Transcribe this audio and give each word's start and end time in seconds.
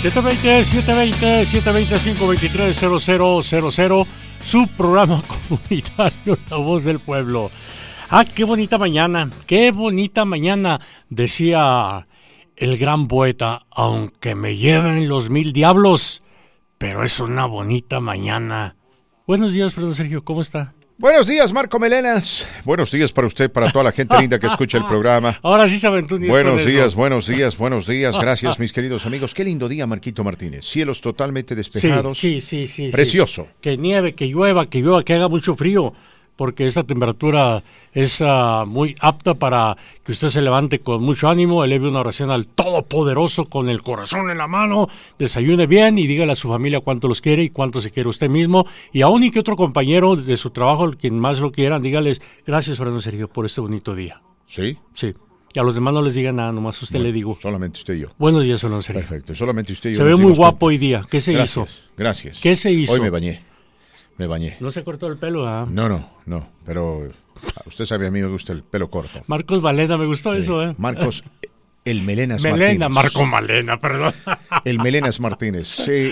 720, 0.00 0.64
720, 0.64 1.44
720 1.44 1.98
523 1.98 2.76
0000 3.74 4.06
su 4.40 4.68
programa 4.76 5.20
comunitario 5.48 6.38
La 6.48 6.56
Voz 6.56 6.84
del 6.84 7.00
Pueblo. 7.00 7.50
Ah, 8.08 8.24
qué 8.24 8.44
bonita 8.44 8.78
mañana, 8.78 9.28
qué 9.48 9.72
bonita 9.72 10.24
mañana, 10.24 10.80
decía 11.08 12.06
el 12.54 12.78
gran 12.78 13.08
poeta, 13.08 13.66
aunque 13.70 14.36
me 14.36 14.56
lleven 14.56 15.08
los 15.08 15.30
mil 15.30 15.52
diablos, 15.52 16.20
pero 16.78 17.02
es 17.02 17.18
una 17.18 17.46
bonita 17.46 17.98
mañana. 17.98 18.76
Buenos 19.26 19.52
días, 19.52 19.72
perdón 19.72 19.96
Sergio, 19.96 20.24
¿cómo 20.24 20.42
está? 20.42 20.74
Buenos 21.00 21.28
días, 21.28 21.52
Marco 21.52 21.78
Melenas. 21.78 22.48
Buenos 22.64 22.90
días 22.90 23.12
para 23.12 23.28
usted, 23.28 23.52
para 23.52 23.70
toda 23.70 23.84
la 23.84 23.92
gente 23.92 24.18
linda 24.18 24.40
que 24.40 24.48
escucha 24.48 24.78
el 24.78 24.86
programa. 24.86 25.38
Ahora 25.44 25.68
sí 25.68 25.78
saben 25.78 26.08
tú 26.08 26.18
Buenos 26.18 26.66
días, 26.66 26.96
buenos 26.96 27.28
días, 27.28 27.56
buenos 27.56 27.86
días. 27.86 28.18
Gracias, 28.20 28.58
mis 28.58 28.72
queridos 28.72 29.06
amigos. 29.06 29.32
Qué 29.32 29.44
lindo 29.44 29.68
día, 29.68 29.86
Marquito 29.86 30.24
Martínez. 30.24 30.64
Cielos 30.64 31.00
totalmente 31.00 31.54
despejados. 31.54 32.18
Sí, 32.18 32.40
sí, 32.40 32.66
sí. 32.66 32.88
Precioso. 32.90 33.46
Que 33.60 33.76
nieve, 33.76 34.12
que 34.12 34.26
llueva, 34.26 34.68
que 34.68 34.80
llueva, 34.80 35.04
que 35.04 35.14
haga 35.14 35.28
mucho 35.28 35.54
frío 35.54 35.94
porque 36.38 36.68
esta 36.68 36.84
temperatura 36.84 37.64
es 37.92 38.22
ah, 38.24 38.64
muy 38.64 38.94
apta 39.00 39.34
para 39.34 39.76
que 40.04 40.12
usted 40.12 40.28
se 40.28 40.40
levante 40.40 40.78
con 40.78 41.02
mucho 41.02 41.28
ánimo, 41.28 41.64
eleve 41.64 41.88
una 41.88 41.98
oración 41.98 42.30
al 42.30 42.46
Todopoderoso 42.46 43.46
con 43.46 43.68
el 43.68 43.82
corazón 43.82 44.30
en 44.30 44.38
la 44.38 44.46
mano, 44.46 44.88
desayune 45.18 45.66
bien 45.66 45.98
y 45.98 46.06
dígale 46.06 46.30
a 46.30 46.36
su 46.36 46.48
familia 46.48 46.78
cuánto 46.78 47.08
los 47.08 47.20
quiere 47.20 47.42
y 47.42 47.50
cuánto 47.50 47.80
se 47.80 47.90
quiere 47.90 48.08
usted 48.08 48.30
mismo. 48.30 48.66
Y 48.92 49.02
aún 49.02 49.24
y 49.24 49.32
que 49.32 49.40
otro 49.40 49.56
compañero 49.56 50.14
de 50.14 50.36
su 50.36 50.50
trabajo, 50.50 50.92
quien 50.92 51.18
más 51.18 51.40
lo 51.40 51.50
quieran, 51.50 51.82
dígales 51.82 52.22
gracias, 52.46 52.78
Fernando 52.78 53.02
Sergio, 53.02 53.26
por 53.26 53.44
este 53.44 53.60
bonito 53.60 53.96
día. 53.96 54.22
¿Sí? 54.46 54.78
Sí. 54.94 55.12
Y 55.52 55.58
a 55.58 55.64
los 55.64 55.74
demás 55.74 55.92
no 55.92 56.02
les 56.02 56.14
diga 56.14 56.30
nada, 56.30 56.52
nomás 56.52 56.80
usted 56.80 57.00
le 57.00 57.10
digo. 57.10 57.36
Solamente 57.42 57.80
usted 57.80 57.94
y 57.94 58.00
yo. 58.02 58.08
Buenos 58.16 58.44
días, 58.44 58.60
Fernando 58.60 58.82
Sergio. 58.84 59.00
Perfecto, 59.00 59.34
solamente 59.34 59.72
usted 59.72 59.90
y 59.90 59.94
yo. 59.94 59.96
Se 59.96 60.04
ve 60.04 60.14
muy 60.14 60.34
guapo 60.34 60.66
hoy 60.66 60.78
día. 60.78 61.02
¿Qué 61.10 61.20
se 61.20 61.32
hizo? 61.32 61.66
Gracias. 61.96 62.38
¿Qué 62.40 62.54
se 62.54 62.70
hizo? 62.70 62.92
Hoy 62.92 63.00
me 63.00 63.10
bañé. 63.10 63.47
Me 64.18 64.26
bañé. 64.26 64.56
¿No 64.60 64.70
se 64.70 64.84
cortó 64.84 65.06
el 65.06 65.16
pelo? 65.16 65.46
Ah? 65.48 65.66
No, 65.70 65.88
no, 65.88 66.10
no. 66.26 66.48
Pero 66.66 67.08
usted 67.66 67.84
sabe, 67.84 68.08
a 68.08 68.10
mí 68.10 68.20
me 68.20 68.26
gusta 68.26 68.52
el 68.52 68.62
pelo 68.62 68.90
corto. 68.90 69.22
Marcos 69.28 69.62
Valena, 69.62 69.96
me 69.96 70.06
gustó 70.06 70.34
eso, 70.34 70.62
¿eh? 70.62 70.74
Marcos, 70.76 71.24
el 71.84 72.02
Melenas 72.02 72.42
Melena, 72.42 72.88
Marco 72.88 73.24
Malena, 73.24 73.80
perdón. 73.80 74.12
El 74.64 74.78
Melenas 74.80 75.20
Martínez. 75.20 75.68
Sí. 75.68 76.10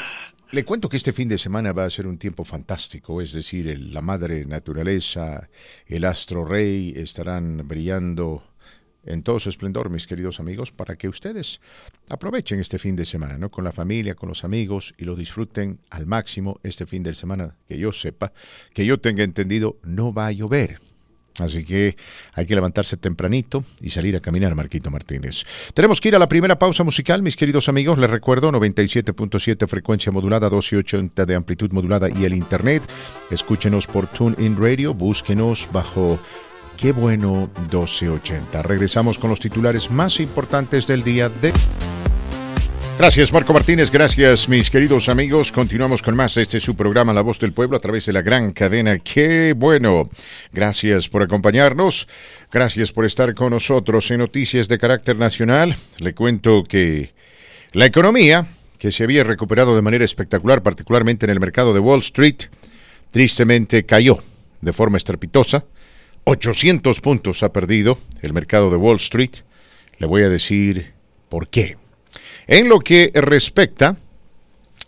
Le 0.53 0.65
cuento 0.65 0.89
que 0.89 0.97
este 0.97 1.13
fin 1.13 1.29
de 1.29 1.39
semana 1.39 1.73
va 1.73 1.85
a 1.85 1.91
ser 1.91 2.07
un 2.07 2.19
tiempo 2.19 2.45
fantástico, 2.45 3.21
es 3.21 3.33
decir, 3.33 3.77
la 3.93 4.01
madre 4.01 4.47
naturaleza, 4.47 5.49
el 5.89 6.05
astro 6.05 6.45
rey 6.45 6.95
estarán 6.97 7.67
brillando 7.67 8.45
en 9.07 9.23
todo 9.23 9.39
su 9.39 9.49
esplendor, 9.49 9.91
mis 9.91 10.07
queridos 10.07 10.41
amigos, 10.41 10.73
para 10.73 10.97
que 10.97 11.09
ustedes 11.09 11.61
aprovechen 12.09 12.61
este 12.61 12.79
fin 12.79 12.97
de 12.97 13.05
semana, 13.05 13.39
¿no? 13.39 13.51
Con 13.51 13.65
la 13.65 13.73
familia, 13.73 14.15
con 14.15 14.29
los 14.29 14.45
amigos 14.45 14.95
y 14.99 15.05
lo 15.05 15.17
disfruten 15.17 15.79
al 15.91 16.07
máximo 16.07 16.59
este 16.63 16.87
fin 16.87 17.03
de 17.03 17.15
semana, 17.15 17.57
que 17.69 17.79
yo 17.79 17.93
sepa, 17.93 18.33
que 18.75 18.85
yo 18.85 18.99
tenga 18.99 19.25
entendido, 19.25 19.79
no 19.83 20.13
va 20.13 20.27
a 20.27 20.33
llover. 20.33 20.81
Así 21.39 21.65
que 21.65 21.97
hay 22.33 22.47
que 22.47 22.55
levantarse 22.55 22.97
tempranito 22.97 23.65
y 23.81 23.91
salir 23.91 24.17
a 24.17 24.21
caminar, 24.21 24.55
Marquito 24.55 24.91
Martínez. 24.91 25.45
Tenemos 25.75 26.01
que 26.01 26.09
ir 26.09 26.17
a 26.17 26.19
la 26.19 26.29
primera 26.29 26.59
pausa 26.59 26.83
musical, 26.83 27.23
mis 27.23 27.37
queridos 27.37 27.69
amigos. 27.69 27.99
Les 27.99 28.11
recuerdo 28.11 28.51
97.7 28.53 29.69
frecuencia 29.69 30.13
modulada, 30.13 30.49
1280 30.49 31.27
de 31.27 31.35
amplitud 31.35 31.71
modulada 31.73 32.09
y 32.09 32.25
el 32.25 32.35
internet. 32.35 32.83
Escúchenos 33.31 33.87
por 33.87 34.07
TuneIn 34.07 34.57
Radio, 34.59 34.95
búsquenos 34.95 35.69
bajo 35.73 36.19
Qué 36.77 36.93
bueno 36.93 37.51
1280. 37.59 38.61
Regresamos 38.63 39.19
con 39.19 39.31
los 39.31 39.41
titulares 39.41 39.91
más 39.91 40.21
importantes 40.21 40.87
del 40.87 41.03
día 41.03 41.31
de... 41.31 41.53
Gracias 42.99 43.33
Marco 43.33 43.53
Martínez, 43.55 43.91
gracias 43.91 44.49
mis 44.49 44.71
queridos 44.71 45.09
amigos. 45.09 45.53
Continuamos 45.53 46.03
con 46.03 46.15
más 46.17 46.37
este 46.37 46.61
su 46.61 46.77
programa 46.77 47.15
La 47.15 47.23
Voz 47.23 47.39
del 47.39 47.53
Pueblo 47.53 47.79
a 47.79 47.81
través 47.81 48.05
de 48.07 48.13
la 48.13 48.21
gran 48.21 48.53
cadena. 48.53 48.99
Qué 48.99 49.55
bueno. 49.57 50.09
Gracias 50.53 51.09
por 51.09 51.23
acompañarnos. 51.23 52.09
Gracias 52.53 52.93
por 52.93 53.07
estar 53.07 53.35
con 53.35 53.51
nosotros 53.51 54.11
en 54.11 54.19
noticias 54.19 54.69
de 54.69 54.79
carácter 54.79 55.17
nacional. 55.17 55.77
Le 55.99 56.15
cuento 56.15 56.63
que 56.63 57.15
la 57.73 57.87
economía, 57.87 58.47
que 58.79 58.91
se 58.91 59.05
había 59.05 59.25
recuperado 59.25 59.77
de 59.77 59.83
manera 59.83 60.05
espectacular, 60.05 60.63
particularmente 60.63 61.25
en 61.25 61.31
el 61.31 61.41
mercado 61.41 61.73
de 61.73 61.81
Wall 61.81 62.01
Street, 62.01 62.45
tristemente 63.13 63.87
cayó 63.87 64.23
de 64.61 64.73
forma 64.75 64.99
estrepitosa 64.99 65.65
800 66.29 67.01
puntos 67.03 67.45
ha 67.45 67.53
perdido 67.53 68.01
el 68.21 68.33
mercado 68.33 68.69
de 68.69 68.77
Wall 68.77 68.97
Street. 68.97 69.31
Le 69.99 70.09
voy 70.09 70.25
a 70.25 70.29
decir 70.29 70.93
por 71.29 71.49
qué. 71.49 71.77
En 72.49 72.69
lo 72.69 72.81
que 72.81 73.13
respecta 73.15 73.97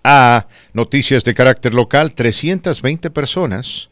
a 0.03 0.49
noticias 0.73 1.23
de 1.23 1.35
carácter 1.35 1.75
local, 1.75 2.13
320 2.13 3.11
personas, 3.11 3.89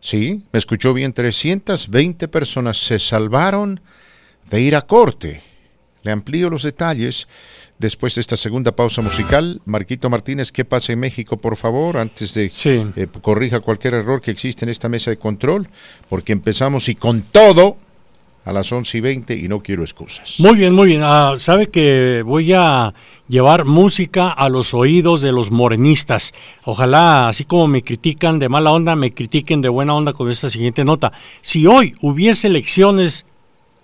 sí, 0.00 0.42
me 0.52 0.58
escuchó 0.58 0.92
bien, 0.92 1.12
320 1.12 2.26
personas 2.26 2.76
se 2.76 2.98
salvaron 2.98 3.80
de 4.50 4.60
ir 4.60 4.74
a 4.74 4.82
corte. 4.82 5.42
Le 6.02 6.10
amplío 6.10 6.50
los 6.50 6.64
detalles 6.64 7.28
después 7.78 8.14
de 8.14 8.20
esta 8.20 8.36
segunda 8.36 8.72
pausa 8.72 9.02
musical. 9.02 9.60
Marquito 9.64 10.10
Martínez, 10.10 10.52
¿qué 10.52 10.64
pasa 10.64 10.92
en 10.92 11.00
México, 11.00 11.36
por 11.36 11.56
favor? 11.56 11.96
Antes 11.96 12.34
de 12.34 12.48
sí. 12.50 12.82
eh, 12.96 13.06
corrija 13.20 13.60
cualquier 13.60 13.94
error 13.94 14.20
que 14.20 14.30
existe 14.30 14.64
en 14.64 14.68
esta 14.68 14.88
mesa 14.88 15.10
de 15.10 15.18
control, 15.18 15.68
porque 16.08 16.32
empezamos 16.32 16.88
y 16.88 16.94
con 16.94 17.22
todo 17.22 17.76
a 18.44 18.52
las 18.52 18.70
11 18.70 18.98
y 18.98 19.00
20 19.00 19.36
y 19.36 19.48
no 19.48 19.62
quiero 19.62 19.82
excusas. 19.82 20.36
Muy 20.38 20.54
bien, 20.56 20.74
muy 20.74 20.88
bien. 20.88 21.00
Ah, 21.02 21.34
Sabe 21.38 21.68
que 21.70 22.22
voy 22.24 22.52
a 22.52 22.92
llevar 23.26 23.64
música 23.64 24.28
a 24.28 24.50
los 24.50 24.74
oídos 24.74 25.22
de 25.22 25.32
los 25.32 25.50
morenistas. 25.50 26.34
Ojalá, 26.64 27.28
así 27.28 27.44
como 27.44 27.66
me 27.68 27.82
critican 27.82 28.38
de 28.38 28.50
mala 28.50 28.70
onda, 28.70 28.96
me 28.96 29.12
critiquen 29.14 29.62
de 29.62 29.70
buena 29.70 29.94
onda 29.94 30.12
con 30.12 30.30
esta 30.30 30.50
siguiente 30.50 30.84
nota. 30.84 31.12
Si 31.40 31.66
hoy 31.66 31.94
hubiese 32.02 32.48
elecciones 32.48 33.24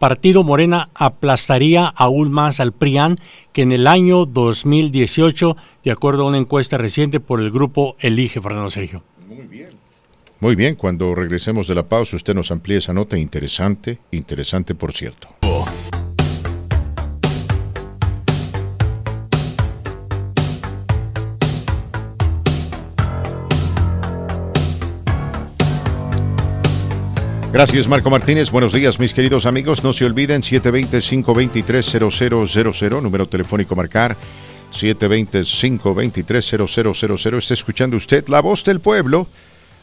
Partido 0.00 0.44
Morena 0.44 0.88
aplastaría 0.94 1.84
aún 1.84 2.32
más 2.32 2.58
al 2.58 2.72
PRIAN 2.72 3.18
que 3.52 3.60
en 3.60 3.70
el 3.70 3.86
año 3.86 4.24
2018, 4.24 5.58
de 5.84 5.90
acuerdo 5.90 6.22
a 6.22 6.28
una 6.28 6.38
encuesta 6.38 6.78
reciente 6.78 7.20
por 7.20 7.38
el 7.38 7.50
grupo 7.50 7.96
Elige 7.98 8.40
Fernando 8.40 8.70
Sergio. 8.70 9.02
Muy 9.28 9.46
bien. 9.46 9.68
Muy 10.40 10.54
bien, 10.54 10.74
cuando 10.74 11.14
regresemos 11.14 11.68
de 11.68 11.74
la 11.74 11.86
pausa 11.86 12.16
usted 12.16 12.34
nos 12.34 12.50
amplía 12.50 12.78
esa 12.78 12.94
nota 12.94 13.18
interesante, 13.18 13.98
interesante 14.10 14.74
por 14.74 14.92
cierto. 14.92 15.28
Gracias 27.52 27.88
Marco 27.88 28.10
Martínez, 28.10 28.52
buenos 28.52 28.72
días 28.72 29.00
mis 29.00 29.12
queridos 29.12 29.44
amigos, 29.44 29.82
no 29.82 29.92
se 29.92 30.04
olviden 30.04 30.40
720-523-0000, 30.40 33.02
número 33.02 33.28
telefónico 33.28 33.74
marcar 33.74 34.16
720-523-0000, 34.72 37.38
está 37.38 37.54
escuchando 37.54 37.96
usted 37.96 38.28
la 38.28 38.40
voz 38.40 38.62
del 38.62 38.78
pueblo 38.78 39.26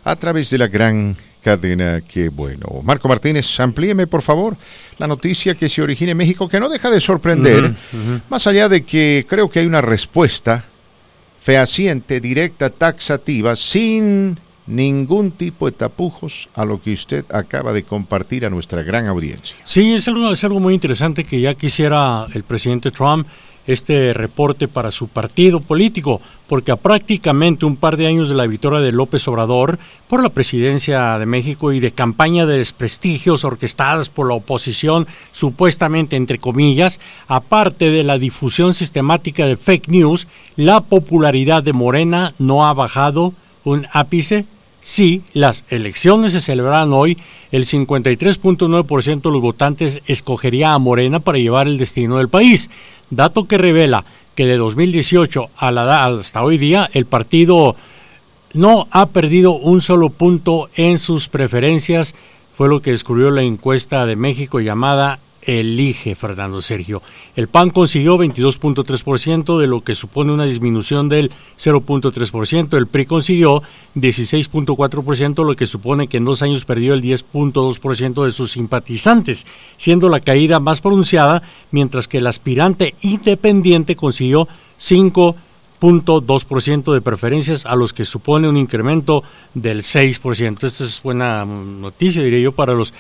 a 0.06 0.16
través 0.16 0.50
de 0.50 0.60
la 0.60 0.68
gran 0.68 1.14
cadena 1.44 2.00
que 2.02 2.30
bueno. 2.30 2.80
Marco 2.84 3.10
Martínez, 3.10 3.60
amplíeme 3.60 4.08
por 4.08 4.22
favor 4.22 4.56
la 4.98 5.08
noticia 5.08 5.56
que 5.56 5.68
se 5.68 5.82
origina 5.82 6.12
en 6.12 6.18
México, 6.18 6.48
que 6.48 6.62
no 6.62 6.70
deja 6.70 6.90
de 6.90 7.02
sorprender, 7.02 7.66
uh 7.66 7.68
-huh, 7.68 7.72
uh 7.72 7.98
-huh. 7.98 8.22
más 8.30 8.48
allá 8.48 8.70
de 8.70 8.86
que 8.86 9.26
creo 9.28 9.50
que 9.50 9.60
hay 9.60 9.66
una 9.66 9.82
respuesta 9.82 10.64
fehaciente, 11.38 12.22
directa, 12.22 12.70
taxativa, 12.70 13.58
sin 13.58 14.40
ningún 14.68 15.32
tipo 15.32 15.66
de 15.66 15.72
tapujos 15.72 16.50
a 16.54 16.66
lo 16.66 16.82
que 16.82 16.92
usted 16.92 17.26
acaba 17.32 17.74
de 17.74 17.84
compartir 17.84 18.46
a 18.46 18.50
nuestra 18.50 18.84
gran 18.84 19.08
audiencia. 19.08 19.58
Sí, 19.64 19.94
es 19.94 20.08
algo, 20.08 20.32
es 20.32 20.44
algo 20.44 20.60
muy 20.60 20.74
interesante 20.74 21.24
que 21.24 21.42
ya 21.42 21.54
quisiera 21.54 22.28
el 22.34 22.44
presidente 22.44 22.92
Trump 22.92 23.28
este 23.68 24.14
reporte 24.14 24.70
para 24.70 24.92
su 24.92 25.10
partido 25.10 25.60
político, 25.60 26.22
porque 26.48 26.72
a 26.72 26.78
prácticamente 26.78 27.66
un 27.66 27.76
par 27.76 27.98
de 27.98 28.08
años 28.08 28.30
de 28.30 28.36
la 28.36 28.48
victoria 28.48 28.80
de 28.80 28.94
López 28.94 29.28
Obrador 29.28 29.78
por 30.08 30.24
la 30.24 30.30
presidencia 30.30 31.20
de 31.20 31.26
México 31.26 31.74
y 31.74 31.82
de 31.82 31.92
campaña 31.92 32.46
de 32.46 32.58
desprestigios 32.58 33.44
orquestadas 33.44 34.10
por 34.10 34.30
la 34.30 34.36
oposición, 34.36 35.06
supuestamente 35.34 36.16
entre 36.16 36.40
comillas, 36.40 37.02
aparte 37.28 37.92
de 37.92 38.06
la 38.06 38.18
difusión 38.18 38.74
sistemática 38.74 39.46
de 39.46 39.58
fake 39.58 39.90
news, 39.90 40.28
la 40.56 40.82
popularidad 40.82 41.62
de 41.62 41.74
Morena 41.74 42.34
no 42.40 42.66
ha 42.66 42.74
bajado 42.74 43.34
un 43.66 43.86
ápice 43.92 44.46
si 44.88 45.22
las 45.34 45.66
elecciones 45.68 46.32
se 46.32 46.40
celebraran 46.40 46.94
hoy, 46.94 47.18
el 47.52 47.66
53.9% 47.66 49.22
de 49.22 49.32
los 49.32 49.42
votantes 49.42 50.00
escogería 50.06 50.74
a 50.74 50.80
Morena 50.80 51.20
para 51.20 51.40
llevar 51.40 51.68
el 51.68 51.78
destino 51.78 52.20
del 52.20 52.30
país, 52.30 52.70
dato 53.10 53.50
que 53.50 53.58
revela 53.58 54.06
que 54.34 54.46
de 54.46 54.56
2018 54.56 55.50
a 55.58 55.72
la, 55.72 56.06
hasta 56.06 56.42
hoy 56.42 56.58
día 56.58 56.90
el 56.94 57.06
partido 57.06 57.76
no 58.54 58.88
ha 58.92 59.08
perdido 59.08 59.58
un 59.58 59.82
solo 59.82 60.10
punto 60.10 60.70
en 60.76 61.00
sus 61.00 61.28
preferencias, 61.28 62.16
fue 62.56 62.70
lo 62.70 62.82
que 62.82 62.92
descubrió 62.92 63.30
la 63.30 63.42
encuesta 63.42 64.06
de 64.06 64.16
México 64.16 64.62
llamada 64.62 65.20
elige, 65.42 66.16
Fernando 66.16 66.62
Sergio. 66.62 67.02
El 67.36 67.48
PAN 67.48 67.70
consiguió 67.70 68.18
22.3% 68.18 69.60
de 69.60 69.68
lo 69.68 69.82
que 69.82 69.96
supone 69.96 70.34
una 70.34 70.46
disminución 70.46 71.10
del 71.10 71.32
0.3%. 71.58 72.78
El 72.78 72.88
PRI 72.88 73.06
consiguió 73.06 73.64
16.4%, 73.96 75.46
lo 75.46 75.56
que 75.56 75.68
supone 75.68 76.08
que 76.08 76.18
en 76.18 76.26
dos 76.26 76.42
años 76.42 76.66
perdió 76.66 76.94
el 76.94 77.02
10.2% 77.02 78.26
de 78.26 78.32
sus 78.32 78.52
simpatizantes, 78.52 79.46
siendo 79.78 80.10
la 80.10 80.20
caída 80.20 80.60
más 80.60 80.82
pronunciada, 80.82 81.44
mientras 81.72 82.08
que 82.08 82.18
el 82.18 82.28
aspirante 82.28 82.96
independiente 83.02 83.96
consiguió 83.96 84.48
5.2% 84.80 86.94
de 86.94 87.02
preferencias, 87.02 87.66
a 87.66 87.76
los 87.76 87.94
que 87.94 88.06
supone 88.06 88.50
un 88.50 88.58
incremento 88.58 89.24
del 89.54 89.82
6%. 89.82 90.64
Esta 90.64 90.84
es 90.84 91.02
buena 91.02 91.46
noticia, 91.46 92.22
diría 92.22 92.40
yo, 92.40 92.52
para 92.52 92.74
los 92.74 92.94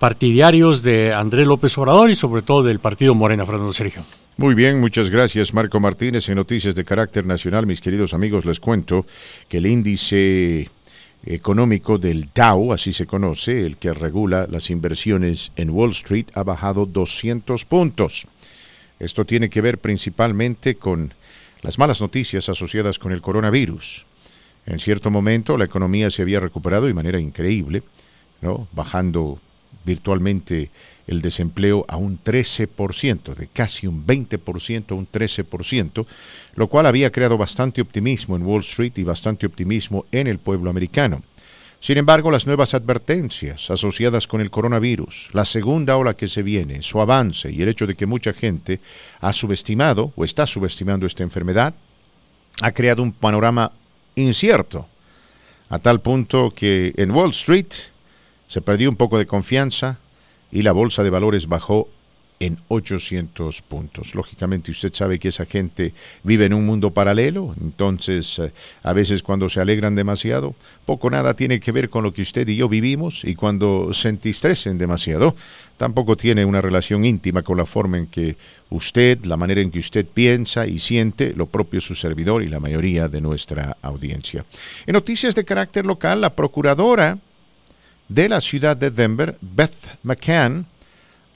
partidarios 0.00 0.82
de 0.82 1.12
Andrés 1.12 1.46
López 1.46 1.76
Obrador 1.76 2.08
y 2.08 2.16
sobre 2.16 2.40
todo 2.40 2.62
del 2.62 2.80
partido 2.80 3.14
Morena, 3.14 3.44
Fernando 3.44 3.74
Sergio. 3.74 4.02
Muy 4.38 4.54
bien, 4.54 4.80
muchas 4.80 5.10
gracias 5.10 5.52
Marco 5.52 5.78
Martínez. 5.78 6.26
En 6.30 6.36
Noticias 6.36 6.74
de 6.74 6.86
Carácter 6.86 7.26
Nacional, 7.26 7.66
mis 7.66 7.82
queridos 7.82 8.14
amigos, 8.14 8.46
les 8.46 8.60
cuento 8.60 9.04
que 9.46 9.58
el 9.58 9.66
índice 9.66 10.70
económico 11.26 11.98
del 11.98 12.30
Dow, 12.34 12.72
así 12.72 12.94
se 12.94 13.06
conoce, 13.06 13.66
el 13.66 13.76
que 13.76 13.92
regula 13.92 14.46
las 14.48 14.70
inversiones 14.70 15.52
en 15.56 15.68
Wall 15.68 15.90
Street, 15.90 16.28
ha 16.32 16.44
bajado 16.44 16.86
200 16.86 17.66
puntos. 17.66 18.26
Esto 18.98 19.26
tiene 19.26 19.50
que 19.50 19.60
ver 19.60 19.76
principalmente 19.76 20.76
con 20.76 21.12
las 21.60 21.78
malas 21.78 22.00
noticias 22.00 22.48
asociadas 22.48 22.98
con 22.98 23.12
el 23.12 23.20
coronavirus. 23.20 24.06
En 24.64 24.78
cierto 24.78 25.10
momento 25.10 25.58
la 25.58 25.66
economía 25.66 26.08
se 26.08 26.22
había 26.22 26.40
recuperado 26.40 26.86
de 26.86 26.94
manera 26.94 27.20
increíble, 27.20 27.82
¿no? 28.40 28.66
bajando 28.72 29.38
virtualmente 29.84 30.70
el 31.06 31.22
desempleo 31.22 31.84
a 31.88 31.96
un 31.96 32.22
13%, 32.22 33.34
de 33.34 33.48
casi 33.48 33.86
un 33.86 34.06
20% 34.06 34.92
a 34.92 34.94
un 34.94 35.08
13%, 35.10 36.06
lo 36.54 36.68
cual 36.68 36.86
había 36.86 37.10
creado 37.10 37.36
bastante 37.36 37.80
optimismo 37.80 38.36
en 38.36 38.42
Wall 38.42 38.60
Street 38.60 38.92
y 38.96 39.02
bastante 39.02 39.46
optimismo 39.46 40.06
en 40.12 40.28
el 40.28 40.38
pueblo 40.38 40.70
americano. 40.70 41.22
Sin 41.80 41.96
embargo, 41.96 42.30
las 42.30 42.46
nuevas 42.46 42.74
advertencias 42.74 43.70
asociadas 43.70 44.26
con 44.26 44.42
el 44.42 44.50
coronavirus, 44.50 45.30
la 45.32 45.46
segunda 45.46 45.96
ola 45.96 46.14
que 46.14 46.28
se 46.28 46.42
viene, 46.42 46.82
su 46.82 47.00
avance 47.00 47.50
y 47.50 47.62
el 47.62 47.68
hecho 47.68 47.86
de 47.86 47.94
que 47.94 48.04
mucha 48.04 48.34
gente 48.34 48.80
ha 49.20 49.32
subestimado 49.32 50.12
o 50.14 50.24
está 50.24 50.46
subestimando 50.46 51.06
esta 51.06 51.22
enfermedad, 51.22 51.74
ha 52.60 52.72
creado 52.72 53.02
un 53.02 53.12
panorama 53.12 53.72
incierto, 54.14 54.86
a 55.70 55.78
tal 55.78 56.00
punto 56.00 56.50
que 56.54 56.92
en 56.96 57.12
Wall 57.12 57.30
Street 57.30 57.72
se 58.50 58.60
perdió 58.60 58.90
un 58.90 58.96
poco 58.96 59.16
de 59.16 59.26
confianza 59.26 60.00
y 60.50 60.62
la 60.62 60.72
bolsa 60.72 61.04
de 61.04 61.10
valores 61.10 61.46
bajó 61.46 61.88
en 62.40 62.58
800 62.66 63.62
puntos. 63.62 64.16
Lógicamente 64.16 64.72
usted 64.72 64.92
sabe 64.92 65.20
que 65.20 65.28
esa 65.28 65.44
gente 65.44 65.94
vive 66.24 66.46
en 66.46 66.54
un 66.54 66.66
mundo 66.66 66.90
paralelo, 66.90 67.54
entonces 67.60 68.40
eh, 68.40 68.50
a 68.82 68.92
veces 68.92 69.22
cuando 69.22 69.48
se 69.48 69.60
alegran 69.60 69.94
demasiado, 69.94 70.56
poco 70.84 71.10
nada 71.10 71.34
tiene 71.34 71.60
que 71.60 71.70
ver 71.70 71.90
con 71.90 72.02
lo 72.02 72.12
que 72.12 72.22
usted 72.22 72.48
y 72.48 72.56
yo 72.56 72.68
vivimos 72.68 73.24
y 73.24 73.36
cuando 73.36 73.92
se 73.92 74.08
entristresen 74.08 74.78
demasiado, 74.78 75.36
tampoco 75.76 76.16
tiene 76.16 76.44
una 76.44 76.60
relación 76.60 77.04
íntima 77.04 77.42
con 77.42 77.56
la 77.56 77.66
forma 77.66 77.98
en 77.98 78.08
que 78.08 78.36
usted, 78.70 79.24
la 79.26 79.36
manera 79.36 79.60
en 79.60 79.70
que 79.70 79.78
usted 79.78 80.04
piensa 80.06 80.66
y 80.66 80.80
siente, 80.80 81.34
lo 81.36 81.46
propio 81.46 81.80
su 81.80 81.94
servidor 81.94 82.42
y 82.42 82.48
la 82.48 82.58
mayoría 82.58 83.06
de 83.06 83.20
nuestra 83.20 83.76
audiencia. 83.80 84.44
En 84.88 84.94
noticias 84.94 85.36
de 85.36 85.44
carácter 85.44 85.86
local, 85.86 86.22
la 86.22 86.34
procuradora 86.34 87.16
de 88.10 88.28
la 88.28 88.40
ciudad 88.40 88.76
de 88.76 88.90
Denver, 88.90 89.38
Beth 89.40 89.98
McCann, 90.02 90.66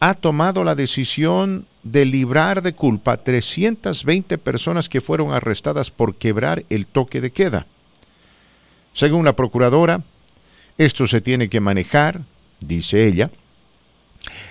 ha 0.01 0.15
tomado 0.15 0.65
la 0.65 0.75
decisión 0.75 1.67
de 1.85 2.05
librar 2.05 2.63
de 2.63 2.75
culpa 2.75 3.13
a 3.13 3.17
320 3.23 4.39
personas 4.39 4.89
que 4.89 5.01
fueron 5.01 5.33
arrestadas 5.33 5.93
por 5.93 6.17
quebrar 6.17 6.65
el 6.71 6.89
toque 6.89 7.21
de 7.21 7.31
queda. 7.31 7.67
Según 8.93 9.25
la 9.25 9.37
procuradora, 9.37 10.03
esto 10.77 11.07
se 11.07 11.21
tiene 11.21 11.49
que 11.49 11.61
manejar, 11.61 12.23
dice 12.59 13.07
ella, 13.07 13.31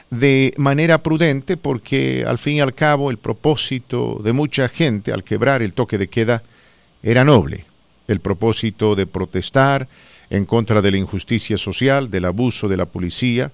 de 0.09 0.53
manera 0.57 1.03
prudente 1.03 1.57
porque 1.57 2.23
al 2.25 2.37
fin 2.37 2.57
y 2.57 2.61
al 2.61 2.73
cabo 2.73 3.11
el 3.11 3.17
propósito 3.17 4.21
de 4.23 4.31
mucha 4.31 4.69
gente 4.69 5.11
al 5.11 5.25
quebrar 5.25 5.61
el 5.61 5.73
toque 5.73 5.97
de 5.97 6.07
queda 6.07 6.41
era 7.01 7.25
noble, 7.25 7.65
el 8.07 8.21
propósito 8.21 8.95
de 8.95 9.07
protestar, 9.07 9.89
en 10.33 10.45
contra 10.45 10.81
de 10.81 10.89
la 10.89 10.97
injusticia 10.97 11.57
social, 11.57 12.09
del 12.09 12.25
abuso 12.25 12.67
de 12.67 12.75
la 12.75 12.87
policía 12.87 13.51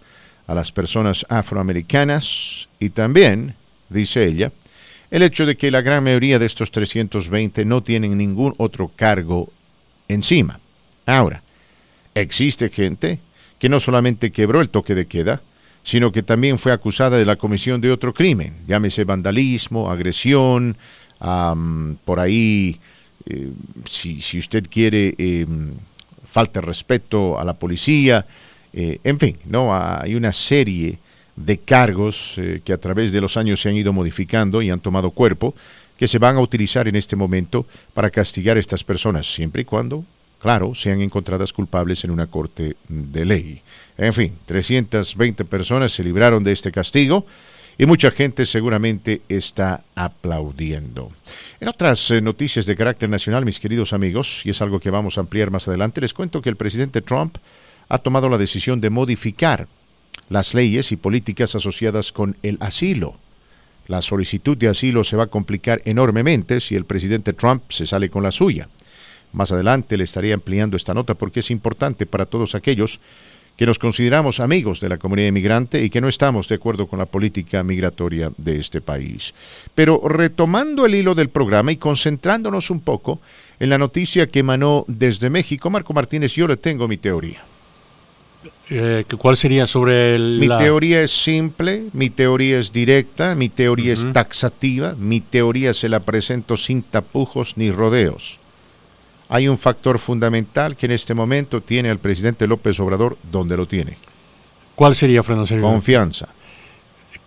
a 0.47 0.55
las 0.55 0.71
personas 0.71 1.25
afroamericanas 1.27 2.69
y 2.79 2.91
también, 2.91 3.55
dice 3.89 4.25
ella, 4.25 4.53
el 5.11 5.23
hecho 5.23 5.45
de 5.45 5.57
que 5.57 5.71
la 5.71 5.81
gran 5.81 6.05
mayoría 6.05 6.39
de 6.39 6.45
estos 6.45 6.71
320 6.71 7.65
no 7.65 7.83
tienen 7.83 8.17
ningún 8.17 8.53
otro 8.57 8.89
cargo 8.95 9.51
encima. 10.07 10.61
Ahora, 11.05 11.43
existe 12.15 12.69
gente 12.69 13.19
que 13.59 13.67
no 13.67 13.81
solamente 13.81 14.31
quebró 14.31 14.61
el 14.61 14.69
toque 14.69 14.95
de 14.95 15.05
queda, 15.05 15.41
sino 15.83 16.13
que 16.13 16.23
también 16.23 16.57
fue 16.57 16.71
acusada 16.71 17.17
de 17.17 17.25
la 17.25 17.35
comisión 17.35 17.81
de 17.81 17.91
otro 17.91 18.13
crimen, 18.13 18.57
llámese 18.65 19.03
vandalismo, 19.03 19.91
agresión, 19.91 20.77
por 22.05 22.19
ahí, 22.21 22.79
eh, 23.25 23.51
si, 23.89 24.39
usted 24.39 24.65
quiere, 24.69 25.13
em, 25.17 25.73
falta 26.29 26.61
de 26.61 26.67
respeto 26.67 27.39
a 27.39 27.43
la 27.43 27.53
policía, 27.53 28.25
eh, 28.71 28.99
en 29.03 29.19
fin, 29.19 29.37
¿no? 29.45 29.75
hay 29.75 30.13
una 30.13 30.31
serie 30.31 30.99
de 31.35 31.57
cargos 31.57 32.35
eh, 32.37 32.61
que 32.63 32.71
a 32.71 32.77
través 32.77 33.11
de 33.11 33.19
los 33.19 33.35
años 33.35 33.61
se 33.61 33.69
han 33.69 33.75
ido 33.75 33.93
modificando 33.93 34.61
y 34.61 34.69
han 34.69 34.79
tomado 34.79 35.09
cuerpo, 35.09 35.55
que 35.97 36.07
se 36.07 36.19
van 36.19 36.37
a 36.37 36.41
utilizar 36.41 36.87
en 36.87 36.95
este 36.95 37.15
momento 37.15 37.65
para 37.93 38.09
castigar 38.09 38.57
a 38.57 38.59
estas 38.59 38.83
personas, 38.83 39.25
siempre 39.25 39.63
y 39.63 39.65
cuando, 39.65 40.05
claro, 40.39 40.75
sean 40.75 41.01
encontradas 41.01 41.51
culpables 41.51 42.03
en 42.03 42.11
una 42.11 42.27
corte 42.27 42.75
de 42.87 43.25
ley. 43.25 43.61
En 43.97 44.13
fin, 44.13 44.35
320 44.45 45.45
personas 45.45 45.91
se 45.91 46.03
libraron 46.03 46.43
de 46.43 46.51
este 46.51 46.71
castigo 46.71 47.25
y 47.79 47.85
mucha 47.85 48.11
gente 48.11 48.45
seguramente 48.45 49.21
está 49.29 49.85
aplaudiendo. 49.95 51.13
En 51.61 51.69
otras 51.69 52.11
eh, 52.11 52.19
noticias 52.19 52.65
de 52.65 52.75
carácter 52.75 53.09
nacional, 53.09 53.45
mis 53.45 53.57
queridos 53.57 53.93
amigos, 53.93 54.45
y 54.45 54.49
es 54.49 54.61
algo 54.61 54.81
que 54.81 54.91
vamos 54.91 55.17
a 55.17 55.21
ampliar 55.21 55.49
más 55.49 55.69
adelante, 55.69 56.01
les 56.01 56.13
cuento 56.13 56.41
que 56.41 56.49
el 56.49 56.57
presidente 56.57 57.01
Trump 57.01 57.37
ha 57.87 57.97
tomado 57.97 58.27
la 58.27 58.37
decisión 58.37 58.81
de 58.81 58.89
modificar 58.89 59.69
las 60.27 60.53
leyes 60.53 60.91
y 60.91 60.97
políticas 60.97 61.55
asociadas 61.55 62.11
con 62.11 62.35
el 62.43 62.57
asilo. 62.59 63.15
La 63.87 64.01
solicitud 64.01 64.57
de 64.57 64.67
asilo 64.67 65.05
se 65.05 65.15
va 65.15 65.23
a 65.23 65.27
complicar 65.27 65.81
enormemente 65.85 66.59
si 66.59 66.75
el 66.75 66.83
presidente 66.83 67.31
Trump 67.31 67.63
se 67.69 67.85
sale 67.85 68.09
con 68.09 68.23
la 68.23 68.31
suya. 68.31 68.67
Más 69.31 69.53
adelante 69.53 69.97
le 69.97 70.03
estaré 70.03 70.33
ampliando 70.33 70.75
esta 70.75 70.93
nota 70.93 71.13
porque 71.13 71.39
es 71.39 71.49
importante 71.49 72.05
para 72.05 72.25
todos 72.25 72.55
aquellos 72.55 72.99
que 73.59 73.65
nos 73.65 73.77
consideramos 73.77 74.39
amigos 74.39 74.79
de 74.79 74.87
la 74.87 74.97
comunidad 74.97 75.27
inmigrante 75.27 75.83
y 75.83 75.89
que 75.89 75.99
no 75.99 76.07
estamos 76.07 76.47
de 76.47 76.55
acuerdo 76.55 76.87
con 76.87 76.97
la 76.97 77.05
política 77.05 77.61
migratoria 77.61 78.31
de 78.37 78.57
este 78.57 78.79
país. 78.79 79.33
Pero 79.75 80.01
retomando 80.07 80.85
el 80.85 80.95
hilo 80.95 81.13
del 81.13 81.27
programa 81.27 81.73
y 81.73 81.75
concentrándonos 81.75 82.69
un 82.69 82.79
poco 82.79 83.19
en 83.59 83.69
la 83.69 83.77
noticia 83.77 84.27
que 84.27 84.39
emanó 84.39 84.85
desde 84.87 85.29
México, 85.29 85.69
Marco 85.69 85.91
Martínez, 85.91 86.31
yo 86.35 86.47
le 86.47 86.55
tengo 86.55 86.87
mi 86.87 86.95
teoría. 86.95 87.43
Eh, 88.69 89.03
¿Cuál 89.17 89.35
sería 89.35 89.67
sobre 89.67 90.15
el, 90.15 90.39
Mi 90.39 90.47
teoría 90.47 91.01
es 91.01 91.11
simple, 91.11 91.87
mi 91.91 92.09
teoría 92.09 92.59
es 92.59 92.71
directa, 92.71 93.35
mi 93.35 93.49
teoría 93.49 93.91
es 93.91 94.07
taxativa, 94.13 94.95
mi 94.97 95.19
teoría 95.19 95.73
se 95.73 95.89
la 95.89 95.99
presento 95.99 96.55
sin 96.55 96.81
tapujos 96.81 97.57
ni 97.57 97.71
rodeos 97.71 98.39
hay 99.29 99.47
un 99.47 99.57
factor 99.57 99.99
fundamental 99.99 100.75
que 100.75 100.87
en 100.87 100.91
este 100.91 101.13
momento 101.13 101.61
tiene 101.61 101.89
el 101.89 101.99
presidente 101.99 102.47
López 102.47 102.79
Obrador 102.79 103.17
donde 103.31 103.55
lo 103.55 103.67
tiene. 103.67 103.95
¿Cuál 104.75 104.95
sería, 104.95 105.21
Fernando 105.21 105.45
Sergio? 105.45 105.67
Confianza. 105.67 106.29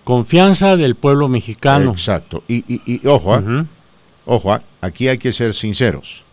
Confianza 0.02 0.76
del 0.76 0.96
pueblo 0.96 1.28
mexicano. 1.28 1.92
Exacto. 1.92 2.42
Y, 2.48 2.64
y, 2.66 3.06
ojo, 3.06 3.34
¿ah? 3.34 3.66
ojo, 4.26 4.52
¿ah? 4.52 4.62
aquí 4.80 5.06
hay 5.06 5.18
que 5.18 5.30
ser 5.30 5.54
sinceros. 5.54 6.24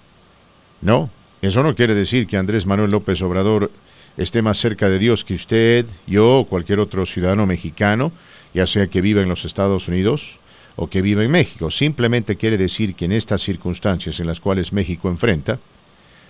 ¿No? 0.81 1.11
Eso 1.41 1.61
no 1.61 1.75
quiere 1.75 1.93
decir 1.93 2.25
que 2.25 2.37
Andrés 2.37 2.65
Manuel 2.65 2.89
López 2.89 3.21
Obrador 3.21 3.71
esté 4.17 4.41
más 4.41 4.57
cerca 4.57 4.89
de 4.89 4.97
Dios 4.97 5.23
que 5.23 5.35
usted, 5.35 5.85
yo 6.07 6.39
o 6.39 6.45
cualquier 6.47 6.79
otro 6.79 7.05
ciudadano 7.05 7.45
mexicano, 7.45 8.11
ya 8.53 8.65
sea 8.65 8.87
que 8.87 9.01
viva 9.01 9.21
en 9.21 9.29
los 9.29 9.45
Estados 9.45 9.87
Unidos 9.87 10.39
o 10.81 10.87
que 10.87 11.01
vive 11.01 11.25
en 11.25 11.31
México. 11.31 11.69
Simplemente 11.69 12.37
quiere 12.37 12.57
decir 12.57 12.95
que 12.95 13.05
en 13.05 13.11
estas 13.11 13.41
circunstancias 13.41 14.19
en 14.21 14.27
las 14.27 14.39
cuales 14.39 14.71
México 14.71 15.09
enfrenta, 15.09 15.59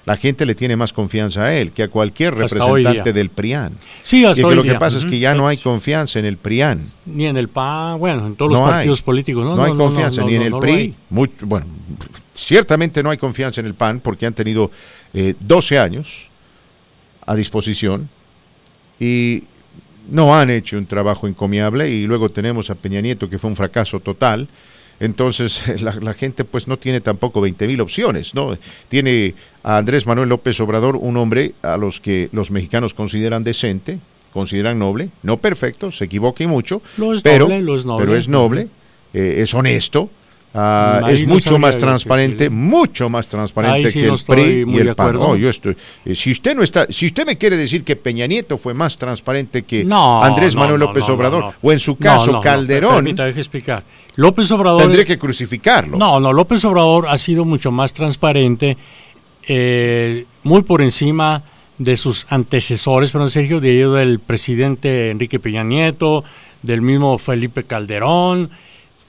la 0.06 0.18
gente 0.18 0.44
le 0.44 0.56
tiene 0.56 0.75
más 0.75 0.91
confianza 0.91 1.44
a 1.44 1.53
él 1.53 1.72
que 1.72 1.84
a 1.84 1.88
cualquier 1.88 2.34
representante 2.34 3.13
del 3.13 3.29
PRIAN. 3.29 3.74
Sí, 4.03 4.25
hasta 4.25 4.41
y 4.41 4.56
lo 4.56 4.63
que 4.63 4.74
pasa 4.75 4.98
es 4.98 5.06
que 5.06 5.20
ya 5.20 5.36
no 5.36 5.48
hay 5.48 5.58
confianza 5.58 6.18
en 6.18 6.25
el 6.25 6.38
PRIAN. 6.38 6.84
Ni 7.06 7.27
en 7.27 7.38
el 7.38 7.50
PAN, 7.50 8.00
bueno, 8.00 8.25
en 8.25 8.36
todos 8.36 8.51
los 8.51 8.62
partidos 8.62 9.01
políticos. 9.03 9.46
No, 9.46 9.56
no 9.56 9.63
hay 9.63 9.74
confianza 9.74 10.24
ni 10.24 10.34
en 10.34 10.41
el 10.41 10.58
PRI. 10.58 10.96
bueno, 11.10 11.68
ciertamente 12.34 13.03
no 13.03 13.12
hay 13.12 13.18
confianza 13.18 13.62
en 13.62 13.68
el 13.68 13.75
PAN 13.75 14.00
porque 14.00 14.25
han 14.25 14.34
tenido 14.34 14.72
eh, 15.13 15.36
12 15.39 15.77
años 15.77 16.29
a 17.24 17.36
disposición 17.36 18.10
y 19.00 19.44
no 20.10 20.36
han 20.36 20.50
hecho 20.50 20.77
un 20.77 20.86
trabajo 20.86 21.27
encomiable 21.27 21.89
y 21.89 22.06
luego 22.06 22.29
tenemos 22.29 22.70
a 22.70 22.75
Peña 22.75 23.01
Nieto 23.01 23.29
que 23.29 23.39
fue 23.39 23.50
un 23.50 23.56
fracaso 23.56 24.00
total. 24.00 24.48
Entonces 25.00 25.82
la, 25.82 26.13
gente 26.13 26.44
pues 26.44 26.68
no 26.68 26.77
tiene 26.77 27.01
tampoco 27.01 27.41
20 27.41 27.68
mil 27.68 27.82
opciones, 27.82 28.36
¿no? 28.36 28.58
Tiene 28.89 29.36
a 29.63 29.77
Andrés 29.77 30.06
Manuel 30.06 30.29
López 30.29 30.60
Obrador, 30.60 30.96
un 30.96 31.18
hombre 31.18 31.53
a 31.62 31.77
los 31.77 32.00
que 32.00 32.29
los 32.32 32.51
mexicanos 32.51 32.94
consideran 32.94 33.44
decente, 33.44 34.00
consideran 34.34 34.79
noble, 34.79 35.10
no 35.24 35.38
perfecto, 35.38 35.91
se 35.91 36.06
equivoque 36.06 36.48
mucho, 36.48 36.82
pero, 37.24 37.48
pero 37.48 38.15
es 38.15 38.27
noble, 38.27 38.68
eh, 39.13 39.36
es 39.38 39.53
honesto, 39.53 40.10
Ah, 40.53 41.01
es 41.10 41.27
mucho 41.27 41.60
más 41.60 41.77
transparente, 41.77 42.50
mucho 42.50 43.08
más 43.08 43.27
transparente 43.27 43.91
que 43.91 44.08
el 44.08 44.18
PRI 44.25 44.65
y 44.68 44.77
el 44.79 44.96
PAN. 44.96 45.38
yo 45.38 45.48
estoy, 45.48 45.77
eh, 46.06 46.15
si 46.15 46.32
usted 46.32 46.56
no 46.56 46.63
está, 46.63 46.88
si 46.89 47.06
usted 47.06 47.24
me 47.27 47.38
quiere 47.38 47.56
decir 47.56 47.84
que 47.84 47.96
Peña 47.96 48.25
Nieto 48.25 48.58
fue 48.58 48.74
más 48.74 48.98
transparente 48.98 49.62
que 49.62 49.88
Andrés 49.91 50.56
Manuel 50.56 50.79
López 50.79 51.08
Obrador 51.10 51.53
o 51.62 51.72
en 51.72 51.79
su 51.79 51.98
caso 51.98 52.41
Calderón, 52.41 53.08
explicar. 53.08 53.84
López 54.15 54.50
Obrador 54.51 54.82
tendría 54.82 55.06
que 55.06 55.20
crucificarlo. 55.20 55.98
No, 55.98 56.20
no, 56.20 56.34
López 56.34 56.65
Obrador 56.65 57.08
ha 57.08 57.18
sido 57.20 57.46
mucho 57.46 57.70
más 57.70 57.94
transparente, 57.94 58.75
eh, 59.48 60.25
muy 60.44 60.63
por 60.63 60.82
encima 60.82 61.44
de 61.77 61.96
sus 61.96 62.25
antecesores, 62.29 63.12
pero 63.12 63.29
Sergio, 63.29 63.60
de 63.60 63.75
ello 63.75 63.94
del 63.94 64.20
presidente 64.20 65.12
Enrique 65.12 65.39
Peña 65.39 65.63
Nieto, 65.63 66.24
del 66.63 66.82
mismo 66.82 67.20
Felipe 67.20 67.63
Calderón, 67.65 68.50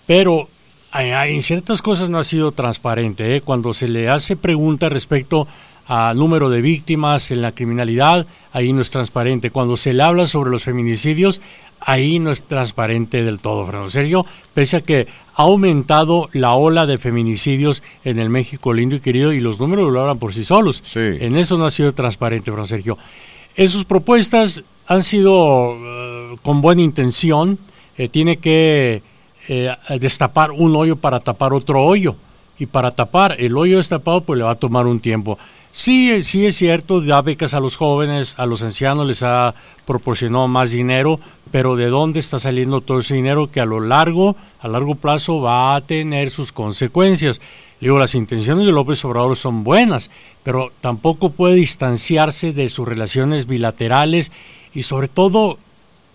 pero 0.07 0.49
en 0.93 1.43
ciertas 1.43 1.83
cosas 1.83 2.11
no 2.11 2.19
ha 2.19 2.25
sido 2.25 2.53
transparente. 2.53 3.37
¿eh? 3.37 3.41
Cuando 3.41 3.75
se 3.75 3.89
le 3.89 4.09
hace 4.09 4.37
pregunta 4.37 4.89
respecto 4.89 5.47
al 5.87 6.17
número 6.17 6.51
de 6.51 6.63
víctimas 6.63 7.31
en 7.31 7.43
la 7.43 7.53
criminalidad, 7.53 8.27
ahí 8.53 8.73
no 8.73 8.81
es 8.81 8.91
transparente. 8.91 9.51
Cuando 9.51 9.77
se 9.77 9.93
le 9.93 10.03
habla 10.03 10.27
sobre 10.27 10.51
los 10.51 10.65
feminicidios, 10.65 11.41
ahí 11.81 12.19
no 12.19 12.31
es 12.31 12.43
transparente 12.43 13.25
del 13.25 13.41
todo, 13.41 13.65
Fernando 13.65 13.91
Sergio, 13.91 14.27
pese 14.55 14.77
a 14.77 14.81
que 14.83 15.09
ha 15.35 15.43
aumentado 15.43 16.29
la 16.33 16.55
ola 16.55 16.87
de 16.87 16.99
feminicidios 16.99 17.83
en 18.05 18.19
el 18.19 18.31
México 18.31 18.73
lindo 18.73 18.97
y 18.97 19.01
querido 19.01 19.33
y 19.33 19.41
los 19.41 19.59
números 19.59 19.93
lo 19.93 20.01
hablan 20.01 20.19
por 20.19 20.35
sí 20.35 20.45
solos. 20.45 20.83
En 20.97 21.37
eso 21.37 21.57
no 21.57 21.67
ha 21.67 21.71
sido 21.71 21.93
transparente, 21.95 22.51
Fernando 22.51 22.69
Sergio. 22.69 22.99
En 23.57 23.69
sus 23.69 23.85
propuestas 23.85 24.63
han 24.87 25.03
sido 25.03 25.77
eh, 25.77 26.37
con 26.43 26.61
buena 26.61 26.83
intención, 26.83 27.59
eh, 27.97 28.09
tiene 28.09 28.39
que 28.39 29.03
eh, 29.49 29.75
destapar 29.99 30.51
un 30.51 30.75
hoyo 30.77 30.97
para 30.97 31.21
tapar 31.21 31.53
otro 31.53 31.83
hoyo. 31.83 32.17
Y 32.59 32.67
para 32.67 32.91
tapar 32.91 33.37
el 33.39 33.57
hoyo 33.57 33.79
destapado, 33.79 34.21
pues 34.21 34.37
le 34.37 34.45
va 34.45 34.51
a 34.51 34.55
tomar 34.55 34.87
un 34.87 35.01
tiempo. 35.01 35.39
Sí, 35.73 36.25
sí 36.25 36.47
es 36.47 36.57
cierto, 36.57 37.01
da 37.01 37.23
becas 37.23 37.55
a 37.55 37.61
los 37.61 37.77
jóvenes, 37.77 38.35
a 38.39 38.45
los 38.45 38.63
ancianos 38.63 39.07
les 39.07 39.23
ha 39.23 39.55
proporcionado 39.87 40.49
más 40.49 40.73
dinero, 40.73 41.21
pero 41.53 41.77
¿de 41.77 41.87
dónde 41.87 42.19
está 42.19 42.41
saliendo 42.41 42.81
todo 42.81 42.99
ese 42.99 43.15
dinero 43.15 43.51
que 43.53 43.61
a 43.61 43.65
lo 43.65 43.79
largo, 43.79 44.37
a 44.61 44.67
largo 44.67 44.97
plazo 44.97 45.41
va 45.41 45.77
a 45.77 45.81
tener 45.81 46.31
sus 46.31 46.51
consecuencias? 46.51 47.41
Digo, 47.81 48.01
las 48.01 48.17
intenciones 48.17 48.67
de 48.67 48.73
López 48.73 49.05
Obrador 49.05 49.37
son 49.37 49.63
buenas, 49.63 50.11
pero 50.43 50.73
tampoco 50.81 51.31
puede 51.31 51.55
distanciarse 51.55 52.53
de 52.53 52.69
sus 52.69 52.87
relaciones 52.87 53.47
bilaterales 53.47 54.33
y 54.75 54.83
sobre 54.83 55.07
todo 55.07 55.57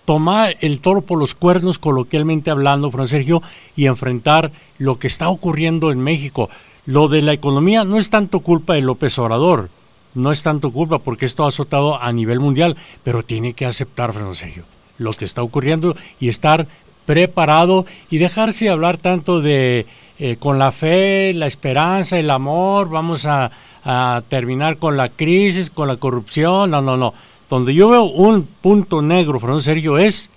tomar 0.06 0.56
el 0.62 0.80
toro 0.80 1.02
por 1.02 1.20
los 1.20 1.36
cuernos, 1.36 1.80
coloquialmente 1.80 2.52
hablando, 2.52 2.92
Fran 2.92 3.08
Sergio, 3.08 3.42
y 3.76 3.88
enfrentar 3.88 4.52
lo 4.78 5.00
que 5.00 5.08
está 5.08 5.30
ocurriendo 5.30 5.92
en 5.92 6.00
México. 6.00 6.50
Lo 6.86 7.08
de 7.08 7.24
la 7.24 7.34
economía 7.34 7.84
no 7.84 7.98
es 7.98 8.12
tanto 8.12 8.40
culpa 8.40 8.76
de 8.76 8.82
López 8.82 9.18
Obrador, 9.18 9.70
no 10.14 10.32
es 10.32 10.44
tanto 10.44 10.72
culpa 10.72 11.00
porque 11.00 11.26
esto 11.26 11.44
ha 11.44 11.50
azotado 11.50 12.02
a 12.02 12.12
nivel 12.14 12.40
mundial, 12.40 12.78
pero 13.04 13.24
tiene 13.24 13.54
que 13.54 13.66
aceptar, 13.66 14.14
Fran 14.14 14.36
Sergio, 14.36 14.64
lo 14.98 15.12
que 15.14 15.26
está 15.26 15.42
ocurriendo 15.42 15.96
y 16.20 16.30
estar 16.30 16.68
preparado 17.06 17.86
y 18.10 18.20
dejarse 18.20 18.70
hablar 18.70 18.98
tanto 18.98 19.42
de 19.42 19.88
eh, 20.18 20.38
con 20.38 20.60
la 20.60 20.72
fe, 20.72 21.34
la 21.34 21.48
esperanza, 21.48 22.18
el 22.18 22.30
amor, 22.30 22.90
vamos 22.90 23.26
a, 23.26 23.52
a 23.84 24.24
terminar 24.30 24.78
con 24.78 24.96
la 24.96 25.10
crisis, 25.10 25.70
con 25.70 25.88
la 25.88 25.98
corrupción, 25.98 26.72
no, 26.72 26.82
no, 26.82 26.98
no 26.98 27.14
donde 27.50 27.74
yo 27.74 27.90
veo 27.90 28.04
un 28.04 28.44
punto 28.44 29.02
negro, 29.02 29.40
Fernando 29.40 29.62
Sergio, 29.62 29.98
es 29.98 30.30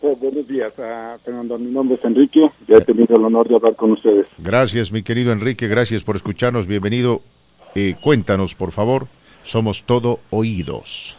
buenos 0.00 0.48
días, 0.48 0.72
uh, 0.78 1.18
Fernando. 1.22 1.58
Mi 1.58 1.70
nombre 1.70 1.98
es 1.98 2.04
Enrique. 2.06 2.50
Ya 2.66 2.78
he 2.78 2.80
tenido 2.80 3.14
el 3.14 3.24
honor 3.26 3.48
de 3.48 3.56
hablar 3.56 3.76
con 3.76 3.92
ustedes. 3.92 4.26
Gracias, 4.38 4.90
mi 4.90 5.02
querido 5.02 5.32
Enrique. 5.32 5.68
Gracias 5.68 6.02
por 6.02 6.16
escucharnos. 6.16 6.66
Bienvenido. 6.66 7.20
Eh, 7.74 7.96
cuéntanos, 8.00 8.54
por 8.54 8.72
favor. 8.72 9.06
Somos 9.42 9.84
todo 9.84 10.20
oídos. 10.30 11.18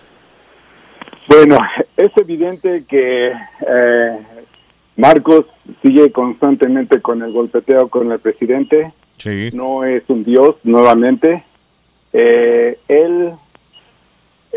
Bueno, 1.27 1.60
es 1.97 2.11
evidente 2.15 2.85
que 2.85 3.33
eh, 3.67 4.19
Marcos 4.95 5.45
sigue 5.81 6.11
constantemente 6.11 7.01
con 7.01 7.23
el 7.23 7.33
golpeteo 7.33 7.89
con 7.89 8.11
el 8.11 8.19
presidente. 8.19 8.93
Sí. 9.17 9.49
No 9.53 9.83
es 9.83 10.03
un 10.07 10.23
dios 10.23 10.55
nuevamente. 10.63 11.43
Eh, 12.13 12.79
él 12.87 13.33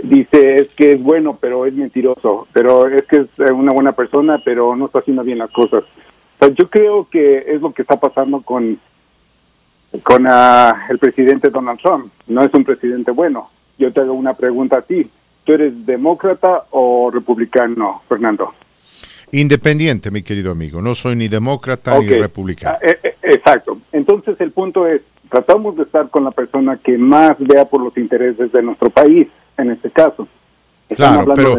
dice 0.03 0.59
es 0.59 0.69
que 0.75 0.93
es 0.93 1.03
bueno, 1.03 1.39
pero 1.41 1.65
es 1.65 1.73
mentiroso. 1.73 2.47
Pero 2.53 2.87
es 2.87 3.05
que 3.05 3.17
es 3.17 3.53
una 3.53 3.73
buena 3.73 3.93
persona, 3.93 4.41
pero 4.45 4.77
no 4.77 4.87
está 4.87 4.99
haciendo 4.99 5.25
bien 5.25 5.39
las 5.39 5.51
cosas. 5.51 5.83
yo 6.55 6.69
creo 6.69 7.09
que 7.11 7.45
es 7.49 7.61
lo 7.61 7.73
que 7.73 7.83
está 7.83 7.99
pasando 7.99 8.43
con 8.43 8.79
con 10.05 10.25
ah, 10.29 10.87
el 10.89 10.99
presidente 10.99 11.51
Donald 11.51 11.81
Trump. 11.81 12.13
No 12.29 12.43
es 12.43 12.51
un 12.53 12.65
presidente 12.65 13.11
bueno. 13.11 13.51
Yo 13.79 13.93
te 13.93 14.01
hago 14.01 14.13
una 14.13 14.35
pregunta 14.35 14.77
a 14.79 14.83
ti 14.83 15.11
¿Tú 15.51 15.55
eres 15.55 15.85
demócrata 15.85 16.67
o 16.71 17.11
republicano, 17.11 18.03
Fernando? 18.09 18.55
Independiente, 19.33 20.13
mi 20.13 20.23
querido 20.23 20.53
amigo. 20.53 20.81
No 20.81 20.95
soy 20.95 21.17
ni 21.17 21.27
demócrata 21.27 21.99
ni 21.99 22.07
republicano. 22.07 22.79
Ah, 22.81 22.87
eh, 22.87 23.01
eh, 23.03 23.17
exacto. 23.21 23.81
Entonces 23.91 24.37
el 24.39 24.53
punto 24.53 24.87
es, 24.87 25.01
tratamos 25.29 25.75
de 25.77 25.83
estar 25.83 26.09
con 26.09 26.23
la 26.23 26.31
persona 26.31 26.77
que 26.77 26.97
más 26.97 27.35
vea 27.41 27.65
por 27.65 27.83
los 27.83 27.97
intereses 27.97 28.53
de 28.53 28.63
nuestro 28.63 28.91
país, 28.91 29.27
en 29.59 29.73
este 29.73 29.91
caso. 29.91 30.29
Claro, 30.95 31.35
pero, 31.35 31.59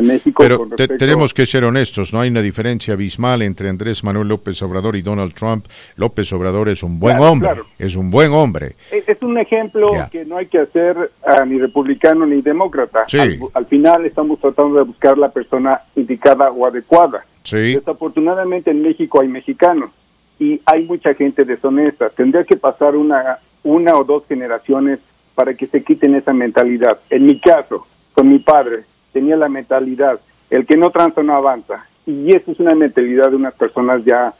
pero 0.76 0.98
tenemos 0.98 1.34
que 1.34 1.46
ser 1.46 1.64
honestos, 1.64 2.14
no 2.14 2.22
hay 2.22 2.30
una 2.30 2.42
diferencia 2.42 2.94
abismal 2.94 3.42
entre 3.42 3.70
Andrés 3.70 4.04
Manuel 4.04 4.28
López 4.28 4.62
Obrador 4.62 4.96
y 4.96 5.02
Donald 5.02 5.34
Trump. 5.34 5.66
López 5.96 6.32
Obrador 6.34 6.70
es 6.70 6.84
un 6.84 7.00
buen 7.00 7.20
hombre, 7.20 7.50
es 7.78 7.96
un 7.96 8.10
buen 8.10 8.32
hombre. 8.34 8.76
Es, 8.92 9.22
un 9.22 9.38
ejemplo 9.38 9.92
que 10.12 10.26
no 10.26 10.38
hay 10.38 10.48
que 10.48 10.60
hacer 10.60 11.12
ni 11.48 11.60
republicano 11.60 12.26
ni 12.26 12.42
demócrata. 12.42 13.06
Al, 13.54 13.66
final 13.66 14.06
estamos 14.06 14.40
tratando 14.40 14.78
de 14.78 14.84
buscar 14.84 15.18
la 15.18 15.30
persona 15.30 15.82
indicada 15.96 16.52
o 16.52 16.66
adecuada. 16.66 17.26
Desafortunadamente 17.50 18.72
en 18.72 18.82
México 18.82 19.22
hay 19.22 19.28
mexicanos 19.28 19.92
y 20.40 20.62
hay 20.66 20.86
mucha 20.86 21.14
gente 21.14 21.46
deshonesta. 21.46 22.10
Tendría 22.10 22.44
que 22.44 22.58
pasar 22.58 22.96
una, 22.96 23.40
una 23.64 23.96
o 23.96 24.04
dos 24.04 24.24
generaciones 24.28 25.00
para 25.36 25.54
que 25.54 25.68
se 25.68 25.84
quiten 25.84 26.16
esa 26.16 26.34
mentalidad. 26.34 27.00
En 27.10 27.26
mi 27.26 27.40
caso, 27.40 27.88
con 28.14 28.28
mi 28.28 28.40
padre, 28.40 28.84
tenía 29.14 29.36
la 29.36 29.50
mentalidad, 29.50 30.20
el 30.50 30.66
que 30.66 30.78
no 30.78 30.90
transa 30.92 31.24
no 31.24 31.36
avanza. 31.36 31.86
Y 32.06 32.32
eso 32.32 32.52
es 32.52 32.60
una 32.60 32.76
mentalidad 32.76 33.30
de 33.30 33.36
unas 33.36 33.54
personas 33.54 34.04
ya 34.06 34.34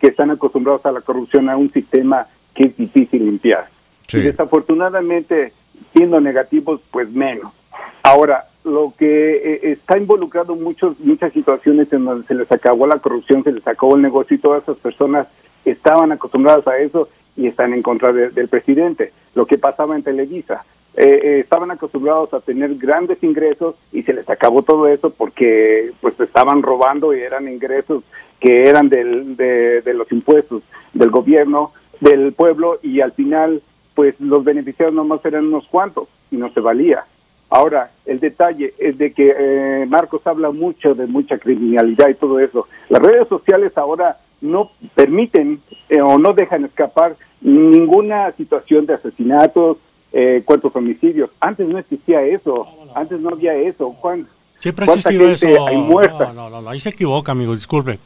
que 0.00 0.08
están 0.08 0.30
acostumbrados 0.30 0.84
a 0.86 0.92
la 0.92 1.00
corrupción, 1.00 1.48
a 1.48 1.56
un 1.56 1.72
sistema 1.72 2.26
que 2.54 2.64
es 2.64 2.76
difícil 2.76 3.24
limpiar. 3.24 3.68
Y 4.12 4.18
desafortunadamente, 4.18 5.52
siendo 5.94 6.20
negativos, 6.20 6.80
pues 6.90 7.10
menos. 7.10 7.52
Ahora, 8.02 8.48
lo 8.64 8.94
que 8.96 9.36
eh, 9.36 9.72
está 9.72 9.98
involucrado 9.98 10.56
muchos, 10.56 10.98
muchas 11.00 11.32
situaciones 11.32 11.92
en 11.92 12.04
donde 12.04 12.26
se 12.26 12.34
les 12.34 12.50
acabó 12.50 12.86
la 12.86 12.98
corrupción, 12.98 13.44
se 13.44 13.52
les 13.52 13.66
acabó 13.66 13.96
el 13.96 14.02
negocio 14.02 14.36
y 14.36 14.40
todas 14.40 14.62
esas 14.62 14.76
personas 14.78 15.26
estaban 15.64 16.12
acostumbradas 16.12 16.66
a 16.66 16.78
eso 16.78 17.08
y 17.36 17.46
están 17.46 17.72
en 17.74 17.82
contra 17.82 18.12
del 18.12 18.48
presidente. 18.48 19.12
Lo 19.34 19.46
que 19.46 19.58
pasaba 19.58 19.96
en 19.96 20.02
Televisa, 20.02 20.64
eh, 20.96 21.20
eh, 21.24 21.40
estaban 21.40 21.72
acostumbrados 21.72 22.32
a 22.32 22.40
tener 22.40 22.76
grandes 22.76 23.20
ingresos 23.22 23.74
y 23.92 24.04
se 24.04 24.12
les 24.12 24.28
acabó 24.30 24.62
todo 24.62 24.86
eso 24.86 25.10
porque 25.10 25.90
pues 26.00 26.18
estaban 26.20 26.62
robando 26.62 27.12
y 27.12 27.20
eran 27.20 27.48
ingresos 27.48 28.04
que 28.38 28.68
eran 28.68 28.88
del, 28.88 29.36
de, 29.36 29.82
los 29.92 30.10
impuestos 30.12 30.62
del 30.92 31.10
gobierno, 31.10 31.72
del 32.00 32.32
pueblo 32.32 32.78
y 32.80 33.00
al 33.00 33.10
final 33.12 33.60
pues 33.96 34.14
los 34.20 34.44
beneficiarios 34.44 34.94
nomás 34.94 35.24
eran 35.24 35.46
unos 35.46 35.66
cuantos 35.66 36.06
y 36.30 36.36
no 36.36 36.52
se 36.52 36.60
valía. 36.60 37.04
Ahora, 37.50 37.90
el 38.06 38.20
detalle 38.20 38.74
es 38.78 38.96
de 38.96 39.12
que 39.12 39.34
eh, 39.36 39.86
Marcos 39.86 40.24
habla 40.26 40.52
mucho 40.52 40.94
de 40.94 41.06
mucha 41.06 41.38
criminalidad 41.38 42.08
y 42.08 42.14
todo 42.14 42.38
eso. 42.38 42.68
Las 42.88 43.02
redes 43.02 43.26
sociales 43.28 43.72
ahora 43.76 44.20
no 44.40 44.70
permiten 44.94 45.60
o 46.02 46.18
no 46.18 46.34
dejan 46.34 46.64
escapar 46.64 47.16
ninguna 47.40 48.32
situación 48.32 48.86
de 48.86 48.94
asesinatos, 48.94 49.78
eh, 50.16 50.42
cuántos 50.44 50.74
homicidios. 50.76 51.28
Antes 51.40 51.68
no 51.68 51.76
existía 51.76 52.24
eso, 52.24 52.68
antes 52.94 53.20
no 53.20 53.30
había 53.30 53.54
eso. 53.56 53.90
Juan, 54.00 54.28
Siempre 54.60 54.86
ha 54.86 54.94
existido 54.94 55.28
eso. 55.28 55.48
No, 56.32 56.48
no, 56.48 56.62
no, 56.62 56.70
ahí 56.70 56.78
se 56.78 56.90
equivoca, 56.90 57.32
amigo, 57.32 57.52
disculpe. 57.52 57.98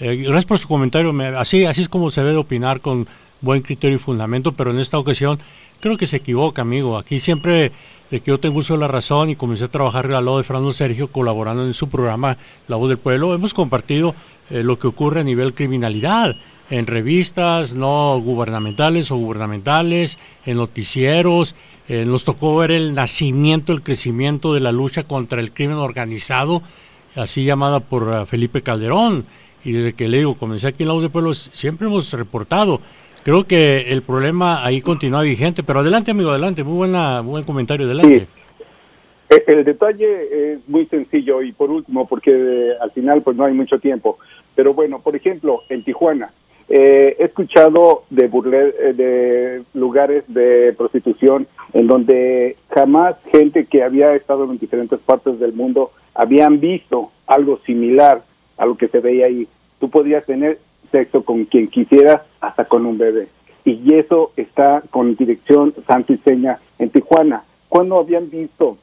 Eh, 0.00 0.16
gracias 0.16 0.46
por 0.46 0.58
su 0.58 0.66
comentario. 0.66 1.12
así, 1.38 1.66
así 1.66 1.82
es 1.82 1.90
como 1.90 2.10
se 2.10 2.22
debe 2.22 2.38
opinar 2.38 2.80
con 2.80 3.06
buen 3.42 3.60
criterio 3.60 3.96
y 3.96 3.98
fundamento, 4.00 4.52
pero 4.52 4.70
en 4.70 4.78
esta 4.78 4.98
ocasión 4.98 5.38
creo 5.80 5.98
que 5.98 6.06
se 6.06 6.16
equivoca, 6.16 6.62
amigo. 6.62 6.96
Aquí 6.96 7.20
siempre 7.20 7.72
de 8.10 8.20
que 8.20 8.30
yo 8.30 8.40
tengo 8.40 8.58
uso 8.58 8.72
de 8.72 8.80
la 8.80 8.88
razón 8.88 9.28
y 9.28 9.36
comencé 9.36 9.66
a 9.66 9.68
trabajar 9.68 10.06
al 10.06 10.24
lado 10.24 10.38
de 10.38 10.44
Fernando 10.44 10.72
Sergio, 10.72 11.08
colaborando 11.08 11.64
en 11.64 11.74
su 11.74 11.90
programa 11.90 12.38
La 12.68 12.76
Voz 12.76 12.88
del 12.88 12.98
Pueblo, 12.98 13.34
hemos 13.34 13.52
compartido 13.52 14.14
eh, 14.48 14.62
lo 14.64 14.78
que 14.78 14.86
ocurre 14.86 15.20
a 15.20 15.24
nivel 15.24 15.52
criminalidad 15.52 16.34
en 16.70 16.86
revistas 16.86 17.74
no 17.74 18.20
gubernamentales 18.20 19.10
o 19.10 19.16
gubernamentales, 19.16 20.18
en 20.46 20.56
noticieros. 20.56 21.54
Eh, 21.88 22.04
nos 22.06 22.24
tocó 22.24 22.56
ver 22.56 22.70
el 22.70 22.94
nacimiento, 22.94 23.72
el 23.72 23.82
crecimiento 23.82 24.54
de 24.54 24.60
la 24.60 24.70
lucha 24.70 25.02
contra 25.02 25.40
el 25.40 25.52
crimen 25.52 25.78
organizado, 25.78 26.62
así 27.16 27.44
llamada 27.44 27.80
por 27.80 28.04
uh, 28.04 28.26
Felipe 28.26 28.62
Calderón. 28.62 29.26
Y 29.64 29.72
desde 29.72 29.92
que 29.92 30.08
le 30.08 30.18
digo, 30.18 30.36
comencé 30.36 30.68
aquí 30.68 30.84
en 30.84 30.88
la 30.88 30.94
voz 30.94 31.02
de 31.02 31.10
pueblo, 31.10 31.34
siempre 31.34 31.88
hemos 31.88 32.12
reportado. 32.12 32.80
Creo 33.24 33.44
que 33.44 33.92
el 33.92 34.02
problema 34.02 34.64
ahí 34.64 34.80
continúa 34.80 35.22
vigente, 35.22 35.62
pero 35.62 35.80
adelante, 35.80 36.12
amigo, 36.12 36.30
adelante. 36.30 36.64
Muy, 36.64 36.76
buena, 36.76 37.20
buen 37.20 37.44
comentario, 37.44 37.84
adelante. 37.86 38.28
Eh, 39.28 39.44
el 39.46 39.64
detalle 39.64 40.52
es 40.52 40.68
muy 40.68 40.86
sencillo 40.86 41.42
y 41.42 41.52
por 41.52 41.70
último, 41.70 42.06
porque 42.08 42.30
eh, 42.32 42.72
al 42.80 42.90
final 42.92 43.22
pues 43.22 43.36
no 43.36 43.44
hay 43.44 43.52
mucho 43.52 43.78
tiempo. 43.78 44.18
Pero 44.54 44.72
bueno, 44.72 45.00
por 45.00 45.14
ejemplo, 45.16 45.62
en 45.68 45.84
Tijuana, 45.84 46.32
eh, 46.72 47.16
he 47.18 47.24
escuchado 47.24 48.04
de, 48.10 48.28
burle, 48.28 48.72
eh, 48.78 48.92
de 48.92 49.64
lugares 49.74 50.22
de 50.28 50.72
prostitución 50.74 51.48
en 51.72 51.88
donde 51.88 52.56
jamás 52.70 53.16
gente 53.32 53.66
que 53.66 53.82
había 53.82 54.14
estado 54.14 54.44
en 54.44 54.56
diferentes 54.56 55.00
partes 55.00 55.40
del 55.40 55.52
mundo 55.52 55.90
habían 56.14 56.60
visto 56.60 57.10
algo 57.26 57.58
similar 57.66 58.22
a 58.56 58.66
lo 58.66 58.76
que 58.76 58.86
se 58.86 59.00
veía 59.00 59.26
ahí. 59.26 59.48
Tú 59.80 59.90
podías 59.90 60.24
tener 60.26 60.60
sexo 60.92 61.24
con 61.24 61.44
quien 61.44 61.66
quisieras, 61.66 62.22
hasta 62.40 62.64
con 62.66 62.86
un 62.86 62.98
bebé. 62.98 63.26
Y 63.64 63.94
eso 63.94 64.30
está 64.36 64.84
con 64.90 65.16
dirección 65.16 65.74
santo 65.88 66.12
y 66.12 66.18
seña 66.18 66.60
en 66.78 66.90
Tijuana. 66.90 67.42
¿Cuándo 67.68 67.98
habían 67.98 68.30
visto 68.30 68.78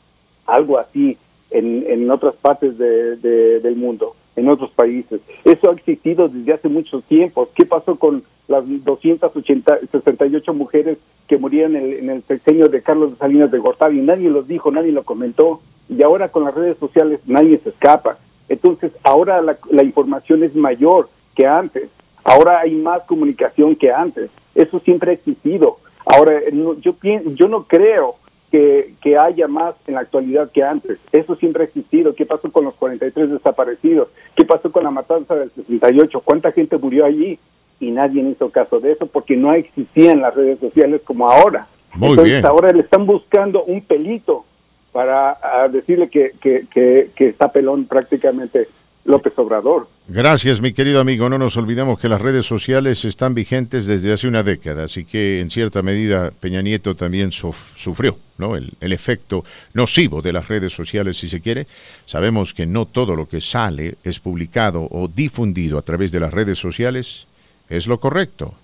algo 0.46 0.78
así 0.78 1.18
en, 1.52 1.86
en 1.88 2.12
otras 2.12 2.36
partes 2.36 2.78
de, 2.78 3.16
del 3.62 3.76
mundo? 3.78 4.14
En 4.38 4.48
otros 4.48 4.72
países. 4.72 5.20
Eso 5.44 5.70
ha 5.70 5.74
existido 5.74 6.30
desde 6.30 6.54
hace 6.54 6.70
mucho 6.70 7.02
tiempo. 7.02 7.50
¿Qué 7.54 7.66
pasó 7.66 7.98
con 7.98 8.24
las 8.48 8.64
268 8.66 10.54
mujeres 10.54 10.98
que 11.28 11.38
murieron 11.38 11.76
en 11.76 12.10
el, 12.10 12.24
sexenio 12.24 12.70
de 12.70 12.82
Carlos 12.82 13.12
Salinas 13.20 13.52
de 13.52 13.58
Gortari? 13.58 14.00
Nadie 14.00 14.30
los 14.30 14.48
dijo, 14.48 14.72
nadie 14.72 14.92
lo 14.94 15.04
comentó. 15.04 15.60
Y 15.90 16.02
ahora 16.04 16.30
con 16.30 16.46
las 16.46 16.54
redes 16.54 16.78
sociales 16.78 17.20
nadie 17.26 17.60
se 17.64 17.70
escapa. 17.70 18.20
Entonces 18.48 18.92
ahora 19.04 19.42
la, 19.42 19.84
información 19.84 20.44
es 20.44 20.56
mayor 20.56 21.10
que 21.36 21.48
antes. 21.48 21.90
Ahora 22.24 22.60
hay 22.60 22.76
más 22.76 23.02
comunicación 23.04 23.76
que 23.76 23.92
antes. 23.92 24.30
Eso 24.54 24.80
siempre 24.82 25.12
ha 25.12 25.14
existido. 25.16 25.78
Ahora, 26.06 26.40
yo, 26.82 26.96
yo 27.02 27.48
no 27.50 27.64
creo 27.64 28.16
que, 28.52 28.94
que, 29.02 29.18
haya 29.18 29.48
más 29.48 29.76
en 29.88 29.96
la 29.96 30.02
actualidad 30.02 30.52
que 30.52 30.64
antes. 30.64 30.98
Eso 31.12 31.36
siempre 31.36 31.64
ha 31.64 31.68
existido. 31.68 32.16
¿Qué 32.16 32.26
pasó 32.26 32.52
con 32.52 32.66
los 32.66 32.76
43 32.76 33.32
desaparecidos? 33.32 34.10
¿Qué 34.36 34.46
pasó 34.46 34.72
con 34.72 34.84
la 34.84 34.92
matanza 34.92 35.36
del 35.36 35.52
68? 35.52 36.22
¿Cuánta 36.22 36.52
gente 36.52 36.78
murió 36.78 37.06
allí? 37.06 37.40
Y 37.80 37.92
nadie 37.92 38.22
hizo 38.22 38.50
caso 38.50 38.80
de 38.80 38.94
eso 38.94 39.06
porque 39.06 39.36
no 39.36 39.54
existían 39.54 40.22
las 40.22 40.34
redes 40.36 40.60
sociales 40.60 41.02
como 41.04 41.30
ahora. 41.30 41.68
Muy 41.94 42.10
Entonces 42.10 42.44
ahora 42.44 42.72
le 42.72 42.82
están 42.82 43.06
buscando 43.06 43.64
un 43.64 43.82
pelito 43.82 44.46
para 44.92 45.38
decirle 45.70 46.10
que, 46.10 46.32
que, 46.42 46.66
que 46.72 47.28
está 47.28 47.52
pelón 47.52 47.86
prácticamente 47.86 48.68
López 49.08 49.34
Obrador. 49.38 49.88
Gracias, 50.10 50.60
mi 50.60 50.74
querido 50.74 51.00
amigo. 51.00 51.30
No 51.30 51.38
nos 51.38 51.56
olvidemos 51.56 51.98
que 51.98 52.10
las 52.10 52.22
redes 52.22 52.46
sociales 52.46 53.06
están 53.06 53.34
vigentes 53.34 53.88
desde 53.88 54.12
hace 54.12 54.28
una 54.28 54.44
década, 54.44 54.84
así 54.84 55.06
que 55.06 55.40
en 55.40 55.50
cierta 55.50 55.82
medida 55.82 56.32
Peña 56.38 56.62
Nieto 56.62 56.94
también 56.94 57.32
sufrió 57.32 58.18
¿no? 58.38 58.58
El, 58.58 58.74
el, 58.82 58.92
efecto 58.92 59.46
nocivo 59.74 60.22
de 60.22 60.34
las 60.34 60.50
redes 60.50 60.74
sociales, 60.74 61.18
si 61.18 61.30
se 61.30 61.40
quiere. 61.40 61.68
Sabemos 62.06 62.54
que 62.54 62.66
no 62.66 62.86
todo 62.86 63.16
lo 63.16 63.30
que 63.30 63.40
sale 63.40 63.96
es 64.04 64.20
publicado 64.20 64.86
o 64.92 65.08
difundido 65.08 65.78
a 65.78 65.84
través 65.84 66.12
de 66.12 66.20
las 66.20 66.34
redes 66.34 66.60
sociales 66.60 67.28
es 67.70 67.88
lo 67.88 68.02
correcto. 68.02 68.56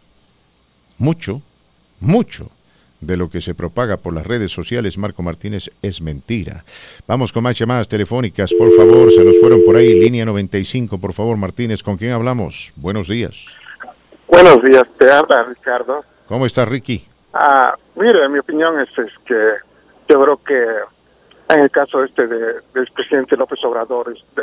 Mucho, 0.97 1.41
mucho 2.01 2.51
de 3.05 3.17
lo 3.17 3.29
que 3.29 3.41
se 3.41 3.53
propaga 3.53 3.97
por 3.97 4.13
las 4.13 4.25
redes 4.25 4.51
sociales, 4.51 4.97
Marco 4.97 5.23
Martínez, 5.23 5.69
es 5.81 6.01
mentira. 6.01 6.63
Vamos 7.07 7.31
con 7.31 7.43
más 7.43 7.57
llamadas 7.57 7.87
telefónicas, 7.87 8.53
por 8.53 8.71
favor, 8.71 9.11
se 9.11 9.23
nos 9.23 9.39
fueron 9.39 9.63
por 9.65 9.75
ahí, 9.75 9.99
línea 9.99 10.25
95, 10.25 10.97
por 10.97 11.13
favor, 11.13 11.37
Martínez, 11.37 11.83
¿con 11.83 11.97
quién 11.97 12.11
hablamos? 12.11 12.73
Buenos 12.75 13.07
días. 13.07 13.55
Buenos 14.27 14.63
días, 14.63 14.83
te 14.97 15.11
habla 15.11 15.43
Ricardo. 15.43 16.03
¿Cómo 16.27 16.45
está 16.45 16.65
Ricky? 16.65 17.05
Ah, 17.33 17.75
mire, 17.95 18.27
mi 18.29 18.39
opinión 18.39 18.79
es, 18.79 18.89
que 19.25 19.53
yo 20.07 20.23
creo 20.23 20.37
que 20.43 20.65
en 21.53 21.59
el 21.59 21.71
caso 21.71 22.03
este 22.03 22.27
de, 22.27 22.61
del 22.73 22.87
presidente 22.93 23.35
López 23.35 23.63
Obrador, 23.63 24.13
este, 24.15 24.41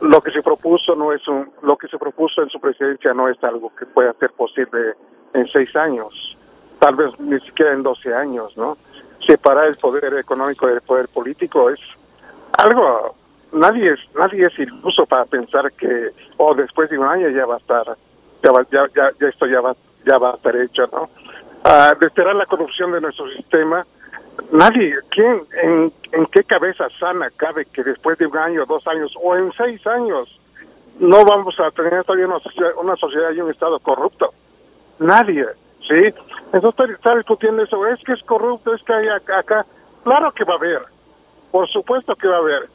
lo 0.00 0.20
que 0.20 0.30
se 0.30 0.42
propuso 0.42 0.94
no 0.94 1.12
es 1.12 1.26
un, 1.26 1.50
lo 1.62 1.76
que 1.76 1.88
se 1.88 1.98
propuso 1.98 2.42
en 2.42 2.50
su 2.50 2.60
presidencia 2.60 3.14
no 3.14 3.28
es 3.28 3.42
algo 3.42 3.74
que 3.74 3.86
pueda 3.86 4.14
ser 4.20 4.30
posible 4.30 4.94
en 5.32 5.48
seis 5.48 5.74
años 5.74 6.36
tal 6.84 6.96
vez 6.96 7.18
ni 7.18 7.40
siquiera 7.40 7.72
en 7.72 7.82
12 7.82 8.14
años, 8.14 8.54
¿no? 8.58 8.76
Separar 9.26 9.68
el 9.68 9.76
poder 9.76 10.12
económico 10.18 10.66
del 10.66 10.82
poder 10.82 11.08
político 11.08 11.70
es 11.70 11.80
algo, 12.58 13.14
nadie 13.52 13.92
es, 13.92 14.00
nadie 14.14 14.48
es 14.48 14.58
iluso 14.58 15.06
para 15.06 15.24
pensar 15.24 15.72
que, 15.72 16.10
oh, 16.36 16.54
después 16.54 16.90
de 16.90 16.98
un 16.98 17.06
año 17.06 17.30
ya 17.30 17.46
va 17.46 17.54
a 17.54 17.56
estar, 17.56 17.96
ya, 18.42 18.50
ya, 18.70 18.86
ya, 19.18 19.28
esto 19.28 19.46
ya 19.46 19.62
va, 19.62 19.74
ya 20.04 20.18
va 20.18 20.32
a 20.32 20.34
estar 20.34 20.54
hecho, 20.56 20.86
¿no? 20.92 21.08
Uh, 21.64 22.34
la 22.34 22.44
corrupción 22.44 22.92
de 22.92 23.00
nuestro 23.00 23.30
sistema, 23.30 23.86
nadie, 24.52 24.94
¿quién, 25.08 25.42
en, 25.62 25.90
en 26.12 26.26
qué 26.26 26.44
cabeza 26.44 26.88
sana 27.00 27.30
cabe 27.34 27.64
que 27.64 27.82
después 27.82 28.18
de 28.18 28.26
un 28.26 28.36
año, 28.36 28.66
dos 28.66 28.86
años 28.86 29.10
o 29.22 29.34
en 29.34 29.50
seis 29.56 29.86
años 29.86 30.28
no 30.98 31.24
vamos 31.24 31.58
a 31.60 31.70
tener 31.70 32.04
todavía 32.04 32.26
una 32.26 32.40
una 32.76 32.96
sociedad 32.96 33.30
y 33.32 33.40
un 33.40 33.50
Estado 33.50 33.78
corrupto? 33.78 34.34
Nadie. 34.98 35.46
¿Sí? 35.88 36.12
Entonces 36.52 36.90
está 36.90 37.16
discutiendo 37.16 37.62
eso, 37.62 37.86
es 37.86 38.00
que 38.04 38.12
es 38.12 38.22
corrupto, 38.22 38.74
es 38.74 38.82
que 38.82 38.92
hay 38.92 39.08
acá, 39.08 39.66
Claro 40.04 40.32
que 40.32 40.44
va 40.44 40.54
a 40.54 40.56
haber, 40.56 40.82
por 41.50 41.68
supuesto 41.68 42.14
que 42.14 42.28
va 42.28 42.36
a 42.36 42.40
haber. 42.40 42.68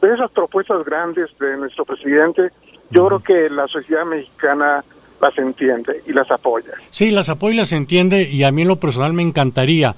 de 0.00 0.14
esas 0.14 0.30
propuestas 0.30 0.84
grandes 0.84 1.30
de 1.40 1.56
nuestro 1.56 1.84
presidente, 1.84 2.50
yo 2.90 3.06
creo 3.06 3.20
que 3.20 3.50
la 3.50 3.66
sociedad 3.66 4.04
mexicana 4.04 4.84
las 5.20 5.36
entiende 5.38 6.02
y 6.06 6.12
las 6.12 6.30
apoya. 6.30 6.72
Sí, 6.90 7.10
las 7.10 7.28
apoya 7.28 7.54
y 7.54 7.56
las 7.56 7.72
entiende 7.72 8.22
y 8.22 8.44
a 8.44 8.52
mí 8.52 8.62
en 8.62 8.68
lo 8.68 8.76
personal 8.76 9.14
me 9.14 9.22
encantaría 9.22 9.96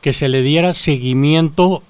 que 0.00 0.12
se 0.12 0.28
le 0.28 0.42
diera 0.42 0.72
seguimiento 0.72 1.82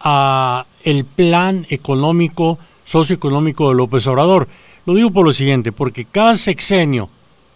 a 0.00 0.66
el 0.84 1.04
plan 1.04 1.66
económico, 1.70 2.58
socioeconómico 2.84 3.68
de 3.70 3.74
López 3.74 4.06
Obrador. 4.06 4.46
Lo 4.84 4.94
digo 4.94 5.10
por 5.10 5.26
lo 5.26 5.32
siguiente, 5.32 5.72
porque 5.72 6.04
cada 6.04 6.36
sexenio 6.36 7.08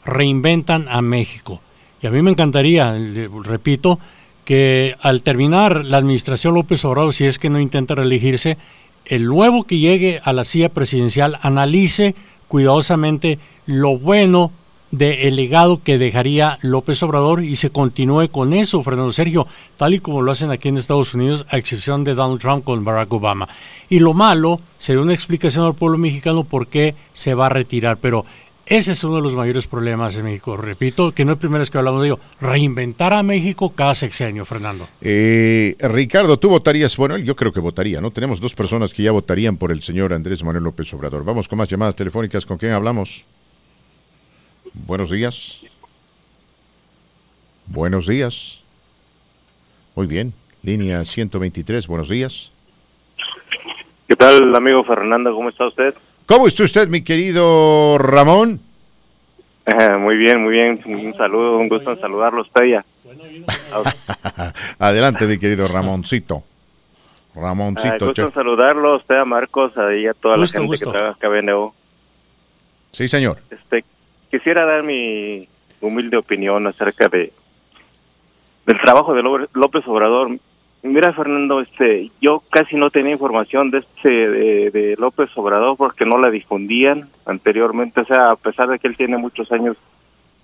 reinventan 0.04 0.88
a 0.88 1.02
México. 1.02 1.60
Y 2.02 2.06
a 2.06 2.10
mí 2.10 2.22
me 2.22 2.30
encantaría, 2.30 2.96
repito, 3.44 3.98
que 4.44 4.96
al 5.00 5.22
terminar 5.22 5.84
la 5.84 5.98
administración 5.98 6.54
López 6.54 6.84
Obrador, 6.84 7.14
si 7.14 7.26
es 7.26 7.38
que 7.38 7.50
no 7.50 7.60
intenta 7.60 7.94
reelegirse, 7.94 8.58
el 9.04 9.26
nuevo 9.26 9.64
que 9.64 9.78
llegue 9.78 10.20
a 10.24 10.32
la 10.32 10.44
silla 10.44 10.70
presidencial 10.70 11.38
analice 11.42 12.14
cuidadosamente 12.48 13.38
lo 13.66 13.98
bueno 13.98 14.50
del 14.90 15.36
legado 15.36 15.82
que 15.82 15.98
dejaría 15.98 16.58
López 16.62 17.02
Obrador 17.02 17.44
y 17.44 17.56
se 17.56 17.70
continúe 17.70 18.28
con 18.28 18.52
eso, 18.52 18.82
Fernando 18.82 19.12
Sergio, 19.12 19.46
tal 19.76 19.94
y 19.94 20.00
como 20.00 20.22
lo 20.22 20.32
hacen 20.32 20.50
aquí 20.50 20.68
en 20.68 20.78
Estados 20.78 21.14
Unidos, 21.14 21.46
a 21.48 21.58
excepción 21.58 22.02
de 22.02 22.14
Donald 22.14 22.40
Trump 22.40 22.64
con 22.64 22.84
Barack 22.84 23.12
Obama. 23.12 23.48
Y 23.88 24.00
lo 24.00 24.14
malo, 24.14 24.60
se 24.78 24.98
una 24.98 25.14
explicación 25.14 25.64
al 25.64 25.76
pueblo 25.76 25.96
mexicano 25.96 26.44
por 26.44 26.66
qué 26.66 26.96
se 27.12 27.34
va 27.34 27.46
a 27.46 27.50
retirar, 27.50 27.98
pero 27.98 28.24
ese 28.70 28.92
es 28.92 29.02
uno 29.02 29.16
de 29.16 29.22
los 29.22 29.34
mayores 29.34 29.66
problemas 29.66 30.16
en 30.16 30.22
México. 30.22 30.56
Repito, 30.56 31.12
que 31.12 31.24
no 31.24 31.32
es 31.32 31.38
primera 31.38 31.58
vez 31.58 31.70
que 31.70 31.78
hablamos 31.78 32.02
de 32.02 32.06
ello. 32.06 32.20
Reinventar 32.40 33.12
a 33.12 33.24
México 33.24 33.70
cada 33.70 33.96
sexenio, 33.96 34.44
Fernando. 34.44 34.88
Eh, 35.00 35.76
Ricardo, 35.80 36.38
tú 36.38 36.48
votarías, 36.48 36.96
bueno, 36.96 37.18
yo 37.18 37.34
creo 37.34 37.52
que 37.52 37.58
votaría, 37.58 38.00
¿no? 38.00 38.12
Tenemos 38.12 38.40
dos 38.40 38.54
personas 38.54 38.94
que 38.94 39.02
ya 39.02 39.10
votarían 39.10 39.56
por 39.56 39.72
el 39.72 39.82
señor 39.82 40.12
Andrés 40.12 40.44
Manuel 40.44 40.62
López 40.62 40.94
Obrador. 40.94 41.24
Vamos 41.24 41.48
con 41.48 41.58
más 41.58 41.68
llamadas 41.68 41.96
telefónicas. 41.96 42.46
¿Con 42.46 42.58
quién 42.58 42.70
hablamos? 42.70 43.26
Buenos 44.72 45.10
días. 45.10 45.62
Buenos 47.66 48.06
días. 48.06 48.62
Muy 49.96 50.06
bien. 50.06 50.32
Línea 50.62 51.04
123, 51.04 51.88
buenos 51.88 52.08
días. 52.08 52.52
¿Qué 54.06 54.14
tal, 54.14 54.54
amigo 54.54 54.84
Fernando? 54.84 55.34
¿Cómo 55.34 55.48
está 55.48 55.66
usted? 55.66 55.92
¿Cómo 56.30 56.46
está 56.46 56.62
usted, 56.62 56.86
mi 56.86 57.02
querido 57.02 57.98
Ramón? 57.98 58.60
Eh, 59.66 59.96
muy 59.98 60.16
bien, 60.16 60.40
muy 60.40 60.52
bien. 60.52 60.80
Un 60.86 61.12
saludo, 61.16 61.58
un 61.58 61.68
gusto 61.68 61.90
en 61.90 62.00
saludarlo 62.00 62.42
usted 62.42 62.66
ya. 62.66 62.84
Adelante, 64.78 65.26
mi 65.26 65.38
querido 65.38 65.66
Ramoncito. 65.66 66.44
Ramoncito. 67.34 68.04
Uh, 68.04 68.08
gusto 68.10 68.22
en 68.26 68.32
saludarlo, 68.32 68.94
usted 68.94 69.16
a 69.16 69.24
Marcos, 69.24 69.72
y 70.00 70.06
a 70.06 70.14
toda 70.14 70.36
la 70.36 70.46
gente 70.46 70.78
que 70.78 70.86
trabaja 70.86 71.10
acá 71.14 71.36
en 71.36 71.50
Sí, 72.92 73.08
señor. 73.08 73.38
Este, 73.50 73.84
quisiera 74.30 74.64
dar 74.64 74.84
mi 74.84 75.48
humilde 75.80 76.16
opinión 76.16 76.64
acerca 76.68 77.08
de 77.08 77.32
del 78.66 78.80
trabajo 78.80 79.14
de 79.14 79.48
López 79.52 79.82
Obrador. 79.88 80.38
Mira, 80.82 81.12
Fernando, 81.12 81.60
este, 81.60 82.10
yo 82.22 82.42
casi 82.48 82.76
no 82.76 82.90
tenía 82.90 83.12
información 83.12 83.70
de 83.70 83.78
este 83.78 84.30
de, 84.70 84.96
López 84.98 85.28
Obrador 85.36 85.76
porque 85.76 86.06
no 86.06 86.16
la 86.16 86.30
difundían 86.30 87.10
anteriormente, 87.26 88.00
o 88.00 88.06
sea, 88.06 88.30
a 88.30 88.36
pesar 88.36 88.68
de 88.68 88.78
que 88.78 88.88
él 88.88 88.96
tiene 88.96 89.18
muchos 89.18 89.52
años 89.52 89.76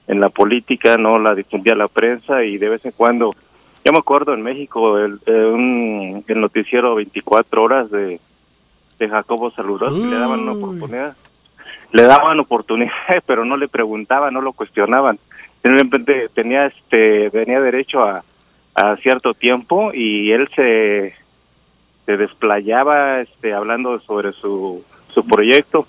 en 0.07 0.21
la 0.21 0.29
política, 0.29 0.99
no 0.99 1.19
la 1.19 1.35
difundía 1.35 1.75
la 1.75 1.89
prensa 1.89 2.45
y 2.45 2.59
de 2.59 2.69
vez 2.69 2.85
en 2.85 2.93
cuando, 2.93 3.35
yo 3.83 3.93
me 3.93 3.99
acuerdo 3.99 4.35
en 4.35 4.43
México 4.43 4.99
el, 4.99 5.21
un, 5.27 6.23
el 6.29 6.41
noticiero 6.41 6.95
24 6.97 7.63
horas 7.63 7.91
de, 7.91 8.21
de 8.99 9.09
Jacobo 9.09 9.51
Saludos, 9.53 9.91
le 9.95 10.19
daban 10.19 10.41
una 10.41 10.53
oportunidad, 10.53 11.17
le 11.93 12.03
daban 12.03 12.39
oportunidad, 12.41 12.93
pero 13.27 13.47
no 13.47 13.57
le 13.57 13.69
preguntaban, 13.69 14.35
no 14.35 14.43
lo 14.43 14.53
cuestionaban, 14.53 15.19
simplemente 15.63 16.29
tenía 16.35 16.67
este, 16.67 17.31
tenía 17.31 17.59
derecho 17.63 18.05
a 18.05 18.23
a 18.77 18.97
cierto 18.99 19.33
tiempo 19.33 19.91
y 19.95 20.31
él 20.33 20.49
se, 20.55 21.15
se 22.05 22.17
desplayaba 22.17 23.23
este, 23.23 23.55
hablando 23.55 23.99
sobre 24.01 24.33
su, 24.33 24.85
su 25.15 25.27
proyecto. 25.27 25.87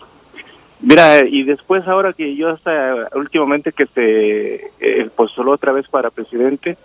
Mira, 0.80 1.26
y 1.26 1.44
después 1.44 1.86
ahora 1.88 2.14
que 2.14 2.36
yo 2.36 2.50
hasta 2.50 3.10
últimamente 3.14 3.74
que 3.74 3.88
se 3.88 4.72
eh, 4.80 5.10
postuló 5.16 5.52
otra 5.52 5.74
vez 5.74 5.86
para 5.90 6.12
presidente, 6.12 6.78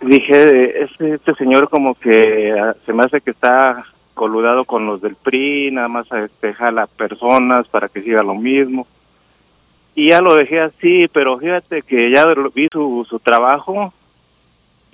dije, 0.00 0.84
este, 0.84 1.14
este 1.14 1.34
señor 1.34 1.68
como 1.68 1.96
que 1.96 2.54
ah, 2.56 2.76
se 2.86 2.92
me 2.92 3.02
hace 3.02 3.20
que 3.20 3.32
está 3.32 3.84
coludado 4.14 4.64
con 4.64 4.86
los 4.86 5.02
del 5.02 5.16
PRI, 5.16 5.70
nada 5.72 5.88
más 5.88 6.10
a 6.12 6.20
despejar 6.20 6.78
a 6.78 6.86
personas 6.86 7.66
para 7.66 7.88
que 7.88 8.02
siga 8.02 8.22
lo 8.22 8.36
mismo. 8.36 8.86
Y 9.96 10.10
ya 10.10 10.20
lo 10.20 10.36
dejé 10.36 10.60
así, 10.60 11.08
pero 11.12 11.38
fíjate 11.38 11.82
que 11.82 12.10
ya 12.10 12.26
vi 12.54 12.68
su, 12.70 13.04
su 13.08 13.18
trabajo 13.18 13.92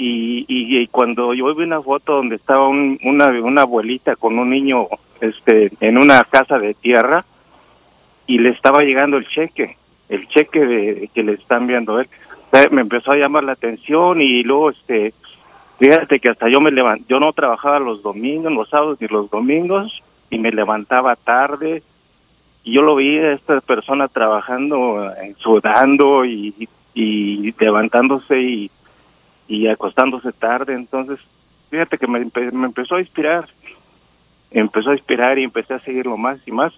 y, 0.04 0.46
y, 0.48 0.86
cuando 0.88 1.32
yo 1.32 1.54
vi 1.54 1.62
una 1.62 1.80
foto 1.80 2.16
donde 2.16 2.34
estaba 2.34 2.66
una, 2.66 3.28
una 3.28 3.62
abuelita 3.62 4.16
con 4.16 4.36
un 4.36 4.50
niño 4.50 4.88
este 5.20 5.70
en 5.80 5.96
una 5.96 6.24
casa 6.24 6.58
de 6.58 6.74
tierra 6.74 7.24
y 8.26 8.38
le 8.38 8.48
estaba 8.48 8.82
llegando 8.82 9.16
el 9.16 9.28
cheque, 9.28 9.76
el 10.08 10.26
cheque 10.28 10.66
de, 10.66 11.10
que 11.14 11.22
le 11.22 11.34
están 11.34 11.68
viendo 11.68 12.00
él, 12.00 12.08
me 12.72 12.80
empezó 12.80 13.12
a 13.12 13.16
llamar 13.16 13.44
la 13.44 13.52
atención 13.52 14.20
y 14.20 14.42
luego 14.42 14.70
este 14.70 15.14
fíjate 15.78 16.18
que 16.18 16.30
hasta 16.30 16.48
yo 16.48 16.60
me 16.60 16.72
levanté, 16.72 17.04
yo 17.08 17.20
no 17.20 17.32
trabajaba 17.32 17.78
los 17.78 18.02
domingos, 18.02 18.52
los 18.52 18.68
sábados 18.70 18.98
ni 19.00 19.06
los 19.06 19.30
domingos 19.30 20.02
y 20.30 20.38
me 20.40 20.50
levantaba 20.50 21.14
tarde 21.14 21.84
y 22.64 22.72
yo 22.72 22.82
lo 22.82 22.96
vi 22.96 23.18
a 23.18 23.34
esta 23.34 23.60
persona 23.60 24.08
trabajando, 24.08 25.12
eh, 25.12 25.36
sudando 25.38 26.24
y, 26.24 26.68
y 26.92 27.54
levantándose 27.60 28.40
y 28.40 28.70
y 29.52 29.68
acostándose 29.68 30.32
tarde. 30.32 30.72
Entonces, 30.72 31.18
fíjate 31.70 31.98
que 31.98 32.06
me, 32.06 32.20
empezó 32.20 32.96
a 32.96 33.00
inspirar, 33.00 33.48
empezó 34.50 34.90
a 34.90 34.94
inspirar 34.94 35.38
y 35.38 35.44
empecé 35.44 35.74
a 35.74 35.80
seguirlo 35.80 36.16
más 36.16 36.38
y 36.46 36.52
más. 36.52 36.72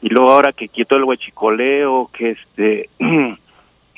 Y 0.00 0.08
luego 0.08 0.30
ahora 0.30 0.52
que 0.52 0.68
quitó 0.68 0.96
el 0.96 1.04
huechicoleo, 1.04 2.08
que 2.12 2.30
este 2.30 2.88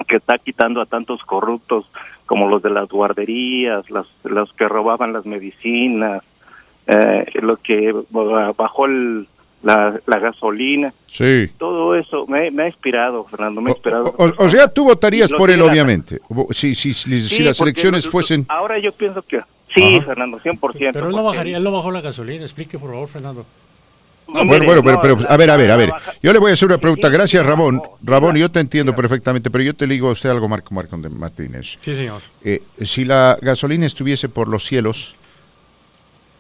que 0.06 0.16
está 0.16 0.38
quitando 0.38 0.80
a 0.80 0.86
tantos 0.86 1.22
corruptos 1.24 1.84
como 2.24 2.48
los 2.48 2.62
de 2.62 2.70
las 2.70 2.88
guarderías, 2.88 3.90
los, 3.90 4.10
los 4.24 4.50
que 4.54 4.66
robaban 4.66 5.12
las 5.12 5.26
medicinas, 5.26 6.22
eh, 6.86 7.26
lo 7.42 7.58
que 7.58 7.94
bajó 8.56 8.86
el, 8.86 9.28
la, 9.62 10.01
la 10.07 10.18
gasolina. 10.18 10.92
Sí. 11.07 11.51
Todo 11.59 11.94
eso 11.94 12.27
me, 12.27 12.49
ha 12.62 12.66
inspirado, 12.66 13.25
Fernando, 13.25 13.61
me 13.61 13.70
ha 13.70 13.75
inspirado. 13.75 14.14
O, 14.16 14.49
sea, 14.49 14.68
tú 14.68 14.85
votarías 14.85 15.31
por 15.31 15.51
él, 15.51 15.61
obviamente. 15.62 16.20
Si, 16.51 16.75
si, 16.75 16.94
si, 16.94 17.42
las 17.42 17.61
elecciones 17.61 18.07
fuesen... 18.09 18.46
Ahora 18.49 18.79
yo 18.79 18.92
pienso 18.92 19.23
que... 19.23 19.40
Sí, 19.75 20.01
Fernando, 20.05 20.40
100%. 20.40 20.90
Pero 20.92 21.09
él 21.09 21.14
no 21.14 21.23
bajaría, 21.23 21.57
él 21.57 21.62
no 21.62 21.70
bajó 21.70 21.92
la 21.92 22.01
gasolina. 22.01 22.42
Explique, 22.42 22.77
por 22.77 22.90
favor, 22.90 23.09
Fernando. 23.09 23.46
bueno, 24.27 24.64
bueno, 24.64 24.83
pero, 24.83 25.01
pero, 25.01 25.18
a 25.29 25.37
ver, 25.37 25.51
a 25.51 25.57
ver, 25.57 25.70
a 25.70 25.77
ver. 25.77 25.92
Yo 26.20 26.33
le 26.33 26.40
voy 26.40 26.51
a 26.51 26.55
hacer 26.55 26.66
una 26.66 26.79
pregunta. 26.79 27.09
Gracias, 27.09 27.46
Ramón. 27.46 27.81
Ramón, 28.03 28.35
yo 28.35 28.51
te 28.51 28.59
entiendo 28.59 28.96
perfectamente, 28.96 29.49
pero 29.49 29.62
yo 29.62 29.75
te 29.75 29.87
digo 29.87 30.09
a 30.09 30.12
usted 30.12 30.29
algo, 30.29 30.49
Marco 30.49 30.75
Marco 30.75 30.96
Martínez. 30.96 31.79
Sí, 31.81 31.94
señor. 31.94 32.20
Eh, 32.42 32.62
si 32.81 33.05
la 33.05 33.38
gasolina 33.40 33.87
estuviese 33.87 34.29
por 34.29 34.49
los 34.49 34.64
cielos, 34.64 35.14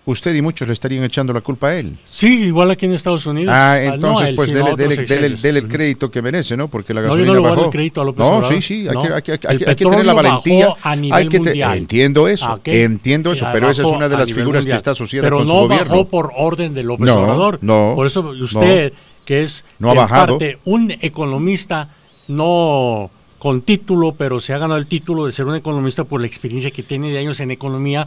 usted 0.06 0.34
y 0.34 0.42
muchos 0.42 0.66
le 0.66 0.74
estarían 0.74 1.04
echando 1.04 1.32
la 1.32 1.40
culpa 1.40 1.68
a 1.68 1.78
él. 1.78 1.96
Sí, 2.08 2.44
igual 2.44 2.70
aquí 2.70 2.86
en 2.86 2.92
Estados 2.92 3.26
Unidos. 3.26 3.52
Ah, 3.54 3.72
ah 3.72 3.84
entonces, 3.84 4.34
pues 4.34 4.52
dele, 4.52 5.36
dele, 5.36 5.58
el 5.58 5.68
crédito 5.68 6.10
que 6.10 6.22
merece, 6.22 6.56
¿no? 6.56 6.68
Porque 6.68 6.94
la 6.94 7.02
gasolina 7.02 7.28
no, 7.28 7.34
yo 7.34 7.40
no 7.40 7.48
bajó. 7.48 7.64
El 7.66 7.70
crédito 7.70 8.00
a 8.00 8.04
López 8.04 8.26
no, 8.26 8.42
sí, 8.42 8.62
sí, 8.62 8.88
hay, 8.88 9.22
que, 9.22 9.32
hay, 9.32 9.38
hay 9.66 9.76
que 9.76 9.84
tener 9.84 10.06
la 10.06 10.14
valentía. 10.14 10.74
A 10.82 10.96
nivel 10.96 11.28
que 11.28 11.38
mundial. 11.38 11.78
entiendo 11.78 12.28
eso, 12.28 12.46
ah, 12.46 12.60
entiendo 12.64 13.32
eso, 13.32 13.46
pero 13.52 13.70
esa 13.70 13.82
es 13.82 13.88
una 13.88 14.08
de 14.08 14.16
las 14.16 14.32
figuras 14.32 14.64
que 14.64 14.72
está 14.72 14.92
asociada 14.92 15.28
con 15.30 15.46
su 15.46 15.52
gobierno. 15.52 15.68
Pero 15.68 15.84
no 15.84 15.90
bajó 15.90 16.08
por 16.08 16.32
orden 16.36 16.74
de 16.74 16.82
López 16.82 17.10
Obrador. 17.10 17.58
No, 17.62 17.92
Por 17.94 18.06
eso 18.06 18.20
usted, 18.20 18.92
que 19.24 19.42
es 19.42 19.64
no 19.78 19.90
ha 19.90 19.94
bajado. 19.94 20.38
Parte, 20.38 20.58
un 20.64 20.90
economista 20.90 21.90
no 22.28 23.10
con 23.40 23.62
título, 23.62 24.14
pero 24.16 24.38
se 24.38 24.52
ha 24.52 24.58
ganado 24.58 24.78
el 24.78 24.86
título 24.86 25.24
de 25.24 25.32
ser 25.32 25.46
un 25.46 25.56
economista 25.56 26.04
por 26.04 26.20
la 26.20 26.26
experiencia 26.26 26.70
que 26.70 26.82
tiene 26.82 27.10
de 27.10 27.18
años 27.18 27.40
en 27.40 27.50
economía, 27.50 28.06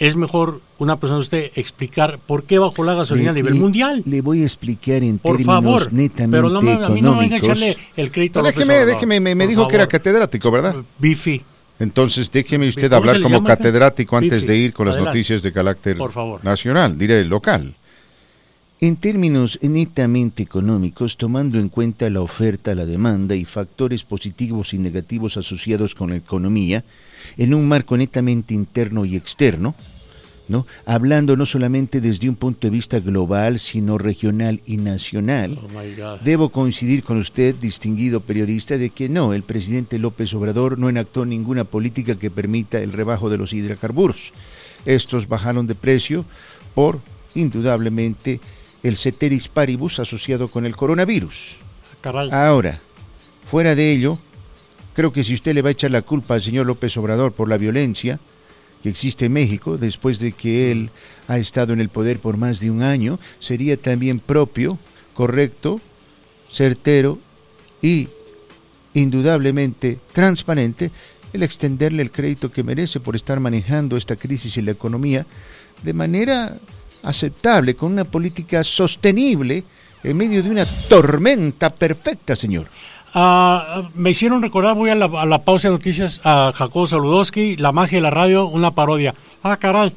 es 0.00 0.16
mejor 0.16 0.62
una 0.78 0.98
persona 0.98 1.18
de 1.18 1.20
usted 1.20 1.50
explicar 1.54 2.18
por 2.26 2.44
qué 2.44 2.58
bajó 2.58 2.82
la 2.84 2.94
gasolina 2.94 3.30
a 3.30 3.34
nivel 3.34 3.54
mundial. 3.54 4.02
Le 4.06 4.22
voy 4.22 4.40
a 4.40 4.44
explicar 4.44 5.04
en 5.04 5.18
por 5.18 5.36
términos 5.36 5.62
favor, 5.62 5.92
netamente 5.92 6.38
pero 6.38 6.48
no, 6.48 6.60
económicos. 6.60 6.90
A 6.90 6.94
mí 6.94 7.02
no 7.02 7.14
me 7.16 7.26
a 7.26 7.36
echarle 7.36 7.76
el 7.96 8.10
crédito 8.10 8.40
a 8.40 8.42
déjeme, 8.42 8.86
déjeme, 8.86 9.20
me, 9.20 9.46
dijo 9.46 9.68
que 9.68 9.76
era 9.76 9.86
catedrático, 9.86 10.50
¿verdad? 10.50 10.76
Bifi. 10.98 11.42
Entonces 11.78 12.30
déjeme 12.30 12.68
usted 12.68 12.90
hablar 12.92 13.20
como 13.20 13.44
catedrático 13.44 14.16
antes 14.16 14.46
de 14.46 14.56
ir 14.56 14.72
con 14.72 14.86
las 14.86 14.96
noticias 14.96 15.42
de 15.42 15.52
carácter 15.52 15.98
nacional, 16.42 16.96
diré 16.96 17.22
local. 17.24 17.74
En 18.82 18.96
términos 18.96 19.58
netamente 19.60 20.42
económicos, 20.42 21.18
tomando 21.18 21.58
en 21.58 21.68
cuenta 21.68 22.08
la 22.08 22.22
oferta, 22.22 22.74
la 22.74 22.86
demanda 22.86 23.36
y 23.36 23.44
factores 23.44 24.04
positivos 24.04 24.72
y 24.72 24.78
negativos 24.78 25.36
asociados 25.36 25.94
con 25.94 26.08
la 26.08 26.16
economía, 26.16 26.82
en 27.36 27.52
un 27.52 27.68
marco 27.68 27.98
netamente 27.98 28.54
interno 28.54 29.04
y 29.04 29.16
externo, 29.16 29.74
¿no? 30.48 30.66
Hablando 30.86 31.36
no 31.36 31.44
solamente 31.44 32.00
desde 32.00 32.30
un 32.30 32.36
punto 32.36 32.66
de 32.66 32.70
vista 32.70 33.00
global, 33.00 33.58
sino 33.58 33.98
regional 33.98 34.62
y 34.64 34.78
nacional. 34.78 35.58
Oh, 35.62 36.18
Debo 36.24 36.48
coincidir 36.48 37.04
con 37.04 37.18
usted, 37.18 37.56
distinguido 37.56 38.20
periodista, 38.20 38.78
de 38.78 38.88
que 38.88 39.10
no, 39.10 39.34
el 39.34 39.42
presidente 39.42 39.98
López 39.98 40.32
Obrador 40.32 40.78
no 40.78 40.88
enactó 40.88 41.26
ninguna 41.26 41.64
política 41.64 42.14
que 42.14 42.30
permita 42.30 42.78
el 42.78 42.94
rebajo 42.94 43.28
de 43.28 43.36
los 43.36 43.52
hidrocarburos. 43.52 44.32
Estos 44.86 45.28
bajaron 45.28 45.66
de 45.66 45.74
precio 45.74 46.24
por, 46.74 47.00
indudablemente, 47.34 48.40
el 48.82 48.96
ceteris 48.96 49.48
paribus 49.48 49.98
asociado 49.98 50.48
con 50.48 50.66
el 50.66 50.76
coronavirus. 50.76 51.58
Ahora, 52.32 52.80
fuera 53.46 53.74
de 53.74 53.92
ello, 53.92 54.18
creo 54.94 55.12
que 55.12 55.22
si 55.22 55.34
usted 55.34 55.54
le 55.54 55.62
va 55.62 55.68
a 55.68 55.72
echar 55.72 55.90
la 55.90 56.02
culpa 56.02 56.34
al 56.34 56.42
señor 56.42 56.66
López 56.66 56.96
Obrador 56.96 57.32
por 57.32 57.48
la 57.48 57.58
violencia 57.58 58.18
que 58.82 58.88
existe 58.88 59.26
en 59.26 59.34
México, 59.34 59.76
después 59.76 60.18
de 60.18 60.32
que 60.32 60.72
él 60.72 60.90
ha 61.28 61.38
estado 61.38 61.72
en 61.72 61.80
el 61.80 61.90
poder 61.90 62.18
por 62.18 62.38
más 62.38 62.60
de 62.60 62.70
un 62.70 62.82
año, 62.82 63.18
sería 63.38 63.76
también 63.76 64.18
propio, 64.20 64.78
correcto, 65.12 65.80
certero 66.50 67.18
y 67.82 68.08
indudablemente 68.94 69.98
transparente 70.12 70.90
el 71.32 71.42
extenderle 71.42 72.02
el 72.02 72.10
crédito 72.10 72.50
que 72.50 72.64
merece 72.64 73.00
por 73.00 73.14
estar 73.14 73.38
manejando 73.38 73.96
esta 73.96 74.16
crisis 74.16 74.56
y 74.56 74.62
la 74.62 74.72
economía 74.72 75.26
de 75.82 75.92
manera 75.92 76.56
aceptable, 77.02 77.74
con 77.76 77.92
una 77.92 78.04
política 78.04 78.64
sostenible 78.64 79.64
en 80.02 80.16
medio 80.16 80.42
de 80.42 80.50
una 80.50 80.66
tormenta 80.88 81.70
perfecta, 81.70 82.34
señor. 82.36 82.68
Ah, 83.12 83.82
me 83.94 84.10
hicieron 84.10 84.40
recordar, 84.40 84.76
voy 84.76 84.90
a 84.90 84.94
la, 84.94 85.38
pausa 85.44 85.68
de 85.68 85.72
noticias, 85.72 86.20
a 86.24 86.52
Jacobo 86.54 86.86
Saludowski, 86.86 87.56
La 87.56 87.72
magia 87.72 87.98
de 87.98 88.02
la 88.02 88.10
radio, 88.10 88.46
una 88.46 88.70
parodia. 88.70 89.14
Ah, 89.42 89.56
caray. 89.56 89.92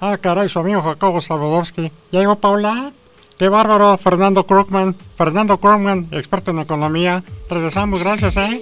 Ah, 0.00 0.16
caray, 0.18 0.48
su 0.48 0.58
amigo 0.58 0.80
Jacobo 0.82 1.20
Saludowski. 1.20 1.92
¿Ya 2.10 2.20
llegó 2.20 2.36
Paula? 2.36 2.92
Qué 3.38 3.48
bárbaro, 3.48 3.96
Fernando 3.96 4.44
Krugman. 4.44 4.96
Fernando 5.16 5.58
Krugman, 5.58 6.08
experto 6.10 6.50
en 6.50 6.58
economía. 6.58 7.22
Regresamos, 7.48 8.00
gracias, 8.00 8.36
¿eh? 8.36 8.60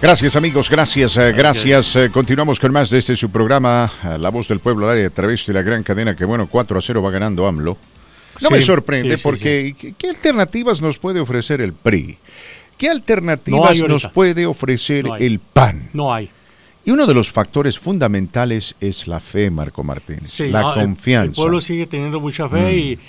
Gracias, 0.00 0.34
amigos, 0.34 0.70
gracias, 0.70 1.18
eh, 1.18 1.32
gracias. 1.32 1.96
Eh, 1.96 2.10
continuamos 2.10 2.58
con 2.58 2.72
más 2.72 2.88
de 2.88 2.96
este 2.96 3.14
su 3.14 3.30
programa, 3.30 3.92
eh, 4.04 4.16
La 4.18 4.30
Voz 4.30 4.48
del 4.48 4.60
Pueblo, 4.60 4.86
al 4.86 4.92
área 4.92 5.08
a 5.08 5.10
través 5.10 5.44
de 5.44 5.52
la 5.52 5.60
gran 5.60 5.82
cadena 5.82 6.16
que, 6.16 6.24
bueno, 6.24 6.48
4 6.48 6.78
a 6.78 6.80
0 6.80 7.02
va 7.02 7.10
ganando 7.10 7.46
AMLO. 7.46 7.76
No 8.40 8.50
me 8.50 8.62
sorprende 8.62 9.18
porque 9.18 9.74
¿qué, 9.98 10.08
alternativas 10.08 10.80
nos 10.80 10.98
puede 10.98 11.20
ofrecer 11.20 11.60
el 11.60 11.74
PRI? 11.74 12.18
¿Qué 12.78 12.88
alternativas 12.88 13.82
nos 13.82 14.08
puede 14.08 14.46
ofrecer 14.46 15.04
el 15.18 15.40
PAN? 15.40 15.90
No 15.92 16.14
hay. 16.14 16.30
Y 16.88 16.90
uno 16.90 17.06
de 17.06 17.12
los 17.12 17.30
factores 17.30 17.78
fundamentales 17.78 18.74
es 18.80 19.06
la 19.06 19.20
fe, 19.20 19.50
Marco 19.50 19.84
Martín. 19.84 20.20
la 20.50 20.72
confianza. 20.72 21.28
El, 21.28 21.34
pueblo 21.34 21.60
sigue 21.60 21.86
teniendo 21.86 22.18
mucha 22.18 22.48
fe 22.48 22.78
y 22.78 22.96
mm. 22.96 23.00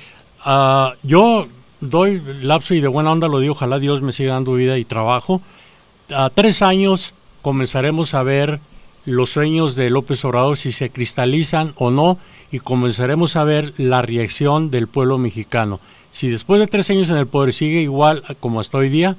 ah, 0.43 0.95
yo 1.01 1.47
doy 1.79 2.21
lapso 2.41 2.73
y 2.73 2.81
de 2.81 2.89
buena 2.89 3.13
onda 3.13 3.29
lo 3.29 3.39
digo, 3.39 3.53
ojalá 3.53 3.79
Dios 3.79 4.01
me 4.01 4.11
siga 4.11 4.33
dando 4.33 4.55
vida 4.55 4.77
y 4.77 4.83
trabajo. 4.83 5.41
A 6.13 6.29
tres 6.29 6.61
años 6.61 7.13
comenzaremos 7.41 8.15
a 8.15 8.23
ver 8.23 8.59
los 9.05 9.29
sueños 9.29 9.77
de 9.77 9.89
López 9.89 10.25
Obrador 10.25 10.57
si 10.57 10.73
se 10.73 10.89
cristalizan 10.89 11.71
o 11.77 11.89
no 11.89 12.17
y 12.51 12.59
comenzaremos 12.59 13.37
a 13.37 13.45
ver 13.45 13.73
la 13.77 14.01
reacción 14.01 14.71
del 14.71 14.89
pueblo 14.89 15.17
mexicano. 15.17 15.79
Si 16.11 16.27
después 16.27 16.59
de 16.59 16.67
tres 16.67 16.89
años 16.89 17.09
en 17.11 17.15
el 17.15 17.27
poder 17.27 17.53
sigue 17.53 17.79
igual 17.79 18.23
como 18.41 18.59
hasta 18.59 18.77
hoy 18.77 18.89
día, 18.89 19.15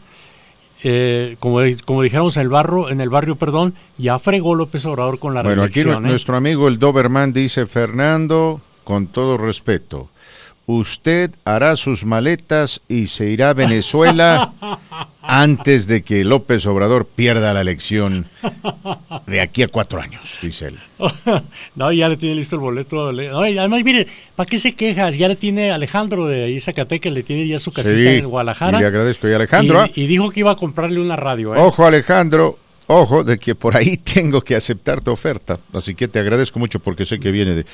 eh, 0.82 1.36
como, 1.40 1.60
como 1.84 2.02
dijéramos 2.02 2.36
en 2.36 2.42
el 2.42 2.48
barrio, 2.48 2.88
en 2.88 3.00
el 3.00 3.10
barrio, 3.10 3.36
perdón, 3.36 3.74
ya 3.98 4.18
fregó 4.18 4.54
López 4.54 4.84
Obrador 4.86 5.18
con 5.18 5.34
la 5.34 5.42
bueno, 5.42 5.62
aquí 5.62 5.80
¿eh? 5.80 6.00
nuestro 6.00 6.36
amigo 6.36 6.68
el 6.68 6.78
Doberman 6.78 7.32
dice, 7.32 7.66
Fernando, 7.66 8.60
con 8.84 9.08
todo 9.08 9.36
respeto, 9.36 10.08
usted 10.76 11.33
hará 11.44 11.76
sus 11.76 12.04
maletas 12.04 12.80
y 12.88 13.09
se 13.09 13.26
irá 13.30 13.50
a 13.50 13.54
Venezuela 13.54 14.52
antes 15.22 15.87
de 15.87 16.02
que 16.02 16.24
López 16.24 16.66
Obrador 16.66 17.06
pierda 17.06 17.52
la 17.52 17.61
elección 17.61 18.26
de 19.26 19.40
aquí 19.40 19.62
a 19.62 19.68
cuatro 19.68 20.00
años, 20.00 20.38
dice 20.42 20.68
él. 20.68 20.78
no, 21.76 21.92
ya 21.92 22.09
le 22.09 22.16
tiene 22.16 22.35
listo 22.35 22.56
el 22.56 22.61
boleto. 22.61 23.12
No, 23.12 23.40
además, 23.40 23.85
mire, 23.85 24.06
¿para 24.35 24.48
qué 24.48 24.59
se 24.59 24.74
quejas? 24.74 25.16
Ya 25.16 25.28
le 25.28 25.37
tiene 25.37 25.70
Alejandro 25.70 26.26
de 26.26 26.44
ahí 26.44 26.61
Zacatecas, 26.61 27.12
le 27.12 27.22
tiene 27.22 27.46
ya 27.46 27.59
su 27.59 27.72
casita 27.72 28.12
en 28.12 28.28
Guadalajara. 28.28 28.78
Y 28.78 28.80
le 28.80 28.87
agradezco 28.87 29.28
y 29.28 29.33
Alejandro. 29.33 29.87
Y, 29.94 30.06
dijo 30.06 30.30
que 30.30 30.40
iba 30.40 30.52
a 30.52 30.56
comprarle 30.56 31.00
una 31.00 31.16
radio. 31.16 31.54
¿eh? 31.54 31.59
Ojo, 31.61 31.87
Alejandro. 31.87 32.59
Ojo, 32.92 33.22
de 33.22 33.38
que 33.38 33.54
por 33.54 33.76
ahí 33.76 33.96
tengo 34.14 34.40
que 34.40 34.56
aceptar 34.56 35.00
tu 35.00 35.12
oferta. 35.12 35.61
Así 35.72 35.94
que 35.94 36.09
te 36.09 36.18
agradezco 36.18 36.59
mucho 36.59 36.80
porque 36.80 37.04
sé 37.04 37.20
que 37.20 37.30
viene 37.30 37.54
de... 37.54 37.64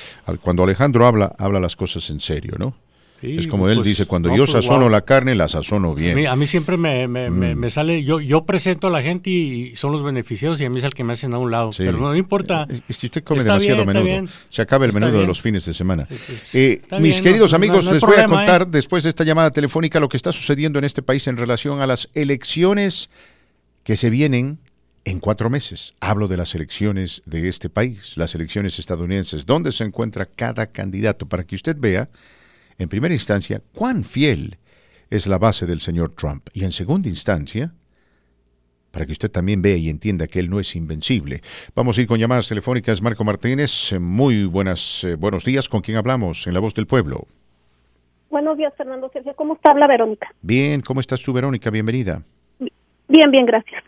Cuando 0.41 0.63
Alejandro 0.63 1.07
habla, 1.07 1.33
habla 1.39 1.59
las 1.59 1.75
cosas 1.75 2.07
en 2.11 2.19
serio, 2.19 2.55
¿no? 2.59 2.75
Es 3.21 3.47
como 3.47 3.67
él 3.69 3.75
pues, 3.75 3.87
dice, 3.87 4.05
cuando 4.05 4.29
yo 4.29 4.45
pues, 4.45 4.51
sazono 4.51 4.89
la 4.89 5.01
carne, 5.01 5.35
la 5.35 5.47
sazono 5.47 5.95
bien. 5.95 6.27
A 6.27 6.35
mí, 6.35 6.47
siempre 6.47 6.77
me, 6.77 7.07
mm. 7.07 7.57
me, 7.57 7.69
sale, 7.69 8.03
yo, 8.03 8.19
yo 8.19 8.45
presento 8.45 8.87
a 8.87 8.89
la 8.89 9.01
gente 9.01 9.29
y 9.29 9.75
son 9.75 9.91
los 9.91 10.03
beneficiados 10.03 10.61
y 10.61 10.65
a 10.65 10.69
mí 10.69 10.77
es 10.77 10.83
el 10.83 10.93
que 10.93 11.03
me 11.03 11.13
hacen 11.13 11.33
a 11.33 11.37
un 11.39 11.51
lado. 11.51 11.71
Pero 11.77 11.97
no 11.97 12.15
importa. 12.15 12.67
Es 12.87 12.97
que 12.97 13.07
usted 13.07 13.23
come 13.23 13.43
demasiado 13.43 13.85
menudo. 13.85 14.29
Se 14.49 14.61
acaba 14.61 14.85
el 14.85 14.93
menudo 14.93 15.19
de 15.19 15.27
los 15.27 15.41
fines 15.41 15.65
de 15.65 15.73
semana. 15.73 16.07
Eh, 16.53 16.81
mis 16.99 17.21
queridos 17.21 17.53
amigos, 17.53 17.85
les 17.85 18.01
voy 18.01 18.17
a 18.17 18.25
contar 18.25 18.63
¿eh? 18.63 18.65
después 18.69 19.03
de 19.03 19.09
esta 19.09 19.23
llamada 19.23 19.51
telefónica 19.51 19.99
lo 19.99 20.09
que 20.09 20.17
está 20.17 20.31
sucediendo 20.31 20.79
en 20.79 20.85
este 20.85 21.01
país 21.01 21.27
en 21.27 21.37
relación 21.37 21.81
a 21.81 21.87
las 21.87 22.09
elecciones 22.13 23.09
que 23.83 23.95
se 23.95 24.09
vienen 24.09 24.59
en 25.05 25.19
cuatro 25.19 25.49
meses. 25.49 25.93
Hablo 26.01 26.27
de 26.27 26.35
las 26.35 26.53
elecciones 26.53 27.21
de 27.25 27.47
este 27.47 27.69
país, 27.69 28.17
las 28.17 28.35
elecciones 28.35 28.77
estadounidenses, 28.77 29.45
donde 29.45 29.71
se 29.71 29.85
encuentra 29.85 30.25
cada 30.25 30.67
candidato, 30.67 31.25
para 31.25 31.45
que 31.45 31.55
usted 31.55 31.77
vea 31.79 32.09
en 32.77 32.89
primera 32.89 33.13
instancia, 33.13 33.61
cuán 33.73 34.03
fiel 34.03 34.57
es 35.09 35.27
la 35.27 35.37
base 35.37 35.65
del 35.65 35.81
señor 35.81 36.13
Trump. 36.13 36.47
Y 36.53 36.63
en 36.63 36.71
segunda 36.71 37.09
instancia, 37.09 37.73
para 38.91 39.05
que 39.05 39.11
usted 39.11 39.31
también 39.31 39.61
vea 39.61 39.77
y 39.77 39.89
entienda 39.89 40.27
que 40.27 40.39
él 40.39 40.49
no 40.49 40.59
es 40.59 40.75
invencible. 40.75 41.41
Vamos 41.75 41.97
a 41.97 42.01
ir 42.01 42.07
con 42.07 42.19
llamadas 42.19 42.47
telefónicas. 42.47 43.01
Marco 43.01 43.23
Martínez, 43.23 43.93
muy 43.99 44.45
buenas, 44.45 45.03
eh, 45.03 45.15
buenos 45.15 45.45
días. 45.45 45.69
¿Con 45.69 45.81
quién 45.81 45.97
hablamos 45.97 46.47
en 46.47 46.53
La 46.53 46.59
Voz 46.59 46.73
del 46.73 46.87
Pueblo? 46.87 47.27
Buenos 48.29 48.57
días, 48.57 48.73
Fernando 48.75 49.09
Sergio. 49.13 49.35
¿Cómo 49.35 49.53
está? 49.53 49.71
Habla 49.71 49.87
Verónica. 49.87 50.33
Bien, 50.41 50.81
¿cómo 50.81 50.99
estás 50.99 51.21
tú, 51.21 51.31
Verónica? 51.33 51.69
Bienvenida. 51.69 52.21
Bien, 53.07 53.31
bien, 53.31 53.45
gracias. 53.45 53.83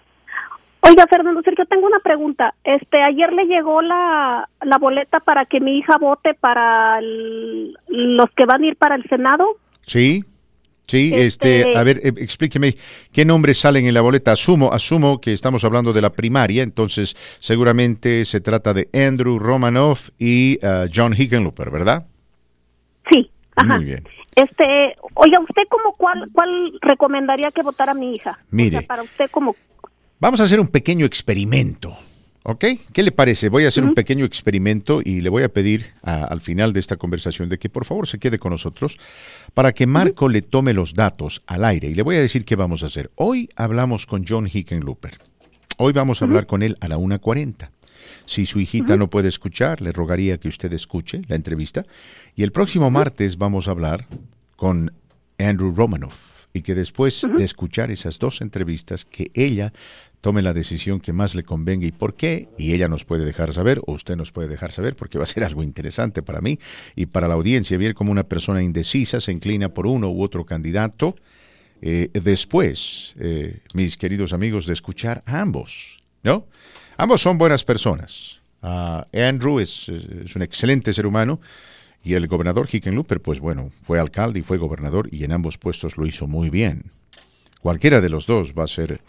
Oiga, 0.81 1.05
Fernando 1.07 1.41
Sergio, 1.41 1.65
tengo 1.65 1.85
una 1.85 1.99
pregunta. 1.99 2.55
Este, 2.63 3.01
ayer 3.01 3.33
le 3.33 3.45
llegó 3.45 3.81
la, 3.81 4.49
la 4.61 4.77
boleta 4.77 5.19
para 5.19 5.45
que 5.45 5.59
mi 5.59 5.77
hija 5.77 5.97
vote 5.97 6.33
para 6.33 6.99
los 7.01 8.29
que 8.35 8.45
van 8.45 8.63
a 8.63 8.67
ir 8.67 8.75
para 8.75 8.95
el 8.95 9.03
Senado. 9.09 9.57
Sí. 9.85 10.23
Sí, 10.87 11.11
este, 11.13 11.59
este 11.59 11.77
a 11.77 11.83
ver, 11.83 11.99
eh, 11.99 12.13
explíqueme 12.17 12.75
qué 13.13 13.23
nombres 13.23 13.59
salen 13.59 13.85
en 13.85 13.93
la 13.93 14.01
boleta. 14.01 14.31
Asumo, 14.31 14.73
asumo 14.73 15.21
que 15.21 15.33
estamos 15.33 15.63
hablando 15.63 15.93
de 15.93 16.01
la 16.01 16.09
primaria, 16.09 16.63
entonces 16.63 17.15
seguramente 17.39 18.25
se 18.25 18.41
trata 18.41 18.73
de 18.73 18.89
Andrew 18.91 19.37
Romanoff 19.37 20.09
y 20.17 20.57
uh, 20.65 20.89
John 20.91 21.13
Hickenlooper, 21.15 21.69
¿verdad? 21.69 22.07
Sí. 23.11 23.29
Ajá. 23.55 23.75
Muy 23.75 23.85
bien. 23.85 24.03
Este, 24.35 24.95
oiga, 25.13 25.39
¿usted 25.41 25.63
como 25.69 25.93
cuál, 25.93 26.27
cuál 26.31 26.71
recomendaría 26.81 27.51
que 27.51 27.61
votara 27.61 27.93
mi 27.93 28.15
hija? 28.15 28.39
Mire, 28.49 28.81
para 28.81 29.03
usted 29.03 29.29
como 29.29 29.55
Vamos 30.21 30.41
a 30.41 30.43
hacer 30.43 30.59
un 30.59 30.67
pequeño 30.67 31.05
experimento. 31.05 31.95
¿Ok? 32.43 32.65
¿Qué 32.91 33.03
le 33.03 33.13
parece? 33.13 33.47
Voy 33.47 33.63
a 33.63 33.69
hacer 33.69 33.85
un 33.85 33.93
pequeño 33.93 34.25
experimento 34.25 34.99
y 35.01 35.21
le 35.21 35.29
voy 35.29 35.43
a 35.43 35.53
pedir 35.53 35.93
al 36.01 36.41
final 36.41 36.73
de 36.73 36.81
esta 36.81 36.97
conversación 36.97 37.47
de 37.47 37.57
que 37.57 37.69
por 37.69 37.85
favor 37.85 38.05
se 38.05 38.19
quede 38.19 38.37
con 38.37 38.51
nosotros 38.51 38.97
para 39.53 39.71
que 39.71 39.87
Marco 39.87 40.27
le 40.27 40.41
tome 40.41 40.73
los 40.73 40.93
datos 40.93 41.41
al 41.47 41.63
aire. 41.63 41.87
Y 41.87 41.95
le 41.95 42.03
voy 42.03 42.17
a 42.17 42.21
decir 42.21 42.43
qué 42.43 42.57
vamos 42.57 42.83
a 42.83 42.87
hacer. 42.87 43.11
Hoy 43.15 43.47
hablamos 43.55 44.05
con 44.05 44.25
John 44.27 44.49
Hickenlooper. 44.51 45.19
Hoy 45.77 45.93
vamos 45.93 46.21
a 46.21 46.25
hablar 46.25 46.47
con 46.47 46.63
él 46.63 46.75
a 46.81 46.89
la 46.89 46.97
1.40. 46.97 47.69
Si 48.25 48.45
su 48.45 48.59
hijita 48.59 48.97
no 48.97 49.07
puede 49.07 49.29
escuchar, 49.29 49.79
le 49.79 49.93
rogaría 49.93 50.37
que 50.37 50.49
usted 50.49 50.73
escuche 50.73 51.21
la 51.29 51.37
entrevista. 51.37 51.85
Y 52.35 52.43
el 52.43 52.51
próximo 52.51 52.91
martes 52.91 53.37
vamos 53.37 53.69
a 53.69 53.71
hablar 53.71 54.05
con 54.57 54.91
Andrew 55.37 55.73
Romanoff 55.73 56.39
y 56.53 56.61
que 56.61 56.75
después 56.75 57.27
de 57.37 57.43
escuchar 57.43 57.91
esas 57.91 58.19
dos 58.19 58.41
entrevistas, 58.41 59.05
que 59.05 59.31
ella 59.33 59.73
tome 60.21 60.41
la 60.41 60.53
decisión 60.53 60.99
que 60.99 61.13
más 61.13 61.35
le 61.35 61.43
convenga 61.43 61.85
y 61.85 61.91
por 61.91 62.15
qué, 62.15 62.49
y 62.57 62.73
ella 62.73 62.87
nos 62.87 63.05
puede 63.05 63.25
dejar 63.25 63.53
saber, 63.53 63.81
o 63.85 63.93
usted 63.93 64.15
nos 64.15 64.31
puede 64.31 64.47
dejar 64.47 64.71
saber, 64.71 64.95
porque 64.95 65.17
va 65.17 65.23
a 65.23 65.27
ser 65.27 65.43
algo 65.43 65.63
interesante 65.63 66.21
para 66.21 66.41
mí 66.41 66.59
y 66.95 67.05
para 67.05 67.27
la 67.27 67.35
audiencia, 67.35 67.77
ver 67.77 67.93
cómo 67.93 68.11
una 68.11 68.23
persona 68.23 68.61
indecisa 68.61 69.21
se 69.21 69.31
inclina 69.31 69.69
por 69.69 69.87
uno 69.87 70.09
u 70.09 70.21
otro 70.21 70.45
candidato, 70.45 71.15
eh, 71.81 72.09
después, 72.13 73.15
eh, 73.19 73.59
mis 73.73 73.95
queridos 73.97 74.33
amigos, 74.33 74.65
de 74.65 74.73
escuchar 74.73 75.23
a 75.25 75.39
ambos, 75.39 76.03
¿no? 76.23 76.47
Ambos 76.97 77.21
son 77.21 77.37
buenas 77.37 77.63
personas. 77.63 78.41
Ah, 78.61 79.07
Andrew 79.13 79.59
es, 79.59 79.87
es, 79.87 80.35
un 80.35 80.41
excelente 80.41 80.91
ser 80.91 81.05
humano 81.05 81.39
y 82.03 82.15
el 82.15 82.27
gobernador 82.27 82.67
Hickenlooper, 82.69 83.21
pues 83.21 83.39
bueno, 83.39 83.71
fue 83.83 83.99
alcalde 83.99 84.41
y 84.41 84.43
fue 84.43 84.57
gobernador 84.57 85.07
y 85.09 85.23
en 85.23 85.31
ambos 85.31 85.57
puestos 85.57 85.95
lo 85.95 86.05
hizo 86.05 86.27
muy 86.27 86.49
bien. 86.49 86.91
Cualquiera 87.61 88.01
de 88.01 88.09
los 88.09 88.27
dos 88.27 88.53
va 88.57 88.65
a 88.65 88.67
ser 88.67 88.99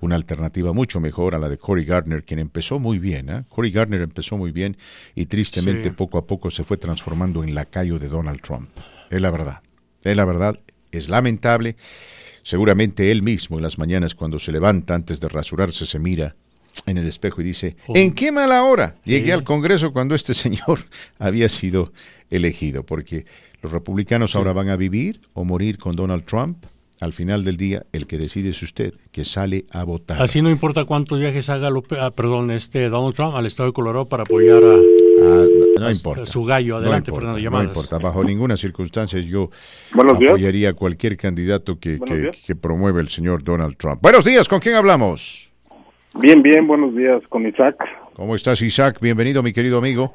una 0.00 0.16
alternativa 0.16 0.72
mucho 0.72 1.00
mejor 1.00 1.34
a 1.34 1.38
la 1.38 1.48
de 1.48 1.58
Cory 1.58 1.84
Gardner, 1.84 2.24
quien 2.24 2.40
empezó 2.40 2.78
muy 2.78 2.98
bien. 2.98 3.28
¿eh? 3.28 3.44
Cory 3.48 3.70
Gardner 3.70 4.00
empezó 4.00 4.36
muy 4.36 4.50
bien 4.50 4.76
y 5.14 5.26
tristemente 5.26 5.90
poco 5.90 6.18
a 6.18 6.26
poco 6.26 6.50
se 6.50 6.64
fue 6.64 6.76
transformando 6.76 7.44
en 7.44 7.54
lacayo 7.54 7.98
de 7.98 8.08
Donald 8.08 8.40
Trump. 8.40 8.70
Es 9.10 9.20
la 9.20 9.30
verdad. 9.30 9.60
Es 10.02 10.16
la 10.16 10.24
verdad. 10.24 10.58
Es 10.90 11.08
lamentable. 11.08 11.76
Seguramente 12.42 13.10
él 13.10 13.22
mismo 13.22 13.58
en 13.58 13.62
las 13.62 13.78
mañanas 13.78 14.14
cuando 14.14 14.38
se 14.38 14.52
levanta 14.52 14.94
antes 14.94 15.20
de 15.20 15.28
rasurarse 15.28 15.84
se 15.86 15.98
mira 15.98 16.34
en 16.86 16.98
el 16.98 17.06
espejo 17.06 17.40
y 17.40 17.44
dice, 17.44 17.76
¿en 17.88 18.12
qué 18.12 18.32
mala 18.32 18.62
hora 18.62 18.96
llegué 19.04 19.32
al 19.32 19.44
Congreso 19.44 19.92
cuando 19.92 20.14
este 20.14 20.34
señor 20.34 20.86
había 21.18 21.48
sido 21.48 21.92
elegido? 22.30 22.84
Porque 22.86 23.26
los 23.60 23.72
republicanos 23.72 24.36
ahora 24.36 24.52
van 24.52 24.68
a 24.68 24.76
vivir 24.76 25.20
o 25.34 25.44
morir 25.44 25.78
con 25.78 25.94
Donald 25.94 26.24
Trump. 26.24 26.64
Al 27.00 27.14
final 27.14 27.44
del 27.44 27.56
día, 27.56 27.84
el 27.92 28.06
que 28.06 28.18
decide 28.18 28.50
es 28.50 28.62
usted, 28.62 28.92
que 29.10 29.24
sale 29.24 29.64
a 29.70 29.84
votar. 29.84 30.20
Así 30.20 30.42
no 30.42 30.50
importa 30.50 30.84
cuántos 30.84 31.18
viajes 31.18 31.48
haga 31.48 31.70
ah, 31.98 32.10
perdón, 32.10 32.50
este 32.50 32.90
Donald 32.90 33.14
Trump 33.14 33.34
al 33.36 33.46
estado 33.46 33.70
de 33.70 33.72
Colorado 33.72 34.06
para 34.06 34.24
apoyar 34.24 34.62
a, 34.62 34.74
ah, 34.74 35.46
no, 35.78 35.90
importa. 35.90 36.26
su 36.26 36.44
gallo. 36.44 36.76
Adelante, 36.76 37.10
no 37.10 37.16
Fernando 37.16 37.50
No 37.50 37.62
importa, 37.62 37.98
bajo 37.98 38.22
ninguna 38.22 38.54
circunstancia 38.54 39.18
yo 39.20 39.48
apoyaría 39.96 40.70
a 40.70 40.72
cualquier 40.74 41.16
candidato 41.16 41.78
que, 41.78 41.98
que, 42.00 42.32
que 42.46 42.54
promueve 42.54 43.00
el 43.00 43.08
señor 43.08 43.42
Donald 43.42 43.78
Trump. 43.78 44.02
Buenos 44.02 44.26
días, 44.26 44.46
¿con 44.46 44.60
quién 44.60 44.74
hablamos? 44.74 45.50
Bien, 46.16 46.42
bien, 46.42 46.66
buenos 46.66 46.94
días 46.94 47.22
con 47.30 47.46
Isaac. 47.46 47.76
¿Cómo 48.12 48.34
estás, 48.34 48.60
Isaac? 48.60 48.98
Bienvenido, 49.00 49.42
mi 49.42 49.54
querido 49.54 49.78
amigo. 49.78 50.12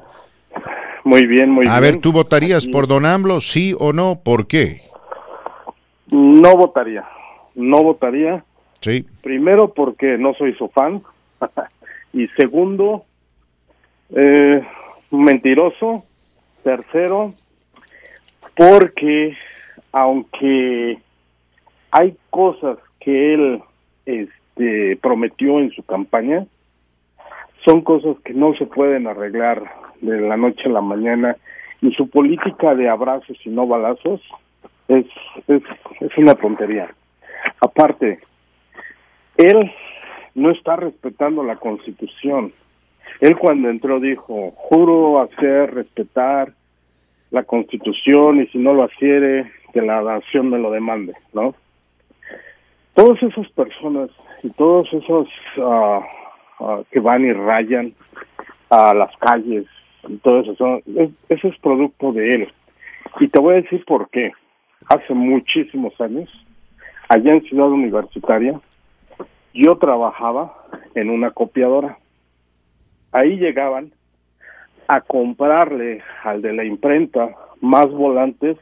Muy 1.02 1.26
bien, 1.26 1.50
muy 1.50 1.64
bien. 1.64 1.74
A 1.74 1.80
ver, 1.80 1.96
¿tú 1.96 2.12
votarías 2.12 2.64
por 2.66 2.86
Don 2.86 3.06
AMLO, 3.06 3.40
sí 3.40 3.74
o 3.76 3.92
no? 3.92 4.20
¿Por 4.22 4.46
qué? 4.46 4.82
No 6.10 6.56
votaría, 6.56 7.08
no 7.54 7.82
votaría. 7.82 8.44
Sí. 8.80 9.04
Primero 9.22 9.72
porque 9.72 10.18
no 10.18 10.34
soy 10.34 10.54
su 10.54 10.68
fan. 10.68 11.02
y 12.12 12.28
segundo, 12.28 13.04
eh, 14.14 14.62
mentiroso. 15.10 16.04
Tercero, 16.62 17.32
porque 18.56 19.36
aunque 19.92 20.98
hay 21.90 22.16
cosas 22.30 22.78
que 22.98 23.34
él... 23.34 23.62
Es, 24.04 24.28
este, 24.56 24.96
prometió 24.96 25.60
en 25.60 25.70
su 25.72 25.82
campaña 25.82 26.46
son 27.62 27.82
cosas 27.82 28.16
que 28.24 28.32
no 28.32 28.54
se 28.54 28.64
pueden 28.64 29.06
arreglar 29.06 29.62
de 30.00 30.18
la 30.20 30.38
noche 30.38 30.62
a 30.66 30.72
la 30.72 30.80
mañana 30.80 31.36
y 31.82 31.92
su 31.92 32.08
política 32.08 32.74
de 32.74 32.88
abrazos 32.88 33.36
y 33.44 33.50
no 33.50 33.66
balazos 33.66 34.22
es, 34.88 35.06
es, 35.48 35.62
es 36.00 36.18
una 36.18 36.34
tontería. 36.34 36.94
Aparte, 37.60 38.20
él 39.36 39.72
no 40.34 40.50
está 40.50 40.76
respetando 40.76 41.42
la 41.42 41.56
constitución. 41.56 42.52
Él 43.20 43.36
cuando 43.36 43.70
entró 43.70 44.00
dijo, 44.00 44.52
juro 44.56 45.20
hacer 45.20 45.74
respetar 45.74 46.52
la 47.30 47.42
constitución 47.42 48.40
y 48.40 48.46
si 48.48 48.58
no 48.58 48.74
lo 48.74 48.84
haciere, 48.84 49.50
que 49.72 49.82
la 49.82 50.00
nación 50.02 50.50
me 50.50 50.58
lo 50.58 50.70
demande, 50.70 51.14
¿no? 51.32 51.54
Todas 52.94 53.22
esas 53.22 53.48
personas 53.50 54.10
y 54.42 54.50
todos 54.50 54.90
esos 54.92 55.28
ah, 55.58 56.00
que 56.90 57.00
van 57.00 57.26
y 57.26 57.32
rayan 57.32 57.94
a 58.70 58.94
las 58.94 59.14
calles 59.18 59.66
y 60.08 60.16
todo 60.18 60.40
eso, 60.40 60.82
eso 61.28 61.48
es 61.48 61.58
producto 61.58 62.12
de 62.12 62.34
él. 62.34 62.52
Y 63.20 63.28
te 63.28 63.38
voy 63.38 63.54
a 63.54 63.60
decir 63.62 63.84
por 63.84 64.08
qué. 64.10 64.32
Hace 64.88 65.14
muchísimos 65.14 66.00
años, 66.00 66.30
allá 67.08 67.34
en 67.34 67.42
Ciudad 67.42 67.70
Universitaria, 67.70 68.60
yo 69.52 69.78
trabajaba 69.78 70.54
en 70.94 71.10
una 71.10 71.30
copiadora. 71.30 71.98
Ahí 73.12 73.36
llegaban 73.38 73.92
a 74.88 75.00
comprarle 75.00 76.02
al 76.22 76.42
de 76.42 76.52
la 76.52 76.64
imprenta 76.64 77.34
más 77.60 77.90
volantes 77.90 78.56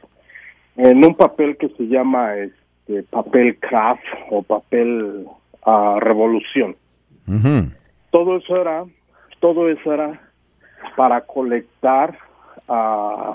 en 0.77 1.03
un 1.03 1.15
papel 1.15 1.57
que 1.57 1.69
se 1.69 1.87
llama 1.87 2.35
este 2.35 3.03
papel 3.03 3.57
craft 3.59 4.03
o 4.29 4.41
papel 4.41 5.27
a 5.63 5.97
revolución. 5.99 6.75
Todo 8.11 8.37
eso 8.37 8.61
era, 8.61 8.85
todo 9.39 9.69
eso 9.69 9.93
era 9.93 10.21
para 10.95 11.21
colectar 11.21 12.17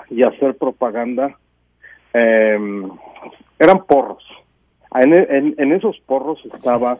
y 0.09 0.23
hacer 0.23 0.57
propaganda. 0.57 1.37
Em, 2.13 2.89
eran 3.59 3.85
porros. 3.85 4.23
En, 4.93 5.71
esos 5.71 5.99
porros 6.05 6.39
estaba 6.53 6.99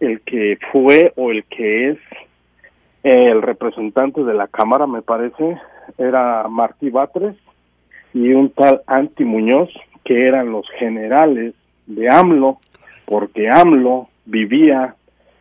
el 0.00 0.20
que 0.22 0.58
fue 0.70 1.12
o 1.16 1.30
el 1.30 1.44
que 1.44 1.90
es 1.90 1.98
el 3.02 3.42
representante 3.42 4.22
de 4.22 4.32
la 4.32 4.46
Cámara, 4.46 4.86
me 4.86 5.02
parece, 5.02 5.58
era 5.98 6.46
Martí 6.48 6.88
Batres 6.88 7.36
y 8.14 8.32
un 8.32 8.50
tal 8.50 8.82
Anti 8.86 9.24
Muñoz, 9.24 9.70
que 10.04 10.26
eran 10.26 10.52
los 10.52 10.66
generales 10.78 11.54
de 11.86 12.08
AMLO 12.08 12.58
porque 13.04 13.50
AMLO 13.50 14.08
vivía 14.24 14.94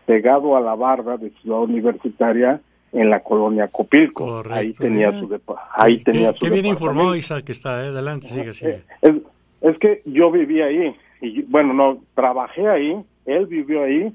pegado 0.05 0.57
a 0.57 0.61
la 0.61 0.75
barda 0.75 1.17
de 1.17 1.29
Ciudad 1.41 1.61
Universitaria 1.61 2.59
en 2.93 3.09
la 3.09 3.21
colonia 3.21 3.67
Copilco. 3.67 4.43
Ahí 4.49 4.73
tenía 4.73 5.17
su 5.17 5.27
depa 5.27 5.69
ahí 5.73 5.99
qué, 5.99 6.11
tenía 6.11 6.33
qué 6.33 6.49
bien 6.49 6.65
informado 6.65 7.15
Isaac 7.15 7.45
que 7.45 7.51
está, 7.51 7.83
¿eh? 7.85 7.87
adelante, 7.87 8.27
sigue, 8.27 8.53
sigue. 8.53 8.83
Es, 9.01 9.13
es, 9.61 9.77
que 9.77 10.01
yo 10.05 10.31
viví 10.31 10.61
ahí, 10.61 10.95
y 11.21 11.41
bueno, 11.43 11.73
no, 11.73 11.99
trabajé 12.15 12.67
ahí, 12.67 12.95
él 13.25 13.45
vivió 13.47 13.83
ahí, 13.83 14.13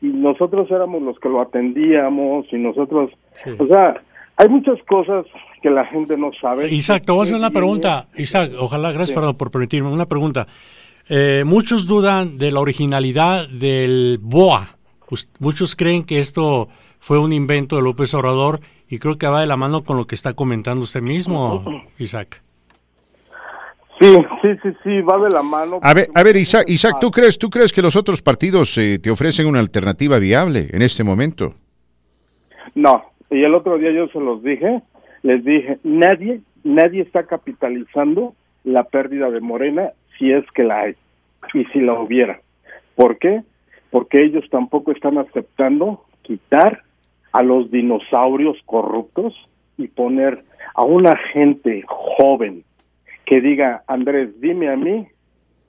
y 0.00 0.06
nosotros 0.06 0.70
éramos 0.70 1.02
los 1.02 1.18
que 1.18 1.28
lo 1.28 1.40
atendíamos, 1.40 2.46
y 2.52 2.56
nosotros, 2.56 3.10
o 3.58 3.66
sea, 3.66 4.00
hay 4.36 4.48
muchas 4.48 4.82
cosas 4.84 5.26
que 5.62 5.70
la 5.70 5.84
gente 5.86 6.16
no 6.16 6.30
sabe. 6.40 6.68
Isaac, 6.72 7.04
te 7.04 7.12
voy 7.12 7.20
a 7.20 7.22
hacer 7.24 7.36
una 7.36 7.50
pregunta, 7.50 8.08
Isaac, 8.16 8.52
ojalá, 8.58 8.92
gracias 8.92 9.34
por 9.34 9.50
permitirme, 9.50 9.90
una 9.90 10.06
pregunta. 10.06 10.46
Eh, 11.08 11.44
muchos 11.46 11.86
dudan 11.86 12.36
de 12.36 12.50
la 12.50 12.60
originalidad 12.60 13.48
del 13.48 14.18
BOA. 14.20 14.76
muchos 15.38 15.76
creen 15.76 16.04
que 16.04 16.18
esto 16.18 16.68
fue 17.00 17.18
un 17.18 17.32
invento 17.32 17.76
de 17.76 17.82
López 17.82 18.12
Obrador 18.14 18.60
y 18.88 18.98
creo 18.98 19.18
que 19.18 19.26
va 19.26 19.40
de 19.40 19.46
la 19.46 19.56
mano 19.56 19.82
con 19.82 19.96
lo 19.96 20.06
que 20.06 20.14
está 20.14 20.34
comentando 20.34 20.82
usted 20.82 21.02
mismo, 21.02 21.64
Isaac. 21.98 22.42
Sí, 24.00 24.14
sí, 24.42 24.48
sí, 24.62 24.68
sí, 24.82 25.00
va 25.00 25.18
de 25.18 25.30
la 25.30 25.42
mano. 25.42 25.78
A 25.82 25.94
ver, 25.94 26.08
a 26.14 26.22
ver 26.22 26.36
Isaac, 26.36 26.68
Isaac, 26.68 26.96
¿tú 27.00 27.10
crees, 27.10 27.38
¿tú 27.38 27.48
crees 27.48 27.72
que 27.72 27.80
los 27.80 27.96
otros 27.96 28.20
partidos 28.20 28.76
eh, 28.76 28.98
te 28.98 29.10
ofrecen 29.10 29.46
una 29.46 29.60
alternativa 29.60 30.18
viable 30.18 30.68
en 30.70 30.82
este 30.82 31.02
momento? 31.02 31.54
No, 32.74 33.04
y 33.30 33.42
el 33.42 33.54
otro 33.54 33.78
día 33.78 33.90
yo 33.92 34.06
se 34.08 34.20
los 34.20 34.42
dije, 34.42 34.82
les 35.22 35.42
dije, 35.44 35.78
nadie, 35.82 36.42
nadie 36.62 37.02
está 37.02 37.24
capitalizando 37.24 38.34
la 38.64 38.84
pérdida 38.84 39.30
de 39.30 39.40
Morena 39.40 39.92
si 40.18 40.30
es 40.30 40.44
que 40.54 40.64
la 40.64 40.80
hay 40.80 40.96
y 41.54 41.64
si 41.66 41.80
la 41.80 41.94
hubiera. 41.94 42.40
¿Por 42.94 43.18
qué? 43.18 43.42
Porque 43.90 44.22
ellos 44.22 44.44
tampoco 44.50 44.92
están 44.92 45.16
aceptando 45.16 46.04
quitar 46.22 46.82
a 47.36 47.42
los 47.42 47.70
dinosaurios 47.70 48.56
corruptos 48.64 49.34
y 49.76 49.88
poner 49.88 50.42
a 50.74 50.84
una 50.84 51.16
gente 51.34 51.84
joven 51.86 52.64
que 53.26 53.42
diga, 53.42 53.84
Andrés, 53.88 54.40
dime 54.40 54.70
a 54.70 54.76
mí 54.76 55.06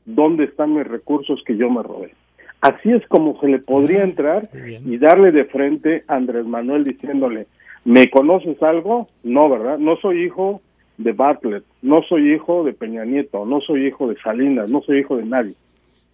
dónde 0.05 0.45
están 0.45 0.75
mis 0.75 0.87
recursos 0.87 1.43
que 1.45 1.57
yo 1.57 1.69
me 1.69 1.83
robé. 1.83 2.13
Así 2.61 2.93
es 2.93 3.05
como 3.07 3.37
se 3.41 3.49
le 3.49 3.59
podría 3.59 4.03
entrar 4.03 4.49
y 4.53 4.97
darle 4.97 5.33
de 5.33 5.43
frente 5.43 6.05
a 6.07 6.15
Andrés 6.15 6.45
Manuel 6.45 6.85
diciéndole, 6.85 7.47
¿me 7.83 8.09
conoces 8.09 8.63
algo? 8.63 9.07
No, 9.23 9.49
¿verdad? 9.49 9.77
No 9.77 9.97
soy 9.97 10.23
hijo 10.23 10.61
de 10.97 11.11
Bartlett, 11.11 11.65
no 11.81 12.01
soy 12.03 12.31
hijo 12.31 12.63
de 12.63 12.71
Peña 12.71 13.03
Nieto, 13.03 13.45
no 13.45 13.59
soy 13.59 13.87
hijo 13.87 14.07
de 14.07 14.15
Salinas, 14.21 14.71
no 14.71 14.81
soy 14.83 14.99
hijo 14.99 15.17
de 15.17 15.25
nadie, 15.25 15.53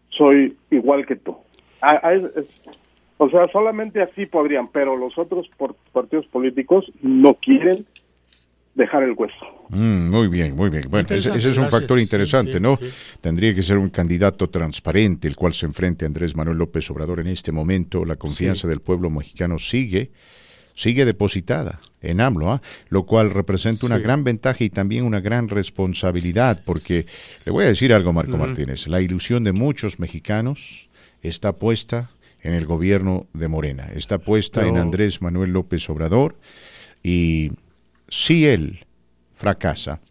soy 0.10 0.58
igual 0.72 1.06
que 1.06 1.16
tú. 1.16 1.38
O 3.24 3.30
sea, 3.30 3.48
solamente 3.52 4.02
así 4.02 4.26
podrían, 4.26 4.68
pero 4.68 4.96
los 4.98 5.18
otros 5.18 5.50
partidos 5.92 6.26
políticos 6.28 6.92
no 7.02 7.36
quieren 7.36 7.86
dejar 8.76 9.04
el 9.04 9.14
hueso. 9.14 9.46
Mm, 9.70 10.10
muy 10.10 10.28
bien, 10.28 10.56
muy 10.56 10.70
bien. 10.70 10.86
Bueno, 10.90 11.08
ese, 11.10 11.36
es 11.36 11.58
un 11.58 11.70
factor 11.70 12.00
interesante, 12.00 12.60
¿no? 12.60 12.78
Tendría 13.22 13.54
que 13.54 13.62
ser 13.62 13.78
un 13.78 13.90
candidato 13.90 14.50
transparente, 14.50 15.28
el 15.28 15.36
cual 15.36 15.54
se 15.54 15.66
enfrente 15.66 16.06
a 16.06 16.08
Andrés 16.08 16.36
Manuel 16.36 16.58
López 16.58 16.90
Obrador 16.92 17.20
en 17.20 17.28
este 17.28 17.52
momento. 17.52 18.04
La 18.04 18.16
confianza 18.16 18.68
del 18.68 18.82
pueblo 18.82 19.10
mexicano 19.10 19.60
sigue 19.60 20.12
sigue 20.76 21.06
depositada 21.06 21.80
en 22.02 22.20
AMLO, 22.20 22.52
¿ah? 22.52 22.62
lo 22.90 23.04
cual 23.04 23.30
representa 23.30 23.86
una 23.86 24.00
gran 24.00 24.24
ventaja 24.24 24.64
y 24.64 24.72
también 24.72 25.06
una 25.06 25.22
gran 25.22 25.48
responsabilidad, 25.48 26.62
porque 26.66 27.06
le 27.46 27.52
voy 27.52 27.66
a 27.66 27.68
decir 27.68 27.94
algo, 27.94 28.12
Marco 28.12 28.38
Martínez, 28.38 28.88
la 28.88 29.00
ilusión 29.00 29.44
de 29.44 29.52
muchos 29.52 30.00
mexicanos 30.00 30.90
está 31.22 31.54
puesta 31.54 32.10
en 32.44 32.54
el 32.54 32.66
gobierno 32.66 33.26
de 33.34 33.48
Morena, 33.48 33.90
está 33.96 34.20
puesta 34.20 34.68
en 34.68 34.78
Andrés 34.78 35.22
Manuel 35.22 35.52
López 35.52 35.90
Obrador, 35.90 36.38
y 37.02 37.52
si 38.10 38.46
él 38.46 38.86
fracasa, 39.34 40.02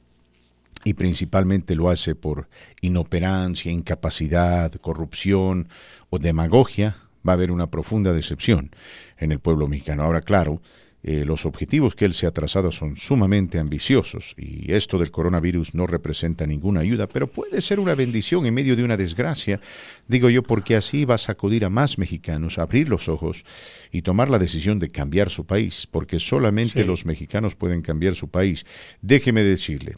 y 0.84 0.94
principalmente 0.94 1.76
lo 1.76 1.90
hace 1.90 2.14
por 2.14 2.48
inoperancia, 2.80 3.70
incapacidad, 3.70 4.72
corrupción 4.80 5.68
o 6.10 6.18
demagogia, 6.18 6.96
va 7.26 7.32
a 7.32 7.34
haber 7.34 7.52
una 7.52 7.68
profunda 7.68 8.12
decepción 8.12 8.70
en 9.18 9.30
el 9.30 9.38
pueblo 9.38 9.68
mexicano. 9.68 10.02
Ahora, 10.02 10.22
claro, 10.22 10.60
eh, 11.04 11.24
los 11.24 11.46
objetivos 11.46 11.96
que 11.96 12.04
él 12.04 12.14
se 12.14 12.26
ha 12.26 12.30
trazado 12.30 12.70
son 12.70 12.96
sumamente 12.96 13.58
ambiciosos 13.58 14.34
y 14.36 14.72
esto 14.72 14.98
del 14.98 15.10
coronavirus 15.10 15.74
no 15.74 15.86
representa 15.86 16.46
ninguna 16.46 16.80
ayuda, 16.80 17.08
pero 17.08 17.26
puede 17.26 17.60
ser 17.60 17.80
una 17.80 17.96
bendición 17.96 18.46
en 18.46 18.54
medio 18.54 18.76
de 18.76 18.84
una 18.84 18.96
desgracia, 18.96 19.60
digo 20.06 20.30
yo, 20.30 20.44
porque 20.44 20.76
así 20.76 21.04
va 21.04 21.16
a 21.16 21.18
sacudir 21.18 21.64
a 21.64 21.70
más 21.70 21.98
mexicanos, 21.98 22.58
abrir 22.58 22.88
los 22.88 23.08
ojos 23.08 23.44
y 23.90 24.02
tomar 24.02 24.30
la 24.30 24.38
decisión 24.38 24.78
de 24.78 24.90
cambiar 24.90 25.28
su 25.28 25.44
país, 25.44 25.88
porque 25.90 26.20
solamente 26.20 26.84
los 26.84 27.04
mexicanos 27.04 27.56
pueden 27.56 27.82
cambiar 27.82 28.14
su 28.14 28.28
país. 28.28 28.64
Déjeme 29.00 29.42
decirle, 29.42 29.96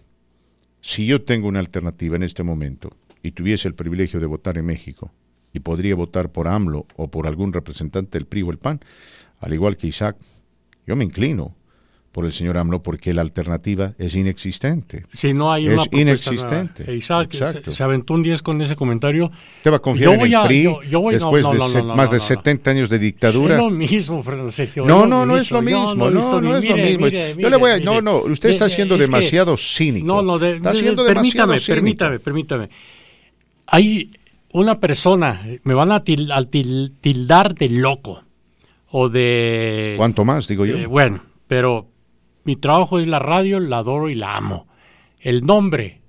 si 0.81 1.05
yo 1.05 1.23
tengo 1.23 1.49
una 1.49 1.61
alternativa 1.61 2.17
en 2.17 2.23
este 2.23 2.43
momento 2.43 2.97
y 3.23 3.33
tuviese 3.33 3.69
el 3.69 3.75
privilegio 3.75 4.21
de 4.21 4.27
votar 4.27 4.57
en 4.57 4.67
México, 4.67 5.13
y 5.55 5.61
podría 5.61 5.95
votar 5.95 6.33
por 6.33 6.49
AMLO 6.49 6.87
o 6.97 7.11
por 7.11 7.27
algún 7.27 7.53
representante 7.53 8.19
del 8.19 8.27
PRI 8.27 8.43
o 8.43 8.51
el 8.51 8.59
PAN, 8.59 8.81
al 9.41 9.55
igual 9.55 9.77
que 9.77 9.87
Isaac, 9.87 10.17
yo 10.87 10.97
me 10.97 11.05
inclino 11.05 11.55
por 12.15 12.25
el 12.25 12.33
señor 12.33 12.57
AMLO 12.57 12.81
porque 12.81 13.13
la 13.13 13.23
alternativa 13.23 13.93
es 13.99 14.15
inexistente. 14.15 15.05
Si 15.13 15.35
no 15.35 15.53
hay 15.53 15.67
es 15.67 15.81
inexistente. 15.91 16.85
E 16.87 16.95
Isaac 16.95 17.35
se, 17.69 17.83
aventó 17.83 18.15
un 18.15 18.23
10 18.23 18.41
con 18.41 18.63
ese 18.63 18.77
comentario. 18.77 19.33
¿Te 19.65 19.69
va 19.69 19.79
a 19.79 19.81
confiar 19.81 20.15
en 20.15 20.21
el 20.21 20.43
PRI 20.45 20.77
después 21.11 21.45
de 21.51 21.83
más 21.83 22.13
de 22.13 22.21
70 22.21 22.71
años 22.71 22.89
de 22.89 23.01
dictadura? 23.01 23.57
Es 23.57 23.61
lo 23.61 23.69
mismo, 23.69 24.23
Fernando 24.23 24.53
Sergio. 24.53 24.87
No, 24.87 25.07
no, 25.07 25.27
no 25.27 25.37
es 25.37 25.51
lo 25.51 25.61
mismo. 25.61 25.93
No, 25.97 26.09
no, 26.09 26.57
es 26.57 26.65
lo 26.65 26.77
mismo. 26.77 27.09
yo 27.09 27.51
le 27.51 27.57
voy 27.57 27.73
a, 27.73 27.81
no, 27.81 28.01
no, 28.01 28.19
usted 28.19 28.51
está 28.51 28.69
siendo 28.69 28.97
demasiado 28.97 29.57
cínico. 29.57 30.07
No, 30.07 30.23
no, 30.23 30.43
está 30.43 30.73
siendo 30.73 31.05
permítame, 31.05 31.57
permítame, 31.67 32.21
permítame. 32.21 32.71
Hay 33.67 34.11
una 34.53 34.79
persona, 34.79 35.45
me 35.65 35.75
van 35.75 35.91
a 35.91 36.05
tildar 36.05 37.57
de 37.57 37.69
loco 37.71 38.24
o 38.97 39.09
de... 39.09 39.95
¿Cuánto 39.97 40.25
más, 40.25 40.47
digo 40.47 40.65
yo? 40.67 40.77
Eh, 40.77 40.87
bueno, 40.87 41.21
pero 41.49 41.91
mi 42.45 42.55
trabajo 42.55 43.01
es 43.01 43.09
la 43.09 43.19
radio, 43.19 43.59
la 43.59 43.79
adoro 43.79 44.09
y 44.09 44.15
la 44.15 44.37
amo. 44.37 44.69
El 45.19 45.41
nombre, 45.41 46.01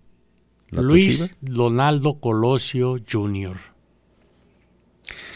Luis 0.70 1.36
Donaldo 1.42 2.20
Colosio 2.20 2.98
Jr. 3.12 3.58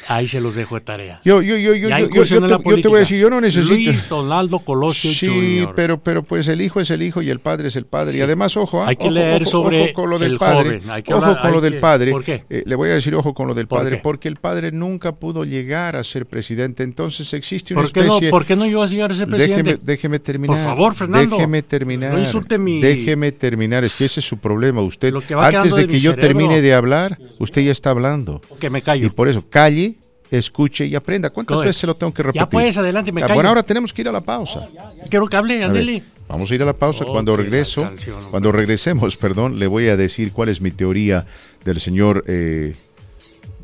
Ahí 0.09 0.27
se 0.27 0.41
los 0.41 0.55
dejo 0.55 0.73
de 0.73 0.81
tarea. 0.81 1.21
Yo, 1.23 1.39
yo, 1.43 1.55
yo, 1.55 1.75
yo, 1.75 1.87
yo, 1.87 2.23
yo, 2.23 2.47
te, 2.81 2.87
voy 2.87 2.97
a 2.97 2.99
decir, 3.01 3.19
yo 3.19 3.29
no 3.29 3.39
necesito. 3.39 3.75
Luis 3.75 4.09
Donaldo 4.09 4.57
Colosio 4.57 5.11
sí, 5.11 5.67
pero, 5.75 6.01
pero 6.01 6.23
pues 6.23 6.47
el 6.47 6.61
hijo 6.61 6.79
es 6.79 6.89
el 6.89 7.03
hijo 7.03 7.21
y 7.21 7.29
el 7.29 7.39
padre 7.39 7.67
es 7.67 7.75
el 7.75 7.85
padre. 7.85 8.17
Y 8.17 8.21
además, 8.21 8.57
ojo, 8.57 8.81
¿ah? 8.81 8.87
hay 8.87 8.95
que 8.95 9.11
leer 9.11 9.45
sobre 9.45 9.83
ojo 9.83 9.93
con 9.93 10.09
lo 10.09 10.17
del 10.17 10.39
padre. 10.39 10.81
ojo 11.13 11.37
con 11.39 11.51
lo 11.51 11.61
del 11.61 11.77
padre. 11.77 12.11
¿Por 12.11 12.23
qué? 12.23 12.43
Eh, 12.49 12.63
le 12.65 12.73
voy 12.73 12.89
a 12.89 12.93
decir 12.93 13.13
ojo 13.13 13.35
con 13.35 13.47
lo 13.47 13.53
del 13.53 13.67
padre, 13.67 13.99
porque 14.01 14.27
el 14.27 14.37
padre 14.37 14.71
nunca 14.71 15.11
pudo 15.11 15.45
llegar 15.45 15.95
a 15.95 16.03
ser 16.03 16.25
presidente. 16.25 16.81
Entonces 16.81 17.31
existe 17.35 17.75
una 17.75 17.83
¿Por 17.83 17.91
qué 17.91 17.99
especie. 17.99 18.29
No, 18.29 18.31
¿Por 18.31 18.45
qué 18.45 18.55
no 18.55 18.65
iba 18.65 18.83
a 18.83 18.87
llegar 18.87 19.11
a 19.11 19.13
ser 19.13 19.27
presidente? 19.27 19.61
Déjeme, 19.61 19.85
déjeme 19.85 20.19
terminar. 20.19 20.57
Por 20.57 20.65
favor, 20.65 20.95
Fernando. 20.95 21.35
Déjeme 21.35 21.61
terminar. 21.61 22.13
No 22.13 22.19
insulte 22.19 22.57
mi. 22.57 22.81
Déjeme 22.81 23.31
terminar. 23.31 23.83
Es 23.83 23.93
que 23.93 24.05
ese 24.05 24.21
es 24.21 24.25
su 24.25 24.39
problema. 24.39 24.81
Usted, 24.81 25.13
antes 25.37 25.75
de, 25.75 25.85
que 25.85 25.99
yo 25.99 26.15
termine 26.15 26.63
de 26.63 26.73
hablar, 26.73 27.19
usted 27.37 27.61
ya 27.61 27.71
está 27.71 27.91
hablando. 27.91 28.41
Que 28.59 28.71
me 28.71 28.81
callo. 28.81 29.05
Y 29.05 29.11
por 29.11 29.27
eso, 29.27 29.45
calle 29.47 29.98
escuche 30.31 30.85
y 30.85 30.95
aprenda. 30.95 31.29
¿Cuántas 31.29 31.59
veces 31.61 31.77
se 31.77 31.87
lo 31.87 31.95
tengo 31.95 32.13
que 32.13 32.23
repetir? 32.23 32.41
Ya 32.41 32.49
pues, 32.49 32.77
adelante, 32.77 33.11
me 33.11 33.23
ah, 33.23 33.27
Bueno, 33.33 33.49
ahora 33.49 33.63
tenemos 33.63 33.93
que 33.93 34.01
ir 34.01 34.09
a 34.09 34.11
la 34.11 34.21
pausa. 34.21 34.67
Quiero 35.09 35.27
que 35.27 35.37
hable, 35.37 35.63
Andeli. 35.63 36.03
Vamos 36.27 36.51
a 36.51 36.55
ir 36.55 36.61
a 36.61 36.65
la 36.65 36.73
pausa. 36.73 37.05
cuando 37.05 37.35
regreso, 37.35 37.89
cuando 38.29 38.51
regresemos, 38.51 39.17
perdón, 39.17 39.57
le 39.57 39.67
voy 39.67 39.87
a 39.87 39.97
decir 39.97 40.31
cuál 40.31 40.49
es 40.49 40.61
mi 40.61 40.71
teoría 40.71 41.25
del 41.63 41.79
señor 41.79 42.23
eh, 42.27 42.75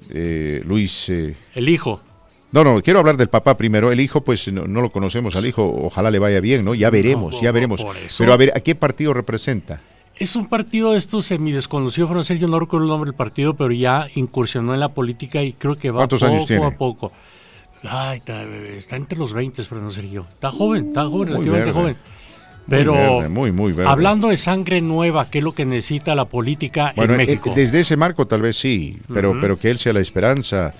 eh, 0.09 0.63
Luis. 0.66 1.09
Eh, 1.09 1.36
el 1.53 1.70
hijo. 1.70 2.01
No, 2.51 2.63
no, 2.63 2.82
quiero 2.82 2.99
hablar 2.99 3.18
del 3.18 3.28
papá 3.28 3.57
primero. 3.57 3.91
El 3.91 3.99
hijo, 3.99 4.22
pues 4.22 4.51
no, 4.51 4.66
lo 4.66 4.91
conocemos 4.91 5.36
al 5.36 5.45
hijo. 5.45 5.63
Ojalá 5.84 6.09
le 6.09 6.20
vaya 6.20 6.39
bien, 6.39 6.63
¿no? 6.63 6.74
Ya 6.74 6.89
veremos, 6.89 7.39
ya 7.41 7.51
veremos. 7.51 7.86
Pero 8.18 8.34
a 8.34 8.38
ver, 8.38 8.53
¿a 8.55 8.61
qué 8.61 8.76
partido 8.76 9.13
representa? 9.13 9.82
Es 10.18 10.36
un 10.36 10.47
partido 10.47 10.93
de 10.93 10.97
estos 10.97 11.26
semi-desconocido, 11.26 12.07
Fran 12.07 12.24
Sergio, 12.24 12.47
no 12.47 12.59
recuerdo 12.59 12.86
el 12.86 12.89
nombre 12.89 13.09
del 13.09 13.18
partido, 13.18 13.53
pero 13.55 13.72
ya 13.72 14.07
incursionó 14.16 14.74
en 14.74 14.80
la 14.80 14.89
política 14.89 15.43
y 15.43 15.53
creo 15.53 15.78
que 15.78 15.91
va 15.91 16.07
poco 16.07 16.66
a 16.66 16.72
poco. 16.72 17.11
Ay, 17.84 18.22
está, 18.78 18.95
entre 18.95 19.18
los 19.18 19.34
20, 19.34 19.63
Fran 19.63 19.91
Sergio. 19.91 20.26
Está 20.34 20.51
joven, 20.51 20.88
está 20.88 21.05
joven, 21.05 21.28
relativamente 21.28 21.72
joven. 21.72 21.95
Pero 22.68 23.30
muy, 23.30 23.51
muy, 23.51 23.76
hablando 23.86 24.30
de 24.30 24.38
sangre 24.38 24.82
nueva, 24.82 25.30
¿qué 25.30 25.38
es 25.38 25.43
lo 25.43 25.53
que 25.53 25.66
necesita 25.66 26.16
la 26.16 26.26
política 26.26 26.93
en 26.95 27.11
eh, 27.11 27.18
México? 27.18 27.53
desde 27.55 27.82
ese 27.82 27.95
marco 27.95 28.26
tal 28.26 28.41
vez 28.41 28.57
sí, 28.57 28.97
pero, 29.13 29.38
pero 29.39 29.59
que 29.59 29.70
él 29.70 29.78
sea 29.78 29.93
la 29.93 29.99
esperanza 29.99 30.74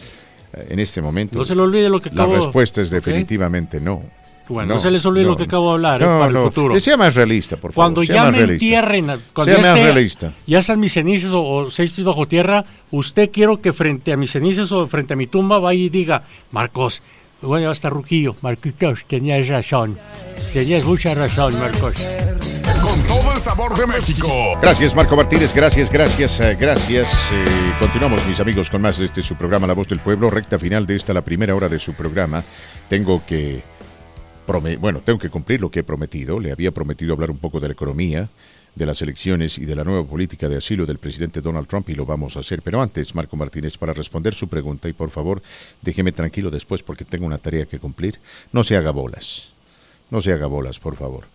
eh, 0.53 0.67
en 0.69 0.79
este 0.79 1.01
momento. 1.01 1.38
No 1.38 1.45
se 1.45 1.53
le 1.53 1.61
olvide 1.61 1.89
lo 1.89 2.01
que 2.01 2.09
acabo 2.09 2.33
La 2.33 2.39
respuesta 2.39 2.81
es 2.81 2.89
definitivamente 2.89 3.79
no. 3.79 4.01
Bueno, 4.47 4.75
no, 4.75 4.79
se 4.79 4.91
les 4.91 5.05
olvide 5.05 5.23
lo 5.23 5.35
que 5.35 5.43
acabo 5.43 5.69
de 5.69 5.73
hablar 5.75 6.01
eh, 6.01 6.05
para 6.05 6.27
el 6.27 6.37
futuro. 6.37 6.79
Sea 6.79 6.97
más 6.97 7.15
realista, 7.15 7.57
por 7.57 7.73
favor. 7.73 7.93
Cuando 7.93 8.03
ya 8.03 8.31
me 8.31 8.39
entierren, 8.39 9.07
cuando 9.33 9.53
sea 9.53 9.55
ya 9.55 9.61
más 9.61 9.73
realista. 9.73 10.33
Ya 10.45 10.61
sean 10.61 10.79
mis 10.79 10.93
cenizas 10.93 11.31
o, 11.33 11.69
seis 11.71 11.91
pies 11.91 12.05
bajo 12.05 12.27
tierra, 12.27 12.65
usted 12.91 13.31
quiero 13.31 13.61
que 13.61 13.73
frente 13.73 14.13
a 14.13 14.17
mis 14.17 14.31
cenizas 14.31 14.71
o 14.71 14.87
frente 14.87 15.13
a 15.13 15.15
mi 15.15 15.27
tumba 15.27 15.59
vaya 15.59 15.79
y 15.79 15.89
diga, 15.89 16.23
Marcos, 16.51 17.01
bueno, 17.41 17.69
hasta 17.69 17.89
Ruquillo, 17.89 18.35
Marquitos, 18.41 18.99
tenías 19.07 19.47
razón. 19.47 19.97
Tenías 20.53 20.83
mucha 20.83 21.13
razón, 21.13 21.57
Marcos. 21.59 21.93
Con 22.81 23.01
todo 23.03 23.33
el 23.33 23.39
sabor 23.39 23.75
de 23.75 23.87
México. 23.87 24.27
Gracias, 24.61 24.95
Marco 24.95 25.15
Martínez. 25.15 25.53
Gracias, 25.53 25.91
gracias, 25.91 26.39
eh, 26.39 26.55
gracias. 26.59 27.09
Eh, 27.33 27.73
continuamos, 27.79 28.25
mis 28.27 28.39
amigos, 28.39 28.69
con 28.69 28.81
más 28.81 28.97
de 28.97 29.05
este 29.05 29.21
su 29.21 29.35
programa 29.35 29.67
La 29.67 29.73
Voz 29.73 29.87
del 29.87 29.99
Pueblo. 29.99 30.29
Recta 30.29 30.57
final 30.57 30.85
de 30.85 30.95
esta, 30.95 31.13
la 31.13 31.21
primera 31.21 31.55
hora 31.55 31.67
de 31.67 31.79
su 31.79 31.93
programa. 31.93 32.43
Tengo 32.87 33.25
que 33.25 33.63
bueno, 34.79 35.01
tengo 35.01 35.19
que 35.19 35.29
cumplir 35.29 35.61
lo 35.61 35.71
que 35.71 35.79
he 35.79 35.83
prometido. 35.83 36.39
Le 36.39 36.51
había 36.51 36.71
prometido 36.71 37.13
hablar 37.13 37.31
un 37.31 37.37
poco 37.37 37.59
de 37.59 37.67
la 37.67 37.73
economía, 37.73 38.29
de 38.75 38.85
las 38.85 39.01
elecciones 39.01 39.57
y 39.57 39.65
de 39.65 39.75
la 39.75 39.83
nueva 39.83 40.03
política 40.03 40.49
de 40.49 40.57
asilo 40.57 40.85
del 40.85 40.99
presidente 40.99 41.41
Donald 41.41 41.67
Trump 41.67 41.89
y 41.89 41.95
lo 41.95 42.05
vamos 42.05 42.35
a 42.37 42.41
hacer. 42.41 42.61
Pero 42.61 42.81
antes, 42.81 43.15
Marco 43.15 43.37
Martínez, 43.37 43.77
para 43.77 43.93
responder 43.93 44.33
su 44.33 44.47
pregunta 44.47 44.87
y 44.89 44.93
por 44.93 45.09
favor, 45.09 45.41
déjeme 45.81 46.11
tranquilo 46.11 46.51
después 46.51 46.83
porque 46.83 47.05
tengo 47.05 47.25
una 47.25 47.37
tarea 47.37 47.65
que 47.65 47.79
cumplir. 47.79 48.19
No 48.51 48.63
se 48.63 48.75
haga 48.75 48.91
bolas. 48.91 49.53
No 50.11 50.21
se 50.21 50.31
haga 50.33 50.47
bolas, 50.47 50.79
por 50.79 50.95
favor. 50.95 51.25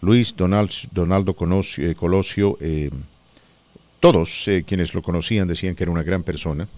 Luis 0.00 0.36
Donald, 0.36 0.70
Donaldo 0.92 1.34
eh, 1.78 1.94
Colosio, 1.94 2.58
eh, 2.60 2.90
todos 4.00 4.48
eh, 4.48 4.64
quienes 4.66 4.94
lo 4.94 5.00
conocían 5.00 5.48
decían 5.48 5.74
que 5.74 5.84
era 5.84 5.90
una 5.90 6.02
gran 6.02 6.22
persona 6.22 6.68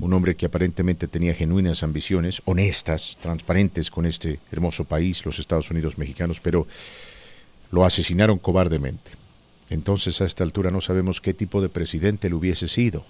un 0.00 0.12
hombre 0.12 0.36
que 0.36 0.46
aparentemente 0.46 1.08
tenía 1.08 1.34
genuinas 1.34 1.82
ambiciones, 1.82 2.42
honestas, 2.44 3.18
transparentes 3.20 3.90
con 3.90 4.06
este 4.06 4.40
hermoso 4.50 4.84
país, 4.84 5.24
los 5.24 5.38
Estados 5.38 5.70
Unidos 5.70 5.98
mexicanos, 5.98 6.40
pero 6.40 6.66
lo 7.70 7.84
asesinaron 7.84 8.38
cobardemente. 8.38 9.12
Entonces 9.68 10.20
a 10.20 10.24
esta 10.24 10.42
altura 10.42 10.70
no 10.70 10.80
sabemos 10.80 11.20
qué 11.20 11.34
tipo 11.34 11.62
de 11.62 11.68
presidente 11.68 12.28
le 12.28 12.34
hubiese 12.34 12.66
sido. 12.66 13.04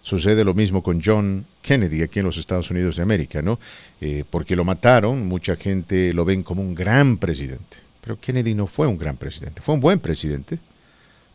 Sucede 0.00 0.42
lo 0.42 0.52
mismo 0.52 0.82
con 0.82 1.00
John 1.02 1.46
Kennedy 1.62 2.02
aquí 2.02 2.18
en 2.18 2.26
los 2.26 2.36
Estados 2.36 2.70
Unidos 2.72 2.96
de 2.96 3.02
América, 3.02 3.40
¿no? 3.40 3.60
Eh, 4.00 4.24
porque 4.28 4.56
lo 4.56 4.64
mataron, 4.64 5.28
mucha 5.28 5.54
gente 5.54 6.12
lo 6.12 6.24
ven 6.24 6.42
como 6.42 6.60
un 6.60 6.74
gran 6.74 7.18
presidente. 7.18 7.76
Pero 8.00 8.18
Kennedy 8.18 8.52
no 8.54 8.66
fue 8.66 8.88
un 8.88 8.98
gran 8.98 9.16
presidente, 9.16 9.62
fue 9.62 9.76
un 9.76 9.80
buen 9.80 10.00
presidente, 10.00 10.58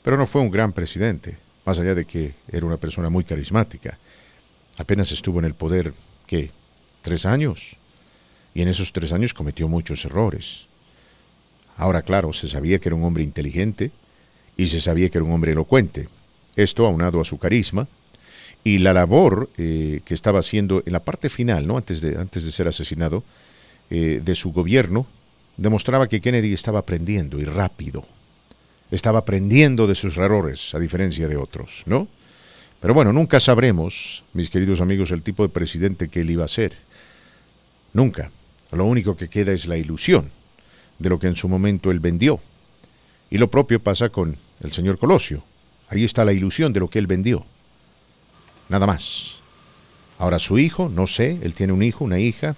pero 0.03 0.17
no 0.17 0.27
fue 0.27 0.41
un 0.41 0.51
gran 0.51 0.73
presidente, 0.73 1.37
más 1.65 1.79
allá 1.79 1.95
de 1.95 2.03
que 2.03 2.33
era 2.51 2.65
una 2.65 2.75
persona 2.75 3.09
muy 3.09 3.23
carismática. 3.23 3.97
Apenas 4.77 5.11
estuvo 5.11 5.39
en 5.39 5.45
el 5.45 5.55
poder, 5.55 5.93
¿qué? 6.27 6.51
¿Tres 7.01 7.25
años? 7.25 7.77
Y 8.53 8.61
en 8.61 8.67
esos 8.67 8.93
tres 8.93 9.11
años 9.11 9.33
cometió 9.33 9.67
muchos 9.67 10.05
errores. 10.05 10.67
Ahora, 11.77 12.01
claro, 12.01 12.33
se 12.33 12.47
sabía 12.47 12.79
que 12.79 12.89
era 12.89 12.95
un 12.95 13.03
hombre 13.03 13.23
inteligente 13.23 13.91
y 14.55 14.67
se 14.67 14.81
sabía 14.81 15.09
que 15.09 15.17
era 15.17 15.25
un 15.25 15.31
hombre 15.31 15.51
elocuente. 15.51 16.09
Esto 16.55 16.85
aunado 16.85 17.21
a 17.21 17.25
su 17.25 17.37
carisma 17.37 17.87
y 18.63 18.79
la 18.79 18.93
labor 18.93 19.49
eh, 19.57 20.01
que 20.03 20.13
estaba 20.13 20.39
haciendo 20.39 20.81
en 20.85 20.93
la 20.93 21.03
parte 21.03 21.29
final, 21.29 21.67
¿no? 21.67 21.77
antes, 21.77 22.01
de, 22.01 22.17
antes 22.17 22.43
de 22.43 22.51
ser 22.51 22.67
asesinado, 22.67 23.23
eh, 23.89 24.21
de 24.23 24.35
su 24.35 24.51
gobierno, 24.51 25.05
demostraba 25.55 26.07
que 26.07 26.19
Kennedy 26.19 26.53
estaba 26.53 26.79
aprendiendo 26.79 27.39
y 27.39 27.45
rápido. 27.45 28.05
Estaba 28.89 29.19
aprendiendo 29.19 29.85
de 29.85 29.95
sus 29.95 30.17
errores, 30.17 30.73
a 30.73 30.79
diferencia 30.79 31.27
de 31.27 31.37
otros, 31.37 31.83
¿no? 31.85 32.07
Pero 32.79 32.93
bueno, 32.93 33.11
nunca 33.11 33.39
sabremos, 33.39 34.23
mis 34.33 34.49
queridos 34.49 34.81
amigos, 34.81 35.11
el 35.11 35.23
tipo 35.23 35.43
de 35.43 35.49
presidente 35.49 36.09
que 36.09 36.21
él 36.21 36.29
iba 36.29 36.45
a 36.45 36.47
ser. 36.47 36.77
Nunca. 37.93 38.31
Lo 38.71 38.85
único 38.85 39.15
que 39.15 39.29
queda 39.29 39.53
es 39.53 39.65
la 39.65 39.77
ilusión 39.77 40.31
de 40.99 41.09
lo 41.09 41.19
que 41.19 41.27
en 41.27 41.35
su 41.35 41.47
momento 41.47 41.89
él 41.91 41.99
vendió. 41.99 42.39
Y 43.29 43.37
lo 43.37 43.49
propio 43.49 43.81
pasa 43.81 44.09
con 44.09 44.37
el 44.61 44.71
señor 44.71 44.97
Colosio. 44.97 45.43
Ahí 45.89 46.03
está 46.03 46.25
la 46.25 46.33
ilusión 46.33 46.73
de 46.73 46.79
lo 46.79 46.89
que 46.89 46.99
él 46.99 47.07
vendió. 47.07 47.45
Nada 48.69 48.85
más. 48.85 49.39
Ahora 50.17 50.39
su 50.39 50.57
hijo, 50.57 50.89
no 50.89 51.07
sé, 51.07 51.39
él 51.41 51.53
tiene 51.53 51.73
un 51.73 51.83
hijo, 51.83 52.03
una 52.03 52.19
hija. 52.19 52.55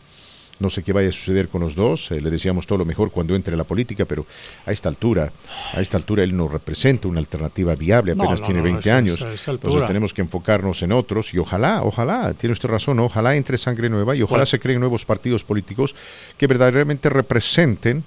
No 0.59 0.69
sé 0.69 0.83
qué 0.83 0.91
vaya 0.93 1.09
a 1.09 1.11
suceder 1.11 1.47
con 1.47 1.61
los 1.61 1.73
dos. 1.75 2.11
Eh, 2.11 2.19
le 2.21 2.29
deseamos 2.29 2.67
todo 2.67 2.79
lo 2.79 2.85
mejor 2.85 3.11
cuando 3.11 3.35
entre 3.35 3.53
a 3.53 3.57
la 3.57 3.63
política, 3.63 4.05
pero 4.05 4.25
a 4.65 4.71
esta 4.71 4.89
altura, 4.89 5.31
a 5.73 5.79
esta 5.81 5.97
altura 5.97 6.23
él 6.23 6.35
no 6.35 6.47
representa 6.47 7.07
una 7.07 7.19
alternativa 7.19 7.75
viable. 7.75 8.11
Apenas 8.11 8.41
no, 8.41 8.45
tiene 8.45 8.59
no, 8.59 8.65
20 8.65 8.81
esa- 8.89 8.97
años. 8.97 9.25
Entonces 9.47 9.85
tenemos 9.87 10.13
que 10.13 10.21
enfocarnos 10.21 10.81
en 10.83 10.91
otros 10.91 11.33
y 11.33 11.37
ojalá, 11.39 11.81
ojalá, 11.83 12.33
tiene 12.33 12.51
usted 12.51 12.69
razón, 12.69 12.99
ojalá 12.99 13.35
entre 13.35 13.57
sangre 13.57 13.89
nueva 13.89 14.15
y 14.15 14.21
ojalá 14.21 14.39
Bueno. 14.39 14.45
se 14.47 14.59
creen 14.59 14.79
nuevos 14.79 15.05
partidos 15.05 15.43
políticos 15.43 15.95
que 16.37 16.47
verdaderamente 16.47 17.09
representen 17.09 18.03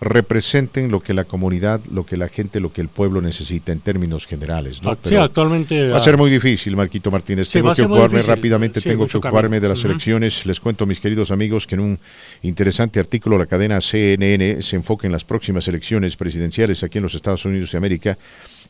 representen 0.00 0.90
lo 0.90 1.00
que 1.00 1.14
la 1.14 1.24
comunidad, 1.24 1.80
lo 1.90 2.04
que 2.04 2.16
la 2.16 2.28
gente, 2.28 2.60
lo 2.60 2.72
que 2.72 2.80
el 2.80 2.88
pueblo 2.88 3.20
necesita 3.22 3.72
en 3.72 3.80
términos 3.80 4.26
generales, 4.26 4.82
¿no? 4.82 4.90
Ah, 4.90 4.98
sí, 5.02 5.16
actualmente. 5.16 5.88
Va 5.88 5.96
a 5.96 6.00
ah, 6.00 6.02
ser 6.02 6.16
muy 6.16 6.30
difícil, 6.30 6.76
Marquito 6.76 7.10
Martínez. 7.10 7.48
Sí, 7.48 7.54
tengo 7.54 7.74
que 7.74 7.82
ocuparme 7.82 8.22
rápidamente, 8.22 8.80
Sí, 8.80 8.88
tengo 8.88 9.06
que 9.06 9.16
ocuparme 9.16 9.60
de 9.60 9.68
las 9.68 9.84
elecciones. 9.84 10.44
Les 10.46 10.60
cuento, 10.60 10.84
mis 10.86 11.00
queridos 11.00 11.30
amigos, 11.30 11.66
que 11.66 11.76
en 11.76 11.80
un 11.80 11.98
interesante 12.42 13.00
artículo 13.00 13.38
la 13.38 13.46
cadena 13.46 13.80
CNN 13.80 14.60
se 14.62 14.76
enfoca 14.76 15.06
en 15.06 15.12
las 15.12 15.24
próximas 15.24 15.66
elecciones 15.68 16.16
presidenciales 16.16 16.82
aquí 16.82 16.98
en 16.98 17.02
los 17.02 17.14
Estados 17.14 17.44
Unidos 17.44 17.72
de 17.72 17.78
América 17.78 18.18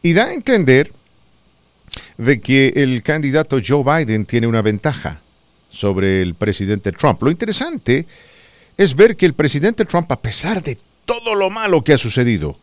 y 0.03 0.13
da 0.13 0.27
a 0.27 0.35
entender 0.35 0.93
de 2.19 2.41
que 2.41 2.73
el 2.77 3.03
candidato 3.03 3.59
Joe 3.67 3.83
Biden 3.83 4.27
tiene 4.27 4.47
una 4.47 4.63
ventaja 4.63 5.21
sobre 5.69 6.23
el 6.23 6.35
presidente 6.35 6.93
Trump. 6.93 7.23
Lo 7.23 7.31
interesante 7.31 8.07
es 8.77 8.95
ver 8.95 9.17
que 9.17 9.27
el 9.27 9.35
presidente 9.35 9.85
Trump, 9.85 10.11
a 10.13 10.21
pesar 10.21 10.63
de 10.63 10.79
todo 11.05 11.35
lo 11.35 11.51
malo 11.51 11.83
que 11.85 11.93
ha 11.93 11.99
sucedido 11.99 12.59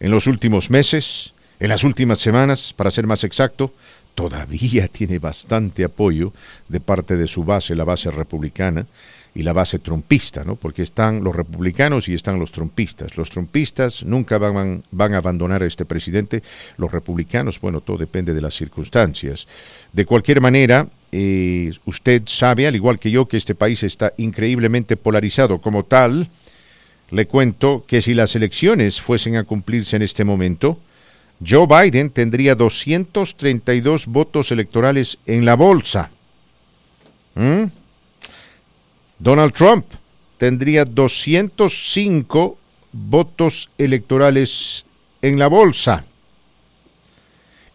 en 0.00 0.10
los 0.10 0.26
últimos 0.26 0.70
meses, 0.70 1.34
en 1.60 1.68
las 1.68 1.84
últimas 1.84 2.18
semanas, 2.18 2.72
para 2.72 2.90
ser 2.90 3.06
más 3.06 3.24
exacto, 3.24 3.72
todavía 4.14 4.88
tiene 4.92 5.18
bastante 5.18 5.84
apoyo 5.84 6.32
de 6.68 6.80
parte 6.80 7.16
de 7.16 7.26
su 7.26 7.44
base, 7.44 7.76
la 7.76 7.84
base 7.84 8.10
republicana 8.10 8.86
y 9.34 9.42
la 9.42 9.52
base 9.52 9.80
trumpista, 9.80 10.44
¿no? 10.44 10.54
Porque 10.54 10.82
están 10.82 11.24
los 11.24 11.34
republicanos 11.34 12.08
y 12.08 12.14
están 12.14 12.38
los 12.38 12.52
trumpistas. 12.52 13.16
Los 13.16 13.30
trumpistas 13.30 14.04
nunca 14.04 14.38
van, 14.38 14.84
van 14.92 15.14
a 15.14 15.16
abandonar 15.16 15.62
a 15.64 15.66
este 15.66 15.84
presidente. 15.84 16.42
Los 16.76 16.92
republicanos, 16.92 17.58
bueno, 17.58 17.80
todo 17.80 17.98
depende 17.98 18.32
de 18.32 18.40
las 18.40 18.54
circunstancias. 18.54 19.48
De 19.92 20.06
cualquier 20.06 20.40
manera, 20.40 20.86
eh, 21.10 21.72
usted 21.84 22.22
sabe, 22.26 22.68
al 22.68 22.76
igual 22.76 23.00
que 23.00 23.10
yo, 23.10 23.26
que 23.26 23.36
este 23.36 23.56
país 23.56 23.82
está 23.82 24.12
increíblemente 24.18 24.96
polarizado 24.96 25.60
como 25.60 25.84
tal. 25.84 26.28
Le 27.14 27.28
cuento 27.28 27.84
que 27.86 28.02
si 28.02 28.12
las 28.12 28.34
elecciones 28.34 29.00
fuesen 29.00 29.36
a 29.36 29.44
cumplirse 29.44 29.94
en 29.94 30.02
este 30.02 30.24
momento, 30.24 30.80
Joe 31.46 31.68
Biden 31.68 32.10
tendría 32.10 32.56
232 32.56 34.06
votos 34.06 34.50
electorales 34.50 35.18
en 35.24 35.44
la 35.44 35.54
bolsa. 35.54 36.10
¿Mm? 37.36 37.66
Donald 39.20 39.52
Trump 39.52 39.86
tendría 40.38 40.84
205 40.84 42.58
votos 42.90 43.70
electorales 43.78 44.84
en 45.22 45.38
la 45.38 45.46
bolsa. 45.46 46.04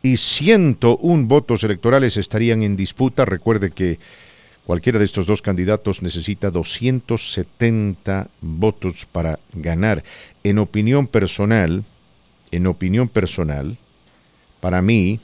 Y 0.03 0.17
101 0.17 1.27
votos 1.27 1.63
electorales 1.63 2.17
estarían 2.17 2.61
en 2.61 2.75
disputa. 2.75 3.23
Recuerde 3.23 3.71
que 3.71 3.99
cualquiera 4.69 4.99
de 4.99 5.05
estos 5.05 5.25
dos 5.25 5.41
candidatos 5.41 6.03
necesita 6.03 6.51
270 6.51 8.29
votos 8.39 9.07
para 9.11 9.39
ganar. 9.51 10.03
En 10.43 10.59
opinión 10.59 11.07
personal, 11.07 11.83
en 12.51 12.67
opinión 12.67 13.09
personal, 13.09 13.79
para 14.59 14.83
mí, 14.83 15.19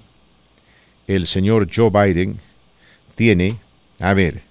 el 1.06 1.28
señor 1.28 1.68
Joe 1.72 1.92
Biden 1.92 2.40
tiene, 3.14 3.60
a 4.00 4.16
ver, 4.16 4.42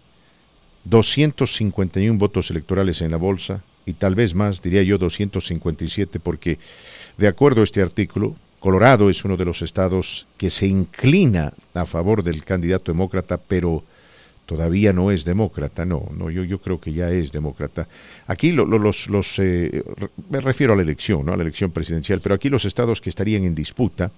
251 0.85 2.17
votos 2.17 2.53
electorales 2.53 3.03
en 3.03 3.11
la 3.11 3.17
bolsa 3.17 3.65
y 3.87 3.95
tal 3.95 4.15
vez 4.15 4.33
más, 4.33 4.63
diría 4.63 4.85
yo 4.85 4.97
257, 4.97 6.21
porque 6.21 6.61
de 7.19 7.27
acuerdo 7.27 7.63
a 7.63 7.65
este 7.65 7.83
artículo, 7.83 8.37
Colorado 8.61 9.11
es 9.11 9.25
uno 9.25 9.37
de 9.37 9.45
los 9.45 9.61
estados 9.61 10.29
que 10.37 10.51
se 10.51 10.69
inclina 10.69 11.53
a 11.75 11.85
favor 11.85 12.23
del 12.23 12.45
candidato 12.45 12.93
demócrata, 12.93 13.39
pero 13.39 13.83
todavía 14.47 14.93
no 14.93 15.11
es 15.11 15.25
demócrata, 15.25 15.85
no, 15.85 16.09
no, 16.17 16.31
yo, 16.31 16.45
yo 16.45 16.61
creo 16.61 16.81
que 16.81 16.93
ya 16.93 17.11
es 17.11 17.33
demócrata. 17.33 17.89
Aquí 18.27 18.53
lo- 18.53 18.67
lo- 18.67 18.79
los, 18.79 19.09
los 19.09 19.39
eh, 19.39 19.83
me 20.31 20.41
refiero 20.41 20.73
a 20.73 20.77
la 20.77 20.83
elección, 20.83 21.25
¿no? 21.27 21.37
la 21.37 21.43
elección 21.43 21.71
presidencial, 21.71 22.21
pero 22.21 22.35
aquí 22.35 22.49
los 22.51 22.65
estados 22.65 23.01
que 23.01 23.09
estarían 23.11 23.45
en 23.45 23.55
disputa, 23.55 24.11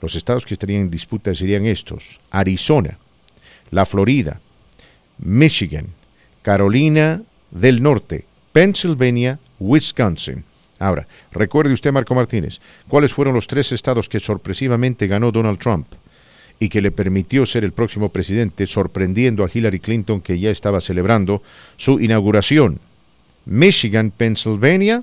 los 0.00 0.14
estados 0.14 0.44
que 0.46 0.54
estarían 0.54 0.82
en 0.82 0.90
disputa 0.90 1.34
serían 1.34 1.66
estos, 1.66 2.20
Arizona, 2.30 2.98
la 3.70 3.84
Florida, 3.86 4.40
Michigan, 5.18 5.86
Carolina 6.42 7.22
del 7.50 7.82
Norte, 7.82 8.24
Pennsylvania, 8.52 9.38
Wisconsin. 9.60 10.44
Ahora, 10.78 11.06
recuerde 11.30 11.72
usted, 11.72 11.92
Marco 11.92 12.14
Martínez, 12.14 12.60
cuáles 12.88 13.14
fueron 13.14 13.34
los 13.34 13.46
tres 13.46 13.70
estados 13.70 14.08
que 14.08 14.18
sorpresivamente 14.18 15.06
ganó 15.06 15.30
Donald 15.30 15.58
Trump 15.60 15.86
y 16.62 16.68
que 16.68 16.80
le 16.80 16.92
permitió 16.92 17.44
ser 17.44 17.64
el 17.64 17.72
próximo 17.72 18.10
presidente, 18.10 18.66
sorprendiendo 18.66 19.44
a 19.44 19.50
Hillary 19.52 19.80
Clinton 19.80 20.20
que 20.20 20.38
ya 20.38 20.48
estaba 20.48 20.80
celebrando 20.80 21.42
su 21.76 21.98
inauguración. 21.98 22.78
Michigan, 23.46 24.12
Pennsylvania 24.12 25.02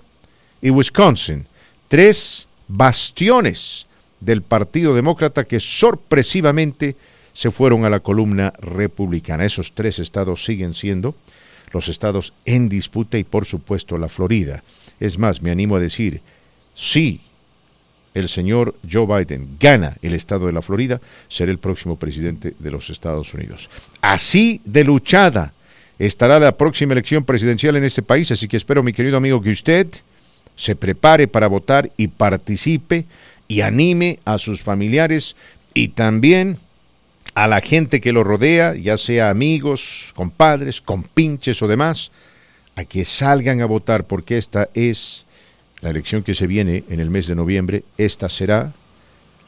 y 0.62 0.70
Wisconsin. 0.70 1.48
Tres 1.90 2.48
bastiones 2.70 3.88
del 4.22 4.42
Partido 4.42 4.96
Demócrata 4.96 5.44
que 5.44 5.60
sorpresivamente 5.60 6.96
se 7.34 7.52
fueron 7.52 7.84
a 7.84 7.90
la 7.90 8.00
columna 8.00 8.54
republicana. 8.62 9.44
Esos 9.44 9.74
tres 9.74 10.00
estados 10.00 10.46
siguen 10.46 10.74
siendo 10.74 11.14
los 11.74 11.90
estados 11.90 12.34
en 12.46 12.70
disputa 12.70 13.18
y 13.18 13.26
por 13.26 13.44
supuesto 13.44 13.98
la 13.98 14.08
Florida. 14.08 14.64
Es 15.02 15.18
más, 15.18 15.42
me 15.42 15.52
animo 15.52 15.76
a 15.76 15.82
decir, 15.82 16.22
si 16.74 17.20
el 18.14 18.30
señor 18.30 18.76
Joe 18.90 19.06
Biden 19.06 19.58
gana 19.60 19.98
el 20.02 20.14
estado 20.14 20.48
de 20.48 20.54
la 20.54 20.62
Florida, 20.62 21.00
será 21.28 21.52
el 21.52 21.60
próximo 21.60 21.98
presidente 21.98 22.56
de 22.58 22.72
los 22.72 22.90
Estados 22.90 23.34
Unidos. 23.34 23.70
Así 24.02 24.62
de 24.66 24.84
luchada 24.84 25.54
estará 25.98 26.40
la 26.40 26.58
próxima 26.58 26.94
elección 26.94 27.24
presidencial 27.24 27.76
en 27.76 27.84
este 27.84 28.02
país, 28.02 28.32
así 28.32 28.48
que 28.48 28.58
espero, 28.58 28.84
mi 28.84 28.94
querido 28.94 29.18
amigo, 29.18 29.42
que 29.42 29.52
usted 29.52 29.88
se 30.56 30.76
prepare 30.76 31.28
para 31.28 31.48
votar 31.48 31.92
y 31.98 32.08
participe 32.08 33.06
y 33.48 33.62
anime 33.62 34.20
a 34.26 34.38
sus 34.38 34.62
familiares 34.62 35.36
y 35.74 35.90
también 35.90 36.58
a 37.36 37.48
la 37.48 37.62
gente 37.62 38.02
que 38.02 38.12
lo 38.12 38.24
rodea, 38.24 38.76
ya 38.76 38.98
sea 38.98 39.30
amigos, 39.30 40.12
compadres, 40.16 40.82
compinches 40.82 41.62
o 41.62 41.68
demás, 41.68 42.12
a 42.76 42.86
que 42.86 43.06
salgan 43.06 43.62
a 43.62 43.66
votar 43.66 44.06
porque 44.06 44.38
esta 44.38 44.70
es 44.74 45.26
la 45.82 45.90
elección 45.90 46.24
que 46.24 46.34
se 46.34 46.48
viene 46.48 46.84
en 46.90 47.00
el 47.00 47.10
mes 47.10 47.28
de 47.28 47.36
noviembre. 47.36 47.84
Esta 47.98 48.30
será 48.30 48.74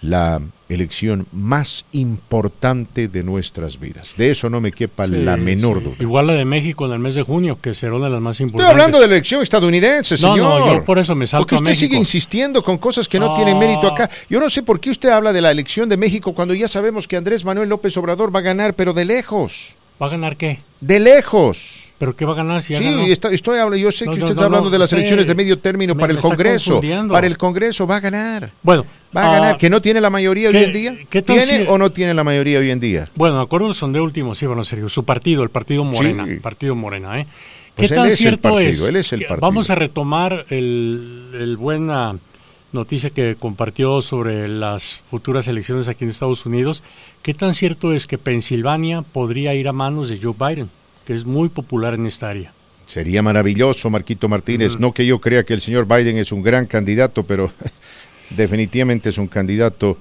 la 0.02 0.42
elección 0.68 1.28
más 1.32 1.86
importante 1.92 3.08
de 3.08 3.22
nuestras 3.24 3.80
vidas. 3.80 4.16
De 4.18 4.32
eso 4.32 4.50
no 4.50 4.60
me 4.60 4.72
quepa 4.72 5.06
sí, 5.06 5.12
la 5.12 5.38
menor 5.38 5.78
sí. 5.78 5.84
duda. 5.84 5.96
Igual 6.00 6.26
la 6.28 6.34
de 6.34 6.46
México 6.46 6.88
en 6.88 6.94
el 6.94 7.00
mes 7.00 7.14
de 7.14 7.22
junio, 7.22 7.60
que 7.62 7.76
será 7.76 7.94
una 7.94 8.06
de 8.06 8.14
las 8.14 8.22
más 8.22 8.34
Estoy 8.36 8.46
importantes. 8.46 8.72
hablando 8.72 9.00
de 9.00 9.08
la 9.08 9.14
elección 9.14 9.44
estadounidense, 9.44 10.16
No, 10.16 10.34
señor. 10.34 10.38
no, 10.60 10.74
yo 10.74 10.86
por 10.86 10.98
eso 10.98 11.14
me 11.14 11.28
salto 11.28 11.44
Porque 11.44 11.56
a 11.56 11.58
usted 11.58 11.70
México. 11.70 11.88
sigue 11.90 11.98
insistiendo 12.00 12.64
con 12.64 12.80
cosas 12.80 13.08
que 13.08 13.20
no, 13.20 13.28
No. 13.28 13.36
tienen 13.36 13.60
mérito 13.60 13.88
acá. 13.88 14.10
Yo 14.28 14.40
no 14.40 14.50
sé 14.50 14.64
por 14.64 14.80
qué 14.80 14.90
usted 14.90 15.10
habla 15.10 15.34
de 15.34 15.42
la 15.42 15.52
elección 15.52 15.88
de 15.88 15.98
México 15.98 16.34
cuando 16.34 16.56
ya 16.56 16.68
sabemos 16.68 17.08
que 17.08 17.18
Andrés 17.18 17.46
Manuel 17.46 17.70
López 17.70 17.96
Obrador 17.98 18.34
va 18.34 18.40
a 18.40 18.44
ganar, 18.44 18.74
pero 18.74 18.94
de 18.94 19.06
lejos. 19.06 19.76
¿Va 20.02 20.08
a 20.08 20.10
ganar 20.10 20.36
qué? 20.36 20.62
De 20.80 21.00
lejos. 21.00 21.81
¿Pero 22.02 22.16
qué 22.16 22.26
va 22.26 22.32
a 22.34 22.36
ganar 22.36 22.64
si 22.64 22.76
Sí, 22.76 22.84
ganó? 22.84 23.04
está- 23.06 23.30
estoy 23.32 23.60
hablando, 23.60 23.78
yo 23.78 23.92
sé 23.92 24.06
No, 24.06 24.14
que 24.14 24.16
usted 24.16 24.30
no, 24.30 24.32
está 24.34 24.46
hablando 24.46 24.72
de 24.72 24.80
las 24.80 24.90
sé. 24.90 24.96
elecciones 24.96 25.28
de 25.28 25.36
medio 25.36 25.60
término 25.60 25.94
Me- 25.94 26.02
para 26.02 26.12
el 26.14 26.18
Congreso. 26.20 26.82
Para 27.08 27.28
el 27.28 27.38
Congreso 27.38 27.86
va 27.86 27.98
a 27.98 28.00
ganar. 28.00 28.52
Bueno, 28.64 28.88
Va 29.16 29.22
a 29.24 29.30
ah, 29.30 29.36
ganar. 29.36 29.58
¿Que 29.58 29.70
no 29.70 29.82
tiene 29.84 30.02
la 30.02 30.10
mayoría 30.10 30.50
¿qué- 30.50 30.58
hoy 30.58 30.64
en 30.64 30.74
día? 30.74 30.98
qué 31.12 31.22
¿Tiene 31.22 31.42
si- 31.44 31.66
o 31.68 31.78
no 31.78 31.92
tiene 31.92 32.16
la 32.16 32.24
mayoría 32.24 32.58
hoy 32.58 32.72
en 32.72 32.80
día? 32.80 33.08
Bueno, 33.16 33.36
de 33.38 33.44
acuerdo 33.44 33.68
al 33.68 33.76
sondeo 33.76 34.04
último, 34.04 34.34
sí, 34.34 34.48
bueno, 34.48 34.64
Sergio, 34.64 34.90
su 34.90 35.04
partido, 35.06 35.44
el 35.44 35.50
partido 35.52 35.84
Morena, 35.84 36.26
Sí. 36.26 36.38
partido 36.38 36.76
Morena, 36.76 37.20
¿eh? 37.20 37.28
Pues 37.76 37.90
¿Qué 37.90 37.94
él 37.94 38.00
tan 38.00 38.08
es 38.08 38.16
cierto 38.18 38.50
partido, 38.50 38.70
es? 38.70 38.82
él 38.82 38.96
es 38.96 39.14
el 39.14 39.20
partido. 39.28 39.42
Vamos 39.48 39.70
a 39.70 39.76
retomar 39.76 40.46
el, 40.50 41.30
el 41.36 41.56
buena 41.56 42.18
noticia 42.72 43.12
que 43.12 43.36
compartió 43.38 44.02
sobre 44.02 44.48
las 44.48 45.04
futuras 45.12 45.48
elecciones 45.48 45.88
aquí 45.88 46.04
en 46.06 46.10
Estados 46.10 46.46
Unidos. 46.48 46.82
¿Qué 47.22 47.36
tan 47.36 47.54
cierto 47.54 47.94
es 47.94 48.08
que 48.08 48.18
Pensilvania 48.18 49.04
podría 49.04 49.54
ir 49.54 49.68
a 49.68 49.72
manos 49.74 50.10
de 50.10 50.18
Joe 50.20 50.34
Biden, 50.40 50.70
que 51.06 51.14
es 51.14 51.26
muy 51.26 51.50
popular 51.50 51.94
en 51.94 52.06
esta 52.06 52.30
área? 52.30 52.54
Sería 52.88 53.22
maravilloso, 53.22 53.90
Marquito 53.90 54.28
Martínez. 54.28 54.78
No 54.80 54.94
que 54.94 55.06
yo 55.06 55.20
crea 55.22 55.44
que 55.46 55.54
el 55.54 55.62
señor 55.62 55.88
Biden 55.88 56.18
es 56.18 56.32
un 56.32 56.42
gran 56.44 56.66
candidato, 56.66 57.24
pero 57.24 57.52
definitivamente 58.30 59.10
es 59.10 59.18
un 59.18 59.28
candidato 59.28 59.98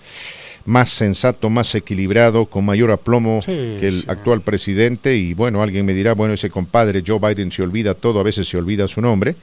más 0.66 0.90
sensato, 0.90 1.48
más 1.50 1.74
equilibrado, 1.74 2.46
con 2.46 2.64
mayor 2.64 2.90
aplomo 2.90 3.40
Sí, 3.42 3.76
que 3.78 3.88
el 3.88 4.00
sí. 4.02 4.06
actual 4.08 4.42
presidente. 4.42 5.16
Y 5.16 5.34
bueno, 5.34 5.62
alguien 5.62 5.86
me 5.86 5.94
dirá, 5.94 6.14
bueno, 6.14 6.34
ese 6.34 6.50
compadre 6.50 7.02
Joe 7.06 7.18
Biden 7.18 7.50
se 7.50 7.62
olvida 7.62 7.94
todo, 7.94 8.20
a 8.20 8.24
veces 8.24 8.48
se 8.48 8.56
olvida 8.58 8.86
su 8.88 9.00
nombre. 9.00 9.36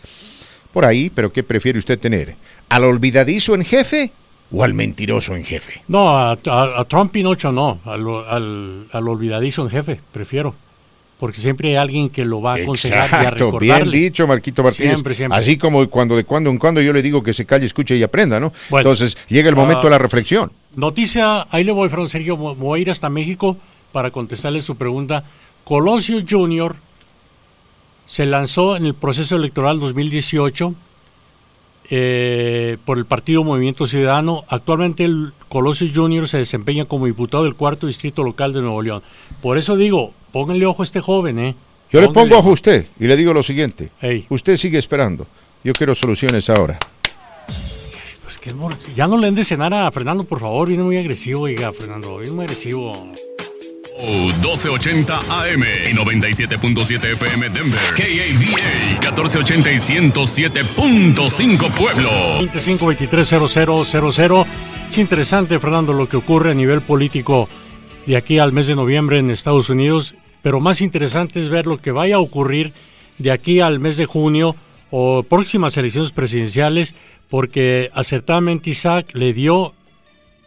Por 0.74 0.86
ahí, 0.86 1.10
pero 1.10 1.32
¿qué 1.34 1.44
prefiere 1.44 1.80
usted 1.80 1.98
tener? 2.00 2.36
¿Al 2.70 2.84
olvidadizo 2.84 3.56
en 3.56 3.64
jefe 3.64 4.12
o 4.52 4.64
al 4.64 4.74
mentiroso 4.74 5.36
en 5.36 5.44
jefe? 5.44 5.82
No, 5.88 6.10
a, 6.18 6.32
a- 6.34 6.80
a 6.82 6.86
Trump 6.86 7.12
Pinocho 7.12 7.52
no, 7.52 7.80
al, 7.86 8.06
al, 8.30 8.88
al 8.92 9.08
olvidadizo 9.08 9.64
en 9.64 9.70
jefe, 9.70 10.02
prefiero. 10.12 10.54
Porque 11.20 11.42
siempre 11.42 11.70
hay 11.70 11.76
alguien 11.76 12.10
que 12.10 12.26
lo 12.26 12.42
va 12.42 12.54
a 12.54 12.56
aconsejar 12.58 13.10
y 13.10 13.14
a 13.14 13.22
Exacto, 13.24 13.58
bien 13.60 13.76
recordarle. 13.76 13.98
dicho, 13.98 14.28
Marquito 14.28 14.64
Martínez. 14.64 14.94
Siempre, 14.94 15.16
siempre. 15.16 15.38
Así 15.40 15.58
como 15.58 15.88
cuando 15.90 16.16
de 16.16 16.24
cuando 16.26 16.50
en 16.50 16.60
cuando 16.60 16.82
yo 16.82 16.94
le 16.94 17.02
digo 17.02 17.24
que 17.24 17.34
se 17.34 17.46
calle, 17.46 17.66
escuche 17.66 17.96
y 17.96 18.04
aprenda, 18.04 18.40
¿no? 18.40 18.54
Bueno, 18.70 18.82
Entonces 18.90 19.18
llega 19.28 19.50
el 19.50 19.56
momento 19.56 19.82
ah, 19.82 19.86
de 19.86 19.90
la 19.90 19.98
reflexión. 19.98 20.52
Noticia, 20.76 21.48
ahí 21.50 21.64
le 21.64 21.72
voy, 21.72 21.90
Fran 21.90 22.08
Sergio, 22.08 22.38
me 22.38 22.54
voy 22.54 22.80
a 22.80 22.82
ir 22.84 22.92
hasta 22.92 23.10
México 23.10 23.58
para 23.92 24.12
contestarle 24.12 24.62
su 24.62 24.76
pregunta. 24.76 25.24
Colosio 25.64 26.24
Jr. 26.28 26.76
se 28.06 28.26
lanzó 28.26 28.78
en 28.78 28.86
el 28.86 28.94
proceso 28.94 29.36
electoral 29.36 29.80
2018 29.80 30.76
eh, 31.90 32.78
por 32.86 32.98
el 32.98 33.06
partido 33.06 33.44
Movimiento 33.44 33.88
Ciudadano. 33.88 34.44
Actualmente 34.50 35.04
el 35.06 35.34
Colosio 35.50 35.88
Jr. 35.94 36.28
se 36.28 36.38
desempeña 36.38 36.86
como 36.86 37.06
diputado 37.06 37.46
del 37.46 37.56
cuarto 37.56 37.88
distrito 37.88 38.24
local 38.24 38.54
de 38.54 38.62
Nuevo 38.62 38.82
León. 38.82 39.04
Por 39.42 39.58
eso 39.58 39.76
digo, 39.76 40.14
pónganle 40.38 40.68
ojo 40.68 40.84
a 40.84 40.86
este 40.86 41.02
joven, 41.02 41.40
¿eh? 41.40 41.56
Yo 41.92 42.00
le 42.00 42.10
pongo 42.10 42.38
ojo. 42.38 42.50
a 42.50 42.54
usted 42.54 42.86
y 43.00 43.08
le 43.08 43.18
digo 43.18 43.34
lo 43.34 43.42
siguiente. 43.42 43.90
Ey. 44.00 44.28
Usted 44.30 44.56
sigue 44.58 44.78
esperando. 44.78 45.26
Yo 45.64 45.74
quiero 45.74 45.96
soluciones 45.96 46.48
ahora. 46.52 46.78
Pues 48.22 48.38
que 48.38 48.54
ya 48.96 49.08
no 49.08 49.18
le 49.18 49.26
den 49.26 49.34
de 49.34 49.44
cenar 49.44 49.74
a 49.74 49.90
Fernando, 49.90 50.24
por 50.26 50.40
favor. 50.40 50.68
Viene 50.68 50.84
muy 50.84 50.98
agresivo, 50.98 51.42
oiga, 51.42 51.72
Fernando. 51.72 52.20
Viene 52.20 52.36
muy 52.36 52.46
agresivo. 52.46 52.94
Oh, 54.00 54.28
1280 54.28 55.16
AM 55.16 55.64
y 55.90 55.94
97.7 55.96 57.14
FM 57.14 57.50
Denver. 57.50 57.80
KAVA 57.96 58.38
1480 58.38 59.72
y 59.72 59.78
107.5 59.78 61.72
Pueblo. 61.72 62.12
25230000. 62.42 64.46
Es 64.88 65.00
interesante, 65.00 65.58
Fernando, 65.58 65.94
lo 65.94 66.08
que 66.08 66.18
ocurre 66.18 66.52
a 66.52 66.54
nivel 66.54 66.84
político 66.84 67.50
de 68.06 68.18
aquí 68.18 68.38
al 68.40 68.54
mes 68.54 68.68
de 68.68 68.76
noviembre 68.76 69.18
en 69.18 69.32
Estados 69.32 69.70
Unidos, 69.70 70.14
pero 70.48 70.62
más 70.62 70.80
interesante 70.80 71.42
es 71.42 71.50
ver 71.50 71.68
lo 71.68 71.78
que 71.78 71.92
vaya 71.92 72.16
a 72.16 72.20
ocurrir 72.20 72.72
de 73.18 73.32
aquí 73.32 73.60
al 73.60 73.82
mes 73.82 73.98
de 73.98 74.06
junio 74.06 74.56
o 74.92 75.24
próximas 75.24 75.76
elecciones 75.76 76.14
presidenciales, 76.14 76.96
porque 77.28 77.92
acertadamente 77.94 78.70
Isaac 78.70 79.10
le 79.12 79.34
dio 79.34 79.74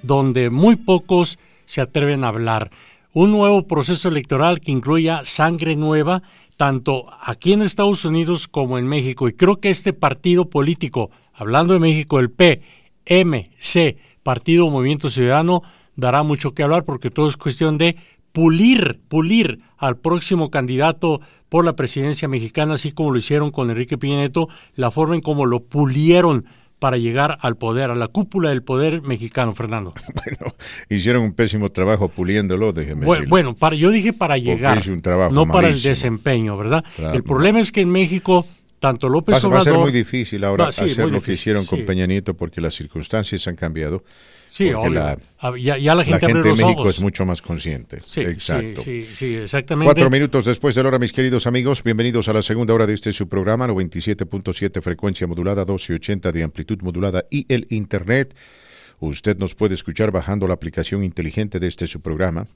donde 0.02 0.48
muy 0.48 0.76
pocos 0.76 1.38
se 1.66 1.82
atreven 1.82 2.24
a 2.24 2.28
hablar. 2.28 2.70
Un 3.12 3.30
nuevo 3.30 3.66
proceso 3.66 4.08
electoral 4.08 4.62
que 4.62 4.72
incluya 4.72 5.20
sangre 5.26 5.76
nueva, 5.76 6.22
tanto 6.56 7.04
aquí 7.22 7.52
en 7.52 7.60
Estados 7.60 8.06
Unidos 8.06 8.48
como 8.48 8.78
en 8.78 8.88
México. 8.88 9.28
Y 9.28 9.34
creo 9.34 9.60
que 9.60 9.68
este 9.68 9.92
partido 9.92 10.46
político, 10.48 11.10
hablando 11.34 11.74
de 11.74 11.80
México, 11.80 12.20
el 12.20 12.30
PMC, 12.30 13.98
Partido 14.22 14.70
Movimiento 14.70 15.10
Ciudadano, 15.10 15.62
dará 15.94 16.22
mucho 16.22 16.54
que 16.54 16.62
hablar 16.62 16.84
porque 16.84 17.10
todo 17.10 17.28
es 17.28 17.36
cuestión 17.36 17.76
de 17.76 17.96
pulir, 18.32 19.00
pulir 19.08 19.60
al 19.78 19.96
próximo 19.96 20.50
candidato 20.50 21.20
por 21.48 21.64
la 21.64 21.74
presidencia 21.74 22.28
mexicana, 22.28 22.74
así 22.74 22.92
como 22.92 23.10
lo 23.12 23.18
hicieron 23.18 23.50
con 23.50 23.70
Enrique 23.70 23.98
Piñeto, 23.98 24.48
la 24.76 24.90
forma 24.90 25.14
en 25.16 25.20
cómo 25.20 25.46
lo 25.46 25.60
pulieron 25.64 26.46
para 26.78 26.96
llegar 26.96 27.36
al 27.42 27.56
poder, 27.56 27.90
a 27.90 27.94
la 27.94 28.08
cúpula 28.08 28.50
del 28.50 28.62
poder 28.62 29.02
mexicano, 29.02 29.52
Fernando. 29.52 29.92
Bueno, 30.14 30.54
hicieron 30.88 31.22
un 31.24 31.32
pésimo 31.34 31.70
trabajo 31.70 32.08
puliéndolo, 32.08 32.72
déjeme 32.72 33.04
Bueno, 33.04 33.20
decirle. 33.22 33.28
bueno, 33.30 33.54
para, 33.54 33.76
yo 33.76 33.90
dije 33.90 34.12
para 34.12 34.38
llegar, 34.38 34.80
un 34.88 35.02
trabajo 35.02 35.34
no 35.34 35.46
para 35.46 35.68
el 35.68 35.82
desempeño, 35.82 36.56
¿verdad? 36.56 36.84
Tra- 36.96 37.14
el 37.14 37.22
problema 37.22 37.60
es 37.60 37.70
que 37.72 37.80
en 37.82 37.90
México, 37.90 38.46
tanto 38.78 39.08
López 39.10 39.34
Va, 39.34 39.38
va 39.40 39.44
a 39.44 39.48
Obrador... 39.60 39.64
ser 39.64 39.78
muy 39.78 39.92
difícil 39.92 40.42
ahora 40.44 40.66
Va, 40.66 40.72
sí, 40.72 40.84
hacer 40.84 41.04
muy 41.04 41.12
lo 41.12 41.20
que 41.20 41.32
hicieron 41.32 41.66
con. 41.66 41.84
Peña 41.84 42.06
Nieto 42.06 42.34
porque 42.34 42.60
las 42.62 42.74
circunstancias 42.74 43.46
han 43.48 43.56
cambiado. 43.56 44.02
Sí, 44.50 44.72
obvio. 44.72 44.90
la, 44.90 45.16
ya, 45.58 45.78
ya 45.78 45.94
la 45.94 46.04
la 46.04 46.18
gente, 46.18 46.34
México 46.42 46.66
ojos. 46.72 46.96
es 46.96 47.00
mucho 47.00 47.24
más 47.24 47.40
consciente. 47.40 48.02
Sí, 48.04 48.20
Exacto. 48.20 48.80
sí, 48.82 49.04
sí, 49.04 49.14
sí, 49.14 49.34
exactamente. 49.36 49.86
Cuatro 49.86 50.10
minutos 50.10 50.44
después 50.44 50.74
de 50.74 50.82
la 50.82 50.88
hora, 50.88 50.98
mis 50.98 51.12
queridos 51.12 51.46
amigos, 51.46 51.82
bienvenidos 51.84 52.28
a 52.28 52.32
la 52.32 52.42
segunda 52.42 52.74
hora 52.74 52.86
de 52.86 52.94
este 52.94 53.12
su 53.12 53.28
programa, 53.28 53.68
97.7 53.68 54.82
frecuencia 54.82 55.26
modulada, 55.28 55.62
1280 55.62 56.32
de 56.32 56.42
amplitud 56.42 56.82
modulada 56.82 57.24
y 57.30 57.46
el 57.48 57.66
Internet. 57.70 58.34
Usted 58.98 59.38
nos 59.38 59.54
puede 59.54 59.74
escuchar 59.74 60.10
bajando 60.10 60.46
la 60.46 60.54
aplicación 60.54 61.04
inteligente 61.04 61.60
de 61.60 61.68
este 61.68 61.86
su 61.86 62.00
programa, 62.00 62.48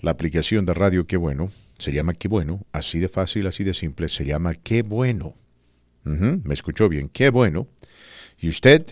la 0.00 0.10
aplicación 0.12 0.64
de 0.66 0.74
radio 0.74 1.06
Qué 1.06 1.16
Bueno, 1.16 1.50
se 1.78 1.92
llama 1.92 2.12
Qué 2.12 2.28
Bueno, 2.28 2.60
así 2.72 2.98
de 3.00 3.08
fácil, 3.08 3.46
así 3.46 3.64
de 3.64 3.74
simple, 3.74 4.08
se 4.08 4.24
llama 4.24 4.54
Qué 4.54 4.82
Bueno. 4.82 5.34
Me 6.04 6.52
escuchó 6.52 6.88
bien, 6.88 7.08
Qué 7.08 7.30
Bueno. 7.30 7.68
Y 8.40 8.48
usted 8.48 8.84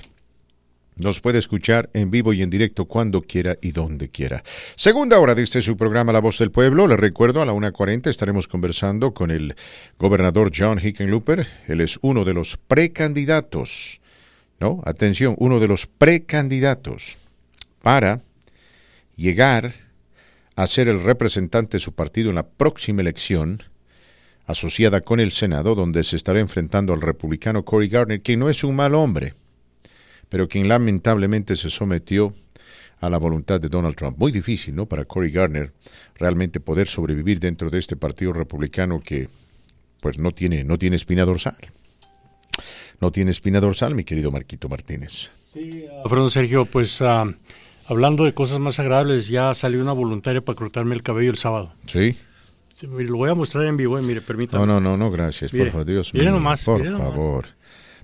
nos 1.01 1.21
puede 1.21 1.39
escuchar 1.39 1.91
en 1.95 2.11
vivo 2.11 2.33
y 2.33 2.43
en 2.43 2.51
directo 2.51 2.85
cuando 2.85 3.23
quiera 3.23 3.57
y 3.61 3.73
donde 3.73 4.09
quiera. 4.11 4.43
Segunda 4.77 5.19
hora 5.19 5.35
de 5.35 5.43
este 5.43 5.63
su 5.63 5.77
programa 5.77 6.13
La 6.13 6.21
Voz 6.21 6.39
del 6.39 6.51
Pueblo. 6.51 6.87
Le 6.87 6.97
recuerdo, 6.97 7.43
a 7.43 7.47
la 7.47 7.53
1.40 7.53 8.09
estaremos 8.09 8.47
conversando 8.47 9.13
con 9.13 9.31
el 9.31 9.55
gobernador 9.99 10.53
John 10.55 10.79
Hickenlooper. 10.79 11.47
Él 11.69 11.81
es 11.81 11.99
uno 12.03 12.25
de 12.25 12.35
los 12.35 12.57
precandidatos, 12.57 14.01
¿no? 14.59 14.81
Atención, 14.85 15.35
uno 15.39 15.59
de 15.59 15.69
los 15.69 15.87
precandidatos 15.87 17.19
para 17.83 18.21
llegar 19.17 19.73
a 20.57 20.67
ser 20.67 20.89
el 20.89 21.03
representante 21.03 21.79
de 21.79 21.81
su 21.81 21.93
partido 21.93 22.29
en 22.29 22.37
la 22.37 22.47
próxima 22.47 23.01
elección 23.01 23.63
asociada 24.47 25.01
con 25.01 25.21
el 25.21 25.33
Senado, 25.33 25.75
donde 25.75 26.03
se 26.03 26.17
estará 26.17 26.41
enfrentando 26.41 26.93
al 26.93 27.01
republicano 27.01 27.65
Cory 27.65 27.89
Gardner, 27.89 28.21
que 28.21 28.37
no 28.37 28.51
es 28.51 28.65
un 28.65 28.75
mal 28.75 28.95
hombre 28.95 29.35
pero 30.31 30.49
quien 30.49 30.69
lamentablemente 30.69 31.57
se 31.57 31.69
sometió 31.69 32.35
a 33.01 33.11
la 33.11 33.19
voluntad 33.19 33.61
de 33.61 33.69
Donald 33.69 33.97
Trump. 33.97 34.17
Muy 34.19 34.33
difícil, 34.33 34.75
¿no? 34.75 34.87
Para 34.87 35.05
Cory 35.05 35.31
Gardner 35.31 35.73
realmente 36.17 36.61
poder 36.61 36.87
sobrevivir 36.87 37.41
dentro 37.41 37.69
de 37.69 37.79
este 37.79 37.97
partido 37.97 38.33
republicano 38.33 39.01
que 39.01 39.29
pues 40.01 40.19
no 40.19 40.31
tiene, 40.33 40.65
no 40.65 40.79
tiene 40.79 40.97
espina 40.97 41.25
dorsal. 41.25 41.57
No 43.01 43.11
tiene 43.11 43.31
espina 43.31 43.61
dorsal, 43.61 43.95
mi 43.95 44.05
querido 44.05 44.31
Marquito 44.31 44.69
Martínez. 44.69 45.31
Sí, 45.47 45.85
ah, 45.91 46.03
Fernando 46.05 46.31
Sergio, 46.31 46.67
pues 46.67 47.01
ah, 47.03 47.25
hablando 47.87 48.25
de 48.25 48.35
cosas 48.35 48.61
más 48.61 48.79
agradables, 48.79 49.29
ya 49.29 49.55
salió 49.55 49.81
una 49.81 49.93
voluntaria 49.93 50.43
para 50.43 50.57
cortarme 50.57 50.95
el 50.95 51.03
cabello 51.03 51.31
el 51.31 51.39
sábado. 51.39 51.73
¿Sí? 51.87 52.15
Sí, 52.75 52.87
mire, 52.87 53.09
lo 53.11 53.17
voy 53.17 53.31
a 53.31 53.35
mostrar 53.35 53.65
en 53.67 53.77
vivo, 53.77 53.99
eh, 53.99 54.03
mire, 54.03 54.21
permítame. 54.21 54.65
No, 54.67 54.75
no, 54.75 54.81
no, 54.81 54.97
no, 54.97 55.11
gracias, 55.11 55.53
Mire, 55.53 55.67
por 55.67 55.73
favor, 55.73 55.87
Dios 55.87 56.15
mío. 56.15 56.31
nomás, 56.31 56.65
por 56.65 56.85
nomás. 56.85 57.47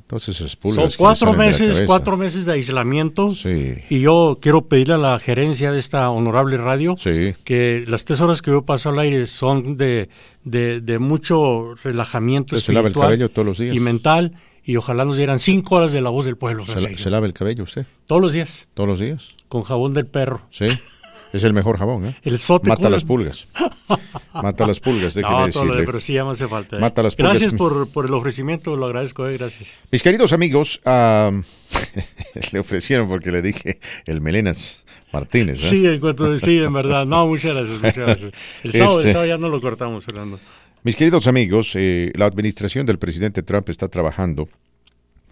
Entonces 0.07 0.41
es 0.41 0.57
Son 0.73 0.89
cuatro 0.97 1.33
meses, 1.35 1.83
cuatro 1.85 2.17
meses 2.17 2.45
de 2.45 2.53
aislamiento. 2.53 3.35
Sí. 3.35 3.75
Y 3.91 4.01
yo 4.03 4.39
quiero 4.41 4.63
pedirle 4.69 4.95
a 4.95 4.99
la 4.99 5.19
gerencia 5.19 5.73
de 5.73 5.81
esta 5.81 6.09
honorable 6.11 6.57
radio 6.59 6.95
Sí. 6.97 7.35
que 7.43 7.85
las 7.89 8.05
tres 8.05 8.21
horas 8.21 8.41
que 8.41 8.53
yo 8.53 8.63
paso 8.65 8.91
al 8.91 9.01
aire 9.01 9.27
son 9.27 9.77
de, 9.77 10.09
de, 10.45 10.81
de 10.81 10.99
mucho 11.01 11.75
relajamiento 11.83 12.55
¿Usted 12.55 12.67
se 12.67 12.73
lava 12.73 12.83
el 12.87 12.93
espiritual 12.93 13.07
cabello 13.09 13.31
todos 13.33 13.47
los 13.47 13.59
días? 13.59 13.75
y 13.75 13.81
mental. 13.81 14.33
Y 14.63 14.77
ojalá 14.77 15.05
nos 15.05 15.17
dieran 15.17 15.39
cinco 15.41 15.75
horas 15.77 15.93
de 15.93 16.01
la 16.01 16.11
voz 16.11 16.25
del 16.25 16.37
pueblo. 16.37 16.65
¿Se, 16.65 16.81
la- 16.81 16.97
se 16.97 17.11
lava 17.11 17.27
el 17.27 17.33
cabello 17.33 17.65
usted? 17.65 17.85
Todos 18.07 18.23
los 18.23 18.33
días, 18.33 18.69
¿Todos 18.75 18.89
los 18.89 19.01
días? 19.01 19.35
con 19.49 19.63
jabón 19.65 19.93
del 19.93 20.07
perro. 20.07 20.41
Sí. 20.51 20.67
Es 21.33 21.45
el 21.45 21.53
mejor 21.53 21.79
jabón, 21.79 22.07
¿eh? 22.07 22.17
El 22.23 22.39
sote 22.39 22.69
Mata 22.69 22.89
las 22.89 23.05
pulgas. 23.05 23.49
Mata 24.33 24.67
las 24.67 24.81
pulgas, 24.81 25.15
déjeme 25.15 25.47
No, 25.47 25.49
todo 25.51 25.65
lo 25.65 25.73
de- 25.73 25.77
decirle. 25.81 25.87
pero 25.87 26.01
sí 26.01 26.13
ya 26.15 26.25
me 26.25 26.31
hace 26.31 26.47
falta. 26.49 26.77
eh. 26.77 26.81
Mata 26.81 27.03
las 27.03 27.15
pulgas. 27.17 27.33
Gracias 27.33 27.53
por, 27.55 27.89
por 27.89 28.07
el 28.07 28.15
ofrecimiento, 28.15 28.77
lo 28.77 28.87
agradezco, 28.87 29.27
eh, 29.29 29.37
gracias. 29.37 29.77
Mis 29.91 30.03
queridos 30.03 30.33
amigos, 30.33 30.81
le 32.53 32.59
ofrecieron 32.59 33.09
porque 33.09 33.31
le 33.33 33.43
dije 33.43 33.79
el 34.07 34.21
Melenas 34.21 34.85
Martínez. 35.13 35.65
¿eh? 35.65 35.69
Sí, 35.69 35.87
en 35.87 36.01
cuanto, 36.01 36.39
sí, 36.39 36.59
en 36.59 36.73
verdad. 36.73 37.05
No, 37.07 37.27
muchas 37.27 37.55
gracias, 37.55 37.77
muchas 37.77 37.97
gracias. 37.97 38.33
El 38.63 38.73
sábado, 38.73 38.99
Este- 38.99 39.09
el 39.09 39.13
sábado 39.15 39.29
ya 39.29 39.39
no 39.39 39.49
lo 39.49 39.61
cortamos, 39.61 40.05
Fernando. 40.05 40.39
Mis 40.83 40.95
queridos 40.97 41.27
amigos, 41.27 41.73
eh, 41.75 42.13
la 42.15 42.27
administración 42.27 42.87
del 42.87 42.99
presidente 42.99 43.43
Trump 43.43 43.69
está 43.69 43.89
trabajando 43.89 44.49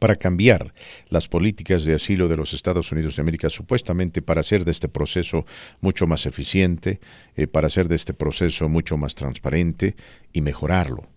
para 0.05 0.17
cambiar 0.17 0.75
las 1.09 1.29
políticas 1.29 1.87
de 1.87 1.95
asilo 1.95 2.29
de 2.29 2.37
los 2.37 2.53
Estados 2.53 2.93
Unidos 2.93 3.17
de 3.17 3.23
América, 3.23 3.49
supuestamente 3.49 4.21
para 4.21 4.43
hacer 4.43 4.67
de 4.67 4.71
este 4.71 4.87
proceso 4.87 5.47
mucho 5.81 6.07
más 6.07 6.27
eficiente, 6.27 7.01
eh, 7.37 7.47
para 7.47 7.69
hacer 7.69 7.89
de 7.89 7.95
este 7.95 8.13
proceso 8.13 8.69
mucho 8.69 8.99
más 8.99 9.15
transparente 9.15 9.97
y 10.35 10.43
mejorarlo. 10.43 11.09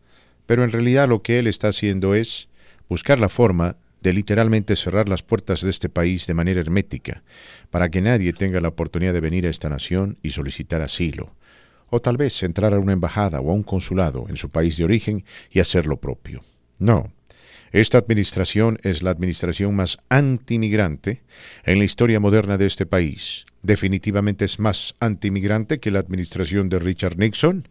Pero 0.45 0.63
en 0.63 0.71
realidad 0.71 1.09
lo 1.09 1.21
que 1.21 1.37
él 1.37 1.47
está 1.47 1.67
haciendo 1.67 2.15
es 2.15 2.47
buscar 2.87 3.19
la 3.19 3.27
forma 3.27 3.75
de 3.99 4.13
literalmente 4.13 4.77
cerrar 4.77 5.09
las 5.09 5.21
puertas 5.21 5.59
de 5.63 5.69
este 5.69 5.89
país 5.89 6.25
de 6.25 6.33
manera 6.33 6.61
hermética, 6.61 7.23
para 7.69 7.89
que 7.89 7.99
nadie 7.99 8.31
tenga 8.31 8.61
la 8.61 8.69
oportunidad 8.69 9.11
de 9.11 9.19
venir 9.19 9.47
a 9.47 9.49
esta 9.49 9.67
nación 9.67 10.17
y 10.23 10.29
solicitar 10.29 10.81
asilo, 10.81 11.35
o 11.89 11.99
tal 11.99 12.15
vez 12.15 12.41
entrar 12.41 12.73
a 12.73 12.79
una 12.79 12.93
embajada 12.93 13.41
o 13.41 13.51
a 13.51 13.53
un 13.53 13.63
consulado 13.63 14.27
en 14.29 14.37
su 14.37 14.49
país 14.49 14.77
de 14.77 14.85
origen 14.85 15.25
y 15.51 15.59
hacer 15.59 15.87
lo 15.87 15.97
propio. 15.97 16.41
No, 16.79 17.11
esta 17.71 17.97
administración 17.97 18.79
es 18.83 19.01
la 19.03 19.11
administración 19.11 19.75
más 19.75 19.97
antimigrante 20.09 21.21
en 21.63 21.79
la 21.79 21.85
historia 21.85 22.19
moderna 22.19 22.57
de 22.57 22.65
este 22.65 22.85
país. 22.85 23.45
Definitivamente 23.61 24.45
es 24.45 24.59
más 24.59 24.95
antimigrante 24.99 25.79
que 25.79 25.91
la 25.91 25.99
administración 25.99 26.69
de 26.69 26.79
Richard 26.79 27.17
Nixon, 27.17 27.67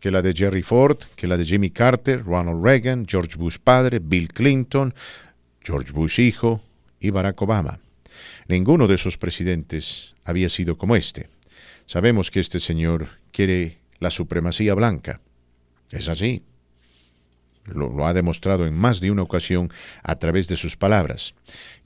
que 0.00 0.10
la 0.10 0.22
de 0.22 0.32
Jerry 0.32 0.62
Ford, 0.62 0.98
que 1.16 1.26
la 1.26 1.36
de 1.36 1.44
Jimmy 1.44 1.70
Carter, 1.70 2.24
Ronald 2.24 2.64
Reagan, 2.64 3.06
George 3.08 3.36
Bush 3.36 3.58
padre, 3.62 4.00
Bill 4.00 4.28
Clinton, 4.28 4.94
George 5.60 5.92
Bush 5.92 6.20
hijo 6.20 6.62
y 7.00 7.10
Barack 7.10 7.40
Obama. 7.42 7.80
Ninguno 8.48 8.86
de 8.86 8.94
esos 8.94 9.18
presidentes 9.18 10.14
había 10.24 10.48
sido 10.48 10.76
como 10.76 10.96
este. 10.96 11.28
Sabemos 11.86 12.30
que 12.30 12.40
este 12.40 12.60
señor 12.60 13.08
quiere 13.32 13.78
la 13.98 14.10
supremacía 14.10 14.74
blanca. 14.74 15.20
Es 15.90 16.08
así. 16.08 16.42
Lo, 17.74 18.06
ha 18.06 18.14
demostrado 18.14 18.66
en 18.66 18.74
más 18.74 19.00
de 19.00 19.10
una 19.10 19.22
ocasión 19.22 19.70
a 20.02 20.16
través 20.16 20.48
de 20.48 20.56
sus 20.56 20.76
palabras, 20.76 21.34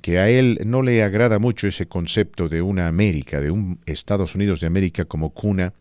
que 0.01 0.19
a 0.19 0.29
él 0.29 0.61
no 0.65 0.83
le 0.83 1.03
agrada 1.03 1.39
mucho 1.39 1.67
ese 1.67 1.87
concepto 1.87 2.49
de 2.49 2.63
una 2.63 2.89
América, 2.89 3.41
de 3.41 3.51
un 3.51 3.81
Estados 3.87 4.35
Unidos 4.35 4.61
de 4.61 4.67
América 4.67 5.05
como 5.05 5.31
cuna 5.31 5.73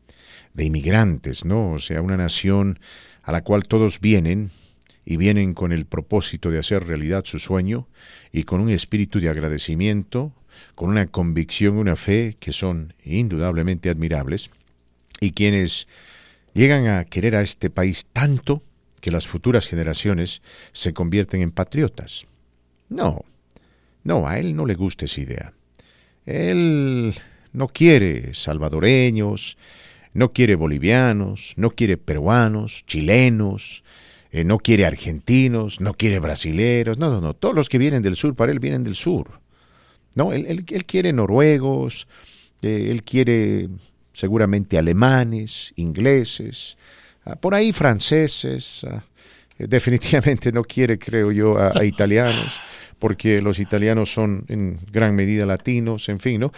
de 0.54 0.66
inmigrantes, 0.66 1.46
¿no? 1.46 1.72
O 1.72 1.80
sea, 1.80 2.02
una 2.02 2.18
nación 2.18 2.80
a 3.24 3.32
la 3.32 3.44
cual 3.44 3.64
todos 3.68 4.00
vienen 4.00 4.52
y 5.06 5.18
vienen 5.18 5.54
con 5.54 5.72
el 5.72 5.86
propósito 5.86 6.52
de 6.52 6.60
hacer 6.60 6.86
realidad 6.88 7.24
su 7.26 7.40
sueño 7.40 7.88
y 8.32 8.44
con 8.44 8.62
un 8.62 8.70
espíritu 8.70 9.20
de 9.20 9.30
agradecimiento, 9.30 10.34
con 10.76 10.90
una 10.90 11.08
convicción, 11.08 11.78
una 11.78 11.96
fe 11.96 12.36
que 12.40 12.52
son 12.52 12.94
indudablemente 13.04 13.90
admirables 13.90 14.52
y 15.20 15.32
quienes 15.32 15.88
llegan 16.54 16.88
a 16.88 17.06
querer 17.06 17.36
a 17.36 17.42
este 17.42 17.70
país 17.70 18.08
tanto 18.12 18.64
que 19.02 19.12
las 19.12 19.28
futuras 19.28 19.68
generaciones 19.68 20.42
se 20.72 20.94
convierten 20.94 21.42
en 21.42 21.52
patriotas. 21.52 22.28
No, 22.88 23.26
no, 24.04 24.28
a 24.28 24.40
él 24.40 24.56
no 24.56 24.66
le 24.66 24.76
gusta 24.76 25.06
esa 25.06 25.22
idea. 25.22 25.54
Él 26.26 27.16
no 27.52 27.68
quiere 27.68 28.34
salvadoreños, 28.34 29.58
no 30.14 30.32
quiere 30.32 30.56
bolivianos, 30.56 31.54
no 31.58 31.72
quiere 31.72 31.98
peruanos, 31.98 32.86
chilenos, 32.86 33.84
eh, 34.32 34.44
no 34.44 34.60
quiere 34.60 34.86
argentinos, 34.86 35.82
no 35.82 35.94
quiere 35.94 36.20
brasileros, 36.20 36.98
no, 36.98 37.10
no, 37.10 37.22
no, 37.22 37.34
todos 37.34 37.56
los 37.56 37.70
que 37.70 37.78
vienen 37.78 38.02
del 38.02 38.16
sur 38.16 38.36
para 38.36 38.52
él 38.52 38.60
vienen 38.60 38.84
del 38.84 38.96
sur. 38.96 39.42
No, 40.16 40.34
él, 40.34 40.66
quiere 40.86 41.14
noruegos, 41.14 42.08
eh, 42.62 42.88
él 42.90 43.04
quiere 43.04 43.70
seguramente 44.14 44.78
alemanes, 44.78 45.74
ingleses, 45.78 46.78
por 47.40 47.56
ahí 47.56 47.72
franceses, 47.72 48.86
ah, 48.90 49.04
definitivamente 49.58 50.52
no 50.52 50.64
quiere, 50.64 50.98
creo 50.98 51.32
yo, 51.32 51.58
a 51.58 51.84
italianos 51.86 52.62
porque 53.02 53.42
los 53.42 53.58
italianos 53.58 54.14
son 54.14 54.46
en 54.48 54.80
gran 54.92 55.16
medida 55.16 55.48
latinos, 55.48 56.08
en 56.08 56.20
fin, 56.20 56.40
¿no? 56.40 56.52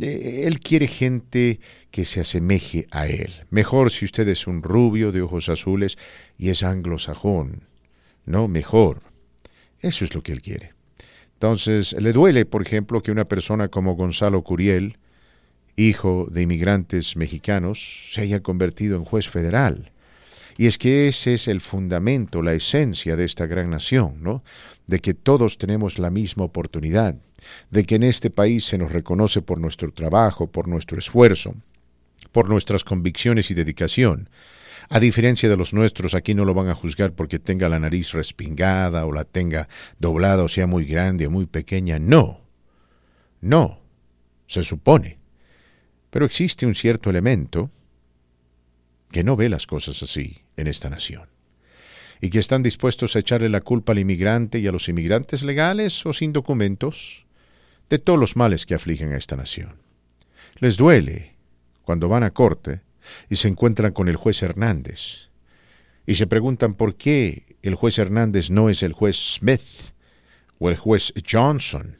Eh, 0.00 0.44
él 0.46 0.58
quiere 0.58 0.86
gente 0.86 1.60
que 1.90 2.06
se 2.06 2.20
asemeje 2.20 2.86
a 2.90 3.06
él. 3.06 3.30
Mejor 3.50 3.90
si 3.90 4.06
usted 4.06 4.26
es 4.28 4.46
un 4.46 4.62
rubio 4.62 5.12
de 5.12 5.20
ojos 5.20 5.50
azules 5.50 5.98
y 6.38 6.48
es 6.48 6.62
anglosajón, 6.62 7.64
¿no? 8.24 8.48
Mejor. 8.48 9.02
Eso 9.80 10.06
es 10.06 10.14
lo 10.14 10.22
que 10.22 10.32
él 10.32 10.40
quiere. 10.40 10.72
Entonces, 11.34 11.92
le 11.92 12.14
duele, 12.14 12.46
por 12.46 12.62
ejemplo, 12.62 13.02
que 13.02 13.12
una 13.12 13.26
persona 13.26 13.68
como 13.68 13.94
Gonzalo 13.94 14.40
Curiel, 14.40 14.96
hijo 15.76 16.28
de 16.30 16.40
inmigrantes 16.40 17.14
mexicanos, 17.14 18.10
se 18.14 18.22
haya 18.22 18.40
convertido 18.40 18.96
en 18.96 19.04
juez 19.04 19.28
federal. 19.28 19.92
Y 20.60 20.66
es 20.66 20.76
que 20.76 21.08
ese 21.08 21.32
es 21.32 21.48
el 21.48 21.62
fundamento, 21.62 22.42
la 22.42 22.52
esencia 22.52 23.16
de 23.16 23.24
esta 23.24 23.46
gran 23.46 23.70
nación, 23.70 24.16
¿no? 24.20 24.44
de 24.86 24.98
que 24.98 25.14
todos 25.14 25.56
tenemos 25.56 25.98
la 25.98 26.10
misma 26.10 26.44
oportunidad, 26.44 27.16
de 27.70 27.84
que 27.84 27.94
en 27.94 28.02
este 28.02 28.28
país 28.28 28.66
se 28.66 28.76
nos 28.76 28.92
reconoce 28.92 29.40
por 29.40 29.58
nuestro 29.58 29.90
trabajo, 29.90 30.48
por 30.48 30.68
nuestro 30.68 30.98
esfuerzo, 30.98 31.54
por 32.30 32.50
nuestras 32.50 32.84
convicciones 32.84 33.50
y 33.50 33.54
dedicación. 33.54 34.28
A 34.90 35.00
diferencia 35.00 35.48
de 35.48 35.56
los 35.56 35.72
nuestros, 35.72 36.14
aquí 36.14 36.34
no 36.34 36.44
lo 36.44 36.52
van 36.52 36.68
a 36.68 36.74
juzgar 36.74 37.14
porque 37.14 37.38
tenga 37.38 37.70
la 37.70 37.80
nariz 37.80 38.12
respingada 38.12 39.06
o 39.06 39.12
la 39.12 39.24
tenga 39.24 39.66
doblada 39.98 40.42
o 40.42 40.48
sea 40.48 40.66
muy 40.66 40.84
grande 40.84 41.26
o 41.26 41.30
muy 41.30 41.46
pequeña. 41.46 41.98
No, 41.98 42.42
no, 43.40 43.80
se 44.46 44.62
supone. 44.62 45.20
Pero 46.10 46.26
existe 46.26 46.66
un 46.66 46.74
cierto 46.74 47.08
elemento 47.08 47.70
que 49.12 49.24
no 49.24 49.36
ve 49.36 49.48
las 49.48 49.66
cosas 49.66 50.02
así 50.02 50.42
en 50.56 50.66
esta 50.66 50.90
nación 50.90 51.28
y 52.20 52.30
que 52.30 52.38
están 52.38 52.62
dispuestos 52.62 53.16
a 53.16 53.20
echarle 53.20 53.48
la 53.48 53.62
culpa 53.62 53.92
al 53.92 53.98
inmigrante 53.98 54.58
y 54.58 54.66
a 54.66 54.72
los 54.72 54.88
inmigrantes 54.88 55.42
legales 55.42 56.04
o 56.04 56.12
sin 56.12 56.32
documentos 56.32 57.26
de 57.88 57.98
todos 57.98 58.18
los 58.18 58.36
males 58.36 58.66
que 58.66 58.74
afligen 58.74 59.12
a 59.12 59.16
esta 59.16 59.36
nación. 59.36 59.76
Les 60.58 60.76
duele 60.76 61.36
cuando 61.82 62.08
van 62.08 62.22
a 62.22 62.30
corte 62.30 62.82
y 63.28 63.36
se 63.36 63.48
encuentran 63.48 63.92
con 63.92 64.08
el 64.08 64.16
juez 64.16 64.42
Hernández 64.42 65.30
y 66.06 66.16
se 66.16 66.26
preguntan 66.26 66.74
por 66.74 66.94
qué 66.96 67.56
el 67.62 67.74
juez 67.74 67.98
Hernández 67.98 68.50
no 68.50 68.68
es 68.68 68.82
el 68.82 68.92
juez 68.92 69.16
Smith 69.16 69.92
o 70.58 70.68
el 70.68 70.76
juez 70.76 71.12
Johnson, 71.28 71.98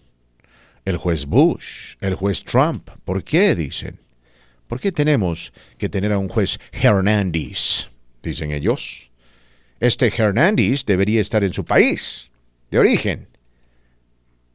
el 0.84 0.96
juez 0.96 1.26
Bush, 1.26 1.96
el 2.00 2.14
juez 2.14 2.44
Trump. 2.44 2.90
¿Por 3.04 3.24
qué? 3.24 3.54
dicen. 3.54 4.00
¿Por 4.70 4.78
qué 4.78 4.92
tenemos 4.92 5.52
que 5.78 5.88
tener 5.88 6.12
a 6.12 6.18
un 6.18 6.28
juez 6.28 6.60
Hernández? 6.70 7.90
dicen 8.22 8.52
ellos. 8.52 9.10
Este 9.80 10.06
Hernández 10.16 10.84
debería 10.84 11.20
estar 11.20 11.42
en 11.42 11.52
su 11.52 11.64
país, 11.64 12.30
de 12.70 12.78
origen. 12.78 13.26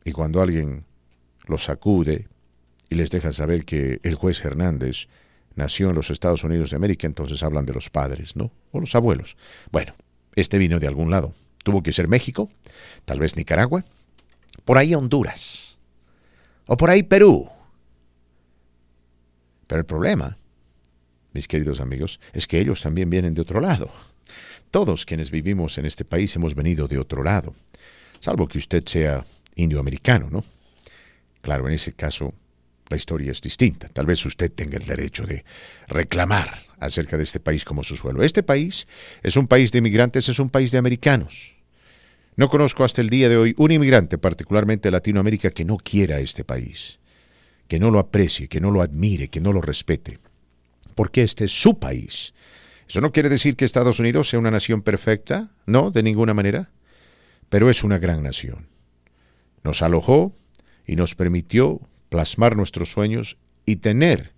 Y 0.05 0.13
cuando 0.13 0.41
alguien 0.41 0.85
los 1.47 1.65
sacude 1.65 2.29
y 2.89 2.95
les 2.95 3.09
deja 3.09 3.33
saber 3.33 3.65
que 3.65 3.99
el 4.03 4.15
juez 4.15 4.39
Hernández 4.45 5.09
nació 5.53 5.89
en 5.89 5.95
los 5.95 6.09
Estados 6.09 6.45
Unidos 6.45 6.69
de 6.69 6.77
América, 6.77 7.07
entonces 7.07 7.43
hablan 7.43 7.65
de 7.65 7.73
los 7.73 7.89
padres, 7.89 8.37
¿no? 8.37 8.53
O 8.71 8.79
los 8.79 8.95
abuelos. 8.95 9.35
Bueno, 9.69 9.95
este 10.35 10.57
vino 10.57 10.79
de 10.79 10.87
algún 10.87 11.11
lado. 11.11 11.33
Tuvo 11.61 11.83
que 11.83 11.91
ser 11.91 12.07
México, 12.07 12.49
tal 13.03 13.19
vez 13.19 13.35
Nicaragua, 13.35 13.83
por 14.63 14.77
ahí 14.77 14.95
Honduras, 14.95 15.77
o 16.67 16.77
por 16.77 16.89
ahí 16.89 17.03
Perú. 17.03 17.49
Pero 19.67 19.79
el 19.79 19.85
problema, 19.85 20.37
mis 21.33 21.47
queridos 21.47 21.79
amigos, 21.79 22.19
es 22.33 22.47
que 22.47 22.59
ellos 22.59 22.81
también 22.81 23.09
vienen 23.09 23.33
de 23.33 23.41
otro 23.41 23.59
lado. 23.59 23.89
Todos 24.71 25.05
quienes 25.05 25.31
vivimos 25.31 25.77
en 25.77 25.85
este 25.85 26.05
país 26.05 26.35
hemos 26.35 26.55
venido 26.55 26.87
de 26.87 26.97
otro 26.97 27.23
lado, 27.23 27.53
salvo 28.19 28.47
que 28.47 28.57
usted 28.57 28.83
sea 28.85 29.25
indioamericano, 29.55 30.29
¿no? 30.29 30.43
Claro, 31.41 31.67
en 31.67 31.73
ese 31.73 31.93
caso 31.93 32.33
la 32.89 32.97
historia 32.97 33.31
es 33.31 33.41
distinta. 33.41 33.87
Tal 33.89 34.05
vez 34.05 34.25
usted 34.25 34.51
tenga 34.51 34.77
el 34.77 34.85
derecho 34.85 35.25
de 35.25 35.43
reclamar 35.87 36.65
acerca 36.79 37.17
de 37.17 37.23
este 37.23 37.39
país 37.39 37.65
como 37.65 37.83
su 37.83 37.95
suelo. 37.95 38.23
Este 38.23 38.43
país 38.43 38.87
es 39.23 39.37
un 39.37 39.47
país 39.47 39.71
de 39.71 39.79
inmigrantes, 39.79 40.29
es 40.29 40.39
un 40.39 40.49
país 40.49 40.71
de 40.71 40.77
americanos. 40.77 41.55
No 42.35 42.49
conozco 42.49 42.83
hasta 42.83 43.01
el 43.01 43.09
día 43.09 43.29
de 43.29 43.37
hoy 43.37 43.55
un 43.57 43.71
inmigrante, 43.71 44.17
particularmente 44.17 44.87
de 44.87 44.91
Latinoamérica, 44.91 45.51
que 45.51 45.65
no 45.65 45.77
quiera 45.77 46.19
este 46.19 46.43
país, 46.43 46.99
que 47.67 47.79
no 47.79 47.91
lo 47.91 47.99
aprecie, 47.99 48.47
que 48.47 48.61
no 48.61 48.71
lo 48.71 48.81
admire, 48.81 49.27
que 49.29 49.41
no 49.41 49.51
lo 49.51 49.61
respete, 49.61 50.19
porque 50.95 51.23
este 51.23 51.45
es 51.45 51.51
su 51.51 51.79
país 51.79 52.33
eso 52.87 53.01
no 53.01 53.11
quiere 53.11 53.29
decir 53.29 53.55
que 53.55 53.65
Estados 53.65 53.99
Unidos 53.99 54.29
sea 54.29 54.39
una 54.39 54.51
nación 54.51 54.81
perfecta, 54.81 55.49
no, 55.65 55.91
de 55.91 56.03
ninguna 56.03 56.33
manera, 56.33 56.69
pero 57.49 57.69
es 57.69 57.83
una 57.83 57.97
gran 57.97 58.23
nación. 58.23 58.67
Nos 59.63 59.81
alojó 59.81 60.35
y 60.85 60.95
nos 60.95 61.15
permitió 61.15 61.81
plasmar 62.09 62.55
nuestros 62.55 62.91
sueños 62.91 63.37
y 63.65 63.77
tener 63.77 64.33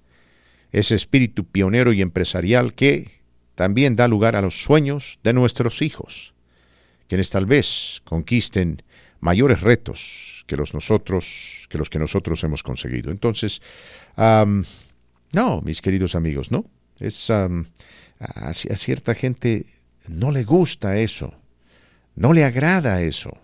ese 0.71 0.95
espíritu 0.95 1.45
pionero 1.45 1.91
y 1.91 2.01
empresarial 2.01 2.73
que 2.73 3.21
también 3.55 3.95
da 3.95 4.07
lugar 4.07 4.35
a 4.35 4.41
los 4.41 4.61
sueños 4.61 5.19
de 5.23 5.33
nuestros 5.33 5.81
hijos, 5.81 6.33
quienes 7.07 7.29
tal 7.29 7.45
vez 7.45 8.01
conquisten 8.05 8.83
mayores 9.19 9.61
retos 9.61 10.43
que 10.47 10.55
los 10.55 10.73
nosotros, 10.73 11.67
que 11.69 11.77
los 11.77 11.89
que 11.89 11.99
nosotros 11.99 12.43
hemos 12.43 12.63
conseguido. 12.63 13.11
Entonces, 13.11 13.61
no, 14.17 15.61
mis 15.61 15.81
queridos 15.81 16.15
amigos, 16.15 16.51
no. 16.51 16.65
Es 16.99 17.29
a, 17.29 18.53
cierta 18.53 19.13
gente 19.13 19.65
no 20.07 20.31
le 20.31 20.43
gusta 20.43 20.97
eso, 20.97 21.33
no 22.15 22.33
le 22.33 22.43
agrada 22.43 23.01
eso. 23.01 23.37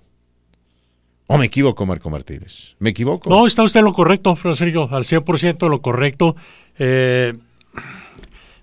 ¿O 1.28 1.38
me 1.38 1.46
equivoco, 1.46 1.86
Marco 1.86 2.10
Martínez? 2.10 2.76
¿Me 2.80 2.90
equivoco? 2.90 3.30
No, 3.30 3.48
está 3.48 3.64
usted 3.64 3.82
lo 3.82 3.94
correcto, 3.94 4.36
Francisco, 4.36 4.90
al 4.92 5.04
100% 5.04 5.70
lo 5.70 5.82
correcto. 5.82 6.36
Eh, 6.78 7.34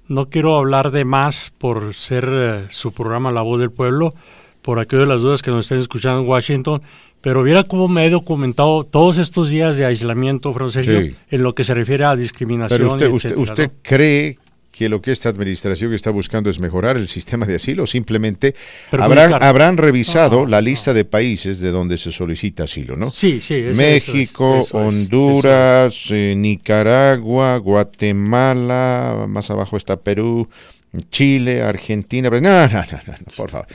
no 0.08 0.28
quiero 0.28 0.56
hablar 0.56 0.90
de 0.90 1.04
más 1.04 1.52
por 1.56 1.94
ser 1.94 2.28
eh, 2.30 2.66
su 2.70 2.92
programa 2.92 3.30
La 3.30 3.42
Voz 3.42 3.60
del 3.60 3.70
Pueblo, 3.70 4.10
por 4.62 4.78
aquello 4.78 5.02
de 5.02 5.08
las 5.08 5.20
dudas 5.20 5.42
que 5.42 5.50
nos 5.50 5.66
estén 5.66 5.78
escuchando 5.78 6.22
en 6.22 6.28
Washington, 6.28 6.82
pero 7.20 7.42
viera 7.42 7.64
cómo 7.64 7.88
me 7.88 8.06
he 8.06 8.10
documentado 8.10 8.84
todos 8.84 9.18
estos 9.18 9.50
días 9.50 9.76
de 9.76 9.84
aislamiento, 9.84 10.52
Francisco, 10.52 10.92
en 11.30 11.42
lo 11.42 11.54
que 11.54 11.64
se 11.64 11.74
refiere 11.74 12.04
a 12.04 12.16
discriminación. 12.16 12.98
Pero 12.98 13.14
usted, 13.14 13.36
usted, 13.36 13.70
cree 13.82 14.38
que 14.70 14.88
lo 14.88 15.02
que 15.02 15.12
esta 15.12 15.28
administración 15.28 15.92
está 15.92 16.10
buscando 16.10 16.48
es 16.48 16.60
mejorar 16.60 16.96
el 16.96 17.08
sistema 17.08 17.44
de 17.44 17.56
asilo, 17.56 17.86
simplemente 17.86 18.54
habrán, 18.92 19.42
habrán 19.42 19.76
revisado 19.76 20.46
la 20.46 20.60
lista 20.60 20.94
de 20.94 21.04
países 21.04 21.60
de 21.60 21.70
donde 21.70 21.98
se 21.98 22.12
solicita 22.12 22.64
asilo, 22.64 22.96
¿no? 22.96 23.10
Sí, 23.10 23.40
sí. 23.42 23.62
México, 23.74 24.66
Honduras, 24.72 26.06
eh, 26.10 26.34
Nicaragua, 26.36 27.58
Guatemala, 27.58 29.26
más 29.28 29.50
abajo 29.50 29.76
está 29.76 29.98
Perú, 29.98 30.48
Chile, 31.10 31.62
Argentina. 31.62 32.28
No, 32.30 32.40
no, 32.40 32.68
no, 32.68 32.68
no, 32.68 33.14
por 33.36 33.50
favor. 33.50 33.66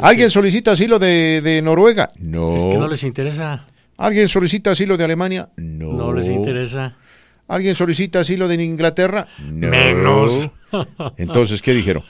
¿Alguien 0.00 0.30
solicita 0.30 0.72
asilo 0.72 0.98
de, 0.98 1.40
de, 1.42 1.62
Noruega? 1.62 2.08
No. 2.18 2.56
Es 2.56 2.64
que 2.64 2.78
no 2.78 2.88
les 2.88 3.04
interesa. 3.04 3.66
¿Alguien 3.96 4.28
solicita 4.28 4.72
asilo 4.72 4.96
de 4.96 5.04
Alemania? 5.04 5.50
No. 5.56 5.92
No 5.92 6.12
les 6.12 6.28
interesa. 6.28 6.96
¿Alguien 7.48 7.76
solicita 7.76 8.20
asilo 8.20 8.48
de 8.48 8.62
Inglaterra? 8.62 9.28
Menos. 9.38 10.50
Entonces, 11.16 11.62
¿qué 11.62 11.74
dijeron? 11.74 12.02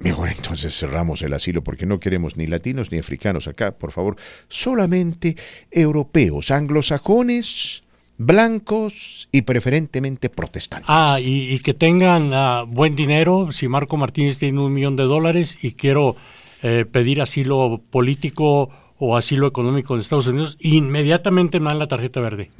Mejor 0.00 0.30
entonces 0.30 0.74
cerramos 0.74 1.20
el 1.20 1.34
asilo 1.34 1.62
porque 1.62 1.84
no 1.84 2.00
queremos 2.00 2.38
ni 2.38 2.46
latinos 2.46 2.90
ni 2.90 2.98
africanos 2.98 3.46
acá, 3.48 3.72
por 3.72 3.92
favor. 3.92 4.16
Solamente 4.48 5.36
europeos, 5.70 6.50
anglosajones, 6.50 7.82
blancos 8.20 9.30
y 9.32 9.42
preferentemente 9.42 10.28
protestantes. 10.28 10.86
Ah, 10.88 11.18
y, 11.22 11.58
que 11.60 11.72
tengan 11.72 12.34
ah, 12.34 12.64
buen 12.68 12.94
dinero. 12.94 13.48
Si 13.50 13.66
Marco 13.66 13.96
Martínez 13.96 14.38
tiene 14.38 14.60
un 14.60 14.74
millón 14.74 14.94
de 14.96 15.04
dólares 15.04 15.56
y 15.62 15.72
quiero 15.72 16.16
eh, 16.62 16.84
pedir 16.84 17.22
asilo 17.22 17.80
político 17.90 18.68
o 18.98 19.16
asilo 19.16 19.46
económico 19.46 19.94
en 19.94 20.00
Estados 20.00 20.26
Unidos, 20.26 20.58
inmediatamente 20.60 21.60
me 21.60 21.70
dan 21.70 21.78
la 21.78 21.88
tarjeta 21.88 22.20
verde. 22.20 22.50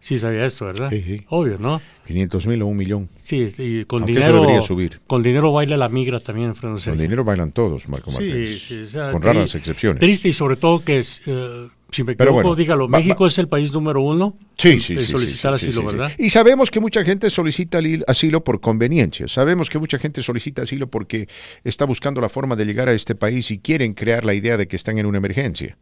Sí 0.00 0.16
sabía 0.16 0.46
esto, 0.46 0.64
¿verdad? 0.64 0.88
Sí, 0.88 1.02
sí. 1.06 1.26
Obvio, 1.28 1.58
¿no? 1.58 1.82
500 2.06 2.46
mil 2.46 2.62
o 2.62 2.66
un 2.66 2.76
millón. 2.78 3.10
Sí, 3.22 3.48
y 3.58 3.84
con 3.84 4.06
dinero 4.06 4.40
debería 4.40 4.62
subir. 4.62 5.00
Con 5.06 5.22
dinero 5.22 5.52
baila 5.52 5.76
la 5.76 5.90
migra 5.90 6.20
también, 6.20 6.54
Fernando 6.54 6.82
Con 6.82 6.96
dinero 6.96 7.22
bailan 7.22 7.52
todos, 7.52 7.86
Marco 7.90 8.10
Martínez. 8.10 8.62
Sí, 8.62 8.86
sí. 8.86 8.98
con 9.12 9.20
raras 9.20 9.54
excepciones. 9.54 10.00
Triste 10.00 10.30
y 10.30 10.32
sobre 10.32 10.56
todo 10.56 10.82
que 10.82 11.00
es... 11.00 11.20
Eh, 11.26 11.68
si 11.92 12.02
me 12.04 12.12
equivoco, 12.12 12.56
dígalo, 12.56 12.88
México 12.88 13.26
es 13.26 13.38
el 13.38 13.48
país 13.48 13.72
número 13.72 14.02
uno 14.02 14.36
sí, 14.56 14.80
sí, 14.80 14.94
de 14.94 15.04
solicitar 15.04 15.52
asilo, 15.52 15.84
¿verdad? 15.84 16.10
Y 16.18 16.30
sabemos 16.30 16.70
que 16.70 16.80
mucha 16.80 17.04
gente 17.04 17.28
solicita 17.30 17.80
asilo 18.06 18.42
por 18.42 18.60
conveniencia. 18.60 19.28
Sabemos 19.28 19.68
que 19.68 19.78
mucha 19.78 19.98
gente 19.98 20.22
solicita 20.22 20.62
asilo 20.62 20.88
porque 20.88 21.28
está 21.64 21.84
buscando 21.84 22.20
la 22.20 22.28
forma 22.28 22.56
de 22.56 22.64
llegar 22.64 22.88
a 22.88 22.92
este 22.92 23.14
país 23.14 23.50
y 23.50 23.58
quieren 23.58 23.92
crear 23.92 24.24
la 24.24 24.34
idea 24.34 24.56
de 24.56 24.66
que 24.66 24.76
están 24.76 24.98
en 24.98 25.06
una 25.06 25.18
emergencia. 25.18 25.76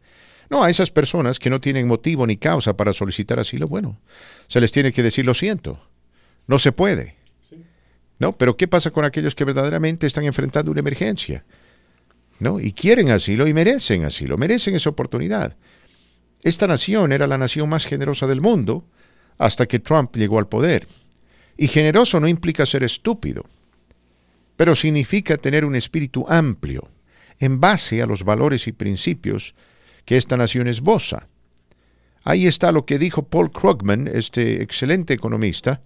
No, 0.49 0.63
a 0.63 0.69
esas 0.69 0.91
personas 0.91 1.39
que 1.39 1.49
no 1.49 1.61
tienen 1.61 1.87
motivo 1.87 2.27
ni 2.27 2.35
causa 2.35 2.75
para 2.75 2.91
solicitar 2.91 3.39
asilo, 3.39 3.69
bueno, 3.69 4.01
se 4.47 4.59
les 4.59 4.73
tiene 4.73 4.91
que 4.91 5.01
decir 5.01 5.25
lo 5.25 5.33
siento. 5.33 5.79
No 6.45 6.59
se 6.59 6.73
puede. 6.73 7.15
¿No? 8.19 8.33
Pero 8.33 8.57
¿qué 8.57 8.67
pasa 8.67 8.91
con 8.91 9.05
aquellos 9.05 9.33
que 9.33 9.45
verdaderamente 9.45 10.05
están 10.05 10.25
enfrentando 10.25 10.69
una 10.69 10.81
emergencia? 10.81 11.45
¿No? 12.39 12.59
Y 12.59 12.73
quieren 12.73 13.11
asilo 13.11 13.47
y 13.47 13.53
merecen 13.53 14.03
asilo, 14.03 14.37
merecen 14.37 14.75
esa 14.75 14.89
oportunidad. 14.89 15.55
Esta 16.43 16.67
nación 16.67 17.11
era 17.11 17.27
la 17.27 17.37
nación 17.37 17.69
más 17.69 17.85
generosa 17.85 18.27
del 18.27 18.41
mundo 18.41 18.85
hasta 19.37 19.65
que 19.65 19.79
Trump 19.79 20.15
llegó 20.15 20.39
al 20.39 20.47
poder. 20.47 20.87
Y 21.57 21.67
generoso 21.67 22.19
no 22.19 22.27
implica 22.27 22.65
ser 22.65 22.83
estúpido, 22.83 23.45
pero 24.55 24.75
significa 24.75 25.37
tener 25.37 25.65
un 25.65 25.75
espíritu 25.75 26.25
amplio, 26.27 26.89
en 27.39 27.59
base 27.59 28.01
a 28.01 28.05
los 28.05 28.23
valores 28.23 28.67
y 28.67 28.71
principios 28.71 29.55
que 30.05 30.17
esta 30.17 30.37
nación 30.37 30.67
esboza. 30.67 31.27
Ahí 32.23 32.45
está 32.45 32.71
lo 32.71 32.85
que 32.85 32.99
dijo 32.99 33.23
Paul 33.23 33.51
Krugman, 33.51 34.07
este 34.07 34.61
excelente 34.61 35.13
economista, 35.13 35.81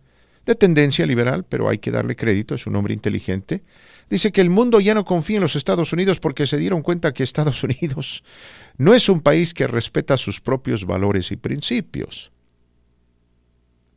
de 0.45 0.56
tendencia 0.56 1.06
liberal, 1.06 1.45
pero 1.47 1.70
hay 1.70 1.80
que 1.80 1.91
darle 1.91 2.16
crédito, 2.16 2.56
es 2.56 2.68
un 2.68 2.76
hombre 2.76 2.93
inteligente. 2.93 3.64
Dice 4.10 4.32
que 4.32 4.41
el 4.41 4.49
mundo 4.49 4.80
ya 4.80 4.93
no 4.93 5.03
confía 5.03 5.38
en 5.38 5.41
los 5.41 5.56
Estados 5.56 5.91
Unidos 5.91 6.20
porque 6.20 6.45
se 6.45 6.58
dieron 6.58 6.82
cuenta 6.82 7.14
que 7.14 7.24
Estados 7.24 7.64
Unidos 7.64 8.24
no 8.78 8.93
es 8.93 9.10
un 9.10 9.22
país 9.22 9.53
que 9.53 9.68
respeta 9.68 10.18
sus 10.18 10.41
propios 10.41 10.86
valores 10.86 11.32
y 11.32 11.38
principios. 11.38 12.32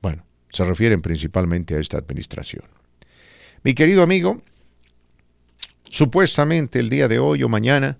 Bueno, 0.00 0.24
se 0.50 0.64
refieren 0.64 1.02
principalmente 1.02 1.74
a 1.74 1.80
esta 1.80 1.98
administración. 1.98 2.64
Mi 3.62 3.74
querido 3.74 4.02
amigo, 4.02 4.42
supuestamente 5.90 6.78
el 6.78 6.88
día 6.88 7.08
de 7.08 7.18
hoy 7.18 7.42
o 7.42 7.48
mañana 7.48 7.98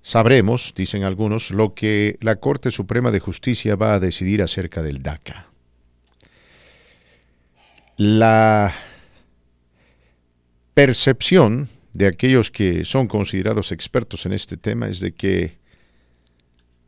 sabremos, 0.00 0.74
dicen 0.76 1.02
algunos, 1.02 1.50
lo 1.50 1.74
que 1.74 2.18
la 2.20 2.36
Corte 2.36 2.70
Suprema 2.70 3.10
de 3.10 3.20
Justicia 3.20 3.74
va 3.76 3.94
a 3.94 4.00
decidir 4.00 4.42
acerca 4.42 4.82
del 4.82 5.02
DACA. 5.02 5.48
La 7.96 8.72
percepción 10.74 11.68
de 11.92 12.08
aquellos 12.08 12.50
que 12.50 12.84
son 12.84 13.06
considerados 13.06 13.72
expertos 13.72 14.26
en 14.26 14.32
este 14.32 14.56
tema 14.56 14.88
es 14.88 15.00
de 15.00 15.12
que 15.12 15.58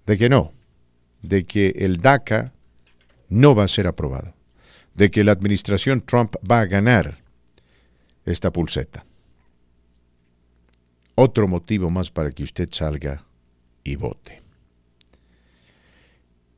de 0.07 0.19
que 0.19 0.29
no, 0.29 0.53
de 1.23 1.45
que 1.47 1.75
el 1.79 1.97
DACA 1.97 2.53
no 3.29 3.55
va 3.55 3.65
a 3.65 3.69
ser 3.69 3.89
aprobado, 3.89 4.35
de 4.95 5.11
que 5.11 5.25
la 5.25 5.33
administración 5.33 6.01
Trump 6.01 6.37
va 6.49 6.61
a 6.61 6.67
ganar 6.67 7.19
esta 8.25 8.53
pulseta. 8.53 9.05
Otro 11.17 11.49
motivo 11.49 11.91
más 11.91 12.11
para 12.11 12.31
que 12.31 12.45
usted 12.45 12.69
salga 12.71 13.25
y 13.83 13.97
vote. 13.97 14.43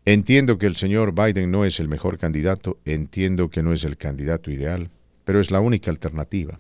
Entiendo 0.05 0.59
que 0.59 0.66
el 0.66 0.76
señor 0.76 1.14
Biden 1.14 1.51
no 1.51 1.64
es 1.64 1.81
el 1.81 1.89
mejor 1.89 2.18
candidato, 2.18 2.79
entiendo 2.85 3.51
que 3.51 3.62
no 3.62 3.72
es 3.72 3.85
el 3.85 3.97
candidato 3.97 4.51
ideal, 4.51 4.91
pero 5.24 5.41
es 5.41 5.51
la 5.51 5.61
única 5.61 5.91
alternativa. 5.91 6.59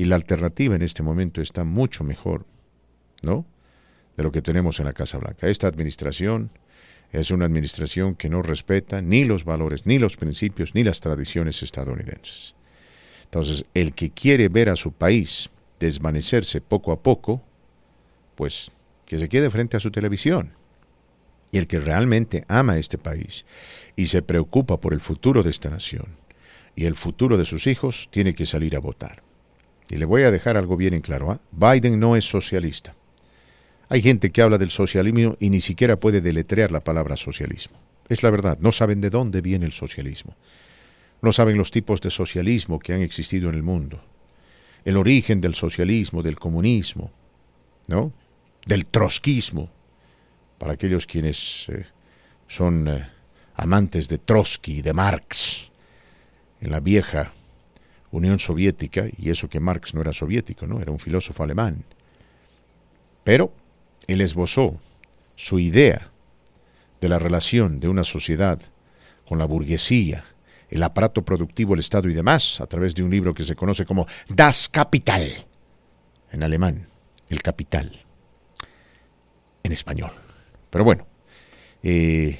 Y 0.00 0.06
la 0.06 0.16
alternativa 0.16 0.74
en 0.74 0.80
este 0.80 1.02
momento 1.02 1.42
está 1.42 1.62
mucho 1.62 2.04
mejor, 2.04 2.46
¿no? 3.20 3.44
de 4.16 4.22
lo 4.22 4.32
que 4.32 4.40
tenemos 4.40 4.80
en 4.80 4.86
la 4.86 4.94
Casa 4.94 5.18
Blanca. 5.18 5.46
Esta 5.46 5.66
administración 5.66 6.50
es 7.12 7.30
una 7.30 7.44
administración 7.44 8.14
que 8.14 8.30
no 8.30 8.40
respeta 8.40 9.02
ni 9.02 9.26
los 9.26 9.44
valores, 9.44 9.84
ni 9.84 9.98
los 9.98 10.16
principios, 10.16 10.74
ni 10.74 10.84
las 10.84 11.02
tradiciones 11.02 11.62
estadounidenses. 11.62 12.54
Entonces, 13.24 13.66
el 13.74 13.92
que 13.92 14.08
quiere 14.08 14.48
ver 14.48 14.70
a 14.70 14.76
su 14.76 14.90
país 14.90 15.50
desvanecerse 15.78 16.62
poco 16.62 16.92
a 16.92 17.02
poco, 17.02 17.42
pues 18.36 18.70
que 19.04 19.18
se 19.18 19.28
quede 19.28 19.50
frente 19.50 19.76
a 19.76 19.80
su 19.80 19.90
televisión. 19.90 20.54
Y 21.52 21.58
el 21.58 21.66
que 21.66 21.78
realmente 21.78 22.46
ama 22.48 22.78
este 22.78 22.96
país 22.96 23.44
y 23.96 24.06
se 24.06 24.22
preocupa 24.22 24.78
por 24.78 24.94
el 24.94 25.02
futuro 25.02 25.42
de 25.42 25.50
esta 25.50 25.68
nación 25.68 26.16
y 26.74 26.86
el 26.86 26.96
futuro 26.96 27.36
de 27.36 27.44
sus 27.44 27.66
hijos, 27.66 28.08
tiene 28.10 28.34
que 28.34 28.46
salir 28.46 28.76
a 28.76 28.80
votar. 28.80 29.28
Y 29.90 29.96
le 29.96 30.04
voy 30.04 30.22
a 30.22 30.30
dejar 30.30 30.56
algo 30.56 30.76
bien 30.76 30.94
en 30.94 31.00
claro. 31.00 31.32
¿ah? 31.32 31.40
Biden 31.50 31.98
no 31.98 32.16
es 32.16 32.24
socialista. 32.24 32.94
Hay 33.88 34.02
gente 34.02 34.30
que 34.30 34.40
habla 34.40 34.56
del 34.56 34.70
socialismo 34.70 35.36
y 35.40 35.50
ni 35.50 35.60
siquiera 35.60 35.98
puede 35.98 36.20
deletrear 36.20 36.70
la 36.70 36.80
palabra 36.80 37.16
socialismo. 37.16 37.76
Es 38.08 38.22
la 38.22 38.30
verdad, 38.30 38.58
no 38.60 38.70
saben 38.70 39.00
de 39.00 39.10
dónde 39.10 39.40
viene 39.40 39.66
el 39.66 39.72
socialismo. 39.72 40.36
No 41.22 41.32
saben 41.32 41.58
los 41.58 41.70
tipos 41.70 42.00
de 42.00 42.10
socialismo 42.10 42.78
que 42.78 42.94
han 42.94 43.02
existido 43.02 43.48
en 43.48 43.56
el 43.56 43.62
mundo. 43.62 44.00
El 44.84 44.96
origen 44.96 45.40
del 45.40 45.54
socialismo, 45.54 46.22
del 46.22 46.38
comunismo, 46.38 47.10
¿no? 47.88 48.12
Del 48.64 48.86
trotskismo. 48.86 49.70
Para 50.58 50.74
aquellos 50.74 51.06
quienes 51.06 51.68
eh, 51.68 51.84
son 52.46 52.86
eh, 52.88 53.08
amantes 53.54 54.08
de 54.08 54.18
Trotsky 54.18 54.78
y 54.78 54.82
de 54.82 54.92
Marx, 54.92 55.70
en 56.60 56.70
la 56.70 56.80
vieja 56.80 57.32
Unión 58.10 58.38
Soviética, 58.38 59.06
y 59.16 59.30
eso 59.30 59.48
que 59.48 59.60
Marx 59.60 59.94
no 59.94 60.00
era 60.00 60.12
soviético, 60.12 60.66
¿no? 60.66 60.80
Era 60.80 60.90
un 60.90 60.98
filósofo 60.98 61.42
alemán. 61.42 61.84
Pero 63.22 63.52
él 64.06 64.20
esbozó 64.20 64.80
su 65.36 65.58
idea 65.58 66.10
de 67.00 67.08
la 67.08 67.18
relación 67.18 67.80
de 67.80 67.88
una 67.88 68.04
sociedad 68.04 68.60
con 69.26 69.38
la 69.38 69.44
burguesía, 69.44 70.24
el 70.68 70.82
aparato 70.82 71.24
productivo, 71.24 71.74
el 71.74 71.80
Estado 71.80 72.08
y 72.08 72.14
demás, 72.14 72.60
a 72.60 72.66
través 72.66 72.94
de 72.94 73.02
un 73.02 73.10
libro 73.10 73.32
que 73.32 73.44
se 73.44 73.56
conoce 73.56 73.84
como 73.84 74.06
Das 74.28 74.68
Kapital, 74.68 75.30
en 76.32 76.42
alemán, 76.42 76.88
el 77.28 77.42
capital, 77.42 78.04
en 79.62 79.72
español. 79.72 80.10
Pero 80.68 80.84
bueno, 80.84 81.06
eh, 81.82 82.38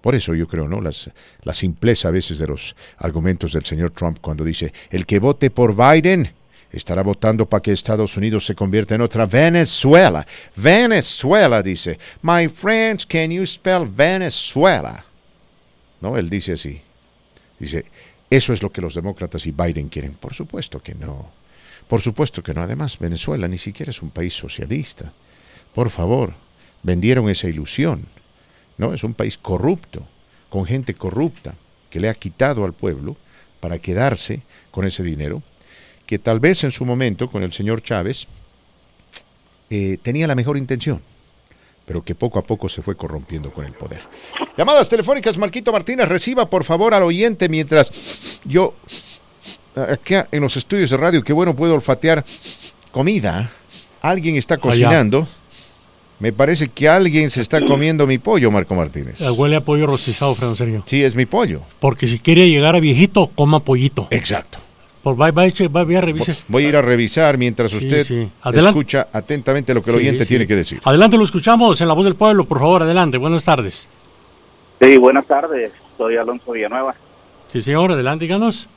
por 0.00 0.14
eso 0.14 0.34
yo 0.34 0.46
creo, 0.46 0.66
¿no? 0.66 0.80
Las, 0.80 1.10
la 1.42 1.52
simpleza 1.52 2.08
a 2.08 2.10
veces 2.10 2.38
de 2.38 2.46
los 2.46 2.74
argumentos 2.98 3.52
del 3.52 3.64
señor 3.64 3.90
Trump 3.90 4.18
cuando 4.20 4.44
dice, 4.44 4.72
el 4.90 5.06
que 5.06 5.18
vote 5.18 5.50
por 5.50 5.74
Biden 5.76 6.32
estará 6.72 7.02
votando 7.02 7.46
para 7.46 7.62
que 7.62 7.72
Estados 7.72 8.16
Unidos 8.16 8.46
se 8.46 8.54
convierta 8.54 8.94
en 8.94 9.00
otra 9.00 9.26
Venezuela. 9.26 10.26
Venezuela, 10.56 11.62
dice. 11.62 11.98
My 12.22 12.48
friends, 12.48 13.04
can 13.06 13.30
you 13.30 13.44
spell 13.44 13.86
Venezuela? 13.86 15.04
No, 16.00 16.16
él 16.16 16.30
dice 16.30 16.52
así. 16.52 16.80
Dice, 17.58 17.84
eso 18.30 18.52
es 18.52 18.62
lo 18.62 18.70
que 18.70 18.80
los 18.80 18.94
demócratas 18.94 19.46
y 19.46 19.50
Biden 19.50 19.88
quieren. 19.88 20.14
Por 20.14 20.34
supuesto 20.34 20.80
que 20.80 20.94
no. 20.94 21.30
Por 21.88 22.00
supuesto 22.00 22.42
que 22.42 22.54
no. 22.54 22.62
Además, 22.62 22.98
Venezuela 22.98 23.48
ni 23.48 23.58
siquiera 23.58 23.90
es 23.90 24.00
un 24.00 24.10
país 24.10 24.34
socialista. 24.34 25.12
Por 25.74 25.90
favor, 25.90 26.34
vendieron 26.82 27.28
esa 27.28 27.48
ilusión. 27.48 28.06
No, 28.80 28.94
es 28.94 29.04
un 29.04 29.12
país 29.12 29.36
corrupto, 29.36 30.06
con 30.48 30.64
gente 30.64 30.94
corrupta, 30.94 31.54
que 31.90 32.00
le 32.00 32.08
ha 32.08 32.14
quitado 32.14 32.64
al 32.64 32.72
pueblo 32.72 33.14
para 33.60 33.78
quedarse 33.78 34.40
con 34.70 34.86
ese 34.86 35.02
dinero 35.02 35.42
que 36.06 36.18
tal 36.18 36.40
vez 36.40 36.64
en 36.64 36.72
su 36.72 36.86
momento 36.86 37.28
con 37.28 37.42
el 37.42 37.52
señor 37.52 37.82
Chávez 37.82 38.26
eh, 39.68 39.98
tenía 40.02 40.26
la 40.26 40.34
mejor 40.34 40.56
intención, 40.56 41.02
pero 41.84 42.02
que 42.02 42.14
poco 42.14 42.38
a 42.38 42.42
poco 42.42 42.70
se 42.70 42.80
fue 42.80 42.96
corrompiendo 42.96 43.52
con 43.52 43.66
el 43.66 43.74
poder. 43.74 44.00
Llamadas 44.56 44.88
telefónicas, 44.88 45.36
Marquito 45.36 45.72
Martínez, 45.72 46.08
reciba 46.08 46.48
por 46.48 46.64
favor 46.64 46.94
al 46.94 47.02
oyente 47.02 47.50
mientras 47.50 48.40
yo, 48.46 48.76
aquí 49.76 50.14
en 50.32 50.40
los 50.40 50.56
estudios 50.56 50.88
de 50.88 50.96
radio, 50.96 51.22
qué 51.22 51.34
bueno 51.34 51.54
puedo 51.54 51.74
olfatear 51.74 52.24
comida. 52.90 53.50
Alguien 54.00 54.36
está 54.36 54.56
cocinando. 54.56 55.28
Me 56.20 56.32
parece 56.34 56.68
que 56.68 56.86
alguien 56.86 57.30
se 57.30 57.40
está 57.40 57.64
comiendo 57.64 58.06
mi 58.06 58.18
pollo, 58.18 58.50
Marco 58.50 58.74
Martínez. 58.74 59.18
Huele 59.20 59.56
a 59.56 59.64
pollo 59.64 59.86
rostizado, 59.86 60.34
Fran 60.34 60.54
Sergio. 60.54 60.82
Sí, 60.84 61.02
es 61.02 61.16
mi 61.16 61.24
pollo. 61.24 61.62
Porque 61.80 62.06
si 62.06 62.18
quiere 62.18 62.48
llegar 62.48 62.76
a 62.76 62.80
viejito, 62.80 63.30
coma 63.34 63.60
pollito. 63.60 64.06
Exacto. 64.10 64.58
Por, 65.02 65.16
voy, 65.16 65.30
voy, 65.30 65.52
voy 65.70 65.96
a 65.96 66.00
revisar. 66.02 66.36
Voy 66.46 66.66
a 66.66 66.68
ir 66.68 66.76
a 66.76 66.82
revisar 66.82 67.38
mientras 67.38 67.72
usted 67.72 68.06
escucha 68.52 69.08
atentamente 69.10 69.72
lo 69.72 69.82
que 69.82 69.90
el 69.90 69.96
oyente 69.96 70.26
tiene 70.26 70.46
que 70.46 70.54
decir. 70.54 70.78
Adelante, 70.84 71.16
lo 71.16 71.24
escuchamos 71.24 71.80
en 71.80 71.88
La 71.88 71.94
Voz 71.94 72.04
del 72.04 72.16
Pueblo, 72.16 72.44
por 72.44 72.58
favor, 72.58 72.82
adelante. 72.82 73.16
Buenas 73.16 73.46
tardes. 73.46 73.88
Sí, 74.78 74.98
buenas 74.98 75.26
tardes. 75.26 75.72
Soy 75.96 76.16
Alonso 76.16 76.52
Villanueva. 76.52 76.94
Sí, 77.48 77.62
señor, 77.62 77.92
adelante, 77.92 78.26
díganos. 78.26 78.68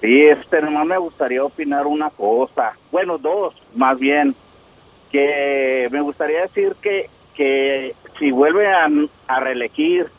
Sí, 0.00 0.22
este, 0.22 0.60
nomás 0.60 0.86
me 0.86 0.98
gustaría 0.98 1.44
opinar 1.44 1.86
una 1.86 2.10
cosa. 2.10 2.72
Bueno, 2.90 3.16
dos, 3.16 3.54
más 3.76 3.96
bien. 3.96 4.34
Que 5.10 5.88
me 5.90 6.00
gustaría 6.00 6.42
decir 6.42 6.76
que, 6.80 7.10
que 7.34 7.94
si 8.18 8.30
vuelve 8.30 8.68
a, 8.68 8.88
a 9.28 9.40
reelegir 9.40 10.10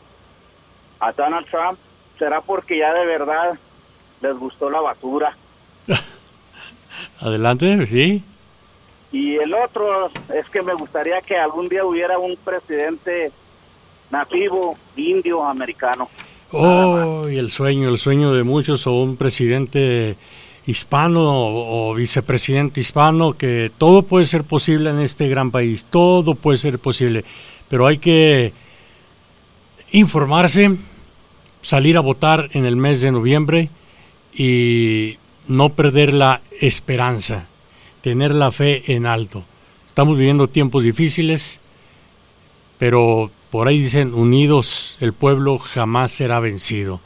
a 0.99 1.11
Donald 1.13 1.47
Trump, 1.49 1.79
será 2.19 2.41
porque 2.41 2.77
ya 2.77 2.93
de 2.93 3.05
verdad 3.05 3.57
les 4.21 4.37
gustó 4.37 4.69
la 4.69 4.81
basura. 4.81 5.35
Adelante, 7.19 7.87
sí. 7.87 8.23
Y 9.11 9.35
el 9.35 9.53
otro 9.53 10.09
es 10.33 10.47
que 10.49 10.61
me 10.61 10.73
gustaría 10.73 11.21
que 11.21 11.37
algún 11.37 11.67
día 11.67 11.83
hubiera 11.83 12.17
un 12.17 12.37
presidente 12.37 13.31
nativo, 14.09 14.77
indio, 14.95 15.43
americano. 15.43 16.09
Oh, 16.51 17.27
y 17.29 17.37
el 17.37 17.49
sueño, 17.49 17.89
el 17.89 17.97
sueño 17.97 18.33
de 18.33 18.43
muchos, 18.43 18.85
o 18.87 18.93
un 18.93 19.17
presidente 19.17 20.17
hispano 20.65 21.21
o, 21.23 21.93
vicepresidente 21.93 22.79
hispano, 22.81 23.33
que 23.33 23.71
todo 23.77 24.03
puede 24.03 24.25
ser 24.25 24.43
posible 24.43 24.89
en 24.89 24.99
este 24.99 25.27
gran 25.27 25.51
país, 25.51 25.87
todo 25.89 26.35
puede 26.35 26.57
ser 26.57 26.79
posible, 26.79 27.25
pero 27.69 27.87
hay 27.87 27.97
que 27.97 28.53
informarse, 29.91 30.77
salir 31.61 31.97
a 31.97 32.01
votar 32.01 32.49
en 32.53 32.65
el 32.65 32.75
mes 32.75 33.01
de 33.01 33.11
noviembre 33.11 33.69
y 34.33 35.17
no 35.47 35.69
perder 35.69 36.13
la 36.13 36.41
esperanza, 36.59 37.47
tener 38.01 38.33
la 38.33 38.51
fe 38.51 38.93
en 38.93 39.05
alto. 39.05 39.43
Estamos 39.87 40.17
viviendo 40.17 40.47
tiempos 40.47 40.83
difíciles, 40.83 41.59
pero 42.77 43.31
por 43.51 43.67
ahí 43.67 43.79
dicen, 43.79 44.13
unidos 44.13 44.97
el 45.01 45.13
pueblo 45.13 45.59
jamás 45.59 46.11
será 46.11 46.39
vencido. 46.39 47.01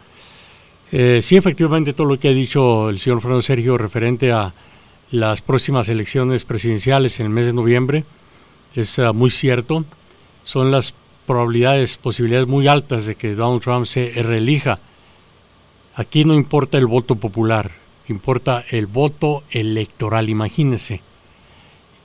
Eh, 0.92 1.20
sí, 1.22 1.36
efectivamente, 1.36 1.94
todo 1.94 2.08
lo 2.08 2.20
que 2.20 2.30
ha 2.30 2.34
dicho 2.34 2.90
el 2.90 3.00
señor 3.00 3.22
Fernando 3.22 3.42
Sergio 3.42 3.78
referente 3.78 4.32
a 4.32 4.54
las 5.12 5.42
próximas 5.42 5.90
elecciones 5.90 6.46
presidenciales 6.46 7.20
en 7.20 7.28
el 7.28 7.32
mes 7.32 7.48
de 7.48 7.54
noviembre 7.54 8.04
es 8.76 9.00
ah, 9.00 9.14
muy 9.14 9.32
cierto. 9.32 9.86
Son 10.44 10.72
las 10.72 10.94
probabilidades, 11.26 11.98
posibilidades 11.98 12.48
muy 12.48 12.68
altas 12.68 13.06
de 13.06 13.16
que 13.16 13.36
Donald 13.36 13.62
Trump 13.62 13.86
se 13.86 14.12
reelija. 14.16 14.80
Aquí 15.96 16.26
no 16.26 16.34
importa 16.34 16.78
el 16.78 16.88
voto 16.88 17.16
popular, 17.16 17.72
importa 18.08 18.64
el 18.70 18.86
voto 18.86 19.44
electoral, 19.50 20.30
imagínese. 20.30 21.02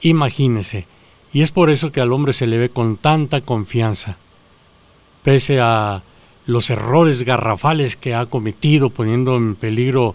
Imagínese. 0.01 0.87
Y 1.33 1.43
es 1.43 1.51
por 1.51 1.71
eso 1.71 1.93
que 1.93 2.01
al 2.01 2.13
hombre 2.13 2.33
se 2.33 2.47
le 2.47 2.57
ve 2.57 2.71
con 2.71 2.97
tanta 2.97 3.41
confianza 3.43 4.17
pese 5.23 5.61
a 5.61 6.03
los 6.51 6.71
errores 6.71 7.23
garrafales 7.23 7.97
que 7.97 8.15
ha 8.15 8.27
cometido, 8.27 8.91
poniendo 8.91 9.37
en 9.37 9.55
peligro 9.55 10.15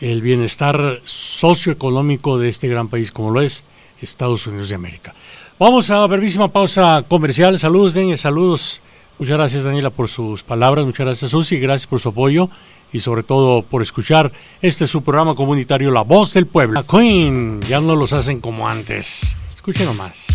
el 0.00 0.20
bienestar 0.20 1.00
socioeconómico 1.04 2.38
de 2.38 2.48
este 2.48 2.68
gran 2.68 2.88
país 2.88 3.12
como 3.12 3.30
lo 3.30 3.40
es 3.40 3.64
Estados 4.00 4.46
Unidos 4.46 4.68
de 4.68 4.74
América. 4.74 5.14
Vamos 5.58 5.90
a 5.90 6.04
brevísima 6.06 6.48
pausa 6.48 7.04
comercial. 7.08 7.58
Saludos, 7.58 7.94
Daniel, 7.94 8.18
saludos. 8.18 8.82
Muchas 9.18 9.36
gracias, 9.36 9.62
Daniela, 9.62 9.90
por 9.90 10.08
sus 10.08 10.42
palabras. 10.42 10.84
Muchas 10.84 11.06
gracias, 11.06 11.30
Susi. 11.30 11.58
Gracias 11.58 11.86
por 11.86 12.00
su 12.00 12.08
apoyo 12.08 12.50
y 12.92 13.00
sobre 13.00 13.22
todo 13.22 13.62
por 13.62 13.80
escuchar 13.80 14.32
este 14.60 14.86
su 14.86 15.02
programa 15.02 15.34
comunitario 15.34 15.90
La 15.90 16.02
Voz 16.02 16.34
del 16.34 16.46
Pueblo. 16.46 16.74
La 16.74 16.86
Queen 16.86 17.60
ya 17.62 17.80
no 17.80 17.94
los 17.94 18.12
hacen 18.12 18.40
como 18.40 18.68
antes. 18.68 19.36
Escuchen 19.54 19.86
nomás 19.86 20.26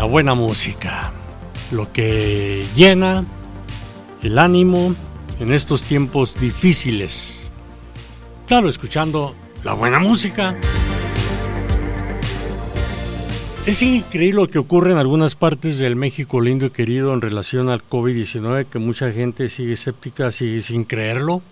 la 0.00 0.06
buena 0.06 0.34
música, 0.34 1.12
lo 1.70 1.92
que 1.92 2.66
llena 2.74 3.24
el 4.22 4.38
ánimo 4.38 4.94
en 5.38 5.52
estos 5.52 5.84
tiempos 5.84 6.38
difíciles. 6.38 7.50
Claro, 8.46 8.68
escuchando 8.68 9.34
la 9.64 9.74
buena 9.74 9.98
música. 9.98 10.56
Es 13.66 13.82
increíble 13.82 14.40
lo 14.40 14.48
que 14.48 14.58
ocurre 14.58 14.92
en 14.92 14.98
algunas 14.98 15.34
partes 15.34 15.78
del 15.78 15.94
México 15.94 16.40
lindo 16.40 16.66
y 16.66 16.70
querido 16.70 17.12
en 17.12 17.20
relación 17.20 17.68
al 17.68 17.86
COVID-19, 17.86 18.66
que 18.66 18.78
mucha 18.78 19.12
gente 19.12 19.48
sigue 19.48 19.74
escéptica, 19.74 20.30
sigue 20.30 20.62
sin 20.62 20.84
creerlo, 20.84 21.42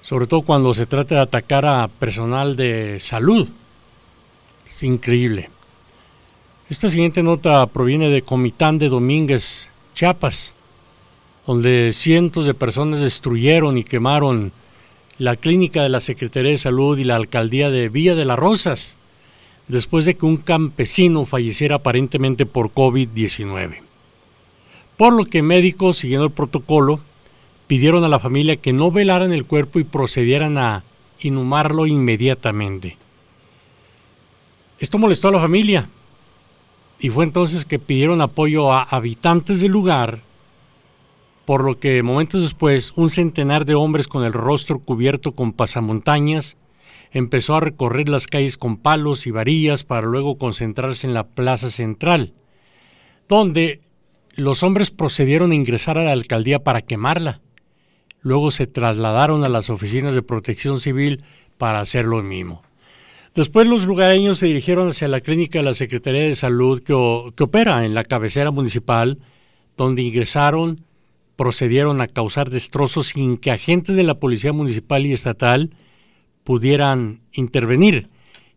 sobre 0.00 0.26
todo 0.26 0.42
cuando 0.42 0.72
se 0.74 0.86
trata 0.86 1.16
de 1.16 1.20
atacar 1.20 1.66
a 1.66 1.88
personal 1.88 2.56
de 2.56 2.98
salud. 3.00 3.48
Es 4.66 4.82
increíble. 4.84 5.50
Esta 6.72 6.88
siguiente 6.88 7.22
nota 7.22 7.66
proviene 7.66 8.08
de 8.08 8.22
Comitán 8.22 8.78
de 8.78 8.88
Domínguez, 8.88 9.68
Chiapas, 9.94 10.54
donde 11.46 11.92
cientos 11.92 12.46
de 12.46 12.54
personas 12.54 13.02
destruyeron 13.02 13.76
y 13.76 13.84
quemaron 13.84 14.52
la 15.18 15.36
clínica 15.36 15.82
de 15.82 15.90
la 15.90 16.00
Secretaría 16.00 16.52
de 16.52 16.56
Salud 16.56 16.96
y 16.96 17.04
la 17.04 17.16
alcaldía 17.16 17.68
de 17.68 17.90
Villa 17.90 18.14
de 18.14 18.24
las 18.24 18.38
Rosas, 18.38 18.96
después 19.68 20.06
de 20.06 20.16
que 20.16 20.24
un 20.24 20.38
campesino 20.38 21.26
falleciera 21.26 21.76
aparentemente 21.76 22.46
por 22.46 22.70
COVID-19. 22.70 23.82
Por 24.96 25.12
lo 25.12 25.26
que 25.26 25.42
médicos, 25.42 25.98
siguiendo 25.98 26.24
el 26.24 26.32
protocolo, 26.32 26.98
pidieron 27.66 28.02
a 28.02 28.08
la 28.08 28.18
familia 28.18 28.56
que 28.56 28.72
no 28.72 28.90
velaran 28.90 29.34
el 29.34 29.44
cuerpo 29.44 29.78
y 29.78 29.84
procedieran 29.84 30.56
a 30.56 30.84
inhumarlo 31.20 31.86
inmediatamente. 31.86 32.96
Esto 34.78 34.96
molestó 34.96 35.28
a 35.28 35.32
la 35.32 35.40
familia, 35.40 35.90
y 37.02 37.10
fue 37.10 37.24
entonces 37.24 37.64
que 37.64 37.80
pidieron 37.80 38.22
apoyo 38.22 38.72
a 38.72 38.84
habitantes 38.84 39.60
del 39.60 39.72
lugar, 39.72 40.20
por 41.44 41.64
lo 41.64 41.80
que 41.80 42.00
momentos 42.04 42.42
después 42.42 42.92
un 42.94 43.10
centenar 43.10 43.64
de 43.64 43.74
hombres 43.74 44.06
con 44.06 44.24
el 44.24 44.32
rostro 44.32 44.78
cubierto 44.78 45.32
con 45.32 45.52
pasamontañas 45.52 46.56
empezó 47.10 47.56
a 47.56 47.60
recorrer 47.60 48.08
las 48.08 48.28
calles 48.28 48.56
con 48.56 48.76
palos 48.76 49.26
y 49.26 49.32
varillas 49.32 49.82
para 49.82 50.06
luego 50.06 50.38
concentrarse 50.38 51.08
en 51.08 51.12
la 51.12 51.26
plaza 51.26 51.70
central, 51.70 52.34
donde 53.28 53.80
los 54.36 54.62
hombres 54.62 54.92
procedieron 54.92 55.50
a 55.50 55.56
ingresar 55.56 55.98
a 55.98 56.04
la 56.04 56.12
alcaldía 56.12 56.62
para 56.62 56.82
quemarla. 56.82 57.40
Luego 58.20 58.52
se 58.52 58.68
trasladaron 58.68 59.42
a 59.42 59.48
las 59.48 59.70
oficinas 59.70 60.14
de 60.14 60.22
protección 60.22 60.78
civil 60.78 61.24
para 61.58 61.80
hacer 61.80 62.04
lo 62.04 62.22
mismo. 62.22 62.62
Después 63.34 63.66
los 63.66 63.86
lugareños 63.86 64.36
se 64.36 64.46
dirigieron 64.46 64.90
hacia 64.90 65.08
la 65.08 65.22
clínica 65.22 65.58
de 65.58 65.64
la 65.64 65.72
Secretaría 65.72 66.24
de 66.24 66.36
Salud 66.36 66.82
que, 66.82 66.92
opera 66.92 67.86
en 67.86 67.94
la 67.94 68.04
cabecera 68.04 68.50
municipal, 68.50 69.20
donde 69.74 70.02
ingresaron, 70.02 70.84
procedieron 71.36 72.02
a 72.02 72.08
causar 72.08 72.50
destrozos 72.50 73.06
sin 73.08 73.38
que 73.38 73.50
agentes 73.50 73.96
de 73.96 74.02
la 74.02 74.20
Policía 74.20 74.52
Municipal 74.52 75.06
y 75.06 75.14
Estatal 75.14 75.70
pudieran 76.44 77.22
intervenir, 77.32 78.10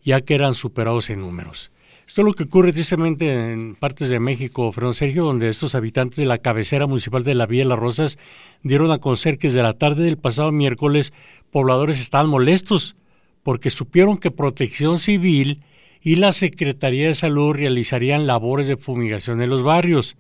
ya 0.04 0.20
que 0.20 0.36
eran 0.36 0.54
superados 0.54 1.10
en 1.10 1.22
números. 1.22 1.72
Esto 2.06 2.22
es 2.22 2.26
lo 2.26 2.34
que 2.34 2.44
ocurre 2.44 2.74
tristemente 2.74 3.54
en 3.54 3.76
partes 3.76 4.10
de 4.10 4.20
México, 4.20 4.74
Fernando 4.74 4.94
Sergio, 4.94 5.24
donde 5.24 5.48
estos 5.48 5.74
habitantes 5.74 6.18
de 6.18 6.26
la 6.26 6.40
cabecera 6.40 6.86
municipal 6.86 7.24
de 7.24 7.34
la 7.34 7.46
Villa 7.46 7.64
de 7.64 7.70
las 7.70 7.80
Rosas 7.80 8.18
dieron 8.62 8.92
a 8.92 8.98
conocer 8.98 9.38
que 9.38 9.48
desde 9.48 9.64
la 9.64 9.74
tarde 9.74 10.04
del 10.04 10.18
pasado 10.18 10.52
miércoles 10.52 11.14
pobladores 11.50 12.02
estaban 12.02 12.28
molestos 12.28 12.98
porque 13.46 13.70
supieron 13.70 14.18
que 14.18 14.32
Protección 14.32 14.98
Civil 14.98 15.62
y 16.02 16.16
la 16.16 16.34
Secretaría 16.34 17.06
de 17.06 17.14
Salud 17.14 17.54
realizarían 17.54 18.26
labores 18.26 18.66
de 18.66 18.76
fumigación 18.76 19.40
en 19.40 19.52
los 19.52 19.62
barrios. 19.62 20.18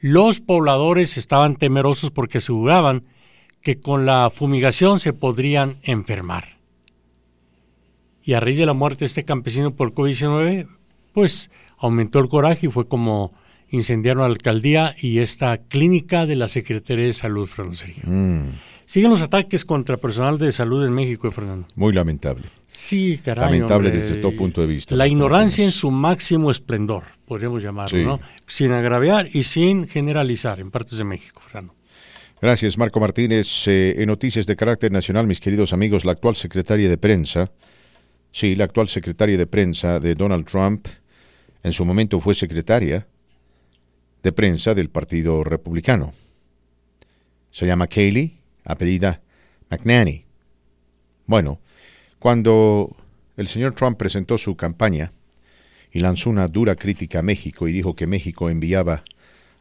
Los 0.00 0.40
pobladores 0.40 1.18
estaban 1.18 1.56
temerosos 1.56 2.10
porque 2.10 2.38
aseguraban 2.38 3.04
que 3.60 3.78
con 3.78 4.06
la 4.06 4.30
fumigación 4.34 5.00
se 5.00 5.12
podrían 5.12 5.76
enfermar. 5.82 6.56
Y 8.22 8.32
a 8.32 8.40
raíz 8.40 8.56
de 8.56 8.64
la 8.64 8.72
muerte 8.72 9.00
de 9.00 9.06
este 9.06 9.26
campesino 9.26 9.76
por 9.76 9.92
COVID-19, 9.92 10.66
pues 11.12 11.50
aumentó 11.76 12.20
el 12.20 12.30
coraje 12.30 12.68
y 12.68 12.70
fue 12.70 12.88
como 12.88 13.32
incendiaron 13.68 14.22
la 14.22 14.28
alcaldía 14.28 14.96
y 14.98 15.18
esta 15.18 15.58
clínica 15.58 16.24
de 16.24 16.36
la 16.36 16.48
Secretaría 16.48 17.04
de 17.04 17.12
Salud. 17.12 17.50
Mm. 18.06 18.48
Siguen 18.92 19.10
los 19.10 19.22
ataques 19.22 19.64
contra 19.64 19.96
personal 19.96 20.36
de 20.36 20.52
salud 20.52 20.84
en 20.84 20.92
México, 20.92 21.30
Fernando. 21.30 21.66
Muy 21.76 21.94
lamentable. 21.94 22.44
Sí, 22.68 23.18
caray. 23.24 23.46
Lamentable 23.46 23.90
desde 23.90 24.16
todo 24.16 24.36
punto 24.36 24.60
de 24.60 24.66
vista. 24.66 24.94
La 24.94 25.06
ignorancia 25.06 25.64
en 25.64 25.70
su 25.70 25.90
máximo 25.90 26.50
esplendor, 26.50 27.04
podríamos 27.24 27.62
llamarlo, 27.62 27.98
¿no? 28.02 28.20
Sin 28.46 28.70
agraviar 28.70 29.28
y 29.32 29.44
sin 29.44 29.88
generalizar 29.88 30.60
en 30.60 30.70
partes 30.70 30.98
de 30.98 31.04
México, 31.04 31.40
Fernando. 31.40 31.74
Gracias, 32.42 32.76
Marco 32.76 33.00
Martínez. 33.00 33.66
Eh, 33.66 33.94
en 33.96 34.08
noticias 34.08 34.44
de 34.44 34.56
carácter 34.56 34.92
nacional, 34.92 35.26
mis 35.26 35.40
queridos 35.40 35.72
amigos, 35.72 36.04
la 36.04 36.12
actual 36.12 36.36
secretaria 36.36 36.90
de 36.90 36.98
prensa, 36.98 37.50
sí, 38.30 38.54
la 38.56 38.64
actual 38.64 38.90
secretaria 38.90 39.38
de 39.38 39.46
prensa 39.46 40.00
de 40.00 40.14
Donald 40.14 40.44
Trump, 40.44 40.86
en 41.62 41.72
su 41.72 41.86
momento 41.86 42.20
fue 42.20 42.34
secretaria 42.34 43.06
de 44.22 44.32
prensa 44.32 44.74
del 44.74 44.90
Partido 44.90 45.44
Republicano. 45.44 46.12
Se 47.50 47.64
llama 47.64 47.86
Kaylee 47.86 48.41
apellida 48.64 49.22
McNanny. 49.70 50.24
Bueno, 51.26 51.60
cuando 52.18 52.96
el 53.36 53.46
señor 53.48 53.74
Trump 53.74 53.98
presentó 53.98 54.38
su 54.38 54.56
campaña 54.56 55.12
y 55.90 56.00
lanzó 56.00 56.30
una 56.30 56.46
dura 56.48 56.76
crítica 56.76 57.20
a 57.20 57.22
México 57.22 57.68
y 57.68 57.72
dijo 57.72 57.94
que 57.94 58.06
México 58.06 58.50
enviaba 58.50 59.04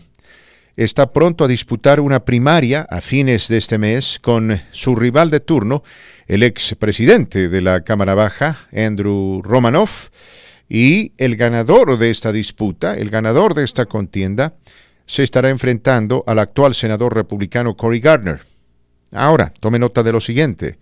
está 0.77 1.13
pronto 1.13 1.45
a 1.45 1.49
disputar 1.49 2.01
una 2.01 2.25
primaria 2.25 2.87
a 2.89 3.01
fines 3.01 3.49
de 3.49 3.59
este 3.59 3.79
mes 3.79 4.19
con 4.21 4.61
su 4.71 4.97
rival 4.97 5.31
de 5.31 5.41
turno, 5.41 5.83
el 6.27 6.43
ex 6.43 6.75
presidente 6.77 7.49
de 7.49 7.61
la 7.61 7.83
Cámara 7.83 8.15
Baja, 8.15 8.67
Andrew 8.75 9.43
Romanoff, 9.43 10.09
y 10.69 11.13
el 11.19 11.37
ganador 11.37 11.99
de 11.99 12.11
esta 12.11 12.33
disputa, 12.33 12.97
el 12.97 13.11
ganador 13.11 13.55
de 13.55 13.65
esta 13.65 13.87
contienda, 13.87 14.55
se 15.05 15.23
estará 15.23 15.51
enfrentando 15.51 16.25
al 16.27 16.39
actual 16.39 16.75
senador 16.75 17.15
republicano 17.15 17.77
Cory 17.77 18.01
Gardner. 18.01 18.47
Ahora, 19.11 19.53
tome 19.61 19.79
nota 19.79 20.03
de 20.03 20.13
lo 20.13 20.21
siguiente. 20.21 20.79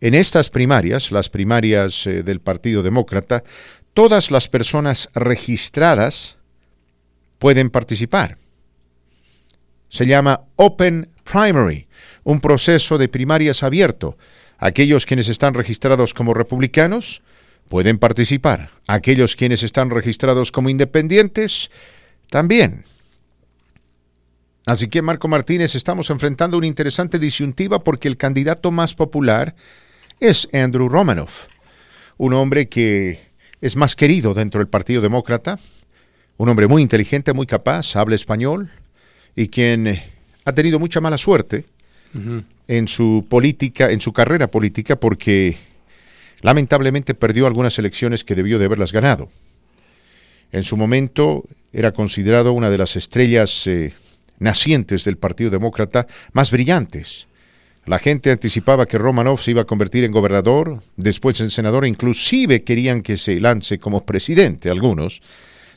En 0.00 0.14
estas 0.14 0.48
primarias, 0.48 1.12
las 1.12 1.28
primarias 1.28 2.06
eh, 2.06 2.22
del 2.22 2.40
Partido 2.40 2.82
Demócrata, 2.82 3.44
todas 3.92 4.30
las 4.30 4.48
personas 4.48 5.10
registradas 5.14 6.38
pueden 7.38 7.68
participar 7.68 8.38
se 9.94 10.06
llama 10.06 10.40
Open 10.56 11.08
Primary, 11.22 11.86
un 12.24 12.40
proceso 12.40 12.98
de 12.98 13.08
primarias 13.08 13.62
abierto. 13.62 14.18
Aquellos 14.58 15.06
quienes 15.06 15.28
están 15.28 15.54
registrados 15.54 16.14
como 16.14 16.34
republicanos 16.34 17.22
pueden 17.68 17.98
participar. 17.98 18.70
Aquellos 18.88 19.36
quienes 19.36 19.62
están 19.62 19.90
registrados 19.90 20.50
como 20.50 20.68
independientes 20.68 21.70
también. 22.28 22.82
Así 24.66 24.88
que 24.88 25.00
Marco 25.00 25.28
Martínez 25.28 25.76
estamos 25.76 26.10
enfrentando 26.10 26.58
una 26.58 26.66
interesante 26.66 27.20
disyuntiva 27.20 27.78
porque 27.78 28.08
el 28.08 28.16
candidato 28.16 28.72
más 28.72 28.94
popular 28.94 29.54
es 30.18 30.48
Andrew 30.52 30.88
Romanoff, 30.88 31.46
un 32.16 32.32
hombre 32.32 32.68
que 32.68 33.20
es 33.60 33.76
más 33.76 33.94
querido 33.94 34.34
dentro 34.34 34.58
del 34.58 34.66
Partido 34.66 35.02
Demócrata, 35.02 35.60
un 36.36 36.48
hombre 36.48 36.66
muy 36.66 36.82
inteligente, 36.82 37.32
muy 37.32 37.46
capaz, 37.46 37.94
habla 37.94 38.16
español, 38.16 38.72
y 39.36 39.48
quien 39.48 39.86
eh, 39.86 40.04
ha 40.44 40.52
tenido 40.52 40.78
mucha 40.78 41.00
mala 41.00 41.18
suerte 41.18 41.64
en 42.68 42.86
su 42.86 43.26
política, 43.28 43.90
en 43.90 44.00
su 44.00 44.12
carrera 44.12 44.46
política, 44.46 44.94
porque 44.96 45.56
lamentablemente 46.42 47.14
perdió 47.14 47.46
algunas 47.46 47.76
elecciones 47.78 48.22
que 48.22 48.36
debió 48.36 48.58
de 48.58 48.66
haberlas 48.66 48.92
ganado. 48.92 49.30
En 50.52 50.62
su 50.62 50.76
momento 50.76 51.44
era 51.72 51.90
considerado 51.90 52.52
una 52.52 52.70
de 52.70 52.78
las 52.78 52.94
estrellas 52.94 53.66
eh, 53.66 53.92
nacientes 54.38 55.04
del 55.04 55.16
Partido 55.16 55.50
Demócrata 55.50 56.06
más 56.32 56.52
brillantes. 56.52 57.26
La 57.86 57.98
gente 57.98 58.30
anticipaba 58.30 58.86
que 58.86 58.96
Romanov 58.96 59.40
se 59.40 59.50
iba 59.50 59.62
a 59.62 59.66
convertir 59.66 60.04
en 60.04 60.12
gobernador, 60.12 60.82
después 60.96 61.40
en 61.40 61.50
senador, 61.50 61.84
e 61.84 61.88
inclusive 61.88 62.62
querían 62.62 63.02
que 63.02 63.16
se 63.16 63.40
lance 63.40 63.78
como 63.78 64.06
presidente 64.06 64.70
algunos. 64.70 65.20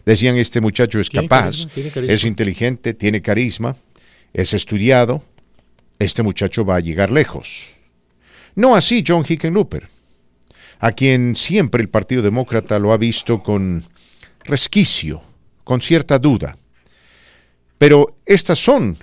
Decían, 0.08 0.38
este 0.38 0.62
muchacho 0.62 1.02
es 1.02 1.10
capaz, 1.10 1.68
es 1.76 2.24
inteligente, 2.24 2.94
tiene 2.94 3.22
carisma, 3.22 3.76
es 4.32 4.54
estudiado, 4.54 5.22
este 6.00 6.24
muchacho 6.24 6.64
va 6.64 6.78
a 6.78 6.80
llegar 6.80 7.12
lejos. 7.12 7.72
No 8.56 8.74
así 8.74 9.04
John 9.06 9.26
Hickenlooper, 9.28 9.90
a 10.80 10.94
quien 10.94 11.36
siempre 11.36 11.82
el 11.82 11.90
Partido 11.90 12.22
Demócrata 12.22 12.80
lo 12.80 12.94
ha 12.94 12.98
visto 12.98 13.44
con 13.44 13.84
resquicio, 14.46 15.22
con 15.66 15.82
cierta 15.82 16.18
duda. 16.20 16.58
Pero 17.78 18.16
estas 18.26 18.60
son 18.60 18.98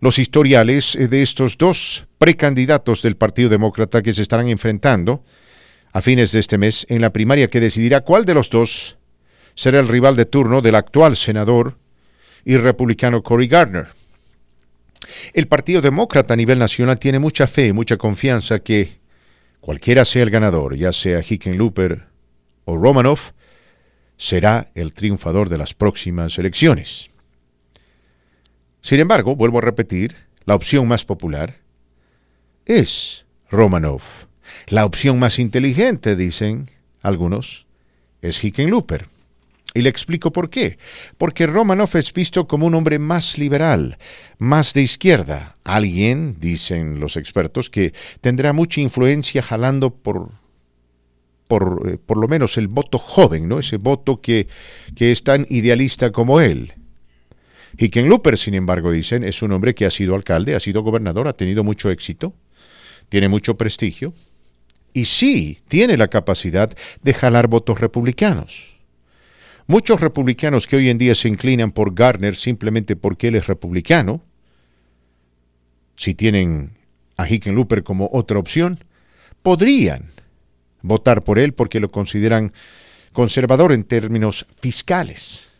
los 0.00 0.18
historiales 0.18 0.98
de 0.98 1.22
estos 1.22 1.56
dos 1.56 2.08
precandidatos 2.18 3.00
del 3.00 3.16
Partido 3.16 3.48
Demócrata 3.48 4.02
que 4.02 4.12
se 4.12 4.22
estarán 4.22 4.48
enfrentando 4.48 5.22
a 5.92 6.02
fines 6.02 6.32
de 6.32 6.40
este 6.40 6.58
mes 6.58 6.84
en 6.88 7.00
la 7.00 7.12
primaria 7.12 7.48
que 7.48 7.60
decidirá 7.60 8.00
cuál 8.00 8.24
de 8.24 8.34
los 8.34 8.50
dos 8.50 8.98
será 9.54 9.80
el 9.80 9.88
rival 9.88 10.16
de 10.16 10.24
turno 10.24 10.60
del 10.60 10.74
actual 10.74 11.16
senador 11.16 11.76
y 12.44 12.56
republicano 12.56 13.22
Cory 13.22 13.48
Gardner. 13.48 13.88
El 15.32 15.46
Partido 15.48 15.80
Demócrata 15.80 16.34
a 16.34 16.36
nivel 16.36 16.58
nacional 16.58 16.98
tiene 16.98 17.18
mucha 17.18 17.46
fe 17.46 17.68
y 17.68 17.72
mucha 17.72 17.96
confianza 17.96 18.58
que 18.60 18.98
cualquiera 19.60 20.04
sea 20.04 20.22
el 20.22 20.30
ganador, 20.30 20.76
ya 20.76 20.92
sea 20.92 21.20
Hickenlooper 21.20 22.06
o 22.64 22.76
Romanoff, 22.76 23.32
será 24.16 24.68
el 24.74 24.92
triunfador 24.92 25.48
de 25.48 25.58
las 25.58 25.74
próximas 25.74 26.38
elecciones. 26.38 27.10
Sin 28.80 29.00
embargo, 29.00 29.36
vuelvo 29.36 29.58
a 29.58 29.62
repetir, 29.62 30.14
la 30.44 30.54
opción 30.54 30.86
más 30.86 31.04
popular 31.04 31.56
es 32.66 33.24
Romanoff. 33.50 34.26
La 34.68 34.84
opción 34.84 35.18
más 35.18 35.38
inteligente, 35.38 36.16
dicen 36.16 36.70
algunos, 37.00 37.66
es 38.20 38.42
Hickenlooper. 38.42 39.13
Y 39.74 39.82
le 39.82 39.88
explico 39.88 40.32
por 40.32 40.50
qué. 40.50 40.78
Porque 41.18 41.48
Romanov 41.48 41.96
es 41.96 42.12
visto 42.12 42.46
como 42.46 42.66
un 42.66 42.74
hombre 42.74 43.00
más 43.00 43.38
liberal, 43.38 43.98
más 44.38 44.72
de 44.72 44.82
izquierda. 44.82 45.56
Alguien, 45.64 46.36
dicen 46.38 47.00
los 47.00 47.16
expertos, 47.16 47.70
que 47.70 47.92
tendrá 48.20 48.52
mucha 48.52 48.80
influencia 48.80 49.42
jalando 49.42 49.90
por, 49.92 50.30
por, 51.48 51.82
eh, 51.86 51.98
por 51.98 52.18
lo 52.18 52.28
menos 52.28 52.56
el 52.56 52.68
voto 52.68 52.98
joven, 52.98 53.48
¿no? 53.48 53.58
Ese 53.58 53.78
voto 53.78 54.20
que, 54.20 54.46
que 54.94 55.10
es 55.10 55.24
tan 55.24 55.44
idealista 55.50 56.12
como 56.12 56.40
él. 56.40 56.74
Y 57.76 57.88
Looper, 58.00 58.38
sin 58.38 58.54
embargo, 58.54 58.92
dicen, 58.92 59.24
es 59.24 59.42
un 59.42 59.50
hombre 59.50 59.74
que 59.74 59.86
ha 59.86 59.90
sido 59.90 60.14
alcalde, 60.14 60.54
ha 60.54 60.60
sido 60.60 60.82
gobernador, 60.82 61.26
ha 61.26 61.32
tenido 61.32 61.64
mucho 61.64 61.90
éxito, 61.90 62.34
tiene 63.08 63.28
mucho 63.28 63.56
prestigio 63.56 64.14
y 64.92 65.06
sí 65.06 65.58
tiene 65.66 65.96
la 65.96 66.08
capacidad 66.08 66.72
de 67.02 67.14
jalar 67.14 67.48
votos 67.48 67.80
republicanos. 67.80 68.73
Muchos 69.66 70.00
republicanos 70.00 70.66
que 70.66 70.76
hoy 70.76 70.90
en 70.90 70.98
día 70.98 71.14
se 71.14 71.28
inclinan 71.28 71.72
por 71.72 71.94
Garner 71.94 72.36
simplemente 72.36 72.96
porque 72.96 73.28
él 73.28 73.36
es 73.36 73.46
republicano, 73.46 74.22
si 75.96 76.14
tienen 76.14 76.72
a 77.16 77.28
Hickenlooper 77.28 77.82
como 77.82 78.10
otra 78.12 78.38
opción, 78.38 78.78
podrían 79.42 80.10
votar 80.82 81.22
por 81.22 81.38
él 81.38 81.54
porque 81.54 81.80
lo 81.80 81.90
consideran 81.90 82.52
conservador 83.12 83.72
en 83.72 83.84
términos 83.84 84.46
fiscales. 84.60 85.50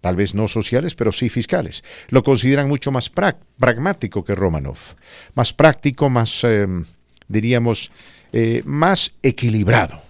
Tal 0.00 0.16
vez 0.16 0.34
no 0.34 0.48
sociales, 0.48 0.94
pero 0.94 1.12
sí 1.12 1.28
fiscales. 1.28 1.84
Lo 2.08 2.22
consideran 2.22 2.68
mucho 2.68 2.90
más 2.90 3.10
pragmático 3.10 4.24
que 4.24 4.34
Romanoff. 4.34 4.94
Más 5.34 5.52
práctico, 5.52 6.08
más, 6.08 6.44
em, 6.44 6.84
diríamos, 7.28 7.90
eh, 8.32 8.62
más 8.64 9.12
equilibrado. 9.22 10.02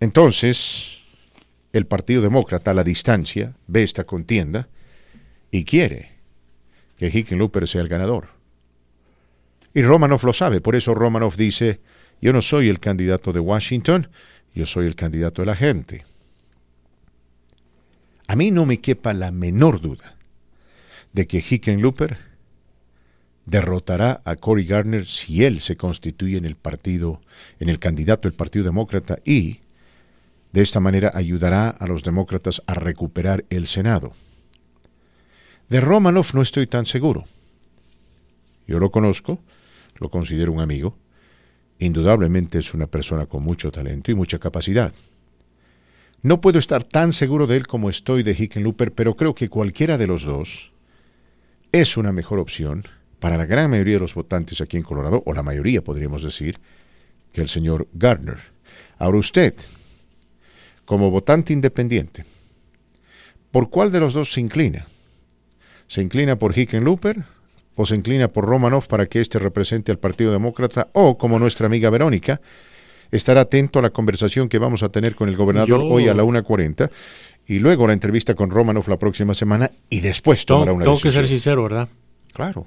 Entonces, 0.00 1.03
el 1.74 1.86
Partido 1.86 2.22
Demócrata 2.22 2.70
a 2.70 2.74
la 2.74 2.84
distancia 2.84 3.56
ve 3.66 3.82
esta 3.82 4.04
contienda 4.04 4.68
y 5.50 5.64
quiere 5.64 6.12
que 6.96 7.08
Hickenlooper 7.08 7.66
sea 7.66 7.80
el 7.80 7.88
ganador. 7.88 8.28
Y 9.74 9.82
Romanoff 9.82 10.22
lo 10.22 10.32
sabe, 10.32 10.60
por 10.60 10.76
eso 10.76 10.94
Romanoff 10.94 11.36
dice, 11.36 11.80
yo 12.20 12.32
no 12.32 12.40
soy 12.42 12.68
el 12.68 12.78
candidato 12.78 13.32
de 13.32 13.40
Washington, 13.40 14.08
yo 14.54 14.66
soy 14.66 14.86
el 14.86 14.94
candidato 14.94 15.42
de 15.42 15.46
la 15.46 15.56
gente. 15.56 16.04
A 18.28 18.36
mí 18.36 18.52
no 18.52 18.66
me 18.66 18.78
quepa 18.80 19.12
la 19.12 19.32
menor 19.32 19.80
duda 19.80 20.14
de 21.12 21.26
que 21.26 21.38
Hickenlooper 21.38 22.18
derrotará 23.46 24.22
a 24.24 24.36
Cory 24.36 24.64
Gardner 24.64 25.06
si 25.06 25.44
él 25.44 25.60
se 25.60 25.76
constituye 25.76 26.36
en 26.36 26.44
el 26.44 26.54
partido, 26.54 27.20
en 27.58 27.68
el 27.68 27.80
candidato 27.80 28.28
del 28.28 28.36
Partido 28.36 28.64
Demócrata 28.64 29.18
y 29.24 29.63
de 30.54 30.62
esta 30.62 30.78
manera 30.78 31.10
ayudará 31.14 31.68
a 31.68 31.84
los 31.88 32.04
demócratas 32.04 32.62
a 32.68 32.74
recuperar 32.74 33.44
el 33.50 33.66
Senado. 33.66 34.12
De 35.68 35.80
Romanoff 35.80 36.32
no 36.32 36.42
estoy 36.42 36.68
tan 36.68 36.86
seguro. 36.86 37.24
Yo 38.64 38.78
lo 38.78 38.92
conozco, 38.92 39.40
lo 39.96 40.10
considero 40.10 40.52
un 40.52 40.60
amigo. 40.60 40.96
Indudablemente 41.80 42.58
es 42.58 42.72
una 42.72 42.86
persona 42.86 43.26
con 43.26 43.42
mucho 43.42 43.72
talento 43.72 44.12
y 44.12 44.14
mucha 44.14 44.38
capacidad. 44.38 44.94
No 46.22 46.40
puedo 46.40 46.60
estar 46.60 46.84
tan 46.84 47.12
seguro 47.12 47.48
de 47.48 47.56
él 47.56 47.66
como 47.66 47.90
estoy 47.90 48.22
de 48.22 48.36
Hickenlooper, 48.38 48.92
pero 48.92 49.16
creo 49.16 49.34
que 49.34 49.48
cualquiera 49.48 49.98
de 49.98 50.06
los 50.06 50.22
dos 50.22 50.70
es 51.72 51.96
una 51.96 52.12
mejor 52.12 52.38
opción 52.38 52.84
para 53.18 53.36
la 53.36 53.46
gran 53.46 53.70
mayoría 53.70 53.94
de 53.94 54.02
los 54.02 54.14
votantes 54.14 54.60
aquí 54.60 54.76
en 54.76 54.84
Colorado, 54.84 55.20
o 55.26 55.32
la 55.32 55.42
mayoría 55.42 55.82
podríamos 55.82 56.22
decir, 56.22 56.60
que 57.32 57.40
el 57.40 57.48
señor 57.48 57.88
Gardner. 57.92 58.38
Ahora 58.98 59.18
usted, 59.18 59.56
como 60.84 61.10
votante 61.10 61.52
independiente, 61.52 62.24
¿por 63.50 63.70
cuál 63.70 63.92
de 63.92 64.00
los 64.00 64.14
dos 64.14 64.32
se 64.32 64.40
inclina? 64.40 64.86
¿Se 65.86 66.02
inclina 66.02 66.36
por 66.36 66.56
Hickenlooper 66.56 67.24
o 67.76 67.86
se 67.86 67.96
inclina 67.96 68.28
por 68.28 68.44
Romanoff 68.46 68.86
para 68.86 69.06
que 69.06 69.20
éste 69.20 69.38
represente 69.38 69.92
al 69.92 69.98
Partido 69.98 70.32
Demócrata 70.32 70.88
o, 70.92 71.18
como 71.18 71.38
nuestra 71.38 71.66
amiga 71.66 71.90
Verónica, 71.90 72.40
estará 73.10 73.42
atento 73.42 73.78
a 73.78 73.82
la 73.82 73.90
conversación 73.90 74.48
que 74.48 74.58
vamos 74.58 74.82
a 74.82 74.88
tener 74.90 75.14
con 75.14 75.28
el 75.28 75.36
gobernador 75.36 75.80
hoy 75.84 76.08
a 76.08 76.14
la 76.14 76.24
1.40 76.24 76.90
y 77.46 77.58
luego 77.58 77.86
la 77.86 77.92
entrevista 77.92 78.34
con 78.34 78.50
Romanoff 78.50 78.88
la 78.88 78.98
próxima 78.98 79.34
semana 79.34 79.70
y 79.90 80.00
después 80.00 80.46
tomará 80.46 80.72
una 80.72 80.84
Tengo 80.84 80.96
decisión. 80.96 81.12
que 81.12 81.16
ser 81.18 81.28
sincero, 81.28 81.62
¿verdad? 81.64 81.88
Claro. 82.32 82.66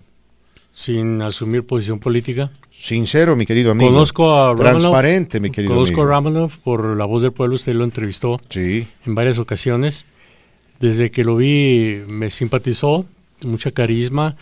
Sin 0.80 1.24
asumir 1.24 1.66
posición 1.66 1.98
política. 2.00 2.52
Sincero, 2.70 3.36
mi 3.36 3.48
querido 3.48 3.72
amigo. 3.72 3.90
Conozco 3.90 4.32
a 4.32 4.52
Romanoff. 4.52 4.74
Transparente, 4.84 5.40
mi 5.40 5.50
querido 5.50 5.74
Conozco 5.74 6.02
amigo. 6.02 6.14
a 6.14 6.16
Romanoff 6.18 6.58
por 6.58 6.96
La 6.96 7.06
Voz 7.06 7.24
del 7.24 7.32
Pueblo, 7.34 7.56
usted 7.56 7.74
lo 7.74 7.84
entrevistó 7.84 8.40
Sí. 8.50 8.88
en 9.04 9.16
varias 9.16 9.40
ocasiones. 9.40 10.06
Desde 10.80 11.10
que 11.10 11.24
lo 11.24 11.36
vi 11.36 12.04
me 12.08 12.30
simpatizó, 12.30 13.08
mucha 13.44 13.72
carisma, 13.72 14.36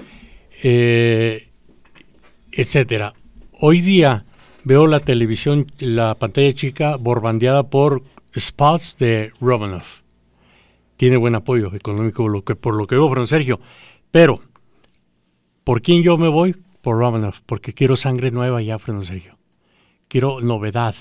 eh, 0.62 1.48
etcétera. 2.52 3.14
Hoy 3.54 3.80
día 3.80 4.26
veo 4.66 4.88
la 4.88 5.00
televisión, 5.00 5.72
la 5.80 6.16
pantalla 6.16 6.52
chica 6.52 6.98
borbandeada 6.98 7.64
por 7.70 8.04
spots 8.38 8.98
de 9.00 9.32
Romanoff. 9.40 10.02
Tiene 10.98 11.16
buen 11.16 11.36
apoyo 11.36 11.74
económico 11.74 12.28
lo 12.28 12.44
que, 12.44 12.56
por 12.58 12.74
lo 12.74 12.88
que 12.88 12.96
veo, 12.96 13.10
Fran 13.10 13.26
Sergio. 13.28 13.62
Pero, 14.12 14.42
¿por 15.66 15.82
quién 15.82 16.04
yo 16.04 16.18
me 16.18 16.30
voy? 16.30 16.56
Por 16.82 16.98
Romanoff, 16.98 17.42
porque 17.46 17.74
quiero 17.74 17.98
sangre 17.98 18.32
nueva 18.32 18.62
ya, 18.62 18.80
Fran 18.80 19.04
Sergio. 19.04 19.38
Quiero 20.08 20.40
novedad 20.40 20.96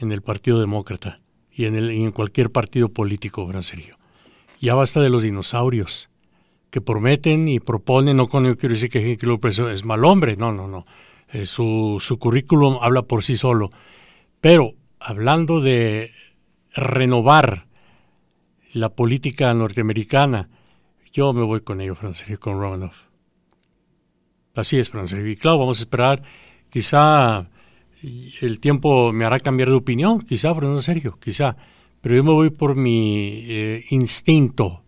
en 0.00 0.10
el 0.10 0.22
Partido 0.22 0.58
Demócrata 0.58 1.20
y 1.52 1.66
en, 1.66 1.76
el, 1.76 1.92
y 1.92 2.02
en 2.02 2.10
cualquier 2.10 2.50
partido 2.50 2.88
político, 2.88 3.46
Fran 3.46 3.62
Sergio. 3.62 3.96
Ya 4.60 4.74
basta 4.74 5.00
de 5.00 5.10
los 5.10 5.22
dinosaurios 5.22 6.08
que 6.70 6.80
prometen 6.80 7.46
y 7.46 7.60
proponen, 7.60 8.16
no 8.16 8.28
con 8.28 8.46
ello 8.46 8.56
quiero 8.56 8.74
decir 8.74 8.90
que 8.90 8.98
Henry 8.98 9.28
López 9.28 9.58
es 9.58 9.84
mal 9.84 10.04
hombre, 10.04 10.34
no, 10.36 10.52
no, 10.52 10.66
no. 10.66 10.86
Eh, 11.30 11.46
su, 11.46 11.98
su 12.00 12.18
currículum 12.18 12.78
habla 12.80 13.02
por 13.02 13.22
sí 13.22 13.36
solo. 13.36 13.70
Pero 14.40 14.72
hablando 14.98 15.60
de 15.60 16.10
renovar 16.74 17.66
la 18.72 18.88
política 18.88 19.52
norteamericana, 19.52 20.48
yo 21.12 21.32
me 21.32 21.42
voy 21.42 21.60
con 21.60 21.80
ello, 21.80 21.94
Francisco, 21.94 22.50
con 22.50 22.60
Romanoff. 22.60 23.13
Así 24.54 24.78
es, 24.78 24.88
Francisco. 24.88 25.26
Y 25.26 25.36
claro, 25.36 25.58
vamos 25.58 25.80
a 25.80 25.82
esperar, 25.82 26.22
quizá 26.70 27.48
el 28.40 28.60
tiempo 28.60 29.12
me 29.12 29.24
hará 29.24 29.40
cambiar 29.40 29.70
de 29.70 29.74
opinión, 29.74 30.20
quizá, 30.20 30.54
Fernando 30.54 30.82
Sergio, 30.82 31.18
quizá. 31.18 31.56
Pero 32.00 32.16
yo 32.16 32.24
me 32.24 32.32
voy 32.32 32.50
por 32.50 32.76
mi 32.76 33.44
eh, 33.48 33.84
instinto, 33.90 34.82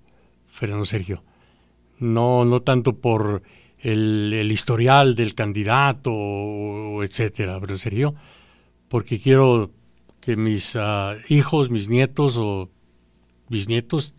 Fernando 0.48 0.84
Sergio. 0.84 1.24
No, 1.98 2.44
no 2.44 2.60
tanto 2.60 2.98
por 2.98 3.42
el, 3.78 4.50
historial 4.52 5.14
del 5.14 5.34
candidato, 5.34 7.02
etcétera, 7.02 7.54
Fernando 7.54 7.78
Sergio, 7.78 8.14
porque 8.88 9.18
quiero 9.18 9.70
que 10.20 10.36
mis 10.36 10.74
uh, 10.74 11.16
hijos, 11.28 11.70
mis 11.70 11.88
nietos 11.88 12.36
o 12.38 12.68
bisnietos, 13.48 14.14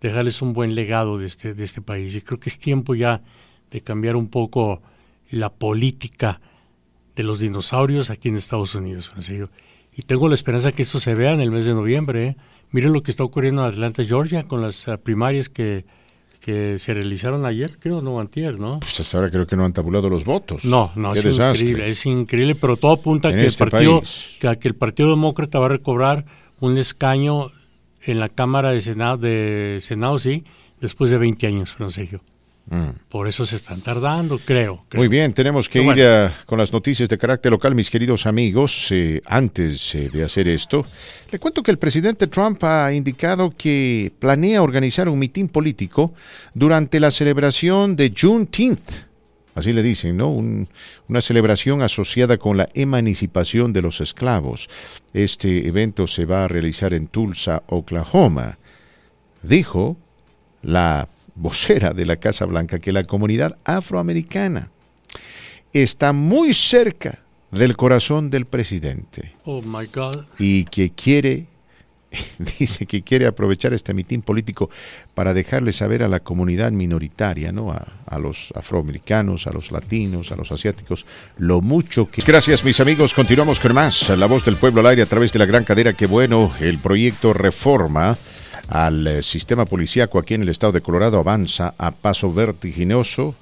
dejarles 0.00 0.42
un 0.42 0.52
buen 0.52 0.74
legado 0.74 1.18
de 1.18 1.26
este, 1.26 1.54
de 1.54 1.64
este 1.64 1.82
país. 1.82 2.14
Y 2.14 2.20
creo 2.20 2.38
que 2.38 2.48
es 2.48 2.58
tiempo 2.58 2.94
ya 2.94 3.22
de 3.70 3.80
cambiar 3.80 4.16
un 4.16 4.28
poco 4.28 4.82
la 5.30 5.50
política 5.50 6.40
de 7.14 7.22
los 7.22 7.40
dinosaurios 7.40 8.10
aquí 8.10 8.28
en 8.28 8.36
Estados 8.36 8.74
Unidos. 8.74 9.12
Serio. 9.20 9.50
Y 9.94 10.02
tengo 10.02 10.28
la 10.28 10.34
esperanza 10.34 10.72
que 10.72 10.82
esto 10.82 11.00
se 11.00 11.14
vea 11.14 11.32
en 11.32 11.40
el 11.40 11.50
mes 11.50 11.66
de 11.66 11.74
noviembre. 11.74 12.26
¿eh? 12.28 12.36
Miren 12.70 12.92
lo 12.92 13.02
que 13.02 13.10
está 13.10 13.24
ocurriendo 13.24 13.62
en 13.62 13.72
Atlanta, 13.72 14.04
Georgia, 14.04 14.44
con 14.44 14.62
las 14.62 14.86
uh, 14.86 14.98
primarias 14.98 15.48
que, 15.48 15.84
que 16.40 16.78
se 16.78 16.94
realizaron 16.94 17.44
ayer, 17.44 17.78
creo, 17.78 18.00
no, 18.00 18.20
antier, 18.20 18.60
¿no? 18.60 18.78
Pues 18.78 19.00
hasta 19.00 19.18
ahora 19.18 19.30
creo 19.30 19.46
que 19.46 19.56
no 19.56 19.64
han 19.64 19.72
tabulado 19.72 20.08
los 20.08 20.24
votos. 20.24 20.64
No, 20.64 20.92
no, 20.94 21.12
Qué 21.12 21.18
es 21.18 21.24
desastre. 21.24 21.62
increíble, 21.62 21.88
es 21.90 22.06
increíble, 22.06 22.54
pero 22.54 22.76
todo 22.76 22.92
apunta 22.92 23.28
a 23.28 23.32
que, 23.32 23.46
este 23.46 23.64
el 23.64 23.70
partido, 23.70 24.00
país. 24.00 24.26
que, 24.38 24.48
a 24.48 24.56
que 24.56 24.68
el 24.68 24.74
Partido 24.76 25.10
Demócrata 25.10 25.58
va 25.58 25.66
a 25.66 25.70
recobrar 25.70 26.24
un 26.60 26.78
escaño 26.78 27.50
en 28.04 28.20
la 28.20 28.28
Cámara 28.28 28.70
de 28.70 28.80
Senado, 28.80 29.16
de 29.16 29.78
Senado 29.80 30.18
sí, 30.18 30.44
después 30.80 31.10
de 31.10 31.18
20 31.18 31.46
años, 31.46 31.76
Sergio. 31.88 32.20
Mm. 32.70 32.90
Por 33.08 33.28
eso 33.28 33.46
se 33.46 33.56
están 33.56 33.80
tardando, 33.80 34.38
creo. 34.38 34.84
creo. 34.88 35.00
Muy 35.00 35.08
bien, 35.08 35.32
tenemos 35.32 35.68
que 35.68 35.82
ir 35.82 36.02
a- 36.04 36.34
con 36.44 36.58
las 36.58 36.72
noticias 36.72 37.08
de 37.08 37.16
carácter 37.16 37.50
local, 37.50 37.74
mis 37.74 37.88
queridos 37.90 38.26
amigos. 38.26 38.88
Eh, 38.90 39.20
antes 39.26 39.94
eh, 39.94 40.10
de 40.10 40.22
hacer 40.22 40.48
esto, 40.48 40.84
le 41.30 41.38
cuento 41.38 41.62
que 41.62 41.70
el 41.70 41.78
presidente 41.78 42.26
Trump 42.26 42.62
ha 42.64 42.92
indicado 42.92 43.54
que 43.56 44.12
planea 44.18 44.62
organizar 44.62 45.08
un 45.08 45.18
mitin 45.18 45.48
político 45.48 46.12
durante 46.52 47.00
la 47.00 47.10
celebración 47.10 47.96
de 47.96 48.12
Juneteenth. 48.14 49.08
Así 49.54 49.72
le 49.72 49.82
dicen, 49.82 50.16
¿no? 50.16 50.28
Un- 50.30 50.68
una 51.08 51.20
celebración 51.20 51.82
asociada 51.82 52.36
con 52.36 52.56
la 52.56 52.68
emancipación 52.74 53.72
de 53.72 53.82
los 53.82 54.00
esclavos. 54.00 54.68
Este 55.14 55.66
evento 55.66 56.06
se 56.06 56.26
va 56.26 56.44
a 56.44 56.48
realizar 56.48 56.92
en 56.94 57.08
Tulsa, 57.08 57.62
Oklahoma. 57.66 58.58
Dijo 59.42 59.96
la 60.62 61.08
vocera 61.38 61.92
de 61.94 62.04
la 62.06 62.16
Casa 62.16 62.44
Blanca 62.44 62.78
que 62.78 62.92
la 62.92 63.04
comunidad 63.04 63.56
afroamericana 63.64 64.70
está 65.72 66.12
muy 66.12 66.52
cerca 66.54 67.20
del 67.50 67.76
corazón 67.76 68.30
del 68.30 68.46
presidente 68.46 69.34
Oh 69.44 69.62
my 69.62 69.86
God. 69.86 70.24
y 70.38 70.64
que 70.64 70.90
quiere, 70.90 71.46
dice 72.58 72.84
que 72.86 73.02
quiere 73.02 73.26
aprovechar 73.26 73.72
este 73.72 73.94
mitin 73.94 74.20
político 74.22 74.68
para 75.14 75.32
dejarle 75.32 75.72
saber 75.72 76.02
a 76.02 76.08
la 76.08 76.20
comunidad 76.20 76.72
minoritaria, 76.72 77.52
¿no? 77.52 77.70
a, 77.72 77.86
a 78.06 78.18
los 78.18 78.52
afroamericanos, 78.54 79.46
a 79.46 79.52
los 79.52 79.72
latinos, 79.72 80.32
a 80.32 80.36
los 80.36 80.52
asiáticos, 80.52 81.06
lo 81.38 81.60
mucho 81.60 82.10
que... 82.10 82.20
Gracias 82.26 82.64
mis 82.64 82.80
amigos, 82.80 83.14
continuamos 83.14 83.60
con 83.60 83.74
más. 83.74 84.10
La 84.18 84.26
voz 84.26 84.44
del 84.44 84.56
pueblo 84.56 84.80
al 84.80 84.88
aire 84.88 85.02
a 85.02 85.06
través 85.06 85.32
de 85.32 85.38
la 85.38 85.46
gran 85.46 85.64
cadera, 85.64 85.92
que 85.94 86.06
bueno, 86.06 86.52
el 86.60 86.78
proyecto 86.78 87.32
Reforma 87.32 88.18
al 88.68 89.06
eh, 89.06 89.22
sistema 89.22 89.64
policíaco 89.64 90.18
aquí 90.18 90.34
en 90.34 90.42
el 90.42 90.50
estado 90.50 90.74
de 90.74 90.82
Colorado 90.82 91.18
avanza 91.18 91.74
a 91.78 91.90
paso 91.90 92.32
vertiginoso. 92.32 93.34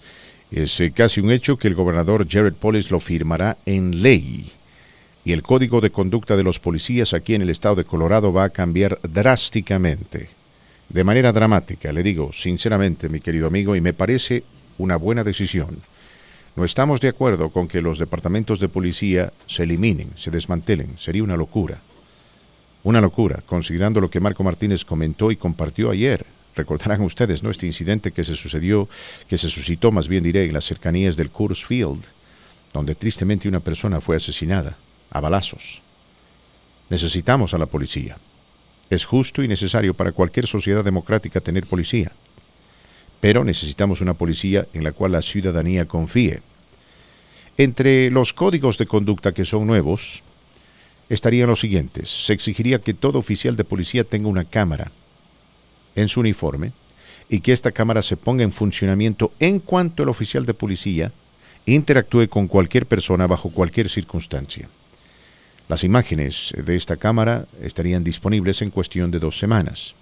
Es 0.51 0.81
eh, 0.81 0.93
casi 0.93 1.20
un 1.20 1.31
hecho 1.31 1.59
que 1.59 1.69
el 1.69 1.74
gobernador 1.74 2.27
Jared 2.28 2.55
Polis 2.55 2.90
lo 2.90 3.01
firmará 3.01 3.59
en 3.66 4.03
ley 4.03 4.47
y 5.24 5.32
el 5.32 5.43
código 5.43 5.81
de 5.81 5.90
conducta 5.90 6.36
de 6.36 6.44
los 6.44 6.61
policías 6.61 7.12
aquí 7.12 7.35
en 7.35 7.43
el 7.43 7.51
estado 7.51 7.74
de 7.74 7.85
Colorado 7.85 8.32
va 8.32 8.44
a 8.44 8.51
cambiar 8.51 9.01
drásticamente, 9.03 10.28
de 10.89 11.03
manera 11.03 11.32
dramática, 11.32 11.93
le 11.93 12.05
digo 12.05 12.31
sinceramente, 12.32 13.09
mi 13.09 13.19
querido 13.19 13.48
amigo, 13.48 13.74
y 13.74 13.81
me 13.81 13.93
parece 13.93 14.44
una 14.78 14.94
buena 14.94 15.24
decisión. 15.24 15.78
No 16.55 16.65
estamos 16.65 17.01
de 17.01 17.09
acuerdo 17.09 17.51
con 17.51 17.66
que 17.66 17.82
los 17.82 17.98
departamentos 17.98 18.61
de 18.61 18.69
policía 18.69 19.32
se 19.47 19.65
eliminen, 19.65 20.11
se 20.15 20.31
desmantelen, 20.31 20.97
sería 20.97 21.24
una 21.24 21.36
locura. 21.36 21.81
Una 22.87 23.01
locura, 23.01 23.43
considerando 23.45 24.01
lo 24.01 24.09
que 24.09 24.21
Marco 24.21 24.45
Martínez 24.45 24.85
comentó 24.85 25.33
y 25.33 25.37
compartió 25.37 25.91
ayer. 25.91 26.25
Recordarán 26.55 27.01
ustedes, 27.01 27.43
¿no? 27.43 27.51
Este 27.51 27.67
incidente 27.67 28.13
que 28.13 28.23
se 28.23 28.37
sucedió, 28.37 28.89
que 29.27 29.37
se 29.37 29.51
suscitó, 29.51 29.91
más 29.91 30.07
bien 30.07 30.23
diré, 30.23 30.45
en 30.45 30.53
las 30.53 30.67
cercanías 30.67 31.17
del 31.17 31.31
Coors 31.31 31.65
Field, 31.65 32.05
donde 32.73 32.95
tristemente 32.95 33.49
una 33.49 33.59
persona 33.59 34.01
fue 34.01 34.15
asesinada 34.15 34.79
a 35.11 35.19
balazos. 35.19 35.83
Necesitamos 36.89 37.55
a 37.55 37.59
la 37.59 37.67
policía. 37.67 38.19
Es 38.89 39.05
justo 39.05 39.43
y 39.43 39.49
necesario 39.49 39.93
para 39.93 40.13
cualquier 40.13 40.47
sociedad 40.47 40.85
democrática 40.85 41.41
tener 41.41 41.67
policía. 41.67 42.13
Pero 43.21 43.43
necesitamos 43.43 44.01
una 44.01 44.15
policía 44.15 44.69
en 44.73 44.85
la 44.85 44.93
cual 44.93 45.11
la 45.11 45.23
ciudadanía 45.23 45.89
confíe. 45.89 46.41
Entre 47.59 48.13
los 48.13 48.33
códigos 48.33 48.79
de 48.79 48.87
conducta 48.87 49.35
que 49.35 49.45
son 49.45 49.67
nuevos 49.67 50.23
estarían 51.09 51.49
los 51.49 51.61
siguientes. 51.61 52.27
Se 52.27 52.33
exigiría 52.33 52.81
que 52.81 52.95
todo 52.95 53.19
oficial 53.19 53.57
de 53.57 53.65
policía 53.65 54.05
tenga 54.05 54.28
una 54.28 54.45
cámara 54.45 54.91
en 55.95 56.09
su 56.09 56.20
uniforme 56.20 56.73
y 57.28 57.41
que 57.41 57.53
esta 57.53 57.73
cámara 57.73 58.03
se 58.03 58.16
ponga 58.16 58.45
en 58.45 58.53
funcionamiento 58.53 59.33
en 59.41 59.59
cuanto 59.59 60.03
el 60.03 60.09
oficial 60.09 60.47
de 60.47 60.55
policía 60.55 61.12
interactúe 61.65 62.28
con 62.28 62.47
cualquier 62.47 62.87
persona 62.87 63.27
bajo 63.27 63.51
cualquier 63.51 63.89
circunstancia. 63.89 64.69
Las 65.69 65.83
imágenes 65.83 66.55
de 66.57 66.77
esta 66.77 66.97
cámara 66.97 67.47
estarían 67.61 68.05
disponibles 68.05 68.62
en 68.62 68.70
cuestión 68.70 69.11
de 69.11 69.19
dos 69.19 69.39
semanas. 69.39 69.95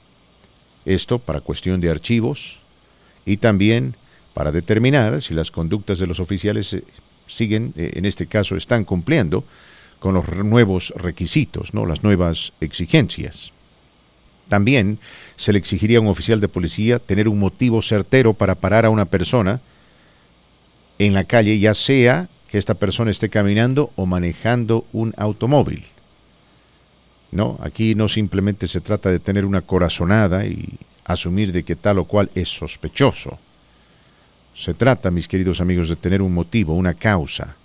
Esto 0.85 1.19
para 1.19 1.41
cuestión 1.41 1.81
de 1.81 1.91
archivos 1.91 2.61
y 3.25 3.39
también 3.39 3.97
para 4.35 4.53
determinar 4.53 5.23
si 5.23 5.33
las 5.33 5.51
conductas 5.51 5.99
de 5.99 6.07
los 6.07 6.21
oficiales 6.21 6.75
eh, 6.75 6.85
siguen, 7.27 7.73
eh, 7.77 7.93
en 7.95 8.05
este 8.05 8.27
caso, 8.27 8.57
están 8.57 8.85
cumpliendo 8.85 9.45
con 10.05 10.13
los 10.13 10.29
nuevos 10.45 10.93
requisitos, 10.99 11.73
¿no? 11.73 11.87
las 11.87 12.03
nuevas 12.03 12.53
exigencias. 12.61 13.55
También 14.51 14.99
se 15.37 15.51
le 15.51 15.59
exigiría 15.59 15.97
a 15.97 16.03
un 16.03 16.09
oficial 16.09 16.43
de 16.43 16.49
policía 16.49 16.99
tener 16.99 17.27
un 17.27 17.39
motivo 17.39 17.81
certero 17.81 18.35
para 18.35 18.55
parar 18.55 18.85
a 18.85 18.91
una 18.91 19.07
persona 19.07 19.63
en 20.99 21.15
la 21.15 21.25
calle, 21.25 21.59
ya 21.59 21.73
sea 21.73 22.29
que 22.49 22.59
esta 22.59 22.75
persona 22.75 23.11
esté 23.11 23.31
caminando 23.31 23.93
o 23.97 24.05
manejando 24.05 24.85
un 24.93 25.15
automóvil. 25.17 25.87
No, 27.31 27.57
aquí 27.63 27.95
no 27.95 28.07
simplemente 28.07 28.69
se 28.69 28.83
trata 28.83 29.11
de 29.11 29.21
tener 29.21 29.47
una 29.47 29.63
corazonada 29.63 30.45
y 30.45 30.69
asumir 31.07 31.51
de 31.51 31.63
que 31.63 31.77
tal 31.77 31.99
o 31.99 32.05
cual 32.05 32.31
es 32.35 32.51
sospechoso. 32.51 33.39
Se 34.53 34.75
trata, 34.75 35.11
mis 35.11 35.29
queridos 35.29 35.63
amigos, 35.63 35.89
de 35.89 35.97
tener 35.97 36.21
un 36.21 36.35
motivo, 36.35 36.75
una 36.75 36.93
causa 36.93 37.57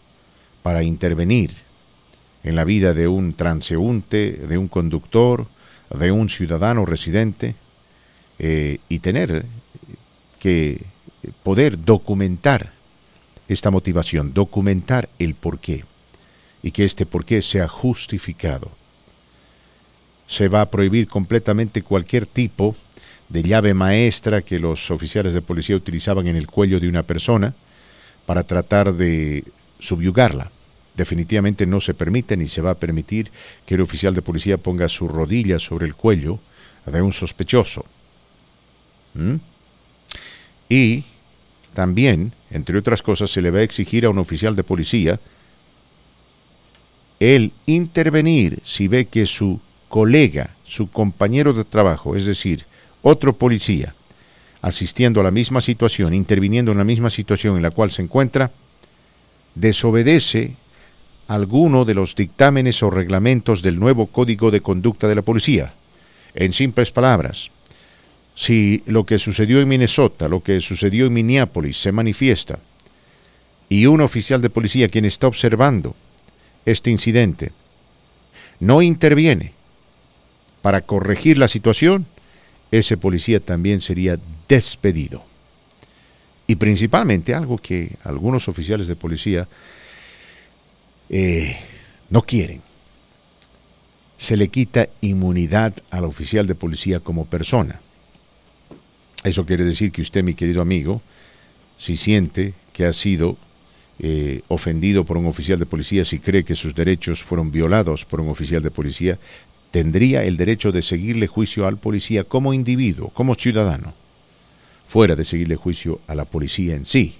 para 0.63 0.83
intervenir 0.83 1.67
en 2.43 2.55
la 2.55 2.63
vida 2.63 2.93
de 2.93 3.07
un 3.07 3.33
transeúnte, 3.33 4.31
de 4.31 4.57
un 4.57 4.67
conductor, 4.67 5.47
de 5.89 6.11
un 6.11 6.29
ciudadano 6.29 6.85
residente 6.85 7.55
eh, 8.37 8.79
y 8.87 8.99
tener 8.99 9.45
que 10.39 10.81
poder 11.43 11.83
documentar 11.83 12.71
esta 13.47 13.71
motivación, 13.71 14.33
documentar 14.33 15.09
el 15.19 15.35
porqué 15.35 15.83
y 16.61 16.71
que 16.71 16.85
este 16.85 17.05
porqué 17.05 17.41
sea 17.41 17.67
justificado. 17.67 18.71
Se 20.27 20.47
va 20.47 20.61
a 20.61 20.69
prohibir 20.69 21.07
completamente 21.07 21.81
cualquier 21.81 22.25
tipo 22.25 22.75
de 23.29 23.43
llave 23.43 23.73
maestra 23.73 24.41
que 24.41 24.59
los 24.59 24.91
oficiales 24.91 25.33
de 25.33 25.41
policía 25.41 25.75
utilizaban 25.75 26.27
en 26.27 26.35
el 26.35 26.47
cuello 26.47 26.79
de 26.79 26.87
una 26.87 27.03
persona 27.03 27.53
para 28.25 28.43
tratar 28.43 28.93
de 28.93 29.43
subyugarla. 29.79 30.51
Definitivamente 30.99 31.65
no 31.65 31.79
se 31.79 31.93
permite 31.93 32.35
ni 32.35 32.49
se 32.49 32.59
va 32.59 32.71
a 32.71 32.77
permitir 32.77 33.31
que 33.65 33.75
el 33.75 33.81
oficial 33.81 34.13
de 34.13 34.21
policía 34.21 34.57
ponga 34.57 34.89
su 34.89 35.07
rodilla 35.07 35.57
sobre 35.57 35.87
el 35.87 35.95
cuello 35.95 36.39
de 36.85 37.01
un 37.01 37.13
sospechoso. 37.13 37.85
¿Mm? 39.13 39.35
Y 40.67 41.05
también, 41.73 42.33
entre 42.51 42.77
otras 42.77 43.01
cosas, 43.01 43.31
se 43.31 43.41
le 43.41 43.49
va 43.49 43.59
a 43.59 43.63
exigir 43.63 44.03
a 44.03 44.09
un 44.09 44.17
oficial 44.17 44.57
de 44.57 44.65
policía 44.65 45.21
el 47.21 47.53
intervenir 47.65 48.59
si 48.65 48.89
ve 48.89 49.05
que 49.05 49.25
su 49.25 49.61
colega, 49.87 50.57
su 50.65 50.91
compañero 50.91 51.53
de 51.53 51.63
trabajo, 51.63 52.17
es 52.17 52.25
decir, 52.25 52.65
otro 53.01 53.37
policía, 53.37 53.95
asistiendo 54.61 55.21
a 55.21 55.23
la 55.23 55.31
misma 55.31 55.61
situación, 55.61 56.13
interviniendo 56.13 56.73
en 56.73 56.77
la 56.77 56.83
misma 56.83 57.09
situación 57.09 57.55
en 57.55 57.63
la 57.63 57.71
cual 57.71 57.89
se 57.89 58.01
encuentra, 58.01 58.51
desobedece 59.55 60.57
alguno 61.29 61.85
de 61.85 61.93
los 61.93 62.15
dictámenes 62.15 62.81
o 62.81 62.89
reglamentos 62.89 63.61
del 63.61 63.79
nuevo 63.79 64.07
Código 64.07 64.49
de 64.49 64.61
Conducta 64.61 65.07
de 65.07 65.13
la 65.13 65.21
Policía. 65.21 65.75
En 66.33 66.53
simples 66.53 66.89
palabras, 66.89 67.51
si 68.33 68.81
lo 68.87 69.05
que 69.05 69.19
sucedió 69.19 69.61
en 69.61 69.67
Minnesota, 69.67 70.27
lo 70.27 70.41
que 70.41 70.59
sucedió 70.59 71.05
en 71.05 71.13
Minneapolis 71.13 71.79
se 71.79 71.91
manifiesta 71.91 72.57
y 73.69 73.85
un 73.85 74.01
oficial 74.01 74.41
de 74.41 74.49
policía 74.49 74.89
quien 74.89 75.05
está 75.05 75.27
observando 75.27 75.95
este 76.65 76.89
incidente 76.89 77.51
no 78.59 78.81
interviene 78.81 79.53
para 80.63 80.81
corregir 80.81 81.37
la 81.37 81.47
situación, 81.47 82.07
ese 82.71 82.97
policía 82.97 83.39
también 83.39 83.81
sería 83.81 84.17
despedido. 84.47 85.23
Y 86.47 86.55
principalmente 86.55 87.35
algo 87.35 87.59
que 87.59 87.97
algunos 88.03 88.47
oficiales 88.47 88.87
de 88.87 88.95
policía 88.95 89.47
eh, 91.09 91.55
no 92.09 92.21
quieren. 92.21 92.61
Se 94.17 94.37
le 94.37 94.49
quita 94.49 94.89
inmunidad 95.01 95.73
al 95.89 96.05
oficial 96.05 96.45
de 96.45 96.55
policía 96.55 96.99
como 96.99 97.25
persona. 97.25 97.81
Eso 99.23 99.45
quiere 99.45 99.63
decir 99.63 99.91
que 99.91 100.01
usted, 100.01 100.23
mi 100.23 100.33
querido 100.33 100.61
amigo, 100.61 101.01
si 101.77 101.97
siente 101.97 102.53
que 102.73 102.85
ha 102.85 102.93
sido 102.93 103.37
eh, 103.99 104.41
ofendido 104.47 105.05
por 105.05 105.17
un 105.17 105.25
oficial 105.25 105.59
de 105.59 105.65
policía, 105.65 106.05
si 106.05 106.19
cree 106.19 106.43
que 106.43 106.55
sus 106.55 106.75
derechos 106.75 107.23
fueron 107.23 107.51
violados 107.51 108.05
por 108.05 108.21
un 108.21 108.29
oficial 108.29 108.61
de 108.61 108.71
policía, 108.71 109.19
tendría 109.71 110.23
el 110.23 110.37
derecho 110.37 110.71
de 110.71 110.81
seguirle 110.81 111.27
juicio 111.27 111.67
al 111.67 111.77
policía 111.77 112.23
como 112.23 112.53
individuo, 112.53 113.09
como 113.09 113.35
ciudadano, 113.35 113.93
fuera 114.87 115.15
de 115.15 115.25
seguirle 115.25 115.55
juicio 115.55 115.99
a 116.07 116.15
la 116.15 116.25
policía 116.25 116.75
en 116.75 116.85
sí. 116.85 117.15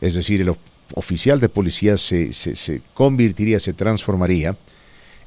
Es 0.00 0.14
decir, 0.14 0.40
el 0.40 0.52
oficial 0.94 1.40
de 1.40 1.48
policía 1.48 1.96
se, 1.96 2.32
se, 2.32 2.82
convertiría, 2.94 3.60
se 3.60 3.72
transformaría 3.72 4.56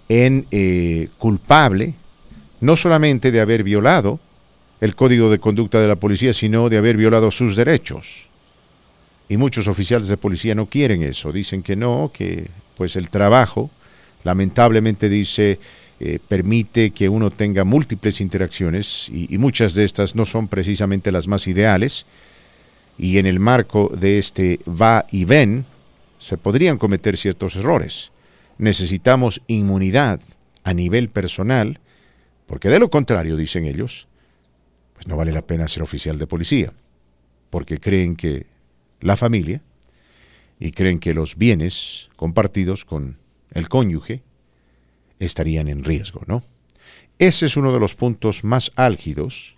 en 0.07 0.45
eh, 0.51 1.09
culpable 1.17 1.95
no 2.61 2.75
solamente 2.75 3.31
de 3.31 3.41
haber 3.41 3.63
violado 3.63 4.19
el 4.81 4.95
código 4.95 5.29
de 5.29 5.39
conducta 5.39 5.79
de 5.79 5.87
la 5.87 5.95
policía, 5.95 6.33
sino 6.33 6.69
de 6.69 6.77
haber 6.77 6.97
violado 6.97 7.31
sus 7.31 7.55
derechos. 7.55 8.27
Y 9.29 9.37
muchos 9.37 9.67
oficiales 9.67 10.07
de 10.09 10.17
policía 10.17 10.55
no 10.55 10.67
quieren 10.67 11.01
eso, 11.01 11.31
dicen 11.31 11.63
que 11.63 11.75
no, 11.75 12.11
que 12.13 12.49
pues 12.75 12.95
el 12.95 13.09
trabajo, 13.09 13.71
lamentablemente 14.23 15.09
dice, 15.09 15.59
eh, 15.99 16.19
permite 16.27 16.91
que 16.91 17.09
uno 17.09 17.31
tenga 17.31 17.63
múltiples 17.63 18.21
interacciones 18.21 19.09
y, 19.09 19.33
y 19.33 19.37
muchas 19.37 19.73
de 19.73 19.83
estas 19.83 20.15
no 20.15 20.25
son 20.25 20.47
precisamente 20.47 21.11
las 21.11 21.27
más 21.27 21.47
ideales. 21.47 22.05
Y 22.97 23.17
en 23.17 23.26
el 23.26 23.39
marco 23.39 23.91
de 23.95 24.17
este 24.17 24.59
va 24.67 25.05
y 25.11 25.26
ven, 25.26 25.65
se 26.19 26.38
podrían 26.38 26.77
cometer 26.77 27.17
ciertos 27.17 27.55
errores. 27.55 28.11
Necesitamos 28.57 29.41
inmunidad 29.47 30.22
a 30.63 30.73
nivel 30.73 31.09
personal, 31.09 31.80
porque 32.47 32.69
de 32.69 32.80
lo 32.80 32.89
contrario, 32.89 33.35
dicen 33.35 33.65
ellos, 33.65 34.07
pues 34.93 35.07
no 35.07 35.17
vale 35.17 35.31
la 35.31 35.45
pena 35.45 35.67
ser 35.67 35.84
oficial 35.84 36.17
de 36.17 36.27
policía, 36.27 36.73
porque 37.49 37.80
creen 37.80 38.15
que 38.15 38.47
la 39.01 39.17
familia 39.17 39.61
y 40.59 40.72
creen 40.72 40.99
que 40.99 41.13
los 41.13 41.38
bienes 41.38 42.09
compartidos 42.15 42.85
con 42.85 43.17
el 43.51 43.69
cónyuge 43.69 44.23
estarían 45.19 45.67
en 45.67 45.84
riesgo, 45.84 46.22
¿no? 46.27 46.43
Ese 47.19 47.45
es 47.45 47.55
uno 47.55 47.72
de 47.72 47.80
los 47.80 47.95
puntos 47.95 48.43
más 48.43 48.72
álgidos 48.76 49.55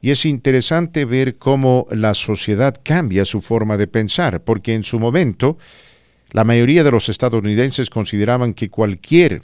y 0.00 0.10
es 0.10 0.24
interesante 0.24 1.04
ver 1.04 1.36
cómo 1.36 1.86
la 1.90 2.14
sociedad 2.14 2.76
cambia 2.82 3.24
su 3.24 3.40
forma 3.40 3.76
de 3.76 3.86
pensar, 3.86 4.42
porque 4.42 4.74
en 4.74 4.82
su 4.82 4.98
momento 4.98 5.58
la 6.32 6.44
mayoría 6.44 6.84
de 6.84 6.90
los 6.90 7.08
estadounidenses 7.08 7.90
consideraban 7.90 8.54
que 8.54 8.70
cualquier 8.70 9.42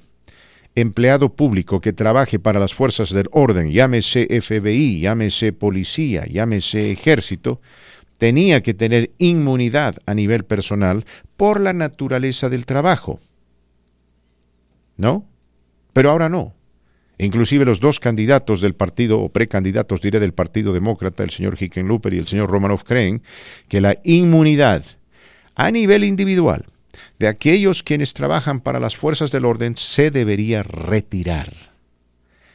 empleado 0.75 1.35
público 1.35 1.81
que 1.81 1.93
trabaje 1.93 2.39
para 2.39 2.61
las 2.61 2.75
fuerzas 2.75 3.11
del 3.11 3.29
orden, 3.33 3.71
llámese 3.71 4.27
FBI, 4.41 5.01
llámese 5.01 5.53
policía, 5.53 6.27
llámese 6.27 6.93
ejército, 6.93 7.61
tenía 8.19 8.63
que 8.63 8.75
tener 8.75 9.11
inmunidad 9.19 9.97
a 10.07 10.15
nivel 10.15 10.45
personal 10.45 11.05
por 11.37 11.61
la 11.61 11.73
naturaleza 11.73 12.49
del 12.49 12.67
trabajo. 12.67 13.21
¿No? 14.97 15.27
Pero 15.93 16.11
ahora 16.11 16.29
no. 16.29 16.55
Inclusive 17.19 17.65
los 17.65 17.81
dos 17.81 17.99
candidatos 17.99 18.61
del 18.61 18.75
partido, 18.75 19.21
o 19.21 19.31
precandidatos 19.31 20.03
diré 20.03 20.21
del 20.21 20.35
Partido 20.35 20.73
Demócrata, 20.73 21.25
el 21.25 21.31
señor 21.31 21.57
Hickenlooper 21.59 22.13
y 22.13 22.19
el 22.19 22.27
señor 22.27 22.51
Romanoff, 22.51 22.85
creen 22.85 23.23
que 23.69 23.81
la 23.81 23.99
inmunidad 24.05 24.85
a 25.55 25.71
nivel 25.71 26.05
individual 26.05 26.67
de 27.19 27.29
aquellos 27.29 27.83
quienes 27.83 28.15
trabajan 28.15 28.61
para 28.61 28.81
las 28.81 28.97
fuerzas 28.97 29.31
del 29.31 29.45
orden 29.45 29.77
se 29.77 30.11
debería 30.11 30.63
retirar. 30.63 31.55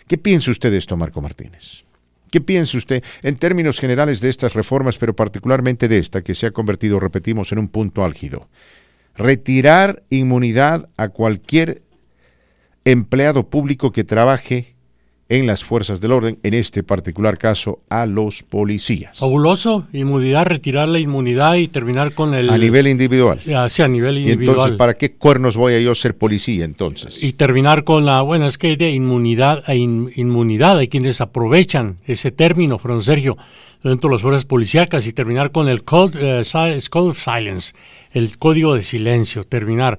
¿Qué 0.08 0.18
piensa 0.18 0.52
usted 0.52 0.72
de 0.72 0.78
esto, 0.78 0.98
Marco 0.98 1.22
Martínez? 1.22 1.84
¿Qué 2.32 2.40
piensa 2.40 2.78
usted 2.78 3.04
en 3.24 3.36
términos 3.36 3.80
generales 3.80 4.22
de 4.22 4.30
estas 4.30 4.54
reformas, 4.54 4.98
pero 4.98 5.16
particularmente 5.16 5.88
de 5.88 5.98
esta 5.98 6.22
que 6.22 6.34
se 6.34 6.48
ha 6.48 6.52
convertido, 6.52 7.00
repetimos, 7.00 7.52
en 7.52 7.60
un 7.60 7.68
punto 7.68 8.06
álgido? 8.06 8.50
Retirar 9.16 10.04
inmunidad 10.10 10.90
a 10.96 11.10
cualquier 11.10 11.82
empleado 12.86 13.50
público 13.50 13.92
que 13.92 14.04
trabaje 14.04 14.76
en 15.32 15.48
las 15.48 15.64
fuerzas 15.64 16.02
del 16.02 16.12
orden, 16.12 16.38
en 16.44 16.54
este 16.54 16.84
particular 16.84 17.38
caso 17.38 17.80
a 17.90 18.06
los 18.06 18.44
policías. 18.44 19.18
Fabuloso, 19.18 19.88
inmunidad, 19.94 20.46
retirar 20.46 20.90
la 20.90 21.00
inmunidad 21.00 21.56
y 21.56 21.70
terminar 21.70 22.12
con 22.12 22.34
el... 22.34 22.50
A 22.50 22.58
nivel 22.58 22.88
individual. 22.88 23.40
Sí, 23.70 23.82
a 23.82 23.88
nivel 23.88 24.18
individual. 24.18 24.46
Y 24.46 24.50
entonces, 24.50 24.78
¿para 24.78 24.96
qué 24.96 25.14
cuernos 25.14 25.56
voy 25.56 25.76
a 25.76 25.80
yo 25.80 25.96
ser 25.96 26.18
policía 26.18 26.66
entonces? 26.66 27.24
Y 27.24 27.32
terminar 27.32 27.86
con 27.86 28.06
la, 28.06 28.22
bueno, 28.24 28.46
es 28.46 28.58
que 28.58 28.76
de 28.76 28.92
inmunidad 28.92 29.64
a 29.68 29.74
inmunidad, 29.74 30.80
hay 30.80 30.90
quienes 30.90 31.22
aprovechan 31.22 32.00
ese 32.06 32.32
término, 32.32 32.78
Fran 32.78 33.02
Sergio, 33.02 33.38
dentro 33.82 34.10
de 34.10 34.16
las 34.16 34.22
fuerzas 34.22 34.44
policíacas 34.44 35.08
y 35.08 35.14
terminar 35.14 35.52
con 35.52 35.70
el 35.70 35.86
code, 35.86 36.42
uh, 36.42 36.90
code 36.90 37.10
of 37.12 37.24
silence, 37.24 37.74
el 38.12 38.38
código 38.38 38.76
de 38.76 38.84
silencio, 38.84 39.46
terminar. 39.46 39.98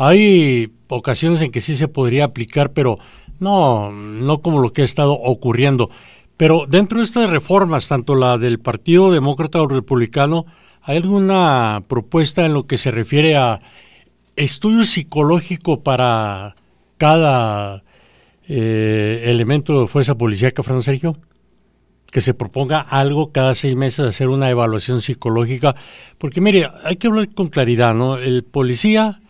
Hay 0.00 0.70
ocasiones 0.86 1.42
en 1.42 1.50
que 1.50 1.60
sí 1.60 1.74
se 1.74 1.88
podría 1.88 2.26
aplicar, 2.26 2.72
pero 2.72 3.00
no, 3.40 3.90
no 3.90 4.40
como 4.42 4.60
lo 4.60 4.72
que 4.72 4.82
ha 4.82 4.84
estado 4.84 5.12
ocurriendo. 5.14 5.90
Pero 6.36 6.66
dentro 6.68 6.98
de 6.98 7.04
estas 7.04 7.28
reformas, 7.28 7.88
tanto 7.88 8.14
la 8.14 8.38
del 8.38 8.60
Partido 8.60 9.10
Demócrata 9.10 9.60
o 9.60 9.66
Republicano, 9.66 10.46
¿hay 10.82 10.98
alguna 10.98 11.82
propuesta 11.88 12.46
en 12.46 12.54
lo 12.54 12.68
que 12.68 12.78
se 12.78 12.92
refiere 12.92 13.36
a 13.36 13.60
estudio 14.36 14.84
psicológico 14.84 15.82
para 15.82 16.54
cada 16.96 17.82
eh, 18.46 19.24
elemento 19.26 19.80
de 19.80 19.88
fuerza 19.88 20.14
policíaca, 20.14 20.62
Fran 20.62 20.84
Sergio? 20.84 21.16
Que 22.12 22.20
se 22.20 22.34
proponga 22.34 22.80
algo 22.80 23.32
cada 23.32 23.56
seis 23.56 23.74
meses, 23.74 24.06
hacer 24.06 24.28
una 24.28 24.48
evaluación 24.48 25.00
psicológica. 25.00 25.74
Porque 26.18 26.40
mire, 26.40 26.70
hay 26.84 26.94
que 26.94 27.08
hablar 27.08 27.34
con 27.34 27.48
claridad, 27.48 27.94
¿no? 27.94 28.16
El 28.16 28.44
policía 28.44 29.22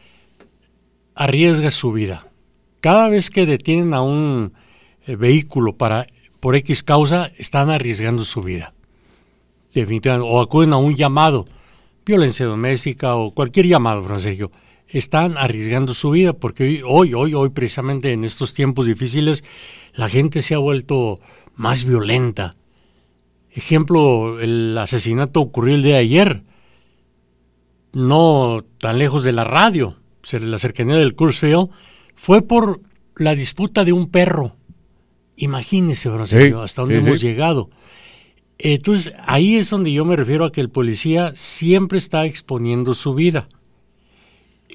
arriesga 1.18 1.70
su 1.70 1.92
vida 1.92 2.28
cada 2.80 3.08
vez 3.08 3.30
que 3.30 3.46
detienen 3.46 3.94
a 3.94 4.02
un 4.02 4.52
eh, 5.06 5.16
vehículo 5.16 5.76
para 5.76 6.06
por 6.40 6.54
X 6.54 6.84
causa, 6.84 7.32
están 7.36 7.68
arriesgando 7.70 8.24
su 8.24 8.40
vida. 8.40 8.72
Definitivamente, 9.74 10.28
o 10.30 10.40
acuden 10.40 10.72
a 10.72 10.76
un 10.76 10.94
llamado, 10.94 11.46
violencia 12.06 12.46
doméstica 12.46 13.16
o 13.16 13.32
cualquier 13.32 13.66
llamado, 13.66 14.04
Francisco, 14.04 14.52
están 14.86 15.36
arriesgando 15.36 15.92
su 15.94 16.10
vida 16.10 16.32
porque 16.32 16.82
hoy, 16.86 17.12
hoy, 17.12 17.34
hoy, 17.34 17.48
precisamente 17.50 18.12
en 18.12 18.22
estos 18.22 18.54
tiempos 18.54 18.86
difíciles, 18.86 19.42
la 19.94 20.08
gente 20.08 20.40
se 20.42 20.54
ha 20.54 20.58
vuelto 20.58 21.18
más 21.56 21.84
violenta. 21.84 22.54
Ejemplo, 23.50 24.38
el 24.40 24.78
asesinato 24.78 25.40
ocurrió 25.40 25.74
el 25.74 25.82
día 25.82 25.94
de 25.94 26.00
ayer, 26.00 26.42
no 27.92 28.64
tan 28.78 28.98
lejos 28.98 29.24
de 29.24 29.32
la 29.32 29.42
radio, 29.42 29.96
la 30.32 30.58
cercanía 30.58 30.96
del 30.96 31.14
Kurzweil, 31.14 31.68
fue 32.14 32.42
por 32.42 32.80
la 33.16 33.34
disputa 33.34 33.84
de 33.84 33.92
un 33.92 34.06
perro. 34.06 34.56
Imagínese, 35.36 36.08
hasta 36.08 36.82
dónde 36.82 36.98
hemos 36.98 37.20
llegado. 37.20 37.70
Entonces, 38.58 39.12
ahí 39.24 39.56
es 39.56 39.70
donde 39.70 39.92
yo 39.92 40.04
me 40.04 40.16
refiero 40.16 40.44
a 40.44 40.52
que 40.52 40.60
el 40.60 40.68
policía 40.68 41.32
siempre 41.36 41.98
está 41.98 42.26
exponiendo 42.26 42.94
su 42.94 43.14
vida. 43.14 43.48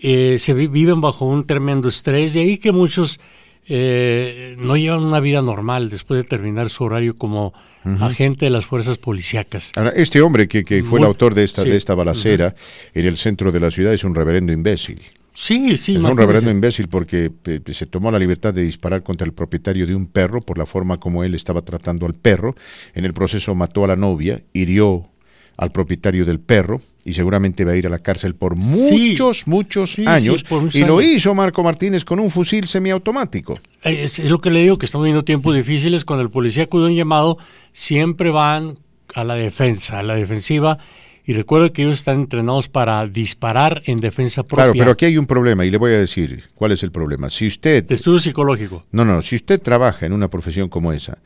Eh, 0.01 0.37
se 0.39 0.53
viven 0.53 1.01
bajo 1.01 1.25
un 1.25 1.45
tremendo 1.45 1.89
estrés, 1.89 2.33
de 2.33 2.41
ahí 2.41 2.57
que 2.57 2.71
muchos 2.71 3.19
eh, 3.67 4.55
no 4.57 4.75
llevan 4.75 5.03
una 5.03 5.19
vida 5.19 5.41
normal 5.41 5.89
después 5.89 6.21
de 6.21 6.27
terminar 6.27 6.69
su 6.69 6.83
horario 6.83 7.13
como 7.15 7.53
agente 7.99 8.45
de 8.45 8.49
las 8.49 8.65
fuerzas 8.65 8.97
policíacas. 8.97 9.73
Ahora, 9.75 9.91
este 9.91 10.21
hombre 10.21 10.47
que, 10.47 10.83
fue 10.83 10.99
el 10.99 11.05
autor 11.05 11.33
de 11.33 11.43
esta, 11.43 11.63
de 11.63 11.75
esta 11.75 11.93
balacera 11.95 12.55
en 12.93 13.05
el 13.05 13.17
centro 13.17 13.51
de 13.51 13.59
la 13.59 13.71
ciudad 13.71 13.93
es 13.93 14.05
un 14.05 14.15
reverendo 14.15 14.53
imbécil. 14.53 15.01
Sí, 15.33 15.77
sí. 15.77 15.95
Es 15.95 16.03
un 16.03 16.17
reverendo 16.17 16.51
imbécil 16.51 16.87
porque 16.87 17.31
se 17.71 17.85
tomó 17.87 18.11
la 18.11 18.19
libertad 18.19 18.53
de 18.53 18.63
disparar 18.63 19.01
contra 19.01 19.25
el 19.25 19.33
propietario 19.33 19.87
de 19.87 19.95
un 19.95 20.05
perro 20.05 20.41
por 20.41 20.57
la 20.57 20.65
forma 20.65 20.99
como 20.99 21.23
él 21.23 21.33
estaba 21.33 21.61
tratando 21.61 22.05
al 22.05 22.13
perro. 22.13 22.55
En 22.93 23.05
el 23.05 23.13
proceso 23.13 23.55
mató 23.55 23.83
a 23.83 23.87
la 23.87 23.95
novia, 23.95 24.43
hirió 24.53 25.09
al 25.57 25.71
propietario 25.71 26.25
del 26.25 26.39
perro 26.39 26.81
y 27.05 27.13
seguramente 27.13 27.65
va 27.65 27.73
a 27.73 27.75
ir 27.75 27.87
a 27.87 27.89
la 27.89 27.99
cárcel 27.99 28.35
por 28.35 28.55
muchos, 28.55 29.47
muchos 29.47 29.99
años. 29.99 30.45
y 30.73 30.83
lo 30.83 31.01
hizo 31.01 31.33
Marco 31.33 31.63
Martínez 31.63 32.05
con 32.05 32.19
un 32.19 32.29
fusil 32.29 32.67
semiautomático. 32.67 33.59
Es, 33.83 34.19
es, 34.19 34.29
lo 34.29 34.39
que 34.39 34.51
le 34.51 34.61
digo, 34.61 34.77
que 34.77 34.85
estamos 34.85 35.05
viendo 35.05 35.23
tiempos 35.23 35.55
difíciles. 35.55 36.05
Cuando 36.05 36.23
el 36.23 36.29
policía 36.29 36.63
acude 36.63 36.85
a 36.85 36.89
un 36.89 36.95
llamado, 36.95 37.37
siempre 37.71 38.29
van 38.29 38.75
a 39.15 39.23
la 39.23 39.35
defensa, 39.35 39.99
a 39.99 40.03
la 40.03 40.15
defensiva 40.15 40.79
y 41.25 41.33
recuerdo 41.33 41.71
que 41.71 41.83
ellos 41.83 41.99
están 41.99 42.19
entrenados 42.19 42.67
para 42.67 43.05
disparar 43.07 43.81
en 43.85 43.99
defensa 43.99 44.43
propia. 44.43 44.65
Claro, 44.65 44.73
pero 44.77 44.91
aquí 44.91 45.05
hay 45.05 45.17
un 45.17 45.25
problema 45.25 45.65
y 45.65 45.71
le 45.71 45.77
voy 45.77 45.93
a 45.93 45.97
decir 45.97 46.43
cuál 46.55 46.71
es 46.73 46.83
el 46.83 46.91
problema. 46.91 47.29
Si 47.29 47.47
usted... 47.47 47.85
De 47.85 47.95
estudio 47.95 48.19
psicológico. 48.19 48.83
No, 48.91 49.05
no, 49.05 49.21
si 49.21 49.35
usted 49.35 49.61
trabaja 49.61 50.05
en 50.05 50.13
una 50.13 50.27
profesión 50.27 50.69
como 50.69 50.91
esa 50.91 51.17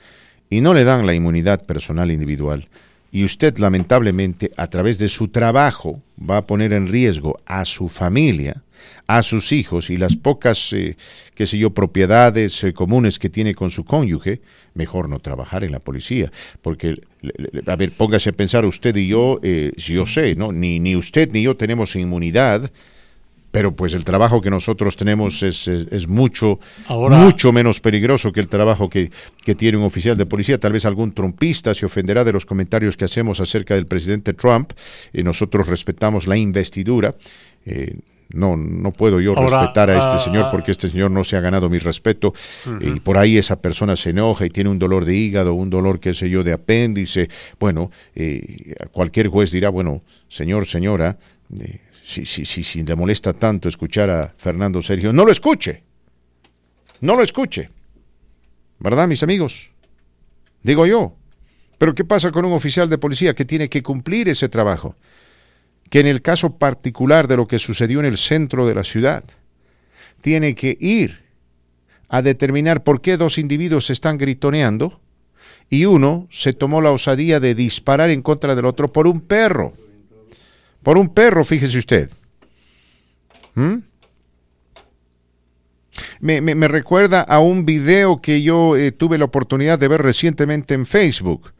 y 0.49 0.61
no 0.61 0.73
le 0.73 0.83
dan 0.83 1.05
la 1.05 1.13
inmunidad 1.13 1.65
personal 1.65 2.11
individual 2.11 2.67
y 3.11 3.23
usted 3.23 3.57
lamentablemente 3.57 4.51
a 4.57 4.67
través 4.67 4.99
de 4.99 5.07
su 5.07 5.29
trabajo 5.29 6.01
va 6.17 6.37
a 6.37 6.45
poner 6.45 6.73
en 6.73 6.87
riesgo 6.87 7.39
a 7.45 7.65
su 7.65 7.89
familia, 7.89 8.61
a 9.07 9.21
sus 9.23 9.51
hijos 9.51 9.89
y 9.89 9.97
las 9.97 10.15
pocas, 10.15 10.73
eh, 10.73 10.97
qué 11.33 11.45
sé 11.45 11.57
yo, 11.57 11.71
propiedades 11.71 12.63
eh, 12.63 12.73
comunes 12.73 13.19
que 13.19 13.29
tiene 13.29 13.55
con 13.55 13.71
su 13.71 13.85
cónyuge, 13.85 14.41
mejor 14.73 15.09
no 15.09 15.19
trabajar 15.19 15.63
en 15.63 15.71
la 15.71 15.79
policía. 15.79 16.31
Porque, 16.61 17.01
a 17.65 17.75
ver, 17.75 17.91
póngase 17.93 18.29
a 18.29 18.33
pensar 18.33 18.65
usted 18.65 18.95
y 18.95 19.07
yo, 19.07 19.39
eh, 19.43 19.71
yo 19.77 20.05
sé, 20.05 20.35
¿no? 20.35 20.51
Ni, 20.51 20.79
ni 20.79 20.95
usted 20.95 21.31
ni 21.31 21.43
yo 21.43 21.55
tenemos 21.55 21.95
inmunidad, 21.95 22.71
pero 23.51 23.75
pues 23.75 23.93
el 23.93 24.03
trabajo 24.03 24.41
que 24.41 24.49
nosotros 24.49 24.97
tenemos 24.97 25.41
es, 25.41 25.67
es, 25.67 26.07
mucho, 26.07 26.59
mucho 26.89 27.51
menos 27.51 27.79
peligroso 27.79 28.31
que 28.31 28.39
el 28.39 28.49
trabajo 28.49 28.89
que, 28.89 29.09
que, 29.43 29.55
tiene 29.55 29.77
un 29.77 29.85
oficial 29.85 30.17
de 30.17 30.25
policía. 30.25 30.59
Tal 30.59 30.73
vez 30.73 30.85
algún 30.85 31.13
trumpista 31.13 31.73
se 31.73 31.85
ofenderá 31.85 32.23
de 32.23 32.33
los 32.33 32.45
comentarios 32.45 32.97
que 32.97 33.05
hacemos 33.05 33.39
acerca 33.39 33.73
del 33.73 33.87
presidente 33.87 34.33
Trump. 34.33 34.73
y 35.13 35.23
nosotros 35.23 35.67
respetamos 35.67 36.27
la 36.27 36.37
investidura. 36.37 37.15
Eh, 37.65 37.95
no, 38.29 38.57
no 38.57 38.91
puedo 38.91 39.19
yo 39.21 39.33
respetar 39.35 39.89
a 39.89 39.97
este 39.97 40.15
ah, 40.15 40.19
señor 40.19 40.49
porque 40.51 40.71
este 40.71 40.89
señor 40.89 41.11
no 41.11 41.23
se 41.23 41.37
ha 41.37 41.41
ganado 41.41 41.69
mi 41.69 41.79
respeto 41.79 42.33
y 42.81 42.99
por 42.99 43.17
ahí 43.17 43.37
esa 43.37 43.61
persona 43.61 43.95
se 43.95 44.09
enoja 44.09 44.45
y 44.45 44.49
tiene 44.49 44.69
un 44.69 44.79
dolor 44.79 45.05
de 45.05 45.15
hígado, 45.15 45.53
un 45.53 45.69
dolor, 45.69 45.99
qué 45.99 46.13
sé 46.13 46.29
yo, 46.29 46.43
de 46.43 46.53
apéndice. 46.53 47.29
Bueno, 47.59 47.91
eh, 48.15 48.75
cualquier 48.91 49.27
juez 49.27 49.51
dirá, 49.51 49.69
bueno, 49.69 50.01
señor, 50.27 50.65
señora, 50.65 51.17
eh, 51.59 51.79
si, 52.03 52.25
si, 52.25 52.45
si, 52.45 52.63
si 52.63 52.83
le 52.83 52.95
molesta 52.95 53.33
tanto 53.33 53.67
escuchar 53.67 54.09
a 54.09 54.33
Fernando 54.37 54.81
Sergio, 54.81 55.13
no 55.13 55.25
lo 55.25 55.31
escuche, 55.31 55.83
no 57.01 57.15
lo 57.15 57.23
escuche, 57.23 57.69
¿verdad, 58.79 59.07
mis 59.07 59.23
amigos? 59.23 59.71
Digo 60.63 60.85
yo. 60.85 61.15
Pero 61.77 61.93
¿qué 61.93 62.03
pasa 62.03 62.31
con 62.31 62.43
un 62.43 62.53
oficial 62.53 62.89
de 62.89 62.97
policía 62.97 63.35
que 63.35 63.45
tiene 63.45 63.69
que 63.69 63.83
cumplir 63.83 64.29
ese 64.29 64.49
trabajo? 64.49 64.95
Que 65.89 65.99
en 65.99 66.07
el 66.07 66.21
caso 66.21 66.57
particular 66.57 67.27
de 67.27 67.37
lo 67.37 67.47
que 67.47 67.59
sucedió 67.59 67.99
en 67.99 68.05
el 68.05 68.17
centro 68.17 68.67
de 68.67 68.75
la 68.75 68.83
ciudad, 68.83 69.23
tiene 70.21 70.55
que 70.55 70.77
ir 70.79 71.23
a 72.09 72.21
determinar 72.21 72.83
por 72.83 73.01
qué 73.01 73.17
dos 73.17 73.37
individuos 73.37 73.89
están 73.89 74.17
gritoneando 74.17 74.99
y 75.69 75.85
uno 75.85 76.27
se 76.29 76.53
tomó 76.53 76.81
la 76.81 76.91
osadía 76.91 77.39
de 77.39 77.55
disparar 77.55 78.09
en 78.09 78.21
contra 78.21 78.55
del 78.55 78.65
otro 78.65 78.91
por 78.91 79.07
un 79.07 79.21
perro. 79.21 79.73
Por 80.83 80.97
un 80.97 81.13
perro, 81.13 81.43
fíjese 81.43 81.77
usted. 81.77 82.09
¿Mm? 83.55 83.75
Me, 86.19 86.67
recuerda 86.67 87.21
a 87.21 87.39
un 87.39 87.65
video 87.65 88.21
que 88.21 88.41
yo 88.41 88.75
eh, 88.75 88.91
tuve 88.91 89.17
la 89.17 89.25
oportunidad 89.25 89.77
de 89.79 89.87
ver 89.87 90.01
recientemente 90.01 90.73
en 90.73 90.85
Facebook, 90.85 91.53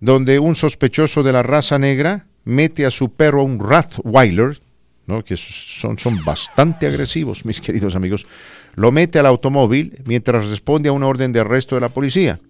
donde 0.00 0.38
un 0.38 0.56
sospechoso 0.56 1.22
de 1.22 1.32
la 1.32 1.42
raza 1.42 1.78
negra 1.78 2.26
mete 2.44 2.84
a 2.86 2.90
su 2.90 3.12
perro 3.12 3.42
un 3.42 3.58
Rottweiler, 3.58 4.60
¿no? 5.06 5.22
que 5.22 5.36
son, 5.36 5.98
son 5.98 6.24
bastante 6.24 6.86
agresivos, 6.86 7.44
mis 7.44 7.60
queridos 7.62 7.94
amigos, 7.94 8.26
lo 8.74 8.92
mete 8.92 9.18
al 9.18 9.26
automóvil 9.26 9.98
mientras 10.04 10.46
responde 10.46 10.88
a 10.88 10.92
una 10.92 11.06
orden 11.06 11.32
de 11.32 11.40
arresto 11.40 11.74
de 11.74 11.82
la 11.82 11.88
policía. 11.88 12.40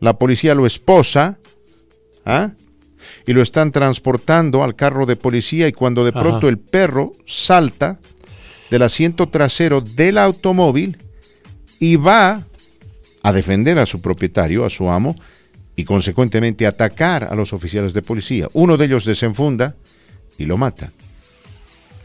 La 0.00 0.18
policía 0.18 0.54
lo 0.54 0.66
esposa 0.66 1.38
¿ah? 2.24 2.50
y 3.26 3.32
lo 3.32 3.40
están 3.40 3.72
transportando 3.72 4.62
al 4.62 4.76
carro 4.76 5.06
de 5.06 5.16
policía 5.16 5.68
y 5.68 5.72
cuando 5.72 6.04
de 6.04 6.12
pronto 6.12 6.48
el 6.48 6.58
perro 6.58 7.12
salta 7.24 7.98
del 8.70 8.82
asiento 8.82 9.28
trasero 9.28 9.80
del 9.80 10.18
automóvil 10.18 10.98
y 11.78 11.96
va 11.96 12.42
a 13.22 13.32
defender 13.32 13.78
a 13.78 13.86
su 13.86 14.00
propietario, 14.00 14.64
a 14.64 14.70
su 14.70 14.90
amo, 14.90 15.14
y 15.76 15.84
consecuentemente 15.84 16.66
atacar 16.66 17.24
a 17.24 17.34
los 17.34 17.52
oficiales 17.52 17.92
de 17.92 18.02
policía. 18.02 18.48
Uno 18.54 18.76
de 18.76 18.86
ellos 18.86 19.04
desenfunda 19.04 19.76
y 20.38 20.46
lo 20.46 20.56
mata. 20.56 20.90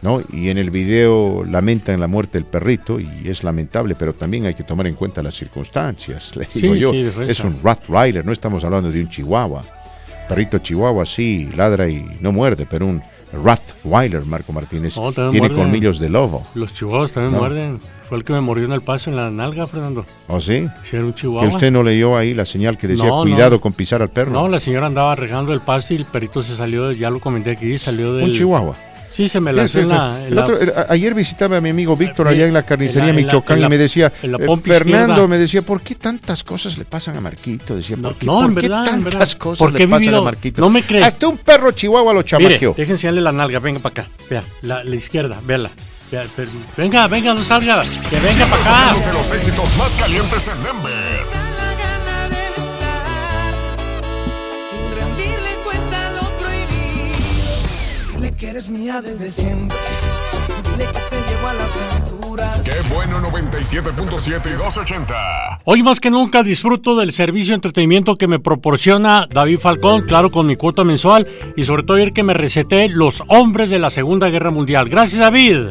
¿no? 0.02 0.22
Y 0.32 0.50
en 0.50 0.58
el 0.58 0.72
video 0.72 1.44
lamentan 1.46 2.00
la 2.00 2.08
muerte 2.08 2.38
del 2.38 2.46
perrito 2.46 3.00
y 3.00 3.24
es 3.26 3.44
lamentable, 3.44 3.96
pero 3.96 4.14
también 4.14 4.46
hay 4.46 4.54
que 4.54 4.64
tomar 4.64 4.88
en 4.88 4.96
cuenta 4.96 5.24
las 5.24 5.36
circunstancias. 5.36 6.36
Le 6.36 6.48
digo 6.54 6.76
yo, 6.76 6.94
es 6.94 7.40
un 7.44 7.62
Rottweiler, 7.62 8.26
no 8.26 8.32
estamos 8.32 8.64
hablando 8.64 8.92
de 8.92 9.02
un 9.02 9.10
chihuahua. 9.10 9.64
Perrito 10.28 10.60
chihuahua 10.60 11.06
sí 11.06 11.50
ladra 11.56 11.88
y 11.88 12.18
no 12.20 12.32
muerde, 12.32 12.66
pero 12.70 12.88
un 12.88 13.02
Rottweiler, 13.34 14.26
Marco 14.26 14.52
Martínez. 14.54 14.94
Tiene 14.94 15.32
muerden. 15.40 15.58
colmillos 15.58 16.00
de 16.00 16.10
lobo. 16.10 16.44
Los 16.56 16.74
chihuahuas 16.74 17.14
también 17.14 17.34
No. 17.34 17.40
muerden. 17.40 17.80
Fue 18.10 18.18
el 18.18 18.26
que 18.26 18.34
me 18.34 18.42
mordió 18.42 18.66
en 18.66 18.74
el 18.74 18.82
paso 18.82 19.10
en 19.10 19.16
la 19.16 19.30
nalga, 19.30 19.68
Fernando. 19.68 20.06
¿O 20.28 20.42
sí? 20.42 20.68
Sí, 20.84 20.98
era 20.98 21.06
un 21.06 21.14
chihuahua. 21.14 21.42
Que 21.48 21.56
usted 21.56 21.72
no 21.72 21.82
leyó 21.82 22.18
ahí 22.18 22.34
la 22.34 22.46
señal 22.46 22.78
que 22.78 22.88
decía 22.88 23.06
No, 23.06 23.24
no. 23.24 23.32
cuidado 23.32 23.62
con 23.62 23.72
pisar 23.72 24.02
al 24.02 24.10
perro. 24.10 24.32
No, 24.32 24.50
la 24.50 24.60
señora 24.60 24.88
andaba 24.88 25.16
regando 25.16 25.54
el 25.54 25.62
pasto 25.62 25.94
y 25.94 25.98
el 25.98 26.06
perrito 26.06 26.44
se 26.44 26.56
salió, 26.56 26.92
ya 26.92 27.10
lo 27.10 27.22
comenté 27.22 27.52
aquí, 27.52 27.78
salió 27.78 28.14
del... 28.14 28.26
Un 28.30 28.34
chihuahua. 28.34 28.76
Sí, 29.12 29.28
se 29.28 29.40
me 29.42 29.52
Sí, 29.52 29.58
lanzó 29.58 29.74
sí, 29.74 29.80
en 29.82 29.90
la... 29.90 30.28
en 30.28 30.38
otro- 30.40 30.58
ayer 30.90 31.14
visitaba 31.14 31.58
a 31.58 31.62
mi 31.62 31.70
amigo 31.70 31.98
Víctor 31.98 32.28
en- 32.28 32.34
allá 32.34 32.46
en 32.48 32.54
la 32.54 32.64
carnicería 32.64 33.10
en 33.10 33.16
la- 33.16 33.20
en 33.22 33.28
la- 33.28 33.34
Michoacán 33.34 33.60
en 33.60 33.66
y 33.66 33.70
me 33.70 33.78
decía, 33.78 34.12
en 34.24 34.32
la 34.32 34.38
eh, 34.38 34.58
Fernando 34.64 35.08
izquierda. 35.14 35.28
me 35.28 35.38
decía, 35.38 35.62
¿por 35.62 35.82
qué 35.82 35.96
tantas 35.96 36.44
cosas 36.44 36.78
le 36.78 36.86
pasan 36.86 37.18
a 37.18 37.22
Marquito? 37.22 37.76
Decía, 37.76 37.98
¿por 37.98 38.16
qué, 38.16 38.26
no, 38.26 38.36
por 38.42 38.46
en 38.50 38.56
qué 38.56 38.62
verdad, 38.70 38.86
tantas 38.86 39.04
verdad. 39.04 39.32
cosas 39.38 39.60
Porque 39.60 39.80
le 39.86 39.88
pasan 39.90 40.16
a 40.16 40.22
Marquito? 40.22 40.62
no 40.62 40.70
me 40.70 40.82
crees. 40.82 41.06
Hasta 41.06 41.28
un 41.28 41.38
perro 41.38 41.72
chihuahua 41.72 42.14
lo 42.14 42.20
Mire, 42.22 42.30
chamaqueó. 42.30 42.74
deje 42.78 42.92
enseñarle 42.94 43.22
la 43.22 43.32
nalga, 43.34 43.60
venga 43.60 43.80
para 43.80 44.04
acá. 44.04 44.10
Vea, 44.30 44.44
la, 44.62 44.84
la 44.84 44.96
izquierda, 44.96 45.40
véala. 45.46 45.72
Vea, 46.10 46.26
pero- 46.36 46.50
venga, 46.78 47.08
venga, 47.08 47.34
no 47.34 47.44
salga. 47.44 47.82
Que 48.10 48.20
venga 48.20 48.46
para 48.48 48.92
acá. 48.92 49.12
Los 49.14 49.32
éxitos 49.34 49.78
más 49.78 49.96
calientes 49.98 50.48
en 50.48 50.64
Denver. 50.64 51.51
Eres 58.52 58.70
mía 58.70 59.02
desde 59.02 59.32
siempre. 59.32 59.78
Dile 60.72 60.86
que 60.86 60.94
te 60.94 61.16
llevo 61.16 61.48
a 61.48 61.54
las 61.54 61.72
aventuras. 61.94 62.60
Qué 62.62 62.94
bueno 62.94 63.22
97.7 63.22 64.54
y 64.54 64.58
280. 64.58 65.62
Hoy 65.64 65.84
más 65.84 66.02
que 66.02 66.12
nunca 66.12 66.44
disfruto 66.44 66.98
del 66.98 67.14
servicio 67.14 67.52
de 67.52 67.56
entretenimiento 67.56 68.18
que 68.18 68.28
me 68.28 68.40
proporciona 68.40 69.26
David 69.32 69.60
Falcón, 69.60 70.02
claro, 70.02 70.32
con 70.32 70.48
mi 70.48 70.58
cuota 70.58 70.84
mensual 70.84 71.28
y 71.56 71.64
sobre 71.64 71.84
todo 71.84 71.96
ayer 71.96 72.12
que 72.12 72.24
me 72.24 72.34
receté 72.34 72.90
Los 72.90 73.24
Hombres 73.28 73.70
de 73.70 73.80
la 73.80 73.90
Segunda 73.90 74.30
Guerra 74.30 74.52
Mundial. 74.52 74.90
Gracias, 74.90 75.22
David. 75.22 75.70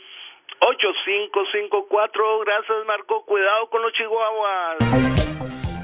8554, 0.60 2.38
gracias 2.40 2.84
Marco, 2.86 3.24
cuidado 3.24 3.68
con 3.70 3.80
los 3.82 3.92
chihuahuas. 3.92 4.76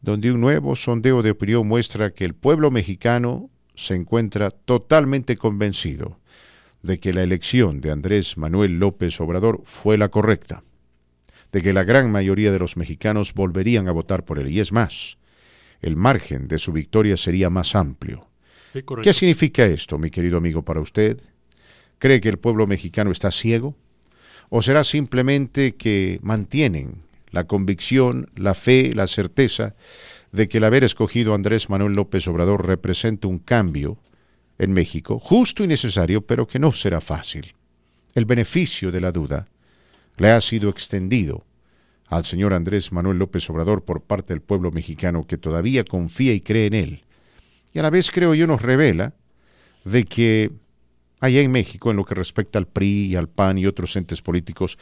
donde 0.00 0.30
un 0.30 0.40
nuevo 0.40 0.76
sondeo 0.76 1.22
de 1.22 1.32
opinión 1.32 1.66
muestra 1.66 2.10
que 2.10 2.24
el 2.24 2.34
pueblo 2.34 2.70
mexicano 2.70 3.50
se 3.74 3.96
encuentra 3.96 4.50
totalmente 4.50 5.36
convencido 5.36 6.20
de 6.82 7.00
que 7.00 7.12
la 7.12 7.24
elección 7.24 7.80
de 7.80 7.90
Andrés 7.90 8.38
Manuel 8.38 8.78
López 8.78 9.20
Obrador 9.20 9.62
fue 9.64 9.98
la 9.98 10.10
correcta, 10.10 10.62
de 11.50 11.60
que 11.60 11.72
la 11.72 11.82
gran 11.82 12.12
mayoría 12.12 12.52
de 12.52 12.60
los 12.60 12.76
mexicanos 12.76 13.34
volverían 13.34 13.88
a 13.88 13.92
votar 13.92 14.24
por 14.24 14.38
él. 14.38 14.48
Y 14.48 14.60
es 14.60 14.70
más, 14.70 15.18
el 15.80 15.96
margen 15.96 16.46
de 16.46 16.58
su 16.58 16.72
victoria 16.72 17.16
sería 17.16 17.50
más 17.50 17.74
amplio. 17.74 18.31
Sí. 18.72 18.82
¿Qué 19.02 19.12
significa 19.12 19.66
esto, 19.66 19.98
mi 19.98 20.10
querido 20.10 20.38
amigo, 20.38 20.62
para 20.62 20.80
usted? 20.80 21.20
¿Cree 21.98 22.20
que 22.20 22.30
el 22.30 22.38
pueblo 22.38 22.66
mexicano 22.66 23.10
está 23.10 23.30
ciego? 23.30 23.76
¿O 24.48 24.62
será 24.62 24.82
simplemente 24.82 25.76
que 25.76 26.18
mantienen 26.22 27.02
la 27.30 27.44
convicción, 27.44 28.30
la 28.34 28.54
fe, 28.54 28.92
la 28.94 29.06
certeza 29.06 29.74
de 30.32 30.48
que 30.48 30.58
el 30.58 30.64
haber 30.64 30.84
escogido 30.84 31.32
a 31.32 31.34
Andrés 31.34 31.68
Manuel 31.70 31.92
López 31.92 32.26
Obrador 32.28 32.66
representa 32.66 33.28
un 33.28 33.38
cambio 33.38 33.98
en 34.58 34.72
México, 34.72 35.18
justo 35.18 35.64
y 35.64 35.66
necesario, 35.66 36.26
pero 36.26 36.46
que 36.46 36.58
no 36.58 36.72
será 36.72 37.00
fácil? 37.00 37.54
El 38.14 38.24
beneficio 38.24 38.90
de 38.90 39.00
la 39.00 39.12
duda 39.12 39.48
le 40.16 40.30
ha 40.30 40.40
sido 40.40 40.70
extendido 40.70 41.44
al 42.06 42.24
señor 42.24 42.54
Andrés 42.54 42.92
Manuel 42.92 43.18
López 43.18 43.48
Obrador 43.50 43.84
por 43.84 44.02
parte 44.02 44.32
del 44.32 44.42
pueblo 44.42 44.70
mexicano 44.70 45.26
que 45.26 45.38
todavía 45.38 45.84
confía 45.84 46.34
y 46.34 46.40
cree 46.40 46.66
en 46.66 46.74
él 46.74 47.04
y 47.72 47.78
a 47.78 47.82
la 47.82 47.90
vez 47.90 48.10
creo 48.10 48.34
yo 48.34 48.46
nos 48.46 48.62
revela 48.62 49.14
de 49.84 50.04
que 50.04 50.50
allá 51.20 51.40
en 51.40 51.50
México, 51.50 51.90
en 51.90 51.96
lo 51.96 52.04
que 52.04 52.14
respecta 52.14 52.58
al 52.58 52.66
PRI 52.66 53.06
y 53.06 53.16
al 53.16 53.28
PAN 53.28 53.58
y 53.58 53.66
otros 53.66 53.94
entes 53.96 54.22
políticos, 54.22 54.78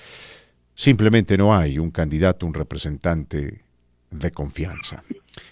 simplemente 0.75 1.37
no 1.37 1.55
hay 1.55 1.79
un 1.79 1.91
candidato, 1.91 2.47
un 2.47 2.55
representante 2.55 3.65
de 4.11 4.31
confianza. 4.33 5.05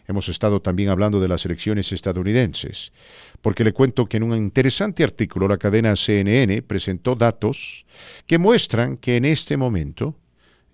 Hemos 0.07 0.29
estado 0.29 0.61
también 0.61 0.89
hablando 0.89 1.21
de 1.21 1.29
las 1.29 1.45
elecciones 1.45 1.93
estadounidenses, 1.93 2.93
porque 3.41 3.65
le 3.65 3.73
cuento 3.73 4.07
que 4.07 4.17
en 4.17 4.25
un 4.25 4.37
interesante 4.37 5.05
artículo 5.05 5.47
la 5.47 5.59
cadena 5.59 5.95
CNN 5.95 6.63
presentó 6.63 7.15
datos 7.15 7.87
que 8.27 8.39
muestran 8.39 8.97
que 8.97 9.17
en 9.17 9.25
este 9.25 9.57
momento 9.57 10.17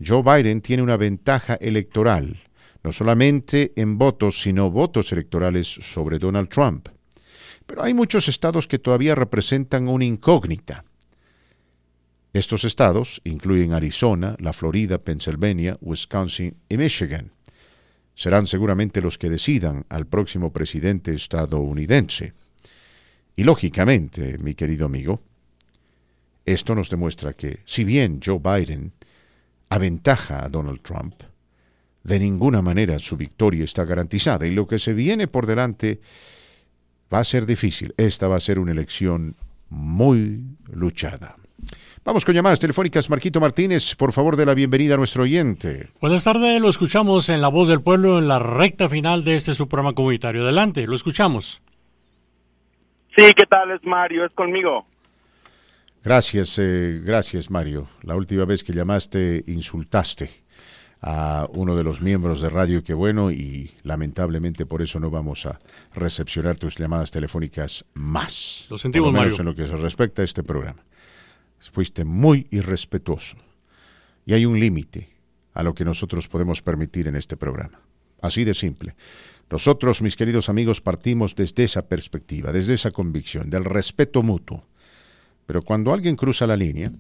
Joe 0.05 0.23
Biden 0.23 0.61
tiene 0.61 0.83
una 0.83 0.97
ventaja 0.97 1.55
electoral, 1.55 2.43
no 2.85 2.93
solamente 2.93 3.73
en 3.77 3.97
votos, 3.97 4.43
sino 4.43 4.71
votos 4.71 5.11
electorales 5.11 5.67
sobre 5.67 6.19
Donald 6.19 6.51
Trump. 6.51 6.89
Pero 7.67 7.83
hay 7.83 7.95
muchos 7.95 8.29
estados 8.29 8.69
que 8.69 8.79
todavía 8.79 9.15
representan 9.15 9.89
una 9.89 10.05
incógnita. 10.05 10.85
Estos 12.35 12.65
estados 12.65 13.23
incluyen 13.25 13.73
Arizona, 13.73 14.37
la 14.39 14.53
Florida, 14.53 14.99
Pennsylvania, 14.99 15.79
Wisconsin 15.81 16.57
y 16.69 16.77
Michigan. 16.77 17.31
Serán 18.15 18.47
seguramente 18.47 19.01
los 19.01 19.17
que 19.17 19.31
decidan 19.31 19.87
al 19.89 20.07
próximo 20.07 20.53
presidente 20.53 21.15
estadounidense. 21.15 22.35
Y 23.35 23.45
lógicamente, 23.45 24.37
mi 24.39 24.55
querido 24.55 24.87
amigo, 24.87 25.23
esto 26.45 26.75
nos 26.75 26.91
demuestra 26.91 27.33
que, 27.33 27.61
si 27.65 27.85
bien 27.85 28.21
Joe 28.23 28.39
Biden 28.39 28.93
aventaja 29.71 30.45
a 30.45 30.49
Donald 30.49 30.83
Trump, 30.83 31.15
de 32.05 32.19
ninguna 32.21 32.63
manera 32.63 32.99
su 32.99 33.17
victoria 33.17 33.65
está 33.65 33.85
garantizada 33.85 34.47
y 34.47 34.51
lo 34.51 34.67
que 34.67 34.79
se 34.79 34.93
viene 34.93 35.27
por 35.27 35.47
delante 35.47 36.01
va 37.13 37.19
a 37.19 37.25
ser 37.25 37.47
difícil. 37.47 37.95
Esta 37.97 38.29
va 38.29 38.37
a 38.37 38.41
ser 38.41 38.59
una 38.59 38.73
elección 38.73 39.37
muy 39.71 40.43
luchada. 40.71 41.37
Vamos 42.05 42.27
con 42.27 42.35
llamadas 42.35 42.61
telefónicas. 42.61 43.09
Marquito 43.09 43.41
Martínez, 43.41 43.95
por 43.95 44.13
favor, 44.13 44.37
de 44.37 44.45
la 44.45 44.53
bienvenida 44.53 44.95
a 44.95 44.99
nuestro 44.99 45.23
oyente. 45.23 45.89
Buenas 46.03 46.25
tardes, 46.25 46.61
lo 46.61 46.69
escuchamos 46.69 47.31
en 47.31 47.41
La 47.41 47.49
Voz 47.49 47.69
del 47.69 47.81
Pueblo 47.81 48.19
en 48.19 48.29
la 48.29 48.39
recta 48.39 48.91
final 48.91 49.25
de 49.25 49.37
este 49.37 49.55
su 49.55 49.67
programa 49.67 49.95
comunitario. 49.95 50.43
Adelante, 50.43 50.87
lo 50.87 50.95
escuchamos. 50.95 51.63
Sí, 53.17 53.33
¿qué 53.35 53.47
tal? 53.47 53.71
Es 53.71 53.83
Mario, 53.85 54.27
es 54.27 54.35
conmigo. 54.35 54.87
Gracias, 56.03 56.59
eh, 56.59 57.01
gracias 57.03 57.51
Mario. 57.51 57.89
La 58.03 58.15
última 58.15 58.45
vez 58.45 58.63
que 58.63 58.75
llamaste 58.75 59.43
insultaste 59.47 60.44
a 61.07 61.47
uno 61.53 61.77
de 61.77 61.85
los 61.85 62.01
miembros 62.01 62.41
de 62.41 62.49
Radio 62.49 62.83
Qué 62.83 62.95
Bueno 62.95 63.31
y 63.31 63.73
lamentablemente 63.83 64.65
por 64.65 64.81
eso 64.81 64.99
no 64.99 65.11
vamos 65.11 65.45
a 65.45 65.61
recepcionar 65.95 66.57
tus 66.57 66.79
llamadas 66.79 67.11
telefónicas 67.11 67.85
más. 67.93 68.67
Lo 68.71 68.79
sentimos, 68.79 69.09
por 69.09 69.15
lo 69.15 69.21
menos 69.21 69.39
Mario. 69.39 69.43
en 69.43 69.47
lo 69.47 69.55
que 69.55 69.71
se 69.71 69.77
respecta 69.77 70.23
a 70.23 70.25
este 70.25 70.43
programa. 70.43 70.83
Fuiste 71.73 72.07
muy 72.07 72.47
irrespetuoso 72.51 73.37
y 74.25 74.33
hay 74.33 74.47
un 74.47 74.59
límite 74.59 75.11
a 75.53 75.63
lo 75.63 75.75
que 75.75 75.85
nosotros 75.85 76.27
podemos 76.27 76.63
permitir 76.63 77.07
en 77.07 77.17
este 77.17 77.37
programa. 77.37 77.83
Así 78.23 78.45
de 78.45 78.55
simple. 78.55 78.95
Nosotros, 79.51 80.01
mis 80.01 80.17
queridos 80.17 80.49
amigos, 80.49 80.81
partimos 80.81 81.35
desde 81.35 81.65
esa 81.65 81.87
perspectiva, 81.87 82.51
desde 82.51 82.73
esa 82.73 82.91
convicción, 82.91 83.51
del 83.51 83.67
respeto 83.67 84.23
mutuo. 84.23 84.67
Pero 85.45 85.61
cuando 85.61 85.93
alguien 85.93 86.17
cruza 86.17 86.47
la 86.47 86.57
línea, 86.57 86.91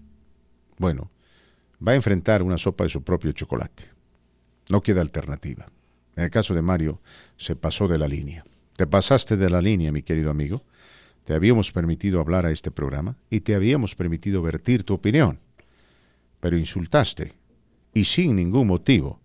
bueno, 0.77 1.11
va 1.87 1.93
a 1.93 1.97
enfrentar 1.97 2.43
una 2.43 2.59
sopa 2.59 2.85
de 2.85 2.91
su 2.91 3.03
propio 3.03 3.33
chocolate. 3.33 3.94
No 4.69 4.83
queda 4.83 5.01
alternativa. 5.01 5.67
En 6.17 6.25
el 6.25 6.31
caso 6.31 6.55
de 6.55 6.63
Mario, 6.63 7.01
se 7.37 7.57
pasó 7.57 7.89
de 7.89 7.99
la 7.99 8.09
línea. 8.09 8.45
Te 8.77 8.87
pasaste 8.87 9.37
de 9.37 9.51
la 9.51 9.61
línea, 9.61 9.93
mi 9.93 10.03
querido 10.03 10.31
amigo. 10.31 10.63
Te 11.25 11.35
habíamos 11.35 11.73
permitido 11.73 12.21
hablar 12.21 12.47
a 12.47 12.51
este 12.51 12.71
programa 12.71 13.17
y 13.31 13.41
te 13.41 13.55
habíamos 13.55 13.95
permitido 13.95 14.43
vertir 14.43 14.85
tu 14.85 14.95
opinión. 14.95 15.41
Pero 16.41 16.59
insultaste, 16.59 17.35
y 17.95 18.05
sin 18.05 18.37
ningún 18.37 18.67
motivo, 18.67 19.21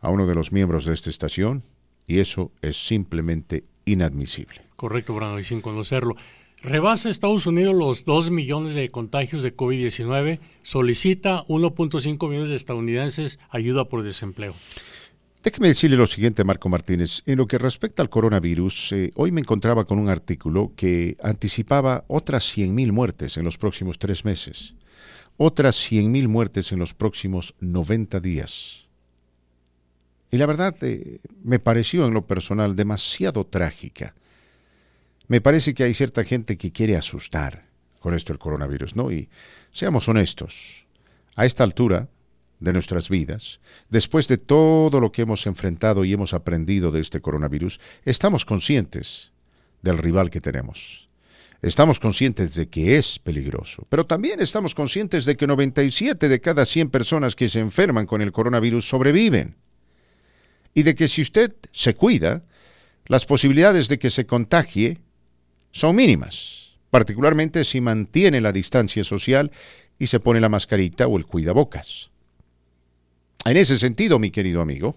a 0.00 0.10
uno 0.10 0.26
de 0.26 0.34
los 0.34 0.52
miembros 0.52 0.84
de 0.84 0.92
esta 0.92 1.10
estación, 1.10 1.64
y 2.06 2.18
eso 2.18 2.52
es 2.60 2.86
simplemente 2.86 3.64
inadmisible. 3.86 4.62
Correcto, 4.76 5.14
Brando, 5.14 5.40
y 5.40 5.44
sin 5.44 5.60
conocerlo. 5.60 6.14
Rebasa 6.64 7.10
Estados 7.10 7.46
Unidos 7.46 7.74
los 7.74 8.06
2 8.06 8.30
millones 8.30 8.74
de 8.74 8.88
contagios 8.88 9.42
de 9.42 9.54
COVID-19, 9.54 10.40
solicita 10.62 11.44
1.5 11.44 12.26
millones 12.26 12.48
de 12.48 12.56
estadounidenses 12.56 13.38
ayuda 13.50 13.84
por 13.84 14.02
desempleo. 14.02 14.54
Déjeme 15.42 15.68
decirle 15.68 15.98
lo 15.98 16.06
siguiente, 16.06 16.42
Marco 16.42 16.70
Martínez. 16.70 17.22
En 17.26 17.36
lo 17.36 17.46
que 17.46 17.58
respecta 17.58 18.00
al 18.00 18.08
coronavirus, 18.08 18.92
eh, 18.92 19.10
hoy 19.14 19.30
me 19.30 19.42
encontraba 19.42 19.84
con 19.84 19.98
un 19.98 20.08
artículo 20.08 20.72
que 20.74 21.18
anticipaba 21.22 22.06
otras 22.08 22.56
100.000 22.56 22.92
muertes 22.92 23.36
en 23.36 23.44
los 23.44 23.58
próximos 23.58 23.98
tres 23.98 24.24
meses, 24.24 24.74
otras 25.36 25.76
100.000 25.76 26.28
muertes 26.28 26.72
en 26.72 26.78
los 26.78 26.94
próximos 26.94 27.54
90 27.60 28.20
días. 28.20 28.88
Y 30.30 30.38
la 30.38 30.46
verdad 30.46 30.74
eh, 30.80 31.18
me 31.42 31.58
pareció 31.58 32.06
en 32.06 32.14
lo 32.14 32.26
personal 32.26 32.74
demasiado 32.74 33.44
trágica. 33.44 34.14
Me 35.26 35.40
parece 35.40 35.74
que 35.74 35.84
hay 35.84 35.94
cierta 35.94 36.24
gente 36.24 36.56
que 36.58 36.72
quiere 36.72 36.96
asustar 36.96 37.66
con 38.00 38.14
esto 38.14 38.32
del 38.32 38.38
coronavirus, 38.38 38.96
¿no? 38.96 39.10
Y 39.10 39.30
seamos 39.72 40.08
honestos, 40.08 40.86
a 41.36 41.46
esta 41.46 41.64
altura 41.64 42.08
de 42.60 42.72
nuestras 42.72 43.08
vidas, 43.08 43.60
después 43.88 44.28
de 44.28 44.38
todo 44.38 45.00
lo 45.00 45.10
que 45.12 45.22
hemos 45.22 45.46
enfrentado 45.46 46.04
y 46.04 46.12
hemos 46.12 46.34
aprendido 46.34 46.90
de 46.90 47.00
este 47.00 47.20
coronavirus, 47.20 47.80
estamos 48.04 48.44
conscientes 48.44 49.32
del 49.82 49.98
rival 49.98 50.30
que 50.30 50.40
tenemos. 50.40 51.08
Estamos 51.62 51.98
conscientes 51.98 52.54
de 52.54 52.68
que 52.68 52.98
es 52.98 53.18
peligroso, 53.18 53.86
pero 53.88 54.04
también 54.04 54.40
estamos 54.40 54.74
conscientes 54.74 55.24
de 55.24 55.36
que 55.36 55.46
97 55.46 56.28
de 56.28 56.40
cada 56.40 56.66
100 56.66 56.90
personas 56.90 57.34
que 57.34 57.48
se 57.48 57.60
enferman 57.60 58.06
con 58.06 58.20
el 58.20 58.32
coronavirus 58.32 58.86
sobreviven. 58.86 59.56
Y 60.74 60.82
de 60.82 60.94
que 60.94 61.08
si 61.08 61.22
usted 61.22 61.54
se 61.72 61.94
cuida, 61.94 62.44
las 63.06 63.24
posibilidades 63.24 63.88
de 63.88 63.98
que 63.98 64.10
se 64.10 64.26
contagie 64.26 65.00
son 65.74 65.96
mínimas, 65.96 66.70
particularmente 66.90 67.64
si 67.64 67.80
mantiene 67.80 68.40
la 68.40 68.52
distancia 68.52 69.02
social 69.02 69.50
y 69.98 70.06
se 70.06 70.20
pone 70.20 70.40
la 70.40 70.48
mascarita 70.48 71.08
o 71.08 71.18
el 71.18 71.26
cuidabocas. 71.26 72.10
En 73.44 73.56
ese 73.56 73.76
sentido, 73.76 74.20
mi 74.20 74.30
querido 74.30 74.60
amigo, 74.60 74.96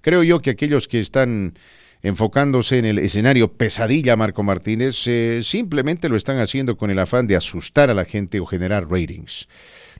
creo 0.00 0.22
yo 0.22 0.40
que 0.40 0.50
aquellos 0.50 0.86
que 0.86 1.00
están 1.00 1.58
enfocándose 2.02 2.78
en 2.78 2.84
el 2.84 2.98
escenario 3.00 3.52
pesadilla 3.52 4.16
Marco 4.16 4.44
Martínez, 4.44 5.06
eh, 5.08 5.40
simplemente 5.42 6.08
lo 6.08 6.16
están 6.16 6.38
haciendo 6.38 6.76
con 6.76 6.92
el 6.92 7.00
afán 7.00 7.26
de 7.26 7.34
asustar 7.34 7.90
a 7.90 7.94
la 7.94 8.04
gente 8.04 8.38
o 8.38 8.46
generar 8.46 8.88
ratings. 8.88 9.48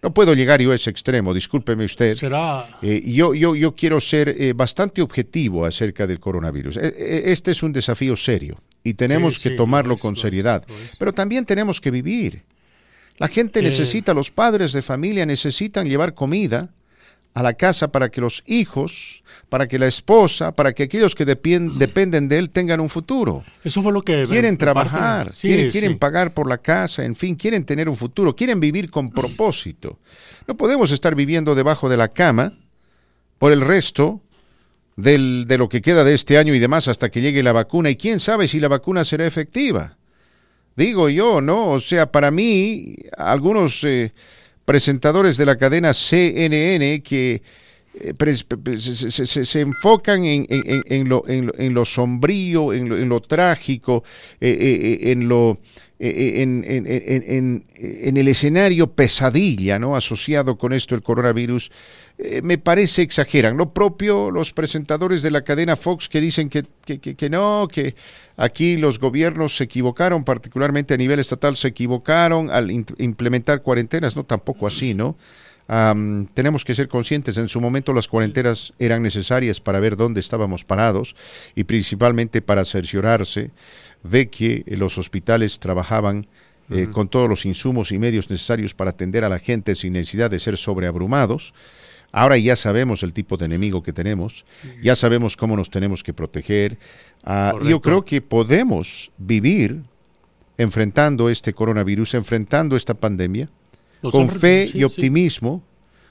No 0.03 0.15
puedo 0.15 0.35
llegar 0.35 0.61
yo 0.63 0.71
a 0.71 0.77
ese 0.77 0.91
extremo, 0.91 1.35
discúlpeme 1.35 1.85
usted. 1.85 2.17
Será. 2.17 2.79
Eh, 2.81 3.03
yo, 3.05 3.35
yo, 3.35 3.57
yo 3.57 3.75
quiero 3.75 4.01
ser 4.01 4.29
eh, 4.29 4.53
bastante 4.53 5.03
objetivo 5.03 5.67
acerca 5.67 6.07
del 6.07 6.21
coronavirus. 6.21 6.77
Eh, 6.77 6.95
eh, 6.97 7.23
Este 7.27 7.51
es 7.51 7.63
un 7.65 7.73
desafío 7.73 8.17
serio 8.17 8.57
y 8.85 8.95
tenemos 8.95 9.35
Sí, 9.37 9.43
que 9.45 9.49
sí, 9.51 9.57
tomarlo 9.57 9.97
con 9.97 10.17
seriedad. 10.17 10.65
Pero 10.99 11.13
también 11.13 11.45
tenemos 11.45 11.81
que 11.81 11.91
vivir. 11.91 12.43
La 13.19 13.29
gente 13.29 13.61
Eh, 13.61 13.63
necesita, 13.63 14.15
los 14.15 14.31
padres 14.31 14.73
de 14.73 14.83
familia 14.83 15.25
necesitan 15.27 15.87
llevar 15.89 16.15
comida 16.15 16.69
a 17.35 17.43
la 17.43 17.55
casa 17.55 17.89
para 17.89 18.11
que 18.11 18.21
los 18.21 18.43
hijos, 18.47 19.23
para 19.49 19.67
que 19.67 19.79
la 19.79 19.87
esposa, 19.87 20.53
para 20.53 20.73
que 20.75 20.83
aquellos 20.83 21.15
que 21.15 21.25
dependen 21.25 22.29
de 22.29 22.39
él 22.39 22.51
tengan 22.51 22.81
un 22.81 22.91
futuro. 22.91 23.43
Eso 23.65 23.83
fue 23.83 23.91
lo 23.93 24.03
que... 24.03 24.25
Quieren 24.29 24.59
trabajar, 24.59 25.33
Sí, 25.35 25.49
quieren, 25.49 25.67
sí. 25.67 25.73
quieren 25.73 25.99
pagar 25.99 26.35
por 26.35 26.47
la 26.47 26.59
casa, 26.59 27.05
en 27.05 27.17
fin, 27.17 27.35
quieren 27.37 27.65
tener 27.65 27.89
un 27.89 27.97
futuro, 27.97 28.37
quieren 28.37 28.61
vivir 28.61 28.91
con 28.91 29.09
propósito. 29.09 29.99
No 30.47 30.57
podemos 30.59 30.91
estar 30.93 31.15
viviendo 31.15 31.55
debajo 31.55 31.89
de 31.89 31.97
la 31.97 32.09
cama 32.09 32.53
por 33.39 33.53
el 33.53 33.63
resto 33.63 34.21
del- 34.97 35.45
de 35.47 35.59
lo 35.59 35.69
que 35.69 35.81
queda 35.81 36.05
de 36.05 36.15
este 36.15 36.39
año 36.39 36.55
y 36.55 36.59
demás 36.59 36.89
hasta 36.89 37.11
que 37.11 37.21
llegue 37.21 37.43
la 37.43 37.53
vacuna. 37.53 37.91
Y 37.91 37.97
quién 37.97 38.21
sabe 38.21 38.49
si 38.49 38.61
la 38.61 38.69
vacuna 38.69 39.05
será 39.05 39.27
efectiva. 39.27 39.97
Digo 40.77 41.09
yo, 41.09 41.41
¿no? 41.41 41.71
O 41.71 41.79
sea, 41.81 42.11
para 42.11 42.31
mí, 42.31 42.97
algunos 43.17 43.85
eh, 43.85 44.13
presentadores 44.65 45.37
de 45.37 45.47
la 45.47 45.57
cadena 45.57 45.93
CNN 45.93 47.03
que 47.03 47.43
eh, 47.95 48.15
se, 48.79 49.45
se- 49.45 49.61
enfocan 49.61 50.25
en, 50.25 50.47
en- 50.49 51.09
lo, 51.11 51.25
en 51.29 51.75
lo- 51.75 51.85
sombrío, 51.85 52.73
en 52.73 53.09
lo, 53.09 53.21
trágico, 53.21 54.03
eh, 54.41 54.49
eh, 54.49 54.99
eh, 55.09 55.13
en 55.13 55.29
lo 55.29 55.59
eh, 55.92 55.92
en, 56.05 56.65
en- 56.67 56.87
en- 56.87 57.25
en- 57.27 57.65
en 57.77 58.17
el 58.17 58.27
escenario 58.29 58.91
pesadilla 58.93 59.79
¿no? 59.79 59.95
asociado 59.95 60.59
con 60.59 60.73
esto 60.73 60.95
el 60.97 61.03
coronavirus, 61.03 61.71
eh, 62.19 62.41
me 62.43 62.59
parece 62.59 63.03
exageran. 63.03 63.57
Lo 63.57 63.73
propio 63.73 64.31
los 64.31 64.53
presentadores 64.53 65.23
de 65.23 65.31
la 65.31 65.43
cadena 65.43 65.77
Fox 65.77 66.09
que 66.09 66.21
dicen 66.21 66.49
que, 66.49 66.65
que- 66.85 66.99
que- 66.99 67.15
que 67.15 67.31
no, 67.31 67.69
que 67.71 67.95
aquí 68.37 68.77
los 68.77 68.99
gobiernos 68.99 69.57
se 69.57 69.65
equivocaron, 69.65 70.25
particularmente 70.25 70.95
a 70.95 70.97
nivel 70.97 71.21
estatal 71.21 71.55
se 71.55 71.69
equivocaron 71.69 72.51
al 72.51 72.71
implementar 72.71 73.63
cuarentenas, 73.63 74.17
no 74.17 74.25
tampoco 74.25 74.67
así, 74.67 74.95
¿no? 74.95 75.17
Tenemos 75.67 76.65
que 76.65 76.75
ser 76.75 76.89
conscientes, 76.89 77.39
en 77.39 77.49
su 77.49 77.61
momento 77.61 77.93
las 77.93 78.09
cuarentenas 78.09 78.75
eran 78.79 79.03
necesarias 79.03 79.61
para 79.61 79.81
ver 79.81 79.97
dónde 79.97 80.21
estábamos 80.21 80.65
parados 80.65 81.17
y 81.55 81.65
principalmente 81.65 82.43
para 82.43 82.65
cerciorarse 82.65 83.51
de 84.03 84.29
que 84.29 84.65
los 84.67 84.99
hospitales 84.99 85.59
trabajaban 85.61 86.27
eh, 86.71 86.89
con 86.91 87.09
todos 87.09 87.29
los 87.29 87.45
insumos 87.45 87.93
y 87.93 87.99
medios 87.99 88.31
necesarios 88.31 88.75
para 88.75 88.91
atender 88.91 89.25
a 89.25 89.29
la 89.29 89.39
gente 89.39 89.75
sin 89.75 89.93
necesidad 89.95 90.31
de 90.31 90.39
ser 90.39 90.57
sobreabrumados. 90.57 91.55
Ahora 92.13 92.37
ya 92.37 92.57
sabemos 92.57 93.03
el 93.03 93.13
tipo 93.13 93.37
de 93.37 93.47
enemigo 93.47 93.83
que 93.83 93.93
tenemos, 93.93 94.45
ya 94.83 94.95
sabemos 94.95 95.37
cómo 95.37 95.57
nos 95.57 95.71
tenemos 95.71 96.03
que 96.03 96.13
proteger. 96.13 96.79
Ah, 97.25 97.55
yo 97.67 97.81
creo 97.81 98.05
que 98.05 98.21
podemos 98.21 99.11
vivir 99.17 99.83
enfrentando 100.59 101.31
este 101.31 101.55
coronavirus, 101.55 102.15
enfrentando 102.15 102.77
esta 102.77 102.95
pandemia, 102.95 103.49
con 104.11 104.29
fe 104.29 104.71
y 104.73 104.85
optimismo, 104.85 105.63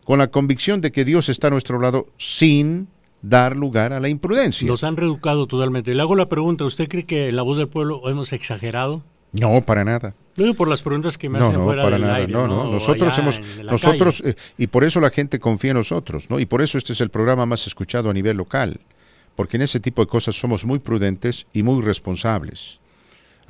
con 0.04 0.20
la 0.20 0.28
convicción 0.28 0.82
de 0.82 0.92
que 0.92 1.06
Dios 1.06 1.30
está 1.30 1.48
a 1.48 1.52
nuestro 1.52 1.80
lado 1.80 2.08
sin 2.18 2.88
dar 3.22 3.56
lugar 3.56 3.94
a 3.94 4.00
la 4.00 4.10
imprudencia. 4.10 4.68
Nos 4.68 4.84
han 4.84 4.98
reeducado 4.98 5.48
totalmente. 5.48 5.94
Le 5.94 6.02
hago 6.02 6.16
la 6.16 6.28
pregunta, 6.28 6.66
¿usted 6.66 6.88
cree 6.88 7.06
que 7.06 7.30
en 7.30 7.36
la 7.36 7.44
voz 7.44 7.58
del 7.58 7.68
pueblo 7.68 8.02
hemos 8.10 8.34
exagerado? 8.34 9.04
No, 9.32 9.62
para 9.62 9.86
nada. 9.86 10.14
No, 10.38 10.54
por 10.54 10.68
las 10.68 10.82
preguntas 10.82 11.18
que 11.18 11.30
me 11.30 11.40
hacen 11.40 11.54
no, 11.54 11.66
fuera 11.66 11.84
para 11.84 11.96
del 11.96 12.06
nada. 12.06 12.16
aire, 12.16 12.32
no, 12.32 12.48
no, 12.48 12.72
Nosotros 12.72 13.14
Allá 13.14 13.22
hemos, 13.22 13.64
nosotros, 13.64 14.24
eh, 14.26 14.36
y 14.58 14.68
por 14.68 14.84
eso 14.84 15.00
la 15.00 15.10
gente 15.10 15.40
confía 15.40 15.72
en 15.72 15.78
nosotros, 15.78 16.30
¿no? 16.30 16.40
Y 16.40 16.46
por 16.46 16.62
eso 16.62 16.78
este 16.78 16.94
es 16.94 17.02
el 17.02 17.10
programa 17.10 17.46
más 17.46 17.68
escuchado 17.68 18.10
a 18.10 18.14
nivel 18.14 18.38
local, 18.38 18.80
porque 19.36 19.58
en 19.58 19.64
ese 19.64 19.80
tipo 19.80 20.02
de 20.02 20.08
cosas 20.08 20.36
somos 20.36 20.66
muy 20.66 20.80
prudentes 20.80 21.48
y 21.54 21.64
muy 21.64 21.82
responsables. 21.82 22.80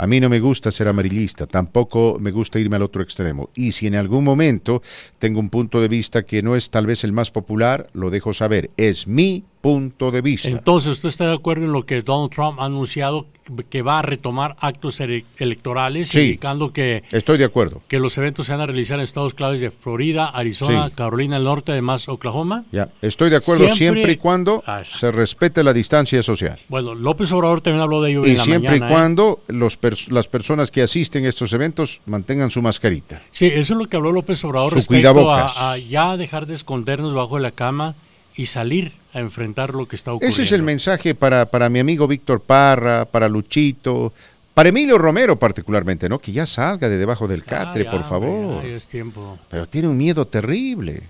A 0.02 0.08
mí 0.08 0.20
no 0.20 0.30
me 0.30 0.40
gusta 0.40 0.72
ser 0.72 0.88
amarillista, 0.88 1.46
tampoco 1.46 2.18
me 2.20 2.32
gusta 2.32 2.60
irme 2.60 2.76
al 2.76 2.82
otro 2.82 3.04
extremo. 3.04 3.50
Y 3.54 3.74
si 3.74 3.86
en 3.86 3.94
algún 3.94 4.24
momento 4.24 4.82
tengo 5.20 5.40
un 5.40 5.52
punto 5.52 5.80
de 5.80 5.90
vista 5.90 6.24
que 6.24 6.42
no 6.42 6.56
es 6.56 6.72
tal 6.72 6.88
vez 6.88 7.04
el 7.04 7.14
más 7.14 7.30
popular, 7.30 7.86
lo 7.94 8.10
dejo 8.10 8.34
saber. 8.34 8.72
Es 8.78 9.06
mi 9.06 9.44
punto 9.62 10.12
de 10.12 10.22
vista. 10.22 10.50
Entonces, 10.50 10.92
¿usted 10.94 11.10
está 11.10 11.28
de 11.28 11.36
acuerdo 11.36 11.66
en 11.66 11.72
lo 11.72 11.86
que 11.86 12.02
Donald 12.02 12.32
Trump 12.32 12.60
ha 12.60 12.66
anunciado 12.66 13.28
que 13.70 13.82
va 13.82 14.00
a 14.00 14.02
retomar 14.02 14.56
actos 14.60 15.00
ele- 15.02 15.26
electorales, 15.38 16.08
Sí. 16.10 16.20
indicando 16.22 16.72
que, 16.72 17.04
Estoy 17.12 17.38
de 17.38 17.44
acuerdo. 17.46 17.82
que 17.88 18.00
los 18.00 18.18
eventos 18.18 18.46
se 18.46 18.54
van 18.54 18.62
a 18.62 18.66
realizar 18.66 18.98
en 19.00 19.04
estados 19.04 19.34
claves 19.34 19.60
de 19.62 19.72
Florida, 19.72 20.28
Arizona, 20.28 20.88
Sí. 20.88 20.94
Carolina 20.96 21.36
del 21.36 21.44
Norte, 21.46 21.72
además 21.74 22.08
Oklahoma? 22.08 22.64
Ya, 22.72 22.90
estoy 23.02 23.30
de 23.30 23.36
acuerdo 23.38 23.68
siempre, 23.70 24.02
Siempre- 24.02 24.12
y 24.14 24.18
cuando 24.18 24.64
Ah, 24.66 24.84
se 24.86 25.12
respete 25.12 25.64
la 25.64 25.74
distancia 25.74 26.24
social. 26.24 26.60
Bueno, 26.70 26.96
López 26.96 27.32
Obrador 27.34 27.62
también 27.62 27.82
habló 27.82 28.02
de 28.02 28.12
ello 28.12 28.26
Y 28.26 28.32
en 28.32 28.38
la 28.38 28.44
siempre 28.44 28.70
mañana. 28.72 28.86
y 28.86 28.90
¿eh? 28.90 28.94
cuando 28.94 29.40
los 29.48 29.80
pers- 29.82 30.10
las 30.10 30.28
personas 30.28 30.72
que 30.72 30.82
asisten 30.82 31.26
a 31.26 31.30
estos 31.30 31.52
eventos 31.54 32.00
mantengan 32.06 32.52
su 32.52 32.62
mascarita. 32.62 33.22
Sí, 33.32 33.48
eso 33.48 33.74
es 33.74 33.78
lo 33.80 33.88
que 33.90 33.98
habló 33.98 34.12
López 34.12 34.44
Obrador 34.46 34.70
Su 34.72 34.76
respecto 34.78 35.30
a, 35.32 35.74
a 35.74 35.78
ya 35.78 36.16
dejar 36.16 36.46
de 36.48 36.54
escondernos 36.54 37.14
bajo 37.14 37.38
la 37.40 37.52
cama 37.52 37.96
y 38.36 38.46
salir 38.46 38.92
a 39.14 39.20
enfrentar 39.20 39.74
lo 39.74 39.88
que 39.88 39.96
está 39.96 40.14
ocurriendo. 40.14 40.34
Ese 40.34 40.44
es 40.44 40.52
el 40.52 40.64
mensaje 40.64 41.16
para, 41.16 41.46
para 41.48 41.70
mi 41.70 41.80
amigo 41.80 42.08
Víctor 42.08 42.42
Parra, 42.42 43.06
para 43.06 43.28
Luchito, 43.28 44.14
para 44.54 44.70
Emilio 44.70 44.98
Romero 44.98 45.38
particularmente, 45.38 46.10
¿no? 46.10 46.20
Que 46.20 46.32
ya 46.32 46.46
salga 46.46 46.90
de 46.90 46.98
debajo 46.98 47.28
del 47.28 47.44
catre, 47.44 47.86
ya, 47.86 47.92
por 47.92 48.04
favor. 48.04 48.64
ya 48.64 48.76
es 48.76 48.88
tiempo. 48.88 49.38
Pero 49.50 49.66
tiene 49.68 49.88
un 49.88 49.98
miedo 49.98 50.26
terrible. 50.28 51.04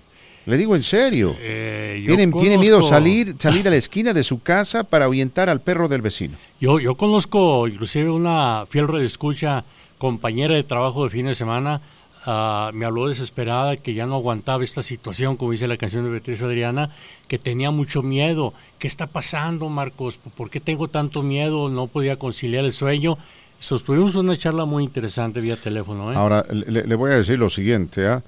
Le 0.44 0.56
digo 0.56 0.74
en 0.74 0.82
serio. 0.82 1.36
Eh, 1.38 2.02
tiene, 2.04 2.26
tiene 2.32 2.58
miedo 2.58 2.82
salir, 2.82 3.36
salir 3.38 3.66
a 3.68 3.70
la 3.70 3.76
esquina 3.78 4.12
de 4.12 4.24
su 4.24 4.42
casa 4.42 4.84
para 4.84 5.04
ahuyentar 5.04 5.48
al 5.48 5.60
perro 5.60 5.88
del 5.88 6.02
vecino. 6.02 6.36
Yo, 6.60 6.80
yo 6.80 6.96
conozco 6.96 7.68
inclusive 7.68 8.10
una 8.10 8.64
fiel 8.68 8.88
escucha 9.02 9.64
compañera 9.98 10.54
de 10.54 10.64
trabajo 10.64 11.04
de 11.04 11.10
fin 11.10 11.26
de 11.26 11.34
semana, 11.36 11.80
ah, 12.24 12.70
me 12.74 12.84
habló 12.86 13.08
desesperada 13.08 13.76
que 13.76 13.94
ya 13.94 14.06
no 14.06 14.16
aguantaba 14.16 14.64
esta 14.64 14.82
situación, 14.82 15.36
como 15.36 15.52
dice 15.52 15.66
la 15.66 15.76
canción 15.76 16.04
de 16.04 16.10
Beatriz 16.10 16.42
Adriana, 16.42 16.90
que 17.28 17.38
tenía 17.38 17.70
mucho 17.70 18.02
miedo. 18.02 18.54
¿Qué 18.78 18.86
está 18.86 19.06
pasando, 19.06 19.68
Marcos? 19.68 20.18
¿Por 20.18 20.50
qué 20.50 20.60
tengo 20.60 20.88
tanto 20.88 21.22
miedo? 21.22 21.68
No 21.68 21.86
podía 21.86 22.18
conciliar 22.18 22.64
el 22.64 22.72
sueño. 22.72 23.18
Sostuvimos 23.58 24.16
una 24.16 24.36
charla 24.36 24.64
muy 24.64 24.82
interesante 24.82 25.40
vía 25.40 25.56
teléfono. 25.56 26.12
¿eh? 26.12 26.16
Ahora, 26.16 26.44
le, 26.50 26.94
voy 26.96 27.12
a 27.12 27.14
decir 27.14 27.38
lo 27.38 27.48
siguiente, 27.48 28.06
¿ah? 28.08 28.22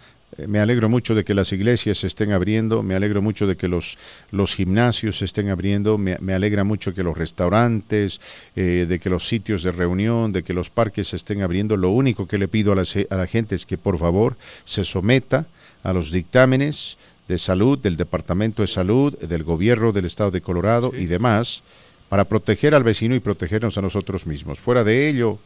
Me 0.46 0.58
alegro 0.58 0.88
mucho 0.88 1.14
de 1.14 1.24
que 1.24 1.34
las 1.34 1.52
iglesias 1.52 1.98
se 1.98 2.06
estén 2.06 2.32
abriendo, 2.32 2.82
me 2.82 2.94
alegro 2.94 3.22
mucho 3.22 3.46
de 3.46 3.56
que 3.56 3.68
los, 3.68 3.98
los 4.30 4.54
gimnasios 4.54 5.18
se 5.18 5.24
estén 5.24 5.48
abriendo, 5.48 5.98
me, 5.98 6.16
me 6.20 6.34
alegra 6.34 6.64
mucho 6.64 6.92
que 6.92 7.02
los 7.02 7.16
restaurantes, 7.16 8.20
eh, 8.56 8.86
de 8.88 8.98
que 8.98 9.10
los 9.10 9.28
sitios 9.28 9.62
de 9.62 9.72
reunión, 9.72 10.32
de 10.32 10.42
que 10.42 10.52
los 10.52 10.70
parques 10.70 11.08
se 11.08 11.16
estén 11.16 11.42
abriendo. 11.42 11.76
Lo 11.76 11.90
único 11.90 12.26
que 12.26 12.38
le 12.38 12.48
pido 12.48 12.72
a 12.72 12.76
la, 12.76 12.84
a 13.10 13.16
la 13.16 13.26
gente 13.26 13.54
es 13.54 13.66
que 13.66 13.78
por 13.78 13.98
favor 13.98 14.36
se 14.64 14.84
someta 14.84 15.46
a 15.82 15.92
los 15.92 16.10
dictámenes 16.10 16.96
de 17.28 17.38
salud 17.38 17.78
del 17.78 17.96
Departamento 17.96 18.62
de 18.62 18.68
Salud, 18.68 19.16
del 19.18 19.44
gobierno 19.44 19.92
del 19.92 20.04
Estado 20.04 20.30
de 20.30 20.40
Colorado 20.40 20.92
y 20.94 21.06
demás, 21.06 21.62
para 22.08 22.24
proteger 22.24 22.74
al 22.74 22.84
vecino 22.84 23.14
y 23.14 23.20
protegernos 23.20 23.78
a 23.78 23.82
nosotros 23.82 24.26
mismos. 24.26 24.60
Fuera 24.60 24.84
de 24.84 25.08
ello, 25.08 25.38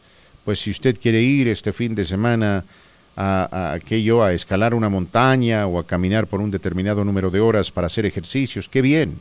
pues 0.45 0.61
si 0.61 0.71
usted 0.71 0.99
quiere 1.01 1.23
ir 1.23 1.49
este 1.49 1.73
fin 1.73 1.95
de 1.95 2.05
semana 2.05 2.65
a, 3.21 3.49
a 3.51 3.73
aquello, 3.73 4.23
a 4.23 4.33
escalar 4.33 4.75
una 4.75 4.89
montaña 4.89 5.67
o 5.67 5.81
a 5.81 5.87
caminar 5.87 6.29
por 6.29 6.41
un 6.41 6.53
determinado 6.53 7.05
número 7.05 7.31
de 7.31 7.41
horas 7.41 7.73
para 7.73 7.89
hacer 7.89 8.07
ejercicios, 8.07 8.69
qué 8.69 8.81
bien, 8.81 9.19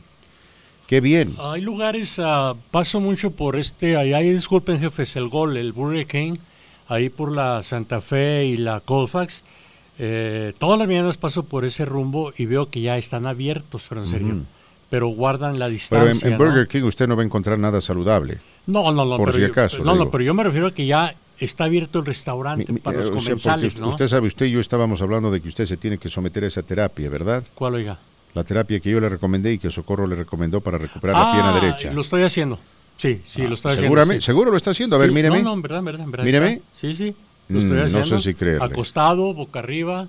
qué 0.86 1.00
bien. 1.00 1.34
Hay 1.40 1.62
lugares, 1.62 2.20
ah, 2.22 2.54
paso 2.70 3.00
mucho 3.00 3.32
por 3.32 3.56
este, 3.56 3.96
ahí, 3.96 4.12
ahí 4.12 4.30
disculpen 4.30 4.78
jefes, 4.78 5.16
el 5.16 5.28
gol, 5.28 5.56
el 5.56 5.72
Burger 5.72 6.06
King, 6.06 6.36
ahí 6.86 7.08
por 7.08 7.32
la 7.32 7.62
Santa 7.64 8.00
Fe 8.00 8.44
y 8.46 8.56
la 8.56 8.78
Colfax. 8.80 9.42
Eh, 9.98 10.52
todas 10.58 10.78
las 10.78 10.86
mañanas 10.86 11.16
paso 11.16 11.42
por 11.42 11.64
ese 11.64 11.84
rumbo 11.84 12.32
y 12.36 12.46
veo 12.46 12.70
que 12.70 12.80
ya 12.80 12.96
están 12.98 13.26
abiertos, 13.26 13.86
pero 13.88 14.02
en 14.04 14.08
serio. 14.08 14.36
Pero 14.90 15.08
guardan 15.08 15.58
la 15.58 15.66
Pero 15.66 15.66
en, 15.66 15.72
distancia. 15.72 16.28
en 16.28 16.38
¿no? 16.38 16.44
Burger 16.44 16.68
King 16.68 16.84
usted 16.84 17.08
no 17.08 17.16
va 17.16 17.22
a 17.22 17.24
encontrar 17.24 17.58
nada 17.58 17.80
saludable. 17.80 18.38
No, 18.66 18.92
no, 18.92 19.04
no. 19.04 19.16
Por 19.16 19.26
pero 19.26 19.32
si 19.32 19.40
yo- 19.40 19.48
acaso. 19.48 19.82
no, 19.82 19.92
digo. 19.92 20.04
no, 20.04 20.10
pero 20.12 20.22
yo 20.22 20.34
me 20.34 20.44
refiero 20.44 20.68
a 20.68 20.72
que 20.72 20.86
ya 20.86 21.14
está 21.40 21.64
abierto 21.64 21.98
el 22.00 22.06
restaurante 22.06 22.72
para 22.80 22.98
los 22.98 23.06
Eh, 23.08 23.10
sea, 23.10 23.18
comensales, 23.24 23.78
¿no? 23.78 23.88
Usted 23.88 24.08
sabe, 24.08 24.26
usted 24.26 24.46
y 24.46 24.52
yo 24.52 24.60
estábamos 24.60 25.02
hablando 25.02 25.30
de 25.30 25.40
que 25.40 25.48
usted 25.48 25.66
se 25.66 25.76
tiene 25.76 25.98
que 25.98 26.08
someter 26.08 26.44
a 26.44 26.46
esa 26.48 26.62
terapia, 26.62 27.08
¿verdad? 27.08 27.42
¿Cuál, 27.54 27.74
oiga? 27.76 27.98
La 28.34 28.44
terapia 28.44 28.78
que 28.80 28.90
yo 28.90 29.00
le 29.00 29.08
recomendé 29.08 29.52
y 29.52 29.58
que 29.58 29.70
Socorro 29.70 30.06
le 30.06 30.14
recomendó 30.16 30.60
para 30.60 30.78
recuperar 30.78 31.16
la 31.16 31.30
Ah, 31.30 31.32
pierna 31.32 31.54
derecha. 31.60 31.92
Lo 31.92 32.00
estoy 32.02 32.22
haciendo. 32.22 32.58
Sí, 32.96 33.20
sí, 33.24 33.46
lo 33.46 33.54
estoy 33.54 33.72
haciendo. 33.74 34.04
sí. 34.06 34.20
seguro 34.20 34.50
lo 34.50 34.56
está 34.56 34.70
haciendo. 34.72 34.96
A 34.96 34.98
ver, 34.98 35.08
Sí, 35.08 35.14
míreme. 35.14 35.38
No, 35.38 35.44
no, 35.44 35.54
en 35.54 35.62
verdad, 35.62 35.78
en 35.78 35.84
verdad, 35.86 36.04
en 36.04 36.10
verdad. 36.10 36.24
Míreme. 36.24 36.62
Sí, 36.72 36.92
sí. 36.94 37.14
Lo 37.48 37.58
estoy 37.60 37.72
Mm, 37.76 37.78
no 37.78 37.84
haciendo. 37.86 38.04
sé 38.06 38.18
si 38.18 38.34
creerle. 38.34 38.64
Acostado, 38.66 39.32
boca 39.32 39.60
arriba. 39.60 40.08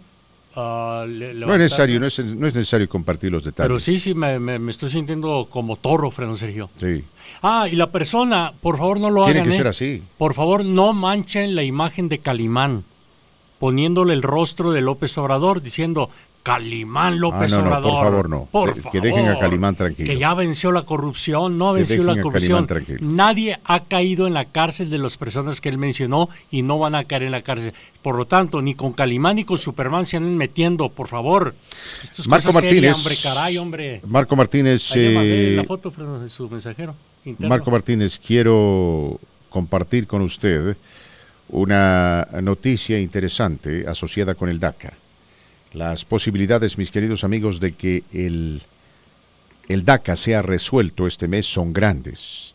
Ah, 0.61 1.05
No 1.07 1.53
es 1.53 1.59
necesario, 1.59 1.99
no 1.99 2.05
es, 2.07 2.19
no 2.19 2.47
es 2.47 2.53
necesario 2.55 2.87
compartir 2.89 3.31
los 3.31 3.43
detalles. 3.43 3.67
Pero 3.67 3.79
sí, 3.79 3.99
sí, 3.99 4.13
me, 4.13 4.39
me- 4.39 4.59
me 4.59 4.71
estoy 4.71 4.89
sintiendo 4.89 5.47
como 5.49 5.75
toro, 5.77 6.11
Fernando 6.11 6.37
Sergio. 6.37 6.69
Sí. 6.79 7.03
Ah, 7.41 7.67
y 7.71 7.75
la 7.75 7.91
persona, 7.91 8.53
por 8.61 8.77
favor, 8.77 8.99
no 8.99 9.09
lo 9.09 9.23
Tiene 9.25 9.39
hagan. 9.41 9.49
que 9.49 9.55
¿eh? 9.55 9.57
ser 9.57 9.67
así. 9.67 10.03
Por 10.17 10.33
favor, 10.33 10.65
no 10.65 10.93
manchen 10.93 11.55
la 11.55 11.63
imagen 11.63 12.09
de 12.09 12.19
Calimán, 12.19 12.83
poniéndole 13.59 14.13
el 14.13 14.21
rostro 14.23 14.71
de 14.71 14.81
López 14.81 15.17
Obrador, 15.17 15.61
diciendo 15.61 16.09
Calimán 16.41 17.19
López 17.19 17.51
Ah, 17.53 17.57
no, 17.57 17.61
no, 17.63 17.67
Obrador. 17.67 17.91
por 17.91 18.03
favor, 18.05 18.29
no. 18.29 18.45
Por 18.49 18.73
Que- 18.73 18.89
que 18.89 19.01
dejen 19.01 19.25
a 19.25 19.33
favor, 19.33 19.41
Calimán 19.41 19.75
tranquilo. 19.75 20.09
Que 20.09 20.17
ya 20.17 20.33
venció 20.33 20.71
la 20.71 20.83
corrupción, 20.83 21.57
no 21.57 21.67
ha 21.67 21.73
vencido 21.73 22.05
la 22.05 22.19
corrupción. 22.21 22.65
Nadie 23.01 23.59
ha 23.65 23.83
caído 23.83 24.25
en 24.25 24.33
la 24.33 24.45
cárcel 24.45 24.89
de 24.89 24.97
las 24.99 25.17
personas 25.17 25.59
que 25.59 25.67
él 25.67 25.77
mencionó 25.77 26.29
y 26.49 26.61
no 26.61 26.79
van 26.79 26.95
a 26.95 27.03
caer 27.03 27.23
en 27.23 27.31
la 27.33 27.41
cárcel. 27.41 27.73
Por 28.01 28.15
lo 28.15 28.25
tanto, 28.25 28.61
ni 28.61 28.73
con 28.73 28.93
Calimán 28.93 29.35
ni 29.35 29.43
con 29.43 29.57
Superman 29.57 30.05
se 30.05 30.15
anden 30.15 30.37
metiendo, 30.37 30.87
por 30.89 31.07
favor. 31.07 31.53
Esto 32.01 32.21
es 32.21 32.27
Marco 32.29 32.53
seria, 32.53 32.61
Martínez. 32.69 32.95
hombre, 32.97 33.15
caray, 33.21 33.57
hombre. 33.57 34.01
Marco 34.07 34.35
Martínez. 34.37 34.91
Eh, 34.95 35.53
la 35.57 35.65
foto, 35.65 35.91
de 35.91 36.29
su 36.29 36.49
mensajero. 36.49 36.95
interno. 37.25 37.49
Marco 37.49 37.69
Martínez, 37.69 38.17
quiero 38.17 39.19
compartir 39.49 40.07
con 40.07 40.21
usted 40.21 40.77
una 41.49 42.27
noticia 42.41 42.99
interesante 42.99 43.85
asociada 43.87 44.35
con 44.35 44.49
el 44.49 44.59
DACA. 44.59 44.93
Las 45.73 46.05
posibilidades, 46.05 46.77
mis 46.77 46.91
queridos 46.91 47.23
amigos, 47.23 47.59
de 47.59 47.73
que 47.73 48.03
el, 48.13 48.61
el 49.67 49.85
DACA 49.85 50.15
sea 50.15 50.41
resuelto 50.41 51.07
este 51.07 51.27
mes 51.27 51.45
son 51.45 51.73
grandes. 51.73 52.53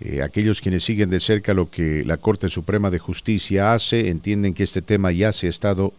Eh, 0.00 0.20
aquellos 0.22 0.60
quienes 0.60 0.82
siguen 0.82 1.10
de 1.10 1.20
cerca 1.20 1.52
lo 1.52 1.70
que 1.70 2.04
la 2.04 2.16
Corte 2.16 2.48
Suprema 2.48 2.90
de 2.90 2.98
Justicia 2.98 3.74
hace 3.74 4.08
entienden 4.08 4.54
que 4.54 4.62
este 4.62 4.80
tema 4.80 5.12
ya 5.12 5.30
se 5.32 5.46
ha 5.46 5.50
estado 5.50 5.92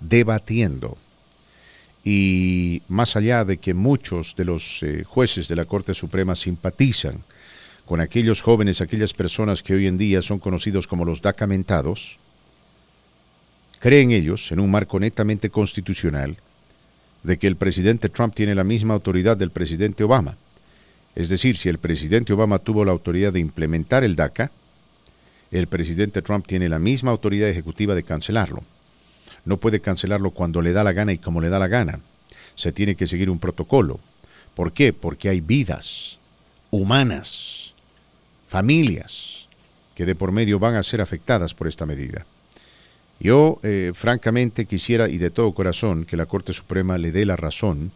debatiendo. 0.00 0.96
Y 2.04 2.82
más 2.88 3.16
allá 3.16 3.44
de 3.44 3.58
que 3.58 3.74
muchos 3.74 4.36
de 4.36 4.44
los 4.44 4.82
eh, 4.82 5.02
jueces 5.04 5.48
de 5.48 5.56
la 5.56 5.64
Corte 5.64 5.92
Suprema 5.92 6.36
simpatizan 6.36 7.24
con 7.88 8.02
aquellos 8.02 8.42
jóvenes, 8.42 8.82
aquellas 8.82 9.14
personas 9.14 9.62
que 9.62 9.72
hoy 9.72 9.86
en 9.86 9.96
día 9.96 10.20
son 10.20 10.38
conocidos 10.38 10.86
como 10.86 11.06
los 11.06 11.22
dacamentados, 11.22 12.18
creen 13.78 14.10
ellos, 14.10 14.52
en 14.52 14.60
un 14.60 14.70
marco 14.70 15.00
netamente 15.00 15.48
constitucional, 15.48 16.36
de 17.22 17.38
que 17.38 17.46
el 17.46 17.56
presidente 17.56 18.10
Trump 18.10 18.34
tiene 18.34 18.54
la 18.54 18.62
misma 18.62 18.92
autoridad 18.92 19.38
del 19.38 19.52
presidente 19.52 20.04
Obama. 20.04 20.36
Es 21.14 21.30
decir, 21.30 21.56
si 21.56 21.70
el 21.70 21.78
presidente 21.78 22.34
Obama 22.34 22.58
tuvo 22.58 22.84
la 22.84 22.92
autoridad 22.92 23.32
de 23.32 23.40
implementar 23.40 24.04
el 24.04 24.16
DACA, 24.16 24.50
el 25.50 25.66
presidente 25.66 26.20
Trump 26.20 26.46
tiene 26.46 26.68
la 26.68 26.78
misma 26.78 27.10
autoridad 27.10 27.48
ejecutiva 27.48 27.94
de 27.94 28.02
cancelarlo. 28.02 28.64
No 29.46 29.56
puede 29.56 29.80
cancelarlo 29.80 30.32
cuando 30.32 30.60
le 30.60 30.74
da 30.74 30.84
la 30.84 30.92
gana 30.92 31.14
y 31.14 31.18
como 31.18 31.40
le 31.40 31.48
da 31.48 31.58
la 31.58 31.68
gana. 31.68 32.00
Se 32.54 32.70
tiene 32.70 32.96
que 32.96 33.06
seguir 33.06 33.30
un 33.30 33.38
protocolo. 33.38 33.98
¿Por 34.54 34.74
qué? 34.74 34.92
Porque 34.92 35.30
hay 35.30 35.40
vidas 35.40 36.18
humanas, 36.70 37.57
familias, 38.48 39.46
que 39.94 40.06
de 40.06 40.14
por 40.14 40.32
medio 40.32 40.58
van 40.58 40.74
a 40.74 40.82
ser 40.82 41.00
afectadas 41.00 41.54
por 41.54 41.68
esta 41.68 41.86
medida. 41.86 42.26
Yo, 43.20 43.58
eh, 43.62 43.92
francamente, 43.94 44.66
quisiera 44.66 45.08
y 45.08 45.18
de 45.18 45.30
todo 45.30 45.54
corazón 45.54 46.04
que 46.04 46.16
la 46.16 46.26
Corte 46.26 46.52
Suprema 46.52 46.98
le 46.98 47.12
dé 47.12 47.26
la 47.26 47.36
razón 47.36 47.92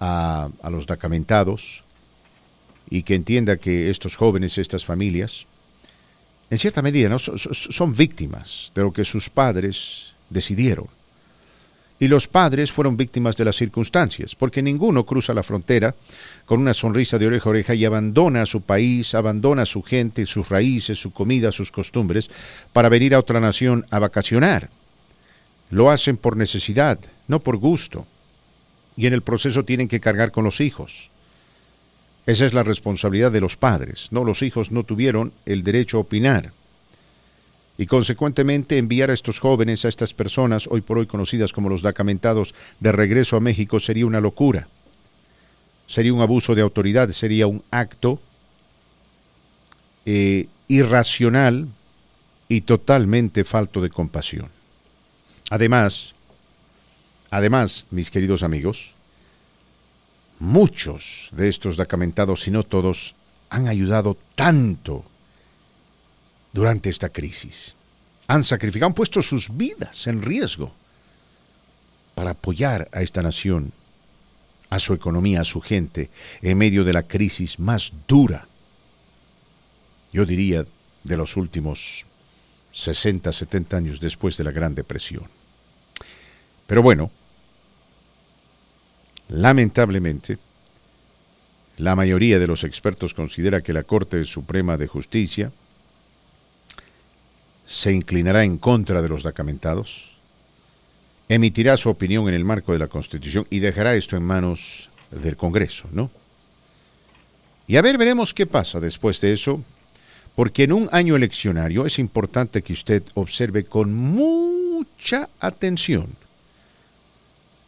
a, 0.00 0.50
a 0.62 0.70
los 0.70 0.86
documentados 0.86 1.84
y 2.90 3.04
que 3.04 3.14
entienda 3.14 3.56
que 3.56 3.88
estos 3.88 4.16
jóvenes, 4.16 4.58
estas 4.58 4.84
familias, 4.84 5.46
en 6.50 6.58
cierta 6.58 6.82
medida, 6.82 7.08
¿no? 7.08 7.18
son 7.18 7.94
víctimas 7.94 8.72
de 8.74 8.82
lo 8.82 8.92
que 8.92 9.04
sus 9.04 9.30
padres 9.30 10.12
decidieron. 10.28 10.86
Y 12.02 12.08
los 12.08 12.26
padres 12.26 12.72
fueron 12.72 12.96
víctimas 12.96 13.36
de 13.36 13.44
las 13.44 13.54
circunstancias, 13.54 14.34
porque 14.34 14.60
ninguno 14.60 15.06
cruza 15.06 15.34
la 15.34 15.44
frontera 15.44 15.94
con 16.46 16.58
una 16.58 16.74
sonrisa 16.74 17.16
de 17.16 17.28
oreja 17.28 17.48
a 17.48 17.50
oreja 17.50 17.74
y 17.76 17.84
abandona 17.84 18.42
a 18.42 18.46
su 18.46 18.62
país, 18.62 19.14
abandona 19.14 19.62
a 19.62 19.66
su 19.66 19.84
gente, 19.84 20.26
sus 20.26 20.48
raíces, 20.48 20.98
su 20.98 21.12
comida, 21.12 21.52
sus 21.52 21.70
costumbres, 21.70 22.28
para 22.72 22.88
venir 22.88 23.14
a 23.14 23.20
otra 23.20 23.38
nación 23.38 23.86
a 23.88 24.00
vacacionar. 24.00 24.68
Lo 25.70 25.92
hacen 25.92 26.16
por 26.16 26.36
necesidad, 26.36 26.98
no 27.28 27.38
por 27.38 27.58
gusto. 27.58 28.04
Y 28.96 29.06
en 29.06 29.12
el 29.12 29.22
proceso 29.22 29.64
tienen 29.64 29.86
que 29.86 30.00
cargar 30.00 30.32
con 30.32 30.42
los 30.42 30.60
hijos. 30.60 31.12
Esa 32.26 32.46
es 32.46 32.52
la 32.52 32.64
responsabilidad 32.64 33.30
de 33.30 33.40
los 33.40 33.56
padres. 33.56 34.08
No, 34.10 34.24
los 34.24 34.42
hijos 34.42 34.72
no 34.72 34.82
tuvieron 34.82 35.32
el 35.46 35.62
derecho 35.62 35.98
a 35.98 36.00
opinar 36.00 36.52
y 37.82 37.86
consecuentemente 37.86 38.78
enviar 38.78 39.10
a 39.10 39.12
estos 39.12 39.40
jóvenes, 39.40 39.84
a 39.84 39.88
estas 39.88 40.14
personas, 40.14 40.68
hoy 40.70 40.82
por 40.82 40.98
hoy 40.98 41.08
conocidas 41.08 41.52
como 41.52 41.68
los 41.68 41.82
documentados, 41.82 42.54
de 42.78 42.92
regreso 42.92 43.36
a 43.36 43.40
México 43.40 43.80
sería 43.80 44.06
una 44.06 44.20
locura. 44.20 44.68
Sería 45.88 46.14
un 46.14 46.20
abuso 46.20 46.54
de 46.54 46.62
autoridad, 46.62 47.08
sería 47.08 47.48
un 47.48 47.64
acto 47.72 48.20
eh, 50.06 50.46
irracional 50.68 51.70
y 52.48 52.60
totalmente 52.60 53.42
falto 53.42 53.80
de 53.80 53.90
compasión. 53.90 54.48
Además, 55.50 56.14
además, 57.30 57.86
mis 57.90 58.12
queridos 58.12 58.44
amigos, 58.44 58.94
muchos 60.38 61.30
de 61.32 61.48
estos 61.48 61.76
documentados, 61.76 62.42
si 62.42 62.52
no 62.52 62.62
todos, 62.62 63.16
han 63.50 63.66
ayudado 63.66 64.16
tanto 64.36 65.04
durante 66.52 66.90
esta 66.90 67.08
crisis. 67.08 67.76
Han 68.28 68.44
sacrificado, 68.44 68.88
han 68.88 68.94
puesto 68.94 69.22
sus 69.22 69.54
vidas 69.56 70.06
en 70.06 70.22
riesgo 70.22 70.72
para 72.14 72.30
apoyar 72.30 72.88
a 72.92 73.02
esta 73.02 73.22
nación, 73.22 73.72
a 74.70 74.78
su 74.78 74.94
economía, 74.94 75.40
a 75.40 75.44
su 75.44 75.60
gente, 75.60 76.10
en 76.40 76.58
medio 76.58 76.84
de 76.84 76.92
la 76.92 77.02
crisis 77.02 77.58
más 77.58 77.92
dura, 78.06 78.46
yo 80.12 80.24
diría, 80.24 80.66
de 81.04 81.16
los 81.16 81.36
últimos 81.36 82.06
60, 82.72 83.32
70 83.32 83.76
años 83.76 84.00
después 84.00 84.36
de 84.36 84.44
la 84.44 84.50
Gran 84.50 84.74
Depresión. 84.74 85.24
Pero 86.66 86.82
bueno, 86.82 87.10
lamentablemente, 89.28 90.38
la 91.76 91.96
mayoría 91.96 92.38
de 92.38 92.46
los 92.46 92.64
expertos 92.64 93.14
considera 93.14 93.62
que 93.62 93.72
la 93.72 93.82
Corte 93.82 94.22
Suprema 94.24 94.76
de 94.76 94.86
Justicia 94.86 95.52
se 97.72 97.90
inclinará 97.90 98.44
en 98.44 98.58
contra 98.58 99.00
de 99.00 99.08
los 99.08 99.22
documentados, 99.22 100.10
emitirá 101.26 101.78
su 101.78 101.88
opinión 101.88 102.28
en 102.28 102.34
el 102.34 102.44
marco 102.44 102.74
de 102.74 102.78
la 102.78 102.86
Constitución 102.86 103.46
y 103.48 103.60
dejará 103.60 103.94
esto 103.94 104.14
en 104.14 104.24
manos 104.24 104.90
del 105.10 105.38
Congreso, 105.38 105.88
¿no? 105.90 106.10
Y 107.66 107.76
a 107.76 107.82
ver, 107.82 107.96
veremos 107.96 108.34
qué 108.34 108.44
pasa 108.44 108.78
después 108.78 109.22
de 109.22 109.32
eso, 109.32 109.64
porque 110.36 110.64
en 110.64 110.74
un 110.74 110.90
año 110.92 111.16
eleccionario 111.16 111.86
es 111.86 111.98
importante 111.98 112.60
que 112.60 112.74
usted 112.74 113.04
observe 113.14 113.64
con 113.64 113.94
mucha 113.94 115.30
atención 115.40 116.08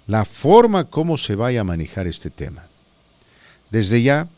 la 0.07 0.27
forma 0.27 0.85
como 0.85 1.17
se 1.17 1.35
vaya 1.35 1.63
a 1.63 1.65
manejar 1.65 2.07
este 2.07 2.29
tema. 2.29 2.67
Desde 3.71 4.03
ya, 4.03 4.29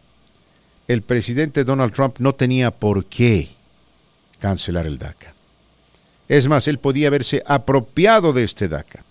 el 0.87 1.03
presidente 1.03 1.65
Donald 1.65 1.93
Trump 1.93 2.21
no 2.21 2.37
tenía 2.37 2.71
por 2.71 3.07
qué 3.07 3.49
cancelar 4.39 4.87
el 4.87 4.99
DACA. 4.99 5.36
Es 6.29 6.49
más, 6.49 6.67
él 6.69 6.79
podía 6.79 7.09
haberse 7.09 7.43
apropiado 7.47 8.33
de 8.33 8.45
este 8.45 8.69
DACA, 8.69 9.05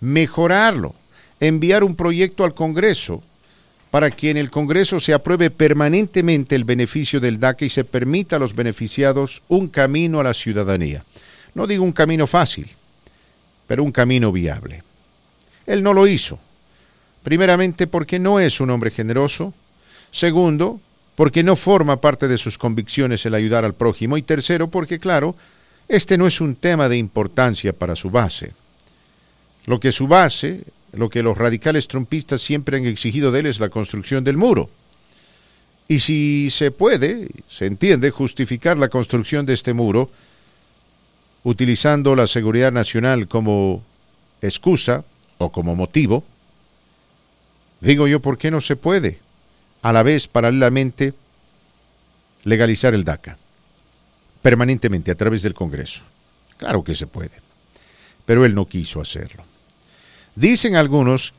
mejorarlo, 0.00 0.94
enviar 1.40 1.84
un 1.84 1.96
proyecto 1.96 2.44
al 2.44 2.54
Congreso 2.54 3.22
para 3.90 4.10
que 4.10 4.30
en 4.30 4.36
el 4.36 4.50
Congreso 4.50 4.98
se 4.98 5.14
apruebe 5.14 5.50
permanentemente 5.50 6.56
el 6.56 6.64
beneficio 6.64 7.20
del 7.20 7.38
DACA 7.38 7.66
y 7.66 7.68
se 7.68 7.84
permita 7.84 8.36
a 8.36 8.38
los 8.38 8.54
beneficiados 8.54 9.42
un 9.48 9.68
camino 9.68 10.18
a 10.18 10.24
la 10.24 10.34
ciudadanía. 10.34 11.04
No 11.54 11.66
digo 11.66 11.84
un 11.84 11.92
camino 11.92 12.26
fácil, 12.26 12.68
pero 13.66 13.84
un 13.84 13.92
camino 13.92 14.32
viable. 14.32 14.82
Él 15.66 15.82
no 15.82 15.92
lo 15.92 16.06
hizo. 16.06 16.38
Primeramente 17.22 17.86
porque 17.86 18.18
no 18.18 18.40
es 18.40 18.60
un 18.60 18.70
hombre 18.70 18.90
generoso. 18.90 19.54
Segundo, 20.10 20.80
porque 21.14 21.42
no 21.42 21.56
forma 21.56 22.00
parte 22.00 22.28
de 22.28 22.38
sus 22.38 22.58
convicciones 22.58 23.24
el 23.24 23.34
ayudar 23.34 23.64
al 23.64 23.74
prójimo. 23.74 24.16
Y 24.16 24.22
tercero, 24.22 24.68
porque 24.68 24.98
claro, 24.98 25.36
este 25.88 26.16
no 26.16 26.26
es 26.26 26.40
un 26.40 26.56
tema 26.56 26.88
de 26.88 26.96
importancia 26.96 27.72
para 27.72 27.96
su 27.96 28.10
base. 28.10 28.52
Lo 29.66 29.80
que 29.80 29.92
su 29.92 30.06
base, 30.06 30.64
lo 30.92 31.10
que 31.10 31.22
los 31.22 31.36
radicales 31.36 31.88
trumpistas 31.88 32.42
siempre 32.42 32.78
han 32.78 32.86
exigido 32.86 33.32
de 33.32 33.40
él 33.40 33.46
es 33.46 33.60
la 33.60 33.68
construcción 33.68 34.24
del 34.24 34.36
muro. 34.36 34.70
Y 35.86 35.98
si 35.98 36.48
se 36.50 36.70
puede, 36.70 37.28
se 37.48 37.66
entiende, 37.66 38.10
justificar 38.10 38.78
la 38.78 38.88
construcción 38.88 39.44
de 39.44 39.52
este 39.52 39.74
muro, 39.74 40.10
utilizando 41.42 42.16
la 42.16 42.26
seguridad 42.26 42.72
nacional 42.72 43.28
como 43.28 43.82
excusa 44.40 45.04
o 45.36 45.52
como 45.52 45.76
motivo, 45.76 46.24
digo 47.80 48.08
yo, 48.08 48.20
¿por 48.20 48.38
qué 48.38 48.50
no 48.50 48.62
se 48.62 48.76
puede? 48.76 49.18
A 49.82 49.92
la 49.92 50.02
vez, 50.02 50.26
paralelamente, 50.26 51.12
legalizar 52.44 52.94
el 52.94 53.04
DACA 53.04 53.36
permanentemente 54.44 55.10
a 55.10 55.14
través 55.14 55.40
del 55.40 55.54
Congreso. 55.54 56.02
Claro 56.58 56.84
que 56.84 56.94
se 56.94 57.06
puede, 57.06 57.30
pero 58.26 58.44
él 58.44 58.54
no 58.54 58.66
quiso 58.66 59.00
hacerlo. 59.00 59.42
Dicen 60.36 60.76
algunos 60.76 61.32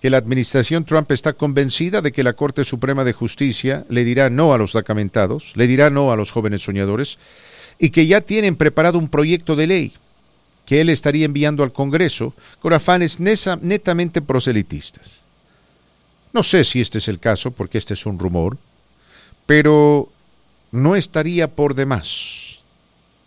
que 0.00 0.10
la 0.10 0.16
administración 0.16 0.84
Trump 0.84 1.12
está 1.12 1.34
convencida 1.34 2.02
de 2.02 2.10
que 2.10 2.24
la 2.24 2.32
Corte 2.32 2.64
Suprema 2.64 3.04
de 3.04 3.12
Justicia 3.12 3.86
le 3.88 4.04
dirá 4.04 4.28
no 4.28 4.52
a 4.52 4.58
los 4.58 4.72
documentados, 4.72 5.52
le 5.54 5.68
dirá 5.68 5.88
no 5.88 6.10
a 6.10 6.16
los 6.16 6.32
jóvenes 6.32 6.62
soñadores, 6.62 7.20
y 7.78 7.90
que 7.90 8.08
ya 8.08 8.20
tienen 8.22 8.56
preparado 8.56 8.98
un 8.98 9.08
proyecto 9.08 9.54
de 9.54 9.68
ley 9.68 9.92
que 10.64 10.80
él 10.80 10.88
estaría 10.88 11.26
enviando 11.26 11.62
al 11.62 11.72
Congreso 11.72 12.34
con 12.58 12.72
afanes 12.72 13.20
netamente 13.20 14.20
proselitistas. 14.20 15.20
No 16.32 16.42
sé 16.42 16.64
si 16.64 16.80
este 16.80 16.98
es 16.98 17.06
el 17.06 17.20
caso, 17.20 17.52
porque 17.52 17.78
este 17.78 17.94
es 17.94 18.04
un 18.04 18.18
rumor, 18.18 18.58
pero 19.46 20.10
no 20.76 20.94
estaría 20.94 21.48
por 21.48 21.74
demás, 21.74 22.60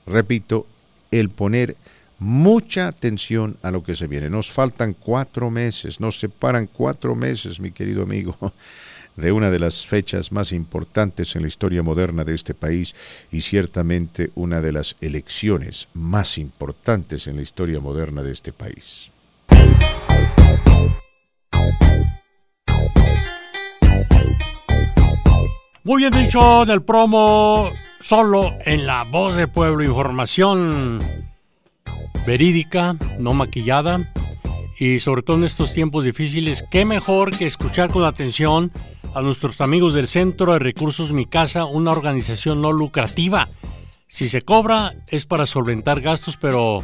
repito, 0.05 0.67
el 1.11 1.29
poner 1.29 1.75
mucha 2.19 2.87
atención 2.87 3.57
a 3.61 3.71
lo 3.71 3.83
que 3.83 3.95
se 3.95 4.07
viene. 4.07 4.29
Nos 4.29 4.51
faltan 4.51 4.93
cuatro 4.93 5.49
meses, 5.49 5.99
nos 5.99 6.19
separan 6.19 6.67
cuatro 6.67 7.15
meses, 7.15 7.59
mi 7.59 7.71
querido 7.71 8.03
amigo, 8.03 8.37
de 9.15 9.31
una 9.31 9.49
de 9.49 9.59
las 9.59 9.85
fechas 9.85 10.31
más 10.31 10.51
importantes 10.51 11.35
en 11.35 11.41
la 11.41 11.47
historia 11.47 11.81
moderna 11.81 12.23
de 12.23 12.35
este 12.35 12.53
país 12.53 12.93
y 13.31 13.41
ciertamente 13.41 14.31
una 14.35 14.61
de 14.61 14.71
las 14.71 14.95
elecciones 15.01 15.87
más 15.93 16.37
importantes 16.37 17.27
en 17.27 17.37
la 17.37 17.41
historia 17.41 17.79
moderna 17.79 18.21
de 18.21 18.31
este 18.31 18.53
país. 18.53 19.11
Muy 25.85 26.01
bien 26.03 26.13
dicho 26.13 26.65
del 26.65 26.81
promo, 26.81 27.69
solo 28.01 28.53
en 28.65 28.85
la 28.85 29.05
voz 29.05 29.37
de 29.37 29.47
pueblo, 29.47 29.81
información 29.81 30.99
verídica, 32.27 32.97
no 33.17 33.33
maquillada, 33.33 34.11
y 34.77 34.99
sobre 34.99 35.21
todo 35.21 35.37
en 35.37 35.45
estos 35.45 35.73
tiempos 35.73 36.03
difíciles, 36.03 36.65
qué 36.69 36.83
mejor 36.83 37.35
que 37.35 37.45
escuchar 37.45 37.91
con 37.91 38.03
atención 38.03 38.73
a 39.15 39.21
nuestros 39.21 39.61
amigos 39.61 39.93
del 39.93 40.09
Centro 40.09 40.51
de 40.51 40.59
Recursos 40.59 41.13
Mi 41.13 41.25
Casa, 41.25 41.63
una 41.63 41.91
organización 41.91 42.61
no 42.61 42.73
lucrativa. 42.73 43.47
Si 44.07 44.27
se 44.27 44.41
cobra 44.41 44.95
es 45.07 45.25
para 45.25 45.45
solventar 45.45 46.01
gastos, 46.01 46.35
pero 46.35 46.83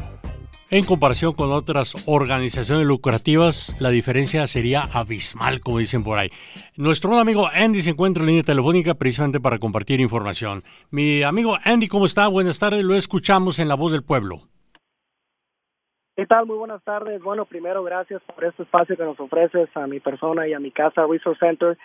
en 0.71 0.83
comparación 0.83 1.33
con 1.33 1.51
otras 1.51 1.93
organizaciones 2.07 2.87
lucrativas, 2.87 3.75
la 3.79 3.89
diferencia 3.89 4.47
sería 4.47 4.81
abismal, 4.93 5.59
como 5.59 5.79
dicen 5.79 6.03
por 6.03 6.17
ahí. 6.17 6.29
Nuestro 6.75 7.17
amigo 7.17 7.47
Andy 7.53 7.81
se 7.81 7.91
encuentra 7.91 8.23
en 8.23 8.27
línea 8.27 8.43
telefónica 8.43 8.95
precisamente 8.95 9.39
para 9.39 9.59
compartir 9.59 9.99
información. 9.99 10.63
Mi 10.89 11.23
amigo 11.23 11.55
Andy, 11.63 11.87
¿cómo 11.87 12.05
está? 12.05 12.27
Buenas 12.27 12.59
tardes, 12.59 12.83
lo 12.83 12.95
escuchamos 12.95 13.59
en 13.59 13.67
La 13.67 13.75
Voz 13.75 13.91
del 13.91 14.03
Pueblo. 14.03 14.37
¿Qué 16.15 16.25
tal? 16.25 16.45
Muy 16.45 16.57
buenas 16.57 16.81
tardes. 16.83 17.21
Bueno, 17.21 17.43
primero, 17.45 17.83
gracias 17.83 18.21
por 18.23 18.45
este 18.45 18.63
espacio 18.63 18.95
que 18.95 19.03
nos 19.03 19.19
ofreces 19.19 19.67
a 19.75 19.85
mi 19.85 19.99
persona 19.99 20.47
y 20.47 20.53
a 20.53 20.59
mi 20.59 20.71
casa, 20.71 21.05
Resource 21.05 21.45
Center. 21.45 21.77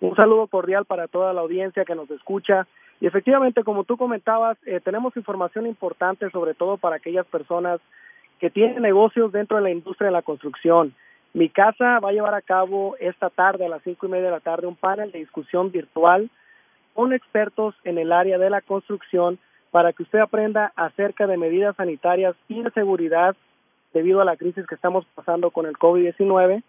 Un 0.00 0.16
saludo 0.16 0.46
cordial 0.46 0.86
para 0.86 1.06
toda 1.06 1.34
la 1.34 1.42
audiencia 1.42 1.84
que 1.84 1.94
nos 1.94 2.10
escucha. 2.10 2.66
Y 3.00 3.06
efectivamente, 3.06 3.62
como 3.62 3.84
tú 3.84 3.98
comentabas, 3.98 4.56
eh, 4.64 4.80
tenemos 4.82 5.14
información 5.18 5.66
importante 5.66 6.30
sobre 6.30 6.54
todo 6.54 6.78
para 6.78 6.96
aquellas 6.96 7.26
personas 7.26 7.80
que 8.40 8.50
tienen 8.50 8.82
negocios 8.82 9.32
dentro 9.32 9.56
de 9.56 9.62
la 9.62 9.70
industria 9.70 10.06
de 10.06 10.12
la 10.12 10.22
construcción. 10.22 10.94
Mi 11.32 11.48
casa 11.48 11.98
va 12.00 12.10
a 12.10 12.12
llevar 12.12 12.34
a 12.34 12.42
cabo 12.42 12.96
esta 13.00 13.30
tarde 13.30 13.66
a 13.66 13.68
las 13.68 13.82
cinco 13.82 14.06
y 14.06 14.10
media 14.10 14.26
de 14.26 14.30
la 14.30 14.40
tarde 14.40 14.66
un 14.66 14.76
panel 14.76 15.10
de 15.10 15.18
discusión 15.18 15.72
virtual 15.72 16.30
con 16.94 17.12
expertos 17.12 17.74
en 17.84 17.98
el 17.98 18.12
área 18.12 18.38
de 18.38 18.50
la 18.50 18.60
construcción 18.60 19.38
para 19.70 19.92
que 19.92 20.04
usted 20.04 20.20
aprenda 20.20 20.72
acerca 20.76 21.26
de 21.26 21.36
medidas 21.36 21.74
sanitarias 21.76 22.36
y 22.48 22.62
de 22.62 22.70
seguridad 22.70 23.34
debido 23.92 24.20
a 24.20 24.24
la 24.24 24.36
crisis 24.36 24.66
que 24.66 24.74
estamos 24.74 25.04
pasando 25.14 25.50
con 25.50 25.66
el 25.66 25.74
COVID-19, 25.74 26.62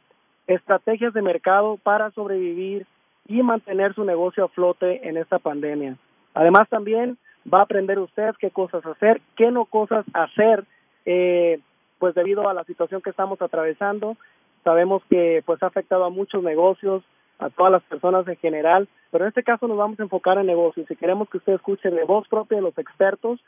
estrategias 0.47 1.13
de 1.13 1.21
mercado 1.21 1.77
para 1.77 2.11
sobrevivir 2.11 2.85
y 3.27 3.41
mantener 3.43 3.93
su 3.93 4.03
negocio 4.05 4.45
a 4.45 4.47
flote 4.47 5.07
en 5.07 5.17
esta 5.17 5.39
pandemia. 5.39 5.97
Además 6.33 6.67
también 6.69 7.17
va 7.51 7.59
a 7.59 7.63
aprender 7.63 7.99
usted 7.99 8.33
qué 8.39 8.51
cosas 8.51 8.85
hacer, 8.85 9.21
qué 9.35 9.51
no 9.51 9.65
cosas 9.65 10.05
hacer, 10.13 10.65
eh, 11.05 11.59
pues 11.99 12.15
debido 12.15 12.49
a 12.49 12.53
la 12.53 12.63
situación 12.63 13.01
que 13.01 13.09
estamos 13.09 13.41
atravesando. 13.41 14.17
Sabemos 14.63 15.03
que 15.09 15.43
pues 15.45 15.61
ha 15.63 15.67
afectado 15.67 16.05
a 16.05 16.09
muchos 16.09 16.43
negocios, 16.43 17.03
a 17.39 17.49
todas 17.49 17.71
las 17.71 17.83
personas 17.83 18.27
en 18.27 18.37
general, 18.37 18.87
pero 19.11 19.25
en 19.25 19.29
este 19.29 19.43
caso 19.43 19.67
nos 19.67 19.77
vamos 19.77 19.99
a 19.99 20.03
enfocar 20.03 20.37
en 20.37 20.47
negocios 20.47 20.89
y 20.89 20.95
queremos 20.95 21.29
que 21.29 21.37
usted 21.37 21.53
escuche 21.53 21.89
de 21.89 22.03
voz 22.03 22.27
propia 22.27 22.57
de 22.57 22.63
los 22.63 22.77
expertos 22.77 23.39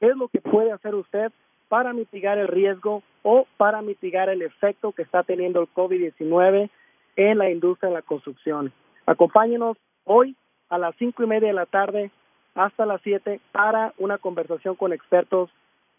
qué 0.00 0.06
es 0.06 0.16
lo 0.16 0.28
que 0.28 0.40
puede 0.40 0.72
hacer 0.72 0.94
usted 0.94 1.32
para 1.68 1.92
mitigar 1.92 2.38
el 2.38 2.48
riesgo 2.48 3.02
o 3.22 3.46
para 3.56 3.82
mitigar 3.82 4.28
el 4.28 4.42
efecto 4.42 4.92
que 4.92 5.02
está 5.02 5.22
teniendo 5.22 5.60
el 5.60 5.68
COVID-19 5.72 6.70
en 7.16 7.38
la 7.38 7.50
industria 7.50 7.88
de 7.90 7.96
la 7.96 8.02
construcción. 8.02 8.72
Acompáñenos 9.06 9.76
hoy 10.04 10.36
a 10.68 10.78
las 10.78 10.94
cinco 10.98 11.22
y 11.22 11.26
media 11.26 11.48
de 11.48 11.54
la 11.54 11.66
tarde 11.66 12.10
hasta 12.54 12.86
las 12.86 13.00
7 13.02 13.40
para 13.52 13.92
una 13.98 14.18
conversación 14.18 14.76
con 14.76 14.92
expertos 14.92 15.50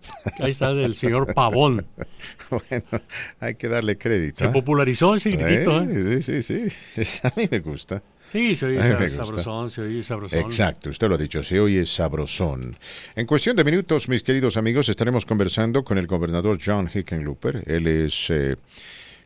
Ahí 0.41 0.51
está 0.51 0.73
del 0.73 0.95
señor 0.95 1.35
Pavón. 1.35 1.87
bueno, 2.51 3.03
hay 3.39 3.55
que 3.57 3.69
darle 3.69 3.99
crédito. 3.99 4.39
Se 4.39 4.47
¿eh? 4.47 4.49
popularizó 4.49 5.15
ese 5.15 5.31
gritito, 5.33 5.83
¿eh? 5.83 6.23
Sí, 6.23 6.43
sí, 6.43 6.71
sí. 7.01 7.21
A 7.23 7.33
mí 7.37 7.47
me 7.51 7.59
gusta. 7.59 8.03
Sí, 8.31 8.57
se 8.57 8.67
oye 8.67 8.79
A 8.79 8.83
mí 8.83 8.89
me 8.89 9.09
sa- 9.09 9.21
gusta. 9.21 9.25
sabrosón, 9.25 9.71
se 9.71 9.83
oye 9.83 10.03
sabrosón. 10.03 10.39
Exacto, 10.39 10.91
usted 10.91 11.09
lo 11.09 11.15
ha 11.15 11.19
dicho, 11.19 11.43
se 11.43 11.61
oye 11.61 11.85
sabrosón. 11.87 12.77
En 13.15 13.27
cuestión 13.27 13.57
de 13.57 13.65
minutos, 13.65 14.09
mis 14.09 14.23
queridos 14.23 14.57
amigos, 14.57 14.89
estaremos 14.89 15.25
conversando 15.27 15.83
con 15.83 15.97
el 15.99 16.07
gobernador 16.07 16.59
John 16.65 16.91
Hickenlooper. 16.93 17.65
Él 17.67 17.87
es 17.87 18.29
eh, 18.31 18.57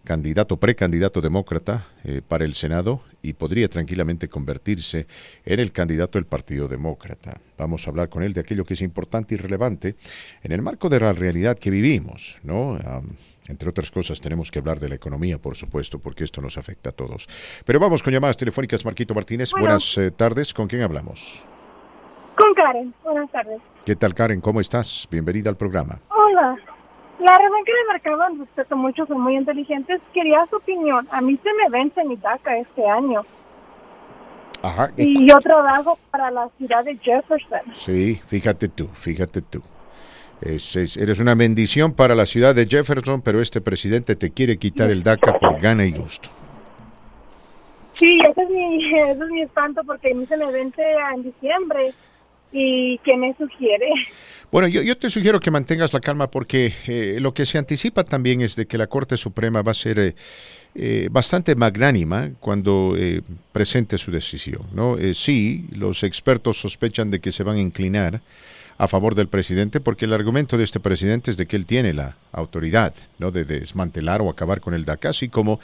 candidato, 0.05 0.57
precandidato 0.57 1.21
demócrata 1.21 1.87
eh, 2.05 2.23
para 2.27 2.45
el 2.45 2.55
Senado 2.55 3.03
y 3.23 3.35
podría 3.35 3.69
tranquilamente 3.69 4.29
convertirse 4.29 5.07
en 5.45 5.61
el 5.61 5.73
candidato 5.73 6.19
del 6.19 6.27
Partido 6.27 6.69
Demócrata. 6.69 7.41
Vamos 7.57 7.87
a 7.87 7.91
hablar 7.91 8.09
con 8.09 8.23
él 8.23 8.33
de 8.33 8.41
aquello 8.41 8.65
que 8.65 8.75
es 8.75 8.83
importante 8.83 9.35
y 9.35 9.39
relevante 9.39 9.95
en 10.43 10.53
el 10.53 10.63
marco 10.63 10.89
de 10.89 11.01
la 11.01 11.13
realidad 11.13 11.59
que 11.59 11.71
vivimos, 11.71 12.39
¿no? 12.43 12.79
Entre 13.49 13.69
otras 13.69 13.91
cosas, 13.91 14.21
tenemos 14.21 14.51
que 14.51 14.61
hablar 14.61 14.79
de 14.79 14.89
la 14.89 14.95
economía, 14.95 15.39
por 15.39 15.57
supuesto, 15.57 15.99
porque 15.99 16.25
esto 16.25 16.41
nos 16.41 16.59
afecta 16.59 16.91
a 16.91 16.93
todos. 16.93 17.29
Pero 17.65 17.81
vamos 17.81 18.03
con 18.03 18.13
llamadas 18.13 18.37
telefónicas. 18.37 18.85
Marquito 18.85 19.15
Martínez, 19.15 19.51
Bueno. 19.51 19.67
buenas 19.67 19.99
eh, 19.99 20.11
tardes. 20.11 20.55
¿Con 20.55 20.69
quién 20.69 20.83
hablamos? 20.83 21.45
Con 22.37 22.55
Karen, 22.55 22.95
buenas 23.03 23.31
tardes. 23.31 23.61
¿Qué 23.85 23.97
tal, 23.97 24.15
Karen? 24.15 24.41
¿Cómo 24.41 24.61
estás? 24.61 25.07
Bienvenida 25.11 25.51
al 25.51 25.57
programa. 25.57 26.01
Hola. 26.09 26.57
La 27.23 27.39
razón 27.39 27.65
que 27.65 27.73
le 27.73 27.85
marcaban, 27.89 28.39
respeto 28.39 28.77
mucho, 28.77 29.07
son 29.07 29.21
muy 29.21 29.37
inteligentes. 29.37 30.01
Quería 30.13 30.45
su 30.51 30.57
opinión. 30.57 31.07
A 31.11 31.21
mí 31.21 31.39
se 31.43 31.51
me 31.55 31.69
vence 31.71 32.05
mi 32.05 32.17
DACA 32.17 32.57
este 32.59 32.87
año. 32.89 33.25
Ajá. 34.63 34.91
Y 34.97 35.29
yo 35.29 35.39
trabajo 35.39 35.99
para 36.11 36.31
la 36.31 36.49
ciudad 36.59 36.85
de 36.85 36.97
Jefferson. 36.99 37.61
Sí, 37.75 38.21
fíjate 38.27 38.69
tú, 38.69 38.89
fíjate 38.93 39.43
tú. 39.43 39.61
Es- 40.41 40.75
es- 40.77 40.97
eres 40.97 41.21
una 41.21 41.35
bendición 41.37 41.93
para 41.93 42.15
la 42.17 42.27
ciudad 42.27 42.55
de 42.55 42.67
Jefferson, 42.67 43.23
pero 43.23 43.41
este 43.41 43.61
presidente 43.61 44.17
te 44.17 44.31
quiere 44.33 44.57
quitar 44.59 44.91
el 44.91 45.03
DACA 45.05 45.39
por 45.39 45.61
gana 45.61 45.85
y 45.87 45.93
gusto. 45.93 46.29
Sí, 47.93 48.21
ese 48.21 48.43
es 48.43 48.51
mi, 48.51 48.85
ese 48.99 49.11
es 49.13 49.19
mi 49.31 49.43
espanto 49.43 49.83
porque 49.85 50.11
a 50.11 50.15
mí 50.15 50.27
se 50.27 50.37
me 50.37 50.51
vence 50.51 50.83
en 51.15 51.23
diciembre. 51.23 51.93
¿Y 52.55 52.99
qué 52.99 53.17
me 53.17 53.33
sugiere? 53.35 53.89
Bueno, 54.53 54.69
yo, 54.69 54.99
te 54.99 55.09
sugiero 55.09 55.41
que 55.41 55.51
mantengas 55.51 55.95
la 55.95 56.01
calma 56.01 56.31
porque 56.31 56.75
eh, 56.87 57.17
lo 57.21 57.33
que 57.33 57.47
se 57.47 57.57
anticipa 57.57 58.05
también 58.05 58.43
es 58.43 58.55
de 58.55 58.67
que 58.67 58.77
la 58.77 58.87
Corte 58.87 59.17
Suprema 59.17 59.63
va 59.63 59.71
a 59.71 59.75
ser 59.75 59.99
eh, 59.99 60.15
eh, 60.75 61.09
bastante 61.11 61.55
magnánima 61.55 62.33
cuando 62.39 62.95
presente 63.51 63.97
su 63.97 64.11
decisión. 64.11 64.61
¿no? 64.75 64.99
Sí, 65.15 65.65
los 65.73 66.03
expertos 66.03 66.61
sospechan 66.61 67.11
de 67.11 67.21
que 67.21 67.33
se 67.33 67.45
van 67.45 67.57
a 67.57 67.61
inclinar 67.61 68.21
a 68.77 68.89
favor 68.89 69.15
del 69.15 69.29
presidente 69.29 69.81
porque 69.81 70.05
el 70.05 70.13
argumento 70.13 70.59
de 70.59 70.65
este 70.65 70.81
presidente 70.81 71.31
es 71.31 71.39
de 71.39 71.47
que 71.47 71.57
él 71.57 71.65
tiene 71.65 71.95
la 71.95 72.17
autoridad 72.31 72.93
¿no? 73.19 73.31
de 73.31 73.47
desmantelar 73.47 74.21
o 74.21 74.29
acabar 74.29 74.61
con 74.61 74.75
el 74.75 74.85
DACA, 74.85 75.11
así 75.11 75.31
como 75.31 75.61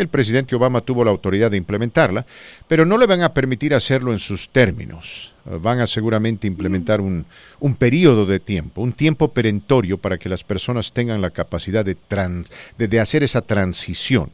el 0.00 0.08
presidente 0.08 0.54
Obama 0.56 0.80
tuvo 0.80 1.04
la 1.04 1.10
autoridad 1.10 1.50
de 1.50 1.56
implementarla, 1.56 2.24
pero 2.66 2.84
no 2.84 2.96
le 2.96 3.06
van 3.06 3.22
a 3.22 3.34
permitir 3.34 3.74
hacerlo 3.74 4.12
en 4.12 4.18
sus 4.18 4.48
términos. 4.48 5.34
Van 5.44 5.80
a 5.80 5.86
seguramente 5.86 6.46
implementar 6.46 7.00
un, 7.00 7.24
un 7.60 7.74
periodo 7.74 8.26
de 8.26 8.38
tiempo, 8.38 8.82
un 8.82 8.92
tiempo 8.92 9.32
perentorio 9.32 9.98
para 9.98 10.18
que 10.18 10.28
las 10.28 10.44
personas 10.44 10.92
tengan 10.92 11.20
la 11.20 11.30
capacidad 11.30 11.84
de, 11.84 11.94
trans- 11.94 12.50
de, 12.76 13.00
hacer 13.00 13.22
esa 13.22 13.42
transición. 13.42 14.30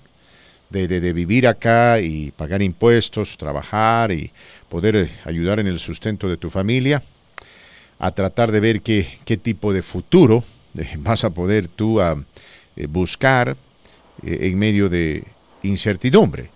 De, 0.70 0.89
de- 0.89 1.12
vivir 1.12 1.47
acá 1.47 2.01
y 2.01 2.32
pagar 2.32 2.61
impuestos, 2.61 3.36
trabajar 3.36 4.11
y 4.11 4.32
poder 4.69 4.97
eh, 4.97 5.09
ayudar 5.24 5.61
en 5.61 5.69
el 5.69 5.78
sustento 5.78 6.28
de 6.28 6.36
tu 6.36 6.51
familia, 6.51 7.03
a 8.01 8.11
tratar 8.11 8.51
de 8.51 8.59
ver 8.61 8.82
qué, 8.82 9.07
qué 9.24 9.36
tipo 9.36 9.73
de 9.73 9.82
futuro 9.82 10.43
eh, 10.77 10.97
vas 10.99 11.23
a 11.23 11.31
poder 11.31 11.69
tú 11.69 12.01
ah, 12.01 12.20
eh, 12.77 12.86
buscar 12.86 13.57
en 14.23 14.59
medio 14.59 14.89
de 14.89 15.24
incertidumbre. 15.65 16.51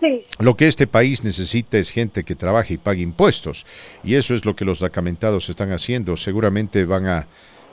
Sí. 0.00 0.24
lo 0.38 0.54
que 0.54 0.68
este 0.68 0.86
país 0.86 1.24
necesita 1.24 1.78
es 1.78 1.90
gente 1.90 2.24
que 2.24 2.34
trabaje 2.34 2.74
y 2.74 2.78
pague 2.78 3.02
impuestos. 3.02 3.66
Y 4.02 4.14
eso 4.14 4.34
es 4.34 4.44
lo 4.44 4.54
que 4.54 4.64
los 4.64 4.78
documentados 4.78 5.48
están 5.48 5.72
haciendo. 5.72 6.16
Seguramente 6.16 6.84
van 6.84 7.06
a, 7.06 7.26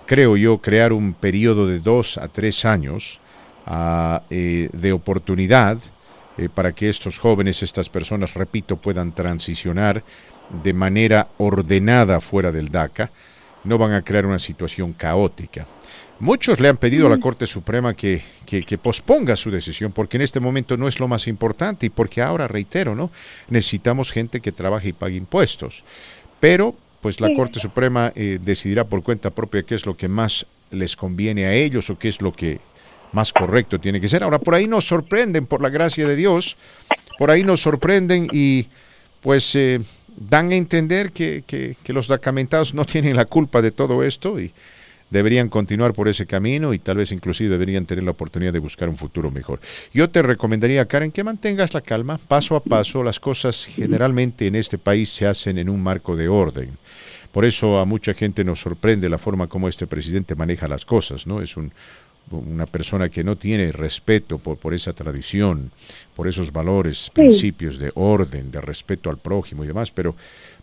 creo 0.06 0.38
yo, 0.38 0.60
crear 0.60 0.94
un 0.94 1.14
periodo 1.14 1.68
de 1.68 1.80
dos 1.80 2.18
a 2.18 2.28
tres 2.28 2.66
años 2.66 3.22
ah, 3.66 4.24
eh, 4.30 4.70
de 4.72 4.92
oportunidad 4.94 5.78
eh, 6.38 6.50
para 6.50 6.72
que 6.72 6.90
estos 6.90 7.20
jóvenes, 7.20 7.64
estas 7.64 7.90
personas, 7.90 8.34
repito, 8.34 8.78
puedan 8.78 9.12
transicionar 9.12 10.04
de 10.64 10.74
manera 10.74 11.28
ordenada 11.38 12.20
fuera 12.20 12.52
del 12.52 12.70
DACA. 12.70 13.12
No 13.64 13.78
van 13.78 13.94
a 13.94 14.02
crear 14.02 14.26
una 14.26 14.40
situación 14.40 14.94
caótica. 14.94 15.68
Muchos 16.22 16.60
le 16.60 16.70
han 16.70 16.78
pedido 16.78 17.08
a 17.08 17.10
la 17.10 17.18
Corte 17.20 17.48
Suprema 17.48 17.96
que, 17.96 18.22
que- 18.46 18.62
que 18.64 18.78
posponga 18.78 19.36
su 19.36 19.50
decisión 19.50 19.92
porque 19.92 20.18
en 20.18 20.22
este 20.22 20.40
momento 20.40 20.78
no 20.78 20.88
es 20.88 21.00
lo 21.00 21.08
más 21.08 21.28
importante 21.28 21.88
y 21.88 21.90
porque 21.90 22.22
ahora, 22.22 22.48
reitero, 22.48 22.94
¿no? 22.96 23.10
necesitamos 23.50 24.12
gente 24.12 24.40
que 24.40 24.52
trabaje 24.52 24.90
y 24.90 24.94
pague 24.94 25.16
impuestos. 25.16 25.84
Pero, 26.40 26.76
pues 27.02 27.20
la. 27.20 27.30
Corte 27.36 27.60
Suprema 27.60 28.12
eh, 28.16 28.38
decidirá 28.40 28.84
por 28.84 29.02
cuenta 29.02 29.32
propia 29.32 29.64
qué 29.64 29.74
es 29.74 29.86
lo 29.88 29.98
que 29.98 30.08
más 30.08 30.46
les 30.70 30.96
conviene 30.96 31.46
a 31.46 31.54
ellos 31.54 31.90
o 31.90 31.98
qué 31.98 32.08
es 32.10 32.22
lo 32.22 32.32
que 32.32 32.60
más 33.14 33.34
correcto 33.34 33.80
tiene 33.80 34.00
que 34.00 34.08
ser. 34.08 34.24
Ahora, 34.24 34.38
por 34.38 34.54
ahí 34.54 34.68
nos 34.68 34.88
sorprenden, 34.88 35.48
por 35.48 35.62
la 35.62 35.70
gracia 35.70 36.08
de 36.08 36.16
Dios, 36.16 36.56
por 37.18 37.32
ahí 37.32 37.44
nos 37.44 37.62
sorprenden 37.62 38.28
y 38.32 38.68
pues 39.22 39.56
eh, 39.56 39.82
dan 40.16 40.52
a 40.52 40.56
entender 40.56 41.12
que, 41.12 41.44
que- 41.48 41.76
que 41.84 41.94
los 41.94 42.08
documentados 42.08 42.76
no 42.76 42.86
tienen 42.86 43.16
la 43.16 43.26
culpa 43.26 43.62
de 43.64 43.72
todo 43.72 44.04
esto 44.04 44.40
y 44.40 44.54
deberían 45.12 45.50
continuar 45.50 45.94
por 45.94 46.08
ese 46.08 46.26
camino 46.26 46.74
y 46.74 46.80
tal 46.80 46.98
vez 46.98 47.12
inclusive 47.12 47.50
deberían 47.50 47.86
tener 47.86 48.04
la 48.04 48.12
oportunidad 48.12 48.54
de 48.54 48.60
buscar 48.60 48.90
un 48.90 48.98
futuro 48.98 49.30
mejor. 49.30 49.60
Yo 49.94 50.10
te 50.10 50.24
recomendaría, 50.24 50.88
Karen, 50.88 51.12
que 51.12 51.24
mantengas 51.24 51.74
la 51.76 51.82
calma, 51.82 52.18
paso 52.18 52.56
a 52.56 52.64
paso. 52.64 53.04
Las 53.04 53.20
cosas 53.20 53.66
generalmente 53.66 54.48
en 54.48 54.56
este 54.56 54.80
país 54.80 55.10
se 55.12 55.28
hacen 55.28 55.60
en 55.60 55.70
un 55.70 55.84
marco 55.84 56.16
de 56.16 56.28
orden. 56.28 56.72
Por 57.32 57.46
eso 57.46 57.80
a 57.80 57.86
mucha 57.86 58.14
gente 58.14 58.44
nos 58.44 58.60
sorprende 58.60 59.10
la 59.10 59.18
forma 59.18 59.48
como 59.48 59.68
este 59.68 59.88
presidente 59.88 60.36
maneja 60.36 60.68
las 60.68 60.86
cosas, 60.86 61.28
¿no? 61.28 61.42
Es 61.42 61.56
un, 61.56 61.72
una 62.30 62.66
persona 62.66 63.10
que 63.10 63.24
no 63.24 63.36
tiene 63.36 63.72
respeto 63.72 64.38
por, 64.38 64.58
por 64.58 64.74
esa 64.74 64.94
tradición, 64.94 65.72
por 66.16 66.28
esos 66.28 66.52
valores, 66.52 67.10
principios 67.14 67.78
de 67.78 67.92
orden, 67.96 68.52
de 68.52 68.62
respeto 68.62 69.10
al 69.10 69.18
prójimo 69.18 69.64
y 69.64 69.68
demás, 69.68 69.92
pero 69.92 70.16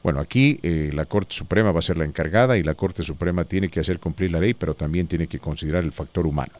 bueno, 0.02 0.20
aquí 0.20 0.58
eh, 0.62 0.90
la 0.92 1.04
Corte 1.04 1.34
Suprema 1.34 1.72
va 1.72 1.80
a 1.80 1.82
ser 1.82 1.98
la 1.98 2.04
encargada 2.04 2.56
y 2.56 2.62
la 2.62 2.74
Corte 2.74 3.02
Suprema 3.02 3.44
tiene 3.44 3.68
que 3.68 3.80
hacer 3.80 3.98
cumplir 3.98 4.30
la 4.30 4.40
ley, 4.40 4.54
pero 4.54 4.74
también 4.74 5.06
tiene 5.06 5.26
que 5.26 5.38
considerar 5.38 5.84
el 5.84 5.92
factor 5.92 6.26
humano. 6.26 6.52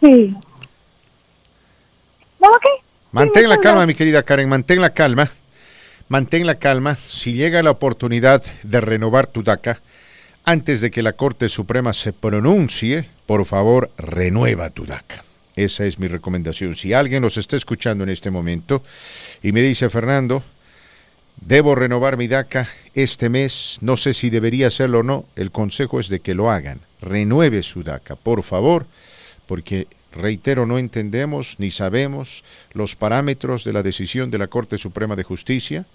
Sí. 0.00 0.34
Mantén 3.12 3.48
la 3.48 3.58
calma, 3.58 3.86
mi 3.86 3.94
querida 3.94 4.22
Karen, 4.22 4.48
mantén 4.48 4.80
la 4.80 4.90
calma. 4.90 5.28
Mantén 6.08 6.46
la 6.46 6.56
calma. 6.56 6.94
Si 6.94 7.34
llega 7.34 7.62
la 7.62 7.70
oportunidad 7.70 8.42
de 8.62 8.80
renovar 8.80 9.26
tu 9.26 9.42
DACA, 9.42 9.80
antes 10.44 10.80
de 10.80 10.90
que 10.90 11.02
la 11.02 11.12
Corte 11.12 11.48
Suprema 11.48 11.92
se 11.92 12.12
pronuncie, 12.12 13.08
por 13.26 13.44
favor, 13.44 13.90
renueva 13.96 14.70
tu 14.70 14.86
DACA. 14.86 15.24
Esa 15.56 15.84
es 15.84 15.98
mi 15.98 16.08
recomendación. 16.08 16.76
Si 16.76 16.92
alguien 16.92 17.22
nos 17.22 17.36
está 17.36 17.56
escuchando 17.56 18.04
en 18.04 18.10
este 18.10 18.30
momento 18.30 18.82
y 19.42 19.52
me 19.52 19.62
dice, 19.62 19.90
Fernando, 19.90 20.42
debo 21.40 21.74
renovar 21.74 22.16
mi 22.16 22.28
DACA 22.28 22.68
este 22.94 23.28
mes, 23.28 23.78
no 23.80 23.96
sé 23.96 24.14
si 24.14 24.30
debería 24.30 24.68
hacerlo 24.68 25.00
o 25.00 25.02
no, 25.02 25.26
el 25.36 25.50
consejo 25.50 26.00
es 26.00 26.08
de 26.08 26.20
que 26.20 26.34
lo 26.34 26.50
hagan. 26.50 26.80
Renueve 27.00 27.62
su 27.62 27.82
DACA, 27.82 28.16
por 28.16 28.42
favor, 28.42 28.86
porque 29.46 29.86
reitero, 30.12 30.66
no 30.66 30.78
entendemos 30.78 31.56
ni 31.58 31.70
sabemos 31.70 32.44
los 32.72 32.96
parámetros 32.96 33.64
de 33.64 33.72
la 33.72 33.82
decisión 33.82 34.30
de 34.30 34.38
la 34.38 34.48
Corte 34.48 34.78
Suprema 34.78 35.16
de 35.16 35.22
Justicia. 35.22 35.86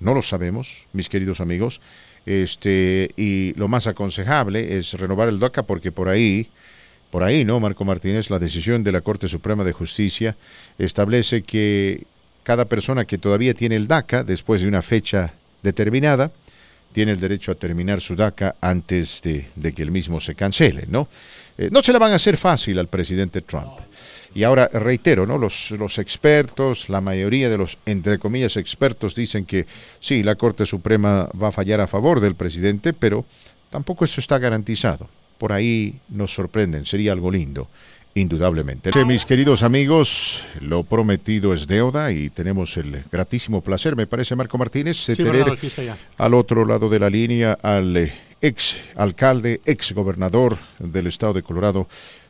No 0.00 0.14
lo 0.14 0.22
sabemos, 0.22 0.88
mis 0.92 1.08
queridos 1.08 1.40
amigos. 1.40 1.80
Este, 2.26 3.10
y 3.16 3.52
lo 3.54 3.68
más 3.68 3.86
aconsejable 3.86 4.78
es 4.78 4.94
renovar 4.94 5.28
el 5.28 5.38
DACA 5.38 5.64
porque 5.64 5.92
por 5.92 6.08
ahí, 6.08 6.48
por 7.10 7.22
ahí, 7.22 7.44
¿no, 7.44 7.60
Marco 7.60 7.84
Martínez? 7.84 8.30
La 8.30 8.38
decisión 8.38 8.82
de 8.82 8.92
la 8.92 9.02
Corte 9.02 9.28
Suprema 9.28 9.64
de 9.64 9.72
Justicia 9.72 10.36
establece 10.78 11.42
que 11.42 12.04
cada 12.42 12.64
persona 12.64 13.04
que 13.04 13.18
todavía 13.18 13.54
tiene 13.54 13.76
el 13.76 13.88
DACA 13.88 14.24
después 14.24 14.62
de 14.62 14.68
una 14.68 14.82
fecha 14.82 15.34
determinada, 15.62 16.30
tiene 16.94 17.10
el 17.10 17.18
derecho 17.18 17.50
a 17.50 17.56
terminar 17.56 18.00
su 18.00 18.14
DACA 18.14 18.54
antes 18.60 19.20
de, 19.22 19.72
que 19.72 19.82
el 19.82 19.90
mismo 19.90 20.20
se 20.20 20.36
cancele, 20.36 20.86
¿no? 20.88 21.08
Eh, 21.58 21.68
no 21.72 21.82
se 21.82 21.92
la 21.92 21.98
van 21.98 22.12
a 22.12 22.16
hacer 22.16 22.36
fácil 22.36 22.78
al 22.78 22.86
presidente 22.86 23.42
Trump. 23.42 23.72
Y 24.32 24.44
ahora 24.44 24.70
reitero, 24.72 25.26
¿no? 25.26 25.36
Los, 25.36 25.72
los 25.72 25.98
expertos, 25.98 26.88
la 26.88 27.00
mayoría 27.00 27.50
de 27.50 27.58
los, 27.58 27.78
entre 27.84 28.20
comillas, 28.20 28.56
expertos 28.56 29.16
dicen 29.16 29.44
que 29.44 29.66
sí, 29.98 30.22
la 30.22 30.36
Corte 30.36 30.66
Suprema 30.66 31.28
va 31.40 31.48
a 31.48 31.52
fallar 31.52 31.80
a 31.80 31.88
favor 31.88 32.20
del 32.20 32.36
presidente, 32.36 32.92
pero 32.92 33.24
tampoco 33.70 34.04
eso 34.04 34.20
está 34.20 34.38
garantizado. 34.38 35.08
Por 35.38 35.52
ahí 35.52 35.98
nos 36.08 36.32
sorprenden, 36.32 36.84
sería 36.84 37.10
algo 37.10 37.28
lindo, 37.28 37.68
indudablemente. 38.14 38.90
mis 39.04 39.24
queridos 39.24 39.62
amigos, 39.62 40.46
lo 40.60 40.84
prometido 40.84 41.52
es 41.52 41.66
deuda 41.66 42.12
y 42.12 42.30
tenemos 42.30 42.76
el 42.76 43.02
gratísimo 43.10 43.60
placer, 43.60 43.96
me 43.96 44.06
parece, 44.06 44.36
Marco 44.36 44.56
Martínez, 44.56 45.06
de 45.06 45.16
Sí, 45.16 45.22
tener 45.22 45.44
Bernardo, 45.44 45.96
al 46.16 46.34
otro 46.34 46.64
lado 46.64 46.88
de 46.88 46.98
la 47.00 47.10
línea 47.10 47.58
al 47.60 47.96
eh, 47.96 48.12
ex 48.40 48.78
alcalde, 48.96 49.60
ex 49.64 49.92
gobernador 49.92 50.56
del 50.78 51.08
estado 51.08 51.32
de 51.32 51.42
Colorado, 51.42 51.88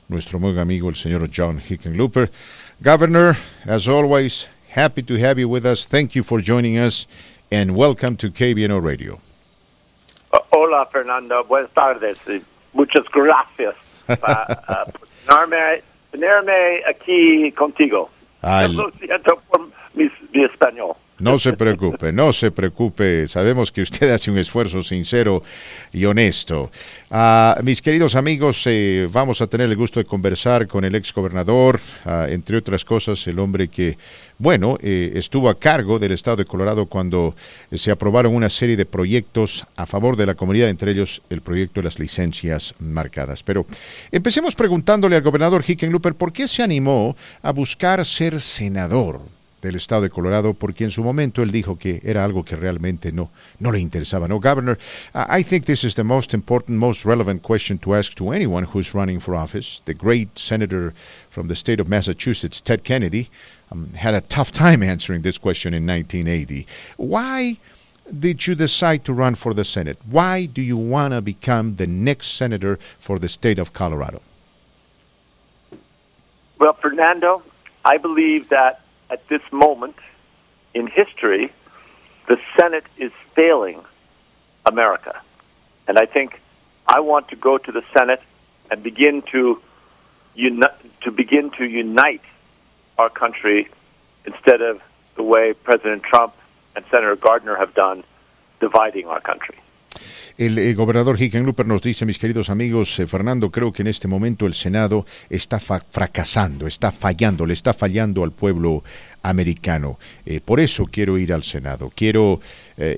nuestro 0.08 0.38
muy 0.38 0.58
amigo 0.58 0.88
el 0.88 0.96
señor 0.96 1.28
John 1.34 1.60
Hickenlooper. 1.60 2.30
Governor, 2.80 3.36
as 3.66 3.86
always, 3.86 4.48
happy 4.74 5.02
to 5.02 5.14
have 5.14 5.40
you 5.40 5.48
with 5.48 5.64
us. 5.64 5.86
Thank 5.86 6.12
you 6.12 6.22
for 6.22 6.42
joining 6.42 6.78
us 6.78 7.06
and 7.50 7.76
welcome 7.76 8.16
to 8.16 8.30
KBNO 8.30 8.80
Radio. 8.80 9.20
Hola, 10.50 10.86
Fernando. 10.86 11.44
Buenas 11.44 11.70
tardes. 11.72 12.18
Muchas 12.72 13.04
gracias 13.12 14.04
por 14.06 14.16
tenerme, 14.16 15.03
tenerme 16.10 16.82
aquí 16.88 17.50
contigo. 17.52 18.10
Al- 18.42 18.74
Lo 18.74 18.90
siento 18.92 19.40
por 19.48 19.60
mi, 19.94 20.10
mi 20.32 20.44
español. 20.44 20.92
No 21.24 21.38
se 21.38 21.54
preocupe, 21.54 22.12
no 22.12 22.34
se 22.34 22.50
preocupe. 22.50 23.26
Sabemos 23.26 23.72
que 23.72 23.80
usted 23.80 24.10
hace 24.10 24.30
un 24.30 24.36
esfuerzo 24.36 24.82
sincero 24.82 25.42
y 25.90 26.04
honesto. 26.04 26.70
Ah, 27.10 27.58
mis 27.64 27.80
queridos 27.80 28.14
amigos, 28.14 28.62
eh, 28.66 29.08
vamos 29.10 29.40
a 29.40 29.46
tener 29.46 29.70
el 29.70 29.74
gusto 29.74 30.00
de 30.00 30.04
conversar 30.04 30.66
con 30.66 30.84
el 30.84 30.94
ex 30.94 31.14
gobernador, 31.14 31.80
ah, 32.04 32.26
entre 32.28 32.58
otras 32.58 32.84
cosas, 32.84 33.26
el 33.26 33.38
hombre 33.38 33.68
que, 33.68 33.96
bueno, 34.36 34.76
eh, 34.82 35.12
estuvo 35.14 35.48
a 35.48 35.58
cargo 35.58 35.98
del 35.98 36.12
estado 36.12 36.36
de 36.36 36.44
Colorado 36.44 36.84
cuando 36.84 37.34
se 37.72 37.90
aprobaron 37.90 38.34
una 38.34 38.50
serie 38.50 38.76
de 38.76 38.84
proyectos 38.84 39.64
a 39.76 39.86
favor 39.86 40.16
de 40.16 40.26
la 40.26 40.34
comunidad, 40.34 40.68
entre 40.68 40.92
ellos 40.92 41.22
el 41.30 41.40
proyecto 41.40 41.80
de 41.80 41.84
las 41.84 41.98
licencias 41.98 42.74
marcadas. 42.80 43.42
Pero 43.42 43.64
empecemos 44.12 44.54
preguntándole 44.54 45.16
al 45.16 45.22
gobernador 45.22 45.64
Hickenlooper 45.66 46.16
por 46.16 46.34
qué 46.34 46.48
se 46.48 46.62
animó 46.62 47.16
a 47.40 47.50
buscar 47.50 48.04
ser 48.04 48.42
senador 48.42 49.33
del 49.64 49.76
estado 49.76 50.02
de 50.02 50.10
Colorado, 50.10 50.54
porque 50.54 50.84
en 50.84 50.90
su 50.90 51.02
momento 51.02 51.42
él 51.42 51.50
dijo 51.50 51.78
que 51.78 52.00
era 52.04 52.22
algo 52.22 52.44
que 52.44 52.54
realmente 52.54 53.12
no, 53.12 53.30
no 53.58 53.72
le 53.72 53.80
interesaba. 53.80 54.28
No, 54.28 54.38
Governor, 54.38 54.78
I 55.14 55.42
think 55.42 55.64
this 55.64 55.84
is 55.84 55.94
the 55.94 56.04
most 56.04 56.34
important, 56.34 56.78
most 56.78 57.04
relevant 57.04 57.42
question 57.42 57.78
to 57.78 57.94
ask 57.94 58.14
to 58.14 58.32
anyone 58.32 58.66
who's 58.66 58.94
running 58.94 59.20
for 59.20 59.34
office. 59.34 59.80
The 59.86 59.94
great 59.94 60.38
senator 60.38 60.92
from 61.30 61.48
the 61.48 61.56
state 61.56 61.80
of 61.80 61.88
Massachusetts, 61.88 62.60
Ted 62.60 62.84
Kennedy, 62.84 63.30
um, 63.72 63.94
had 63.94 64.14
a 64.14 64.20
tough 64.20 64.52
time 64.52 64.82
answering 64.82 65.22
this 65.22 65.38
question 65.38 65.72
in 65.72 65.86
1980. 65.86 66.66
Why 66.98 67.56
did 68.20 68.46
you 68.46 68.54
decide 68.54 69.04
to 69.06 69.14
run 69.14 69.34
for 69.34 69.54
the 69.54 69.64
Senate? 69.64 69.98
Why 70.04 70.44
do 70.44 70.60
you 70.60 70.76
want 70.76 71.14
to 71.14 71.22
become 71.22 71.76
the 71.76 71.86
next 71.86 72.36
senator 72.36 72.78
for 72.98 73.18
the 73.18 73.28
state 73.28 73.58
of 73.58 73.72
Colorado? 73.72 74.20
Well, 76.58 76.74
Fernando, 76.74 77.42
I 77.84 77.96
believe 77.96 78.50
that 78.50 78.83
at 79.10 79.26
this 79.28 79.42
moment 79.52 79.96
in 80.74 80.86
history, 80.86 81.52
the 82.28 82.38
Senate 82.58 82.84
is 82.96 83.12
failing 83.34 83.82
America. 84.66 85.20
And 85.86 85.98
I 85.98 86.06
think 86.06 86.40
I 86.86 87.00
want 87.00 87.28
to 87.28 87.36
go 87.36 87.58
to 87.58 87.72
the 87.72 87.82
Senate 87.92 88.22
and 88.70 88.82
begin 88.82 89.22
to 89.32 89.60
uni- 90.34 90.66
to 91.02 91.10
begin 91.10 91.50
to 91.58 91.64
unite 91.64 92.22
our 92.98 93.10
country 93.10 93.68
instead 94.24 94.62
of 94.62 94.80
the 95.16 95.22
way 95.22 95.52
President 95.52 96.02
Trump 96.02 96.34
and 96.74 96.84
Senator 96.90 97.16
Gardner 97.16 97.56
have 97.56 97.74
done, 97.74 98.04
dividing 98.60 99.06
our 99.06 99.20
country. 99.20 99.56
El 100.36 100.58
eh, 100.58 100.74
gobernador 100.74 101.20
Hickenlooper 101.20 101.66
nos 101.66 101.80
dice, 101.82 102.04
mis 102.04 102.18
queridos 102.18 102.50
amigos, 102.50 102.98
eh, 102.98 103.06
Fernando, 103.06 103.50
creo 103.50 103.72
que 103.72 103.82
en 103.82 103.88
este 103.88 104.08
momento 104.08 104.46
el 104.46 104.54
Senado 104.54 105.06
está 105.30 105.60
fracasando, 105.60 106.66
está 106.66 106.90
fallando, 106.90 107.46
le 107.46 107.52
está 107.52 107.72
fallando 107.72 108.24
al 108.24 108.32
pueblo 108.32 108.82
americano. 109.22 109.98
Eh, 110.26 110.40
por 110.44 110.58
eso 110.58 110.86
quiero 110.86 111.18
ir 111.18 111.32
al 111.32 111.44
Senado, 111.44 111.92
quiero 111.94 112.40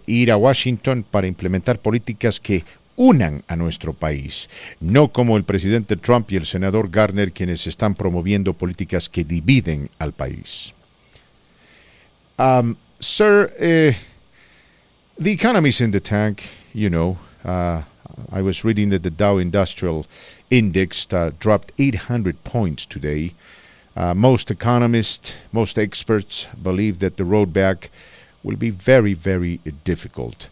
ir 0.06 0.32
a 0.32 0.38
Washington 0.38 1.04
para 1.10 1.26
implementar 1.26 1.78
políticas 1.78 2.40
que 2.40 2.64
unan 2.96 3.42
a 3.46 3.56
nuestro 3.56 3.92
país, 3.92 4.48
no 4.80 5.08
como 5.12 5.36
el 5.36 5.44
presidente 5.44 5.96
Trump 5.96 6.32
y 6.32 6.36
el 6.36 6.46
senador 6.46 6.90
Gardner 6.90 7.32
quienes 7.32 7.66
están 7.66 7.94
promoviendo 7.94 8.54
políticas 8.54 9.10
que 9.10 9.22
dividen 9.22 9.90
al 9.98 10.12
país. 10.12 10.72
Um, 12.38 12.76
sir, 12.98 13.52
eh, 13.58 13.96
the 15.18 15.30
economy's 15.30 15.80
in 15.80 15.90
the 15.90 16.00
tank, 16.00 16.40
you 16.74 16.88
know. 16.88 17.16
Uh, 17.46 17.82
I 18.32 18.42
was 18.42 18.64
reading 18.64 18.88
that 18.88 19.04
the 19.04 19.10
Dow 19.10 19.38
Industrial 19.38 20.04
Index 20.50 21.06
uh, 21.12 21.30
dropped 21.38 21.70
800 21.78 22.42
points 22.42 22.84
today. 22.84 23.34
Uh, 23.94 24.14
most 24.14 24.50
economists, 24.50 25.34
most 25.52 25.78
experts 25.78 26.48
believe 26.60 26.98
that 26.98 27.16
the 27.16 27.24
road 27.24 27.52
back 27.52 27.90
will 28.42 28.56
be 28.56 28.70
very, 28.70 29.14
very 29.14 29.58
difficult. 29.84 30.48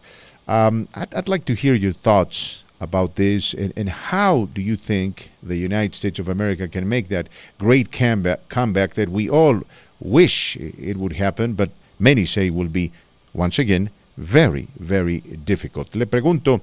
Um, 0.47 0.87
I'd, 0.95 1.13
I'd 1.13 1.27
like 1.27 1.43
to 1.45 1.53
hear 1.53 1.73
your 1.73 1.91
thoughts 1.91 2.63
about 2.79 3.15
this 3.15 3.53
and, 3.53 3.73
and 3.75 3.89
how 3.89 4.47
do 4.53 4.61
you 4.61 4.77
think 4.77 5.31
the 5.43 5.57
United 5.57 5.95
States 5.95 6.19
of 6.19 6.29
America 6.29 6.67
can 6.67 6.87
make 6.87 7.09
that 7.09 7.27
great 7.57 7.91
comeback, 7.91 8.47
comeback 8.47 8.93
that 8.93 9.09
we 9.09 9.29
all 9.29 9.61
wish 9.99 10.55
it 10.57 10.97
would 10.97 11.13
happen, 11.13 11.53
but 11.53 11.71
many 11.99 12.25
say 12.25 12.49
will 12.49 12.67
be, 12.67 12.91
once 13.33 13.59
again, 13.59 13.89
very, 14.17 14.67
very 14.75 15.21
difficult. 15.45 15.95
Le 15.95 16.07
pregunto 16.07 16.61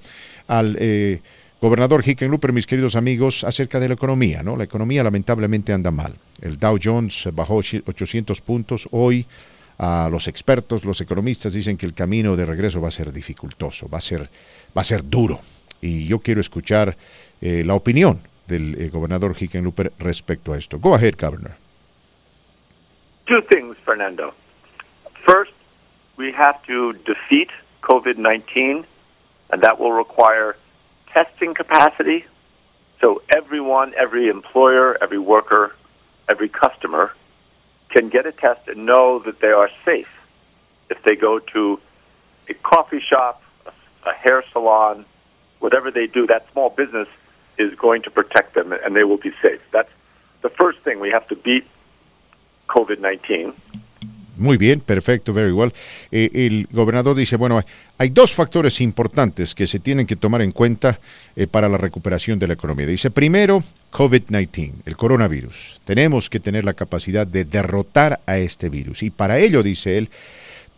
al 0.48 0.76
eh, 0.78 1.20
gobernador 1.60 2.02
Hickenlooper, 2.06 2.52
mis 2.52 2.66
queridos 2.66 2.96
amigos, 2.96 3.44
acerca 3.44 3.78
de 3.78 3.88
la 3.88 3.94
economía. 3.94 4.42
¿no? 4.42 4.56
La 4.56 4.64
economía 4.64 5.04
lamentablemente 5.04 5.72
anda 5.72 5.90
mal. 5.90 6.14
El 6.40 6.58
Dow 6.58 6.78
Jones 6.82 7.28
bajó 7.32 7.56
800 7.56 8.40
puntos 8.40 8.88
hoy. 8.90 9.26
a 9.78 10.08
los 10.10 10.28
expertos, 10.28 10.84
los 10.84 11.00
economistas 11.00 11.54
dicen 11.54 11.76
que 11.76 11.86
el 11.86 11.94
camino 11.94 12.36
de 12.36 12.44
regreso 12.44 12.80
va 12.80 12.88
a 12.88 12.92
ser 12.92 13.12
dificultoso, 13.12 13.88
va 13.88 13.98
a 13.98 14.00
ser, 14.00 14.28
va 14.76 14.82
a 14.82 14.84
ser 14.84 15.02
duro. 15.02 15.40
Y 15.80 16.06
yo 16.06 16.20
quiero 16.20 16.40
escuchar 16.40 16.96
eh, 17.40 17.64
la 17.66 17.74
opinión 17.74 18.20
del 18.46 18.80
eh, 18.80 18.88
gobernador 18.90 19.34
Hickenlooper 19.38 19.92
respecto 19.98 20.52
a 20.52 20.58
esto. 20.58 20.78
Go 20.78 20.94
ahead, 20.94 21.14
Governor. 21.18 21.52
Two 23.26 23.42
things, 23.42 23.76
Fernando. 23.84 24.34
First, 25.26 25.52
we 26.16 26.32
have 26.32 26.62
to 26.66 26.92
defeat 26.92 27.50
COVID 27.82 28.18
19, 28.18 28.86
and 29.50 29.62
that 29.62 29.78
will 29.78 29.92
require 29.92 30.56
testing 31.08 31.54
capacity. 31.54 32.24
So 33.00 33.22
everyone, 33.28 33.92
every 33.96 34.28
employer, 34.28 34.96
every 35.02 35.18
worker, 35.18 35.74
every 36.28 36.48
customer 36.48 37.12
can 37.90 38.08
get 38.08 38.26
a 38.26 38.32
test 38.32 38.68
and 38.68 38.86
know 38.86 39.18
that 39.20 39.40
they 39.40 39.50
are 39.50 39.68
safe 39.84 40.08
if 40.88 41.02
they 41.04 41.16
go 41.16 41.38
to 41.38 41.80
a 42.48 42.54
coffee 42.54 43.00
shop, 43.00 43.42
a, 44.04 44.12
hair 44.12 44.44
salon, 44.52 45.04
whatever 45.60 45.90
they 45.90 46.06
do, 46.06 46.26
that 46.26 46.46
small 46.52 46.70
business 46.70 47.08
is 47.58 47.74
going 47.74 48.02
to 48.02 48.10
protect 48.10 48.54
them 48.54 48.72
and 48.72 48.96
they 48.96 49.04
will 49.04 49.16
be 49.18 49.32
safe. 49.42 49.60
That's 49.72 49.90
the 50.42 50.50
first 50.50 50.78
thing. 50.80 51.00
We 51.00 51.10
have 51.10 51.26
to 51.26 51.36
beat 51.36 51.66
COVID 52.68 53.00
19. 53.00 53.54
Muy 54.42 54.56
bien, 54.56 54.80
perfecto, 54.80 55.32
very 55.32 55.52
well. 55.52 55.72
Eh, 56.10 56.28
el 56.34 56.66
gobernador 56.72 57.16
dice, 57.16 57.36
bueno, 57.36 57.62
hay 57.96 58.10
dos 58.10 58.34
factores 58.34 58.80
importantes 58.80 59.54
que 59.54 59.68
se 59.68 59.78
tienen 59.78 60.04
que 60.04 60.16
tomar 60.16 60.42
en 60.42 60.50
cuenta 60.50 60.98
eh, 61.36 61.46
para 61.46 61.68
la 61.68 61.78
recuperación 61.78 62.40
de 62.40 62.48
la 62.48 62.54
economía. 62.54 62.84
Dice, 62.84 63.12
primero, 63.12 63.62
COVID-19, 63.92 64.72
el 64.84 64.96
coronavirus. 64.96 65.80
Tenemos 65.84 66.28
que 66.28 66.40
tener 66.40 66.64
la 66.64 66.74
capacidad 66.74 67.24
de 67.24 67.44
derrotar 67.44 68.18
a 68.26 68.38
este 68.38 68.68
virus. 68.68 69.04
Y 69.04 69.10
para 69.10 69.38
ello, 69.38 69.62
dice 69.62 69.96
él, 69.96 70.10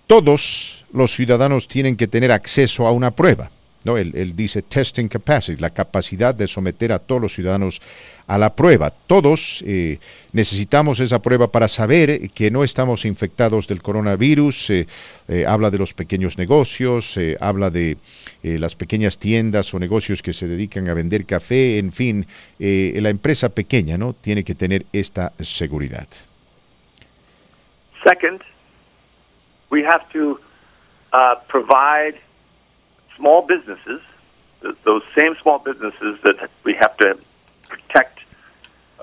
todos 0.06 0.84
los 0.92 1.12
ciudadanos 1.12 1.66
tienen 1.66 1.96
que 1.96 2.06
tener 2.06 2.32
acceso 2.32 2.86
a 2.86 2.92
una 2.92 3.12
prueba. 3.12 3.50
¿No? 3.84 3.98
Él, 3.98 4.34
dice 4.34 4.62
testing 4.62 5.08
capacity, 5.08 5.60
la 5.60 5.70
capacidad 5.70 6.34
de 6.34 6.46
someter 6.46 6.92
a 6.92 6.98
todos 6.98 7.20
los 7.20 7.34
ciudadanos 7.34 7.80
a 8.26 8.38
la 8.38 8.54
prueba. 8.54 8.90
Todos 8.90 9.62
eh, 9.66 9.98
necesitamos 10.32 11.00
esa 11.00 11.20
prueba 11.20 11.52
para 11.52 11.68
saber 11.68 12.30
que 12.30 12.50
no 12.50 12.64
estamos 12.64 13.04
infectados 13.04 13.68
del 13.68 13.82
coronavirus. 13.82 14.70
Eh, 14.70 14.86
eh, 15.28 15.44
habla 15.46 15.70
de 15.70 15.78
los 15.78 15.92
pequeños 15.92 16.38
negocios, 16.38 17.18
habla 17.40 17.70
de 17.70 17.98
las 18.42 18.74
pequeñas 18.74 19.18
tiendas 19.18 19.72
o 19.74 19.78
negocios 19.78 20.22
que 20.22 20.32
se 20.32 20.48
dedican 20.48 20.88
a 20.88 20.94
vender 20.94 21.26
café, 21.26 21.78
en 21.78 21.92
fin, 21.92 22.26
la 22.58 23.08
empresa 23.08 23.48
pequeña 23.48 23.96
no 23.96 24.12
tiene 24.12 24.44
que 24.44 24.54
tener 24.54 24.86
esta 24.92 25.32
seguridad. 25.40 26.06
Second, 28.04 28.42
we 29.70 29.82
have 29.82 30.04
to 30.12 30.38
uh, 31.12 31.36
provide 31.48 32.20
small 33.16 33.42
businesses, 33.42 34.00
those 34.84 35.02
same 35.14 35.36
small 35.42 35.58
businesses 35.58 36.18
that 36.24 36.50
we 36.64 36.74
have 36.74 36.96
to 36.98 37.18
protect, 37.68 38.20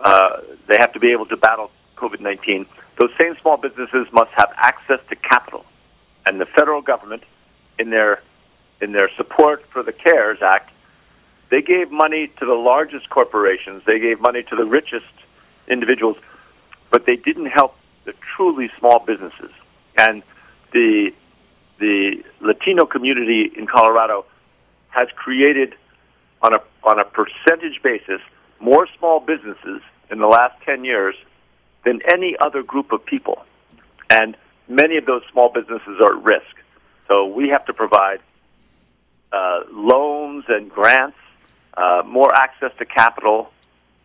uh, 0.02 0.38
they 0.68 0.78
have 0.78 0.94
to 0.94 1.00
be 1.00 1.12
able 1.12 1.26
to 1.28 1.38
battle 1.38 1.72
COVID-19. 1.98 2.66
Those 2.98 3.12
same 3.18 3.36
small 3.42 3.58
businesses 3.58 4.08
must 4.12 4.32
have 4.32 4.52
access 4.58 5.00
to 5.10 5.16
capital, 5.16 5.66
and 6.26 6.42
the 6.42 6.46
federal 6.46 6.82
government, 6.82 7.24
in 7.80 7.90
their 7.90 8.22
in 8.82 8.94
their 8.94 9.10
support 9.16 9.64
for 9.72 9.84
the 9.84 9.92
CARES 9.92 10.42
Act, 10.42 10.72
they 11.50 11.62
gave 11.62 11.92
money 11.92 12.28
to 12.40 12.46
the 12.46 12.56
largest 12.56 13.10
corporations, 13.10 13.84
they 13.86 14.00
gave 14.00 14.20
money 14.20 14.42
to 14.42 14.56
the 14.56 14.66
richest 14.66 15.06
individuals, 15.68 16.18
but 16.90 17.06
they 17.06 17.16
didn't 17.16 17.46
help 17.46 17.76
the 18.06 18.14
truly 18.36 18.72
small 18.80 19.00
businesses. 19.00 19.52
And 19.98 20.24
the 20.72 21.14
the 21.82 22.24
Latino 22.40 22.86
community 22.86 23.52
in 23.58 23.68
Colorado 23.68 24.26
has 24.90 25.08
created, 25.16 25.76
on 26.41 26.53
a, 26.53 26.62
on 26.84 26.99
a 26.99 27.03
percentage 27.03 27.82
basis, 27.82 28.22
more 28.60 28.88
small 28.98 29.20
businesses 29.20 29.82
in 30.10 30.20
the 30.20 30.28
last 30.28 30.56
10 30.64 30.86
years 30.86 31.16
than 31.84 31.99
any 32.08 32.38
other 32.38 32.62
group 32.62 32.91
of 32.91 33.03
people. 33.03 33.44
And 34.10 34.38
many 34.70 34.98
of 34.98 35.06
those 35.06 35.24
small 35.32 35.49
businesses 35.49 35.99
are 35.99 36.18
at 36.18 36.24
risk. 36.24 36.56
So 37.08 37.26
we 37.26 37.49
have 37.49 37.66
to 37.66 37.74
provide 37.74 38.20
uh, 39.32 39.62
loans 39.72 40.45
and 40.48 40.70
grants, 40.70 41.18
uh, 41.76 42.03
more 42.06 42.34
access 42.36 42.72
to 42.78 42.86
capital, 42.86 43.52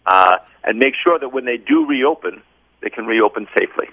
uh, 0.06 0.38
and 0.64 0.78
make 0.78 0.94
sure 0.94 1.18
that 1.18 1.28
when 1.28 1.44
they 1.44 1.58
do 1.58 1.84
reopen, 1.84 2.42
they 2.80 2.88
can 2.88 3.06
reopen 3.06 3.46
safely. 3.56 3.88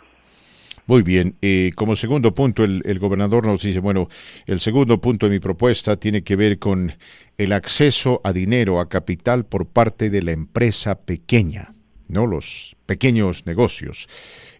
Muy 0.85 1.01
bien, 1.01 1.37
eh, 1.41 1.71
como 1.75 1.95
segundo 1.95 2.33
punto, 2.33 2.65
el, 2.65 2.99
gobernador 2.99 3.47
nos 3.47 3.61
dice, 3.61 3.79
bueno, 3.79 4.09
el 4.45 4.59
segundo 4.59 4.99
punto 4.99 5.27
de 5.27 5.31
mi 5.31 5.39
propuesta 5.39 5.95
tiene 5.95 6.23
que 6.23 6.35
ver 6.35 6.59
con 6.59 6.93
el 7.37 7.53
acceso 7.53 8.19
a 8.25 8.33
dinero, 8.33 8.81
a 8.81 8.89
capital 8.89 9.45
por 9.45 9.65
parte 9.65 10.09
de 10.09 10.21
la 10.21 10.33
empresa 10.33 10.99
pequeña, 10.99 11.73
¿no? 12.09 12.27
Los 12.27 12.75
pequeños 12.85 13.45
negocios. 13.45 14.09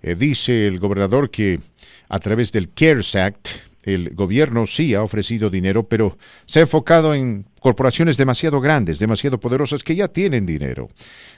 Eh, 0.02 0.16
dice 0.16 0.66
el 0.66 0.80
gobernador 0.80 1.30
que 1.30 1.60
a 2.08 2.20
través 2.20 2.54
del 2.54 2.70
CARES 2.70 3.16
Act, 3.16 3.48
el 3.84 4.12
gobierno 4.16 4.66
sí 4.66 4.94
ha 4.94 5.04
ofrecido 5.04 5.50
dinero, 5.50 5.88
pero 5.88 6.18
se 6.46 6.60
ha 6.60 6.62
enfocado 6.64 7.14
en 7.14 7.46
corporaciones 7.60 8.18
demasiado 8.18 8.60
grandes, 8.60 9.00
demasiado 9.00 9.40
poderosas 9.40 9.84
que 9.84 9.96
ya 9.96 10.08
tienen 10.08 10.46
dinero. 10.46 10.90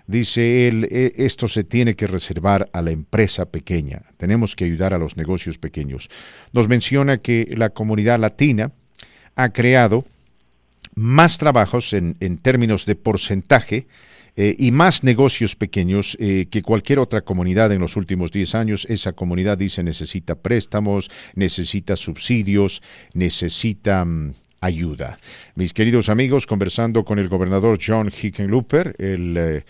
Dice 0.08 0.68
él, 0.68 0.88
e, 0.90 1.14
esto 1.18 1.48
se 1.48 1.64
tiene 1.64 1.96
que 1.96 2.08
reservar 2.08 2.70
a 2.74 2.82
la 2.82 2.92
empresa 2.92 3.46
pequeña. 3.46 4.02
Tenemos 4.18 4.56
que 4.56 4.66
ayudar 4.66 4.94
a 4.94 4.98
los 4.98 5.18
negocios 5.18 5.58
pequeños. 5.58 6.10
Nos 6.54 6.68
menciona 6.68 7.18
que 7.18 7.54
la 7.56 7.70
comunidad 7.70 8.20
latina 8.20 8.72
ha 9.36 9.50
creado 9.50 10.06
más 10.96 11.38
trabajos 11.38 11.94
en, 11.94 12.16
en 12.20 12.38
términos 12.38 12.86
de 12.86 12.96
porcentaje 12.96 13.88
eh, 14.36 14.56
y 14.58 14.72
más 14.72 15.04
negocios 15.04 15.56
pequeños 15.56 16.18
eh, 16.20 16.48
que 16.50 16.62
cualquier 16.62 17.00
otra 17.00 17.22
comunidad 17.22 17.72
en 17.72 17.82
los 17.82 17.96
últimos 17.96 18.32
10 18.32 18.56
años. 18.56 18.86
Esa 18.90 19.14
comunidad 19.14 19.58
dice 19.58 19.84
necesita 19.84 20.36
préstamos, 20.36 21.10
necesita 21.36 21.96
subsidios, 21.96 22.82
necesita 23.14 24.04
mm, 24.04 24.34
ayuda. 24.62 25.20
Mis 25.56 25.74
queridos 25.74 26.10
amigos, 26.10 26.48
conversando 26.48 27.06
con 27.06 27.20
el 27.20 27.30
gobernador 27.30 27.78
John 27.86 28.10
Hickenlooper, 28.10 28.96
el... 29.00 29.64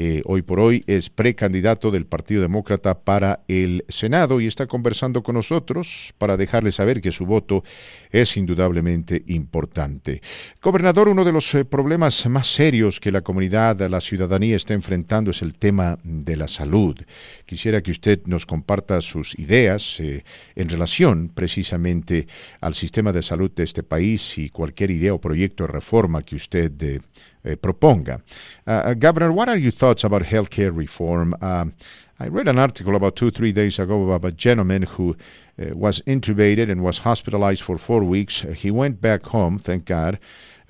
Eh, 0.00 0.22
hoy 0.26 0.42
por 0.42 0.60
hoy 0.60 0.84
es 0.86 1.10
precandidato 1.10 1.90
del 1.90 2.06
Partido 2.06 2.40
Demócrata 2.40 3.00
para 3.00 3.40
el 3.48 3.84
Senado 3.88 4.40
y 4.40 4.46
está 4.46 4.68
conversando 4.68 5.24
con 5.24 5.34
nosotros 5.34 6.14
para 6.18 6.36
dejarle 6.36 6.70
saber 6.70 7.00
que 7.00 7.10
su 7.10 7.26
voto 7.26 7.64
es 8.12 8.36
indudablemente 8.36 9.24
importante. 9.26 10.22
Gobernador, 10.62 11.08
uno 11.08 11.24
de 11.24 11.32
los 11.32 11.52
eh, 11.56 11.64
problemas 11.64 12.24
más 12.28 12.46
serios 12.46 13.00
que 13.00 13.10
la 13.10 13.22
comunidad, 13.22 13.80
la 13.90 14.00
ciudadanía 14.00 14.54
está 14.54 14.72
enfrentando 14.72 15.32
es 15.32 15.42
el 15.42 15.54
tema 15.54 15.98
de 16.04 16.36
la 16.36 16.46
salud. 16.46 16.96
Quisiera 17.44 17.80
que 17.80 17.90
usted 17.90 18.20
nos 18.26 18.46
comparta 18.46 19.00
sus 19.00 19.36
ideas 19.36 19.98
eh, 19.98 20.22
en 20.54 20.68
relación 20.68 21.28
precisamente 21.34 22.28
al 22.60 22.76
sistema 22.76 23.12
de 23.12 23.22
salud 23.22 23.50
de 23.50 23.64
este 23.64 23.82
país 23.82 24.38
y 24.38 24.50
cualquier 24.50 24.92
idea 24.92 25.12
o 25.12 25.20
proyecto 25.20 25.64
de 25.64 25.72
reforma 25.72 26.22
que 26.22 26.36
usted 26.36 27.00
proponga. 27.44 28.20
Uh, 28.66 28.70
uh, 28.70 28.94
Governor, 28.94 29.32
what 29.32 29.48
are 29.48 29.56
your 29.56 29.70
thoughts 29.70 30.04
about 30.04 30.22
healthcare 30.22 30.74
reform? 30.74 31.34
Um, 31.40 31.74
I 32.20 32.26
read 32.28 32.48
an 32.48 32.58
article 32.58 32.96
about 32.96 33.14
two, 33.14 33.30
three 33.30 33.52
days 33.52 33.78
ago 33.78 34.10
about 34.10 34.28
a 34.28 34.34
gentleman 34.34 34.82
who 34.82 35.16
uh, 35.60 35.74
was 35.74 36.00
intubated 36.02 36.70
and 36.70 36.82
was 36.82 36.98
hospitalized 36.98 37.62
for 37.62 37.78
four 37.78 38.02
weeks. 38.02 38.40
He 38.40 38.70
went 38.70 39.00
back 39.00 39.26
home, 39.26 39.58
thank 39.58 39.84
God. 39.84 40.18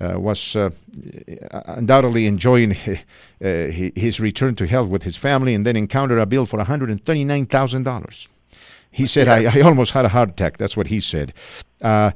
Uh, 0.01 0.17
was 0.17 0.55
uh, 0.55 0.69
undoubtedly 1.65 2.25
enjoying 2.25 2.71
uh, 2.71 2.95
his 3.41 4.19
return 4.21 4.55
to 4.55 4.65
health 4.65 4.87
with 4.87 5.03
his 5.03 5.17
family 5.17 5.53
and 5.53 5.65
then 5.65 5.75
encountered 5.75 6.19
a 6.19 6.25
bill 6.25 6.45
for 6.45 6.57
$139,000. 6.57 8.27
He 8.91 9.07
said, 9.07 9.27
I, 9.27 9.59
I, 9.59 9.61
almost 9.61 9.91
had 9.91 10.05
a 10.05 10.09
heart 10.09 10.29
attack. 10.29 10.57
That's 10.57 10.75
what 10.75 10.87
he 10.87 10.99
said. 10.99 11.33
Uh, 11.81 12.11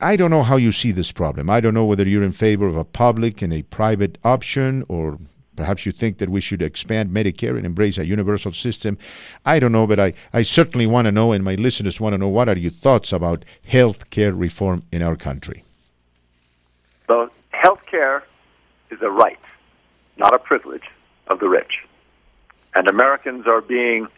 I 0.00 0.16
don't 0.16 0.30
know 0.30 0.42
how 0.42 0.56
you 0.56 0.72
see 0.72 0.90
this 0.90 1.12
problem. 1.12 1.50
I 1.50 1.60
don't 1.60 1.74
know 1.74 1.84
whether 1.84 2.08
you're 2.08 2.22
in 2.22 2.32
favor 2.32 2.66
of 2.66 2.76
a 2.76 2.84
public 2.84 3.42
and 3.42 3.52
a 3.52 3.62
private 3.62 4.18
option, 4.24 4.84
or 4.88 5.18
perhaps 5.54 5.84
you 5.84 5.92
think 5.92 6.18
that 6.18 6.30
we 6.30 6.40
should 6.40 6.62
expand 6.62 7.10
Medicare 7.10 7.56
and 7.56 7.66
embrace 7.66 7.98
a 7.98 8.06
universal 8.06 8.52
system. 8.52 8.96
I 9.44 9.58
don't 9.58 9.72
know, 9.72 9.86
but 9.86 10.00
I, 10.00 10.14
I 10.32 10.42
certainly 10.42 10.86
want 10.86 11.04
to 11.04 11.12
know, 11.12 11.32
and 11.32 11.44
my 11.44 11.56
listeners 11.56 12.00
want 12.00 12.14
to 12.14 12.18
know, 12.18 12.28
what 12.28 12.48
are 12.48 12.56
your 12.56 12.70
thoughts 12.70 13.12
about 13.12 13.44
health 13.66 14.10
care 14.10 14.32
reform 14.32 14.84
in 14.90 15.02
our 15.02 15.16
country? 15.16 15.64
So, 17.06 17.30
health 17.50 17.80
care 17.86 18.24
is 18.90 19.00
a 19.02 19.10
right, 19.10 19.38
not 20.16 20.34
a 20.34 20.38
privilege 20.38 20.88
of 21.26 21.40
the 21.40 21.48
rich. 21.48 21.84
And 22.74 22.88
Americans 22.88 23.46
are 23.46 23.60
being 23.60 24.08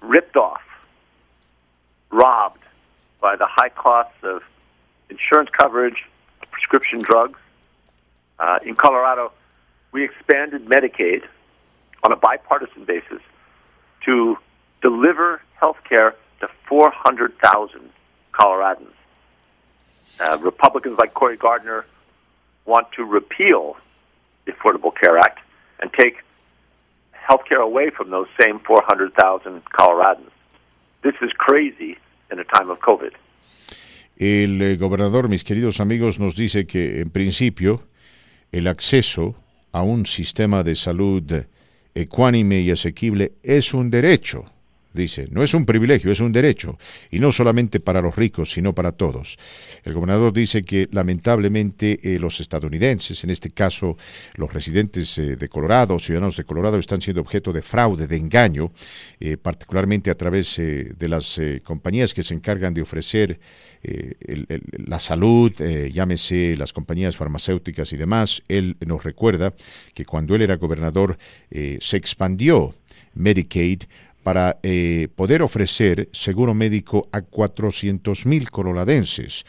ripped 0.00 0.36
off 0.36 0.62
robbed 2.12 2.62
by 3.20 3.34
the 3.34 3.46
high 3.46 3.70
costs 3.70 4.22
of 4.22 4.42
insurance 5.08 5.50
coverage, 5.50 6.04
prescription 6.50 7.00
drugs. 7.00 7.38
Uh, 8.38 8.58
in 8.64 8.74
Colorado, 8.76 9.32
we 9.92 10.04
expanded 10.04 10.66
Medicaid 10.66 11.22
on 12.02 12.12
a 12.12 12.16
bipartisan 12.16 12.84
basis 12.84 13.22
to 14.04 14.36
deliver 14.82 15.42
health 15.54 15.78
care 15.88 16.16
to 16.40 16.48
400,000 16.66 17.90
Coloradans. 18.32 18.86
Uh, 20.20 20.38
Republicans 20.40 20.98
like 20.98 21.14
Cory 21.14 21.36
Gardner 21.36 21.86
want 22.66 22.90
to 22.92 23.04
repeal 23.04 23.76
the 24.44 24.52
Affordable 24.52 24.94
Care 24.94 25.18
Act 25.18 25.40
and 25.80 25.92
take 25.92 26.22
health 27.12 27.44
care 27.48 27.60
away 27.60 27.90
from 27.90 28.10
those 28.10 28.26
same 28.38 28.58
400,000 28.60 29.64
Coloradans. 29.66 30.30
This 31.02 31.14
is 31.22 31.32
crazy 31.32 31.98
in 32.32 32.40
a 32.40 32.44
time 32.44 32.70
of 32.70 32.78
COVID. 32.80 33.12
El 34.16 34.62
eh, 34.62 34.76
gobernador, 34.76 35.28
mis 35.28 35.44
queridos 35.44 35.80
amigos, 35.80 36.18
nos 36.18 36.36
dice 36.36 36.66
que 36.66 37.00
en 37.00 37.10
principio 37.10 37.82
el 38.52 38.66
acceso 38.66 39.34
a 39.72 39.82
un 39.82 40.06
sistema 40.06 40.62
de 40.62 40.74
salud 40.74 41.22
ecuánime 41.94 42.60
y 42.60 42.70
asequible 42.70 43.32
es 43.42 43.74
un 43.74 43.90
derecho 43.90 44.44
dice, 44.92 45.26
no 45.30 45.42
es 45.42 45.54
un 45.54 45.64
privilegio, 45.64 46.12
es 46.12 46.20
un 46.20 46.32
derecho, 46.32 46.78
y 47.10 47.18
no 47.18 47.32
solamente 47.32 47.80
para 47.80 48.00
los 48.00 48.16
ricos, 48.16 48.52
sino 48.52 48.74
para 48.74 48.92
todos. 48.92 49.38
El 49.84 49.94
gobernador 49.94 50.32
dice 50.32 50.62
que 50.62 50.88
lamentablemente 50.90 52.00
eh, 52.02 52.18
los 52.18 52.40
estadounidenses, 52.40 53.24
en 53.24 53.30
este 53.30 53.50
caso 53.50 53.96
los 54.34 54.52
residentes 54.52 55.16
eh, 55.18 55.36
de 55.36 55.48
Colorado, 55.48 55.98
ciudadanos 55.98 56.36
de 56.36 56.44
Colorado, 56.44 56.78
están 56.78 57.00
siendo 57.00 57.20
objeto 57.20 57.52
de 57.52 57.62
fraude, 57.62 58.06
de 58.06 58.16
engaño, 58.16 58.72
eh, 59.20 59.36
particularmente 59.36 60.10
a 60.10 60.14
través 60.14 60.56
de 60.56 61.08
las 61.08 61.40
compañías 61.64 62.14
que 62.14 62.22
se 62.22 62.34
encargan 62.34 62.74
de 62.74 62.82
ofrecer 62.82 63.38
la 64.86 64.98
salud, 64.98 65.52
llámese 65.92 66.56
las 66.56 66.72
compañías 66.72 67.16
farmacéuticas 67.16 67.92
y 67.92 67.96
demás. 67.96 68.42
Él 68.48 68.76
nos 68.84 69.02
recuerda 69.02 69.54
que 69.94 70.04
cuando 70.04 70.34
él 70.34 70.42
era 70.42 70.56
gobernador 70.56 71.18
se 71.50 71.96
expandió 71.96 72.74
Medicaid 73.14 73.82
para 74.22 74.58
eh, 74.62 75.08
poder 75.14 75.42
ofrecer 75.42 76.08
seguro 76.12 76.54
médico 76.54 77.08
a 77.12 77.22
400 77.22 78.26
mil 78.26 78.50
coloradenses. 78.50 79.44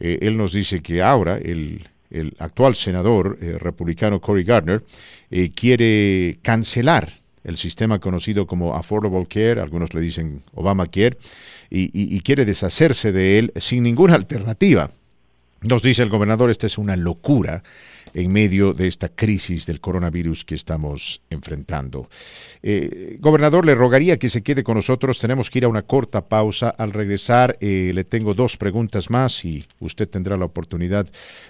Eh, 0.00 0.18
él 0.22 0.36
nos 0.36 0.52
dice 0.52 0.80
que 0.80 1.02
ahora 1.02 1.36
el, 1.38 1.86
actual 2.38 2.74
senador 2.76 3.38
eh, 3.42 3.58
republicano 3.58 4.20
Cory 4.20 4.44
Gardner 4.44 4.82
quiere 5.54 6.38
cancelar 6.40 7.10
el 7.44 7.58
sistema 7.58 7.98
conocido 7.98 8.46
como 8.46 8.74
Affordable 8.74 9.26
Care, 9.26 9.60
algunos 9.60 9.92
le 9.92 10.00
dicen 10.00 10.42
Obamacare, 10.54 11.18
y, 11.68 11.90
y 11.92 12.20
quiere 12.20 12.44
deshacerse 12.44 13.12
de 13.12 13.38
él 13.38 13.52
sin 13.56 13.82
ninguna 13.82 14.14
alternativa. 14.14 14.90
Nos 15.62 15.82
dice 15.82 16.02
el 16.02 16.08
gobernador, 16.08 16.50
esta 16.50 16.66
es 16.66 16.78
una 16.78 16.96
locura 16.96 17.62
en 18.16 18.32
medio 18.32 18.72
de 18.72 18.88
esta 18.88 19.10
crisis 19.10 19.66
del 19.66 19.78
coronavirus 19.78 20.46
que 20.46 20.54
estamos 20.54 21.20
enfrentando. 21.28 22.08
Eh, 22.62 23.18
gobernador, 23.20 23.66
le 23.66 23.74
rogaría 23.74 24.16
que 24.16 24.30
se 24.30 24.42
quede 24.42 24.64
con 24.64 24.76
nosotros. 24.76 25.18
Tenemos 25.18 25.50
que 25.50 25.58
ir 25.58 25.66
a 25.66 25.68
una 25.68 25.82
corta 25.82 26.26
pausa. 26.26 26.70
Al 26.70 26.92
regresar, 26.92 27.58
eh, 27.60 27.92
le 27.94 28.04
tengo 28.04 28.32
dos 28.32 28.56
preguntas 28.56 29.10
más 29.10 29.44
y 29.44 29.66
usted 29.80 30.08
tendrá 30.08 30.38
la 30.38 30.46
oportunidad 30.46 31.06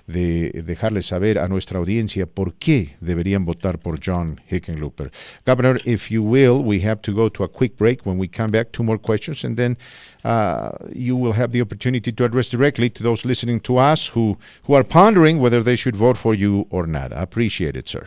de 0.08 0.50
dejarle 0.66 1.02
saber 1.02 1.38
a 1.38 1.46
nuestra 1.46 1.78
audiencia 1.78 2.26
por 2.26 2.54
qué 2.54 2.96
deberían 3.00 3.44
votar 3.44 3.78
por 3.78 4.00
John 4.04 4.40
Hickenlooper. 4.50 5.12
Governor, 5.46 5.80
if 5.84 6.10
you 6.10 6.24
will, 6.24 6.64
we 6.64 6.84
have 6.84 7.00
to 7.02 7.12
go 7.12 7.30
to 7.30 7.44
a 7.44 7.48
quick 7.48 7.76
break. 7.76 8.04
When 8.04 8.18
we 8.18 8.28
come 8.28 8.50
back, 8.50 8.72
two 8.72 8.82
more 8.82 8.98
questions, 8.98 9.44
and 9.44 9.56
then 9.56 9.78
uh, 10.26 10.72
you 10.92 11.16
will 11.16 11.32
have 11.32 11.52
the 11.52 11.60
opportunity 11.60 12.10
to 12.10 12.24
address 12.24 12.48
directly 12.50 12.90
to 12.90 13.02
those 13.02 13.24
listening 13.24 13.60
to 13.60 13.78
us 13.78 14.08
who, 14.08 14.36
who 14.64 14.74
are 14.74 14.82
pondering 14.82 15.38
whether 15.38 15.62
they 15.62 15.76
should 15.76 15.94
vote 15.94 16.18
for 16.18 16.34
you 16.34 16.66
or 16.68 16.86
not. 16.86 17.12
I 17.12 17.22
appreciate 17.22 17.76
it, 17.76 17.88
sir. 17.88 18.06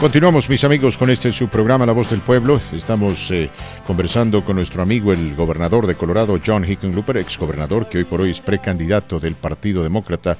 Continuamos, 0.00 0.48
mis 0.48 0.62
amigos, 0.62 0.96
con 0.96 1.10
este 1.10 1.32
su 1.32 1.48
programa 1.48 1.84
La 1.84 1.92
Voz 1.92 2.10
del 2.10 2.20
Pueblo. 2.20 2.60
Estamos 2.72 3.32
eh, 3.32 3.50
conversando 3.84 4.44
con 4.44 4.54
nuestro 4.54 4.80
amigo, 4.80 5.12
el 5.12 5.34
gobernador 5.34 5.88
de 5.88 5.96
Colorado, 5.96 6.38
John 6.44 6.64
Hickenlooper, 6.64 7.16
ex 7.16 7.36
gobernador, 7.36 7.88
que 7.88 7.98
hoy 7.98 8.04
por 8.04 8.20
hoy 8.20 8.30
es 8.30 8.40
precandidato 8.40 9.18
del 9.18 9.34
Partido 9.34 9.82
Demócrata 9.82 10.36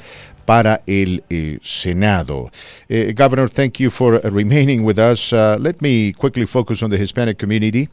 para 0.48 0.80
el 0.86 1.22
eh, 1.28 1.58
Senado. 1.60 2.50
Uh, 2.88 3.12
Governor, 3.14 3.50
thank 3.50 3.78
you 3.78 3.90
for 3.90 4.18
remaining 4.30 4.82
with 4.82 4.98
us. 4.98 5.30
Uh, 5.30 5.58
let 5.60 5.82
me 5.82 6.14
quickly 6.14 6.46
focus 6.46 6.82
on 6.82 6.88
the 6.88 6.96
Hispanic 6.96 7.36
community. 7.36 7.90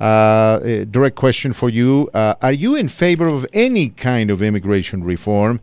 Uh, 0.00 0.86
direct 0.90 1.16
question 1.16 1.52
for 1.52 1.68
you 1.68 2.08
Are 2.14 2.54
you 2.54 2.74
in 2.76 2.88
favor 2.88 3.26
of 3.28 3.44
any 3.52 3.90
kind 3.90 4.30
of 4.30 4.40
immigration 4.42 5.04
reform? 5.04 5.60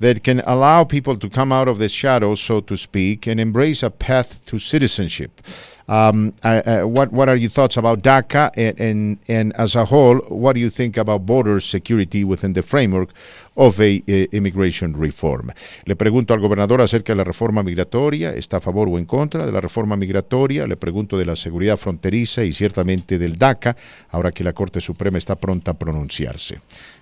that 0.00 0.22
can 0.22 0.38
allow 0.46 0.84
people 0.84 1.16
to 1.16 1.28
come 1.28 1.50
out 1.50 1.66
of 1.66 1.78
the 1.78 1.88
shadows, 1.88 2.40
so 2.40 2.60
to 2.60 2.76
speak, 2.76 3.26
and 3.26 3.40
embrace 3.40 3.82
a 3.82 3.90
path 3.90 4.40
to 4.46 4.56
citizenship. 4.56 5.40
Um, 5.88 6.34
uh, 6.42 6.82
what 6.82 7.12
what 7.12 7.30
are 7.30 7.36
your 7.36 7.48
thoughts 7.48 7.78
about 7.78 8.02
DACA, 8.02 8.50
and, 8.56 8.78
and, 8.78 9.20
and 9.26 9.52
as 9.56 9.74
a 9.74 9.86
whole, 9.86 10.18
what 10.28 10.52
do 10.52 10.60
you 10.60 10.68
think 10.68 10.98
about 10.98 11.24
border 11.24 11.60
security 11.60 12.24
within 12.24 12.52
the 12.52 12.62
framework 12.62 13.08
of 13.56 13.80
a 13.80 14.02
uh, 14.06 14.36
immigration 14.36 14.92
reform? 14.92 15.50
Le 15.86 15.96
pregunto 15.96 16.34
al 16.34 16.40
gobernador 16.40 16.82
acerca 16.82 17.14
de 17.14 17.16
la 17.16 17.24
reforma 17.24 17.62
migratoria, 17.62 18.34
¿está 18.34 18.58
a 18.58 18.60
favor 18.60 18.88
o 18.90 18.98
en 18.98 19.06
contra 19.06 19.46
de 19.46 19.52
la 19.52 19.62
reforma 19.62 19.96
migratoria? 19.96 20.66
Le 20.66 20.76
pregunto 20.76 21.16
de 21.16 21.24
la 21.24 21.36
seguridad 21.36 21.78
fronteriza 21.78 22.44
y 22.44 22.52
ciertamente 22.52 23.18
del 23.18 23.38
DACA, 23.38 23.74
ahora 24.10 24.30
que 24.30 24.44
la 24.44 24.52
Corte 24.52 24.82
Suprema 24.82 25.16
está 25.16 25.36
pronta 25.36 25.70
a 25.70 25.74
pronunciarse. 25.74 26.60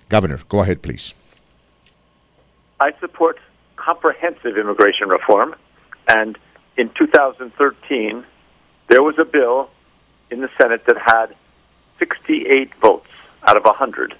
Governor, 0.09 0.39
go 0.47 0.61
ahead, 0.61 0.77
please. 0.77 1.13
I 2.79 2.93
support 3.01 3.37
comprehensive 3.75 4.57
immigration 4.57 5.09
reform. 5.09 5.55
And 6.07 6.37
in 6.77 6.89
2013, 6.97 8.23
there 8.87 9.03
was 9.03 9.17
a 9.17 9.25
bill 9.25 9.69
in 10.29 10.41
the 10.41 10.49
Senate 10.57 10.85
that 10.85 10.97
had 10.97 11.35
68 11.99 12.73
votes 12.75 13.07
out 13.43 13.57
of 13.57 13.63
100. 13.63 14.15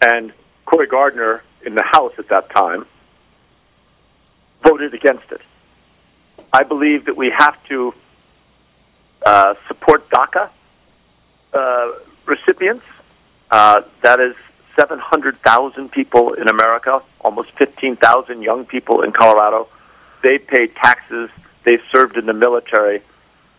And 0.00 0.32
Cory 0.66 0.86
Gardner 0.86 1.42
in 1.64 1.74
the 1.74 1.82
House 1.82 2.12
at 2.18 2.28
that 2.28 2.50
time 2.50 2.86
voted 4.62 4.94
against 4.94 5.30
it. 5.30 5.40
I 6.52 6.62
believe 6.62 7.04
that 7.06 7.16
we 7.16 7.30
have 7.30 7.56
to 7.68 7.94
uh, 9.24 9.54
support 9.68 10.08
DACA 10.10 10.50
uh, 11.52 11.90
recipients. 12.26 12.84
Uh, 13.50 13.82
that 14.02 14.20
is 14.20 14.34
700,000 14.78 15.90
people 15.90 16.32
in 16.34 16.48
America, 16.48 17.02
almost 17.20 17.50
15,000 17.58 18.42
young 18.42 18.64
people 18.64 19.02
in 19.02 19.12
Colorado. 19.12 19.68
They 20.22 20.38
paid 20.38 20.74
taxes. 20.76 21.30
They've 21.64 21.82
served 21.92 22.16
in 22.16 22.26
the 22.26 22.34
military. 22.34 23.02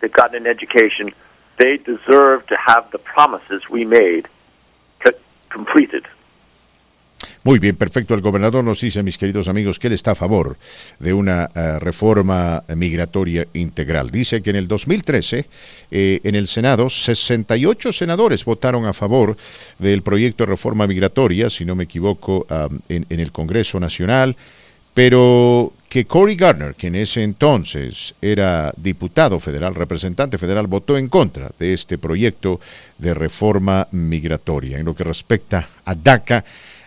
They've 0.02 0.14
gotten 0.14 0.46
an 0.46 0.48
education. 0.48 1.14
They 1.58 1.78
deserve 1.78 2.46
to 2.48 2.56
have 2.56 2.86
the 2.92 3.00
promises 3.00 3.62
we 3.70 3.86
made 3.86 4.28
completed. 5.56 6.04
Muy 7.44 7.60
bien, 7.60 7.76
perfecto. 7.76 8.14
El 8.14 8.22
gobernador 8.22 8.64
nos 8.64 8.82
dice, 8.82 9.04
mis 9.04 9.18
queridos 9.18 9.48
amigos, 9.48 9.78
que 9.78 9.88
él 9.88 9.94
está 9.94 10.12
a 10.12 10.16
favor 10.16 10.58
de 11.00 11.14
una 11.14 11.50
uh, 11.56 11.80
reforma 11.80 12.64
migratoria 12.76 13.48
integral. 13.54 14.10
Dice 14.10 14.42
que 14.42 14.50
en 14.50 14.56
el 14.56 14.68
2013, 14.68 15.48
eh, 15.92 16.20
en 16.24 16.36
el 16.36 16.48
Senado, 16.48 16.90
68 16.90 17.94
senadores 17.94 18.44
votaron 18.46 18.86
a 18.86 18.94
favor 18.94 19.38
del 19.78 20.02
proyecto 20.02 20.44
de 20.44 20.50
reforma 20.50 20.88
migratoria, 20.88 21.50
si 21.50 21.66
no 21.66 21.76
me 21.76 21.84
equivoco, 21.84 22.48
um, 22.50 22.80
en 22.90 23.20
el 23.20 23.32
Congreso 23.32 23.80
Nacional 23.80 24.36
pero 24.96 25.74
que 25.96 26.06
Cory 26.06 26.36
Gardner, 26.36 26.76
que 26.76 26.88
en 26.88 26.96
ese 26.96 27.24
entonces 27.24 28.16
era 28.22 28.74
diputado 28.76 29.40
federal, 29.40 29.76
representante 29.76 30.38
federal, 30.38 30.68
votó 30.68 30.98
en 30.98 31.08
contra 31.08 31.54
de 31.58 31.74
este 31.74 31.98
proyecto 31.98 32.60
de 32.98 33.14
reforma 33.14 33.88
migratoria. 33.92 34.78
En 34.78 34.88
lo 34.88 34.94
que 34.94 35.06
respecta 35.06 35.70
a 35.86 35.96
DACA, 35.96 36.44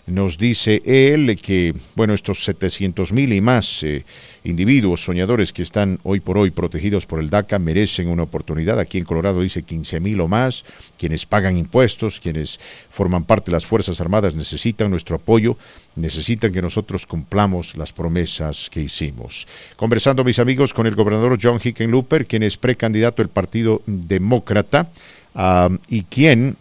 nos 0.08 0.38
dice 0.38 0.82
él 0.84 1.38
que, 1.40 1.74
bueno, 1.94 2.14
estos 2.14 2.44
700 2.44 3.12
mil 3.12 3.32
y 3.32 3.40
más 3.40 3.82
eh, 3.82 4.04
individuos 4.44 5.04
soñadores 5.04 5.52
que 5.52 5.62
están 5.62 6.00
hoy 6.02 6.20
por 6.20 6.38
hoy 6.38 6.50
protegidos 6.50 7.06
por 7.06 7.20
el 7.20 7.30
DACA 7.30 7.58
merecen 7.58 8.08
una 8.08 8.24
oportunidad. 8.24 8.78
Aquí 8.78 8.98
en 8.98 9.04
Colorado 9.04 9.40
dice 9.40 9.62
15 9.62 10.00
mil 10.00 10.20
o 10.20 10.28
más. 10.28 10.64
Quienes 10.96 11.26
pagan 11.26 11.56
impuestos, 11.56 12.20
quienes 12.20 12.58
forman 12.90 13.24
parte 13.24 13.50
de 13.50 13.56
las 13.56 13.66
Fuerzas 13.66 14.00
Armadas 14.00 14.34
necesitan 14.34 14.90
nuestro 14.90 15.16
apoyo, 15.16 15.56
necesitan 15.96 16.52
que 16.52 16.62
nosotros 16.62 17.06
cumplamos 17.06 17.76
las 17.76 17.92
promesas 17.92 18.70
que 18.70 18.80
hicimos. 18.80 19.46
Conversando, 19.76 20.24
mis 20.24 20.38
amigos, 20.38 20.72
con 20.74 20.86
el 20.86 20.94
gobernador 20.94 21.38
John 21.40 21.60
Hickenlooper, 21.62 22.26
quien 22.26 22.42
es 22.42 22.56
precandidato 22.56 23.22
del 23.22 23.30
Partido 23.30 23.82
Demócrata 23.86 24.90
ah, 25.34 25.68
y 25.88 26.04
quien 26.04 26.56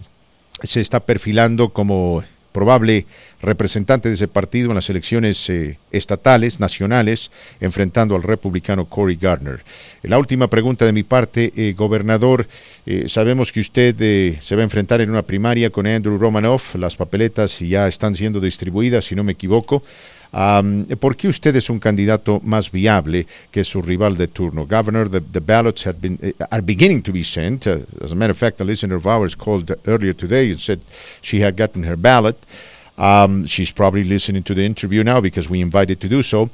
se 0.64 0.82
está 0.82 1.00
perfilando 1.00 1.70
como 1.70 2.24
probable 2.58 3.06
representante 3.40 4.10
de 4.10 4.16
ese 4.16 4.28
partido 4.28 4.70
en 4.70 4.76
las 4.76 4.90
elecciones 4.90 5.48
eh, 5.52 5.78
estatales, 5.92 6.60
nacionales, 6.60 7.30
enfrentando 7.60 8.16
al 8.16 8.24
republicano 8.24 8.86
Cory 8.86 9.16
Gardner. 9.16 9.64
La 10.02 10.18
última 10.18 10.48
pregunta 10.48 10.84
de 10.84 10.92
mi 10.92 11.04
parte, 11.04 11.54
eh, 11.56 11.76
gobernador, 11.78 12.48
eh, 12.88 13.04
sabemos 13.08 13.52
que 13.52 13.60
usted 13.60 14.40
se 14.40 14.56
va 14.56 14.62
a 14.62 14.64
enfrentar 14.64 15.02
en 15.02 15.12
una 15.12 15.22
primaria 15.22 15.70
con 15.70 15.86
Andrew 15.86 16.18
Romanoff, 16.18 16.74
las 16.74 16.96
papeletas 16.96 17.60
ya 17.60 17.88
están 17.88 18.16
siendo 18.16 18.40
distribuidas, 18.40 19.06
si 19.06 19.14
no 19.14 19.24
me 19.24 19.34
equivoco. 19.34 19.84
Um, 20.34 20.86
¿Por 21.00 21.16
qué 21.16 21.28
usted 21.28 21.56
es 21.56 21.70
un 21.70 21.80
candidato 21.80 22.42
más 22.44 22.72
viable 22.72 23.28
que 23.52 23.64
su 23.64 23.82
rival 23.82 24.18
de 24.18 24.28
turno? 24.28 24.66
Governor, 24.66 25.10
the, 25.10 25.22
the 25.22 25.40
ballots 25.40 25.86
have 25.86 26.00
been, 26.02 26.20
uh, 26.22 26.46
are 26.52 26.62
beginning 26.62 27.02
to 27.02 27.12
be 27.12 27.24
sent. 27.24 27.66
Uh, 27.68 27.80
as 28.02 28.12
a 28.12 28.16
matter 28.16 28.32
of 28.32 28.38
fact, 28.38 28.60
a 28.62 28.64
listener 28.64 28.96
of 28.96 29.08
ours 29.08 29.36
called 29.36 29.74
earlier 29.88 30.14
today 30.14 30.52
and 30.52 30.60
said 30.60 30.82
she 31.22 31.40
had 31.40 31.56
gotten 31.56 31.84
her 31.84 31.96
ballot. 31.96 32.38
Um, 32.98 33.46
she's 33.46 33.72
probably 33.72 34.04
listening 34.04 34.44
to 34.44 34.54
the 34.54 34.66
interview 34.66 35.04
now 35.04 35.22
because 35.22 35.50
we 35.50 35.62
invited 35.62 36.02
to 36.02 36.10
do 36.10 36.24
so. 36.24 36.50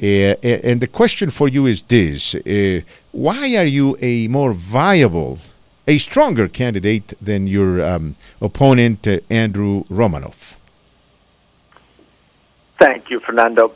Uh, 0.00 0.36
and 0.42 0.80
the 0.80 0.86
question 0.86 1.30
for 1.30 1.48
you 1.48 1.66
is 1.66 1.82
this 1.82 2.34
uh, 2.34 2.80
Why 3.10 3.56
are 3.56 3.66
you 3.66 3.96
a 4.00 4.28
more 4.28 4.52
viable, 4.52 5.38
a 5.88 5.98
stronger 5.98 6.46
candidate 6.46 7.14
than 7.20 7.46
your 7.48 7.82
um, 7.82 8.14
opponent, 8.40 9.08
uh, 9.08 9.18
Andrew 9.28 9.84
Romanoff? 9.88 10.57
Thank 12.78 13.10
you, 13.10 13.18
Fernando. 13.18 13.72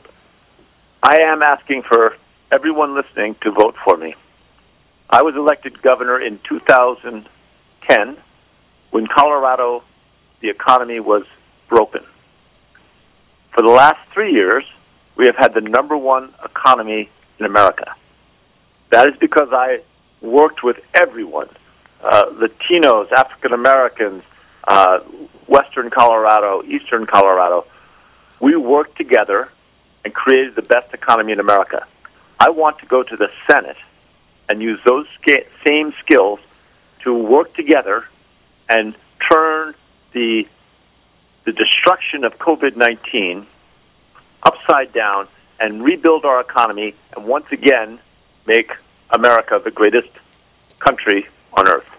I 1.03 1.19
am 1.19 1.43
asking 1.43 1.83
for 1.83 2.17
everyone 2.53 2.95
listening 2.95 3.35
to 3.41 3.51
vote 3.51 3.75
for 3.85 3.97
me. 3.97 4.15
I 5.11 5.23
was 5.23 5.35
elected 5.35 5.83
governor 5.83 6.21
in 6.21 6.39
2010 6.49 8.17
when 8.91 9.07
Colorado, 9.09 9.83
the 10.41 10.49
economy 10.49 11.01
was 11.01 11.25
broken. 11.69 12.03
For 13.51 13.63
the 13.63 13.69
last 13.69 13.99
three 14.15 14.33
years, 14.33 14.65
we 15.17 15.27
have 15.27 15.37
had 15.37 15.53
the 15.53 15.61
number 15.61 15.97
one 15.97 16.33
economy 16.45 17.11
in 17.41 17.45
America. 17.45 17.95
That 18.91 19.09
is 19.09 19.17
because 19.19 19.49
I 19.51 19.81
worked 20.21 20.63
with 20.63 20.79
everyone 20.95 21.49
uh, 22.03 22.27
Latinos, 22.27 23.11
African 23.13 23.53
Americans, 23.53 24.23
uh, 24.65 25.01
Western 25.47 25.91
Colorado, 25.91 26.63
Eastern 26.65 27.07
Colorado. 27.07 27.67
We 28.43 28.57
worked 28.57 28.99
together 28.99 29.49
and 30.05 30.13
created 30.13 30.57
the 30.57 30.63
best 30.63 30.93
economy 30.93 31.31
in 31.33 31.39
America. 31.39 31.87
I 32.41 32.51
want 32.51 32.77
to 32.81 32.87
go 32.87 33.05
to 33.05 33.17
the 33.17 33.31
Senate 33.49 33.77
and 34.49 34.61
use 34.61 34.81
those 34.85 35.07
same 35.65 35.95
skills 36.01 36.41
to 37.05 37.15
work 37.15 37.55
together 37.55 38.09
and 38.69 38.97
turn 39.21 39.75
the 40.13 40.49
the 41.45 41.53
destruction 41.53 42.23
of 42.23 42.39
COVID-19 42.39 43.47
upside 44.45 44.93
down 44.93 45.27
and 45.59 45.83
rebuild 45.83 46.25
our 46.25 46.41
economy 46.41 46.95
and 47.17 47.25
once 47.25 47.47
again 47.51 47.99
make 48.47 48.73
America 49.11 49.61
the 49.63 49.71
greatest 49.71 50.11
country 50.79 51.27
on 51.55 51.69
earth. 51.69 51.92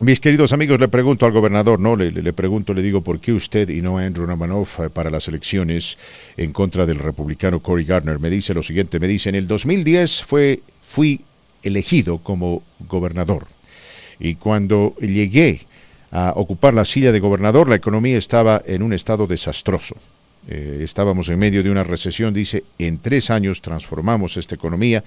Mis 0.00 0.18
queridos 0.18 0.52
amigos, 0.52 0.80
le 0.80 0.88
pregunto 0.88 1.24
al 1.24 1.30
gobernador, 1.30 1.78
no, 1.78 1.94
le, 1.94 2.32
pregunto, 2.32 2.74
le 2.74 2.82
digo, 2.82 3.02
¿por 3.02 3.20
qué 3.20 3.32
usted 3.32 3.68
y 3.68 3.80
no 3.80 3.98
Andrew 3.98 4.26
Romanoff 4.26 4.80
eh, 4.80 4.90
para 4.90 5.08
las 5.08 5.28
elecciones 5.28 5.96
en 6.36 6.52
contra 6.52 6.84
del 6.84 6.98
republicano 6.98 7.60
Cory 7.60 7.84
Gardner? 7.84 8.18
Me 8.18 8.28
dice 8.28 8.54
lo 8.54 8.62
siguiente, 8.64 8.98
me 8.98 9.06
dice, 9.06 9.28
en 9.28 9.36
el 9.36 9.46
2010 9.46 10.24
fue, 10.24 10.62
fui 10.82 11.20
elegido 11.62 12.18
como 12.18 12.64
gobernador 12.80 13.46
y 14.18 14.34
cuando 14.34 14.96
llegué 14.96 15.60
a 16.10 16.32
ocupar 16.34 16.74
la 16.74 16.84
silla 16.84 17.12
de 17.12 17.20
gobernador, 17.20 17.68
la 17.68 17.76
economía 17.76 18.18
estaba 18.18 18.62
en 18.66 18.82
un 18.82 18.94
estado 18.94 19.28
desastroso. 19.28 19.94
Eh, 20.48 20.80
estábamos 20.82 21.28
en 21.28 21.38
medio 21.38 21.62
de 21.62 21.70
una 21.70 21.84
recesión, 21.84 22.34
dice, 22.34 22.64
en 22.78 22.98
tres 22.98 23.30
años 23.30 23.62
transformamos 23.62 24.36
esta 24.36 24.56
economía 24.56 25.04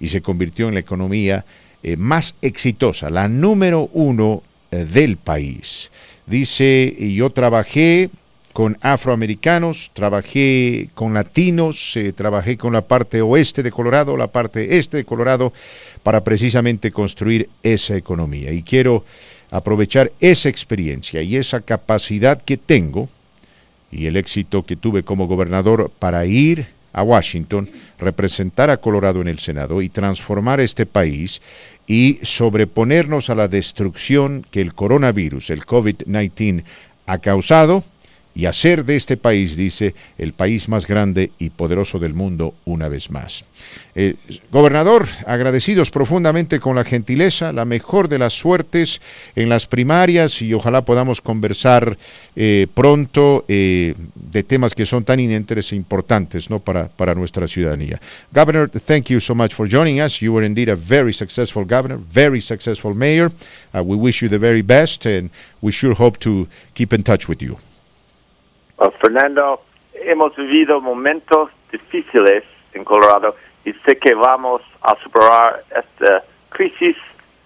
y 0.00 0.08
se 0.08 0.22
convirtió 0.22 0.68
en 0.68 0.74
la 0.74 0.80
economía 0.80 1.44
eh, 1.82 1.96
más 1.96 2.34
exitosa, 2.42 3.10
la 3.10 3.28
número 3.28 3.88
uno 3.92 4.42
eh, 4.70 4.84
del 4.84 5.16
país. 5.16 5.90
Dice, 6.26 6.94
yo 7.14 7.30
trabajé 7.30 8.10
con 8.52 8.76
afroamericanos, 8.80 9.90
trabajé 9.94 10.90
con 10.94 11.14
latinos, 11.14 11.96
eh, 11.96 12.12
trabajé 12.12 12.56
con 12.56 12.72
la 12.72 12.82
parte 12.82 13.22
oeste 13.22 13.62
de 13.62 13.70
Colorado, 13.70 14.16
la 14.16 14.26
parte 14.26 14.78
este 14.78 14.98
de 14.98 15.04
Colorado, 15.04 15.52
para 16.02 16.24
precisamente 16.24 16.90
construir 16.90 17.48
esa 17.62 17.96
economía. 17.96 18.52
Y 18.52 18.62
quiero 18.62 19.04
aprovechar 19.50 20.12
esa 20.20 20.48
experiencia 20.48 21.22
y 21.22 21.36
esa 21.36 21.60
capacidad 21.60 22.40
que 22.42 22.56
tengo 22.56 23.08
y 23.92 24.06
el 24.06 24.16
éxito 24.16 24.64
que 24.64 24.76
tuve 24.76 25.02
como 25.02 25.26
gobernador 25.26 25.90
para 25.98 26.26
ir 26.26 26.66
a 26.92 27.02
Washington, 27.02 27.68
representar 27.98 28.70
a 28.70 28.78
Colorado 28.78 29.20
en 29.20 29.28
el 29.28 29.38
Senado 29.38 29.82
y 29.82 29.88
transformar 29.88 30.60
este 30.60 30.86
país 30.86 31.40
y 31.86 32.18
sobreponernos 32.22 33.30
a 33.30 33.34
la 33.34 33.48
destrucción 33.48 34.46
que 34.50 34.60
el 34.60 34.74
coronavirus, 34.74 35.50
el 35.50 35.64
COVID-19, 35.64 36.64
ha 37.06 37.18
causado 37.18 37.84
y 38.34 38.46
hacer 38.46 38.84
de 38.84 38.96
este 38.96 39.16
país, 39.16 39.56
dice, 39.56 39.94
el 40.18 40.32
país 40.32 40.68
más 40.68 40.86
grande 40.86 41.32
y 41.38 41.50
poderoso 41.50 41.98
del 41.98 42.14
mundo 42.14 42.54
una 42.64 42.88
vez 42.88 43.10
más. 43.10 43.44
Eh, 43.94 44.14
gobernador, 44.50 45.06
agradecidos 45.26 45.90
profundamente 45.90 46.60
con 46.60 46.76
la 46.76 46.84
gentileza, 46.84 47.52
la 47.52 47.64
mejor 47.64 48.08
de 48.08 48.18
las 48.18 48.32
suertes 48.32 49.00
en 49.34 49.48
las 49.48 49.66
primarias 49.66 50.42
y 50.42 50.54
ojalá 50.54 50.84
podamos 50.84 51.20
conversar 51.20 51.98
eh, 52.36 52.66
pronto 52.72 53.44
eh, 53.48 53.94
de 54.14 54.42
temas 54.42 54.74
que 54.74 54.86
son 54.86 55.04
tan 55.04 55.20
inenteres 55.20 55.72
e 55.72 55.76
importantes 55.76 56.50
¿no? 56.50 56.60
para, 56.60 56.88
para 56.88 57.14
nuestra 57.14 57.46
ciudadanía. 57.48 58.00
Governor, 58.32 58.70
thank 58.70 59.06
you 59.06 59.20
so 59.20 59.34
much 59.34 59.52
for 59.52 59.68
joining 59.68 60.00
us. 60.00 60.20
You 60.20 60.32
were 60.32 60.46
indeed 60.46 60.68
a 60.68 60.76
very 60.76 61.12
successful 61.12 61.64
governor, 61.64 61.98
very 62.12 62.40
successful 62.40 62.94
mayor. 62.94 63.32
Uh, 63.74 63.82
we 63.82 63.96
wish 63.96 64.22
you 64.22 64.28
the 64.28 64.38
very 64.38 64.62
best 64.62 65.04
and 65.04 65.30
we 65.60 65.72
sure 65.72 65.94
hope 65.94 66.18
to 66.20 66.46
keep 66.74 66.92
in 66.92 67.02
touch 67.02 67.28
with 67.28 67.42
you. 67.42 67.58
Uh, 68.80 68.90
Fernando, 68.98 69.62
hemos 69.92 70.34
vivido 70.36 70.80
momentos 70.80 71.50
difíciles 71.70 72.44
en 72.72 72.82
Colorado 72.82 73.36
y 73.62 73.74
sé 73.84 73.98
que 73.98 74.14
vamos 74.14 74.62
a 74.80 74.96
superar 75.02 75.62
esta 75.68 76.24
crisis 76.48 76.96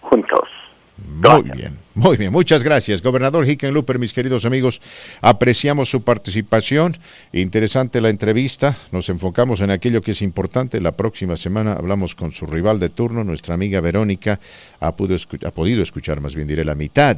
juntos. 0.00 0.48
Muy 0.96 1.50
bien, 1.50 1.76
muy 1.94 2.16
bien. 2.16 2.30
Muchas 2.30 2.62
gracias, 2.62 3.02
gobernador 3.02 3.48
Hickenlooper, 3.48 3.98
mis 3.98 4.12
queridos 4.12 4.44
amigos. 4.46 4.80
Apreciamos 5.22 5.90
su 5.90 6.04
participación. 6.04 6.96
Interesante 7.32 8.00
la 8.00 8.10
entrevista. 8.10 8.76
Nos 8.92 9.08
enfocamos 9.08 9.60
en 9.60 9.72
aquello 9.72 10.02
que 10.02 10.12
es 10.12 10.22
importante. 10.22 10.80
La 10.80 10.92
próxima 10.92 11.34
semana 11.34 11.72
hablamos 11.72 12.14
con 12.14 12.30
su 12.30 12.46
rival 12.46 12.78
de 12.78 12.90
turno, 12.90 13.24
nuestra 13.24 13.56
amiga 13.56 13.80
Verónica. 13.80 14.38
Ha, 14.78 14.94
pudo 14.94 15.16
ha 15.44 15.50
podido 15.50 15.82
escuchar, 15.82 16.20
más 16.20 16.36
bien 16.36 16.46
diré, 16.46 16.64
la 16.64 16.76
mitad 16.76 17.16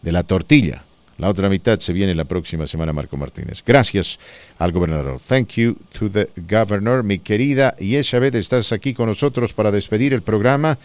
de 0.00 0.12
la 0.12 0.22
tortilla 0.22 0.82
la 1.18 1.28
otra 1.28 1.48
mitad 1.48 1.78
se 1.78 1.92
viene 1.92 2.14
la 2.14 2.24
próxima 2.24 2.66
semana, 2.66 2.92
Marco 2.92 3.16
Martínez. 3.16 3.62
Gracias 3.64 4.18
al 4.58 4.72
gobernador. 4.72 5.20
Thank 5.20 5.54
you 5.54 5.76
to 5.98 6.08
the 6.08 6.28
governor. 6.36 7.02
Mi 7.02 7.18
querida 7.18 7.76
Yeshabet, 7.76 8.34
estás 8.34 8.72
aquí 8.72 8.94
con 8.94 9.08
nosotros 9.08 9.52
para 9.52 9.70
despedir 9.70 10.12
el 10.12 10.22
programa 10.22 10.78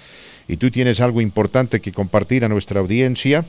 y 0.48 0.58
tú 0.58 0.70
tienes 0.70 1.02
algo 1.02 1.22
importante 1.22 1.80
que 1.80 1.92
compartir 1.92 2.46
a 2.46 2.48
nuestra 2.48 2.80
audiencia. 2.80 3.46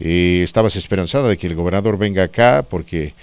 Eh, 0.00 0.42
estabas 0.44 0.76
esperanzada 0.76 1.28
de 1.28 1.36
que 1.36 1.48
el 1.48 1.54
gobernador 1.54 1.98
venga 1.98 2.22
acá 2.22 2.64
porque 2.68 3.14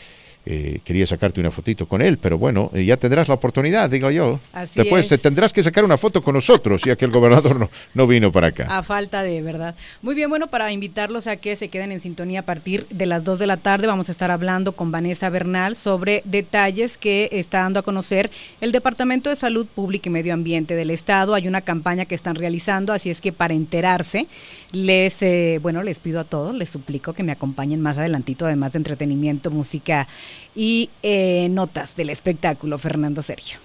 eh, 0.48 0.80
quería 0.84 1.08
sacarte 1.08 1.40
una 1.40 1.50
fotito 1.50 1.88
con 1.88 2.02
él, 2.02 2.20
pero 2.20 2.38
bueno, 2.38 2.70
eh, 2.74 2.86
ya 2.86 2.98
tendrás 2.98 3.28
la 3.28 3.34
oportunidad, 3.34 3.90
digo 3.90 4.12
yo. 4.12 4.40
Después 4.76 5.08
te 5.08 5.18
tendrás 5.18 5.52
que 5.52 5.64
sacar 5.64 5.84
una 5.84 5.98
foto 5.98 6.22
con 6.22 6.36
nosotros, 6.36 6.84
ya 6.84 6.96
que 6.96 7.06
el 7.06 7.12
gobernador 7.12 7.60
no, 7.60 7.70
no 7.96 8.06
vino 8.06 8.32
para 8.32 8.48
acá. 8.48 8.68
A 8.70 8.84
falta 8.84 9.24
de 9.24 9.42
verdad. 9.42 9.76
Muy 10.04 10.14
bien, 10.14 10.30
bueno, 10.30 10.48
para 10.48 10.72
invitarlos 10.72 11.28
a 11.28 11.38
que 11.38 11.56
se 11.56 11.70
queden 11.70 11.92
en 11.92 12.00
sintonía 12.00 12.42
a 12.42 12.44
partir 12.44 12.86
de 12.90 13.08
las 13.08 13.24
2 13.24 13.40
de 13.40 13.48
la 13.48 13.58
tarde, 13.58 13.88
vamos 13.88 14.10
a 14.10 14.12
estar 14.12 14.30
hablando 14.30 14.74
con 14.74 14.92
Vanessa 14.92 15.30
Bernal 15.30 15.76
sobre 15.76 16.22
detalles 16.26 16.98
que 16.98 17.30
está 17.32 17.60
dando 17.60 17.80
a 17.80 17.84
conocer 17.84 18.30
el 18.62 18.72
Departamento 18.72 19.32
de 19.32 19.36
Salud 19.36 19.66
Pública 19.66 20.10
y 20.10 20.12
Medio 20.12 20.34
Ambiente 20.34 20.76
del 20.76 20.92
Estado. 20.92 21.34
Hay 21.34 21.48
una 21.48 21.62
campaña 21.62 22.06
que 22.06 22.14
están 22.14 22.36
realizando, 22.36 22.94
así 22.94 23.10
es 23.10 23.20
que 23.20 23.32
para 23.32 23.56
enterarse, 23.56 24.28
les, 24.72 25.24
eh, 25.24 25.60
bueno, 25.62 25.82
les 25.82 26.00
pido 26.00 26.20
a 26.20 26.24
todos, 26.24 26.54
les 26.54 26.70
suplico 26.70 27.14
que 27.14 27.24
me 27.24 27.32
acompañen 27.32 27.82
más 27.82 27.98
adelantito, 27.98 28.46
además 28.46 28.74
de 28.74 28.78
entretenimiento, 28.78 29.50
música 29.50 30.08
y 30.56 30.90
eh, 31.04 31.48
notas 31.50 31.96
del 31.96 32.10
espectáculo, 32.10 32.78
Fernando 32.78 33.22
Sergio. 33.22 33.60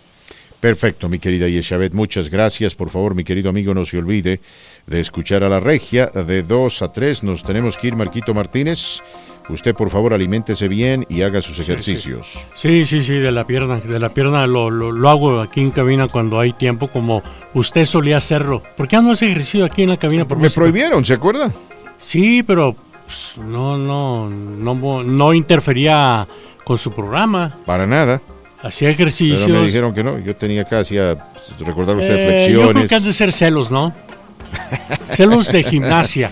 Perfecto, 0.61 1.09
mi 1.09 1.19
querida 1.19 1.49
Yeshabet, 1.49 1.95
muchas 1.95 2.29
gracias. 2.29 2.75
Por 2.75 2.91
favor, 2.91 3.15
mi 3.15 3.25
querido 3.25 3.49
amigo, 3.49 3.73
no 3.73 3.87
se 3.87 3.97
olvide 3.97 4.41
de 4.87 5.01
escuchar 5.01 5.43
a 5.43 5.49
la 5.49 5.59
regia 5.59 6.07
de 6.09 6.43
2 6.43 6.83
a 6.83 6.93
3. 6.93 7.25
Nos 7.25 7.43
tenemos 7.43 7.79
que 7.79 7.89
ir, 7.89 7.97
Marquito 7.97 8.35
Martínez. 8.35 9.01
Usted, 9.49 9.75
por 9.75 9.89
favor, 9.89 10.13
aliméntese 10.13 10.69
bien 10.69 11.07
y 11.09 11.23
haga 11.23 11.41
sus 11.41 11.59
ejercicios. 11.59 12.39
Sí, 12.53 12.85
sí, 12.85 13.03
sí, 13.03 13.15
de 13.15 13.33
la 13.33 13.47
pierna. 13.47 13.81
De 13.81 13.99
la 13.99 14.13
pierna 14.13 14.47
lo, 14.47 14.71
lo, 14.71 15.09
hago 15.09 15.41
aquí 15.41 15.61
en 15.61 15.71
cabina 15.71 16.09
cuando 16.09 16.39
hay 16.39 16.53
tiempo, 16.53 16.89
como 16.89 17.23
usted 17.55 17.87
solía 17.87 18.19
hacerlo. 18.19 18.63
¿Por 18.77 18.87
qué 18.87 19.01
no 19.01 19.13
hace 19.13 19.31
ejercicio 19.31 19.65
aquí 19.65 19.83
en 19.83 19.89
la 19.89 19.97
cabina? 19.97 20.29
Por 20.29 20.39
Me 20.39 20.51
prohibieron, 20.51 21.07
¿se 21.07 21.15
acuerda? 21.15 21.51
Sí, 21.97 22.43
pero 22.43 22.77
pues, 23.07 23.35
no, 23.39 23.79
no, 23.79 24.29
no, 24.29 25.03
no 25.03 25.35
interfería 25.35 26.29
con 26.71 26.79
su 26.79 26.93
programa. 26.93 27.57
Para 27.67 27.85
nada. 27.85 28.23
Hacía 28.63 28.91
ejercicios. 28.91 29.43
Pero 29.45 29.59
me 29.59 29.67
dijeron 29.67 29.93
que 29.93 30.05
no. 30.05 30.21
Yo 30.21 30.37
tenía 30.37 30.63
acá, 30.63 30.79
hacía, 30.79 31.17
recordar 31.67 31.97
usted, 31.97 32.15
eh, 32.17 32.27
flexiones. 32.29 32.67
Yo 32.69 32.73
creo 32.73 32.87
que 32.87 32.95
han 32.95 33.03
de 33.03 33.13
ser 33.13 33.33
celos, 33.33 33.73
¿no? 33.73 33.93
celos 35.11 35.51
de 35.51 35.65
gimnasia. 35.65 36.31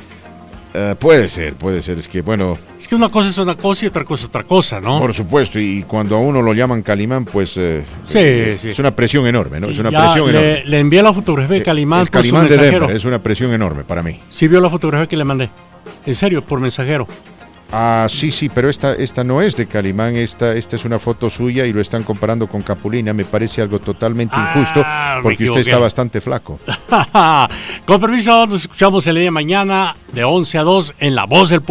Uh, 0.73 0.95
puede 0.95 1.27
ser, 1.27 1.55
puede 1.55 1.83
ser. 1.83 1.99
Es 1.99 2.07
que, 2.07 2.23
bueno. 2.23 2.57
Es 2.79 2.87
que 2.87 2.95
una 2.95 3.09
cosa 3.09 3.31
es 3.31 3.39
una 3.39 3.57
cosa 3.57 3.87
y 3.87 3.89
otra 3.89 4.05
cosa 4.05 4.23
es 4.23 4.29
otra 4.29 4.45
cosa, 4.45 4.79
¿no? 4.79 5.01
Por 5.01 5.13
supuesto. 5.13 5.59
Y 5.59 5.83
cuando 5.83 6.15
a 6.15 6.21
uno 6.21 6.41
lo 6.41 6.53
llaman 6.55 6.83
Calimán, 6.83 7.25
pues. 7.25 7.57
Eh, 7.57 7.83
sí, 8.05 8.19
eh, 8.21 8.59
sí. 8.61 8.69
Es 8.69 8.79
una 8.79 8.95
presión 8.95 9.27
enorme, 9.27 9.59
¿no? 9.59 9.71
Es 9.71 9.79
una 9.81 9.91
ya 9.91 10.05
presión 10.05 10.33
le, 10.33 10.39
enorme. 10.39 10.71
Le 10.71 10.79
envié 10.79 11.03
la 11.03 11.13
fotografía 11.13 11.57
de 11.57 11.65
Calimán 11.65 12.03
el, 12.03 12.07
el 12.07 12.11
por 12.13 12.21
Calimán 12.21 12.43
su 12.43 12.49
de 12.49 12.57
mensajero. 12.59 12.81
Denver 12.83 12.97
es 12.97 13.05
una 13.05 13.21
presión 13.21 13.53
enorme 13.53 13.83
para 13.83 14.05
mí. 14.05 14.21
Sí, 14.31 14.47
vio 14.47 14.61
la 14.61 14.71
fotografía 14.71 15.09
que 15.09 15.17
le 15.17 15.25
mandé. 15.25 15.51
En 16.07 16.15
serio, 16.15 16.47
por 16.47 16.61
mensajero. 16.61 17.09
Ah, 17.71 18.07
sí, 18.09 18.31
sí, 18.31 18.49
pero 18.49 18.71
esta, 18.71 18.95
esta 18.95 19.23
no 19.25 19.43
es 19.43 19.55
de 19.55 19.67
Calimán, 19.67 20.17
esta, 20.17 20.55
esta 20.55 20.77
es 20.77 20.87
una 20.87 20.99
foto 20.99 21.29
suya 21.29 21.67
y 21.67 21.73
lo 21.75 21.83
están 21.83 22.03
comparando 22.03 22.47
con 22.49 22.63
Capulina. 22.63 23.13
Me 23.13 23.27
parece 23.27 23.61
algo 23.61 23.79
totalmente 23.79 24.35
Ah, 24.37 24.53
injusto 24.55 24.85
porque 25.23 25.45
usted 25.45 25.61
está 25.61 25.79
bastante 25.79 26.21
flaco. 26.21 26.59
Con 27.87 28.01
permiso, 28.01 28.47
nos 28.47 28.63
escuchamos 28.63 29.07
el 29.07 29.17
día 29.17 29.25
de 29.25 29.31
mañana 29.31 29.97
de 30.13 30.25
11 30.25 30.59
a 30.59 30.63
2 30.63 30.95
en 30.99 31.15
La 31.15 31.25
Voz 31.27 31.51
del 31.51 31.61
Pueblo. 31.63 31.67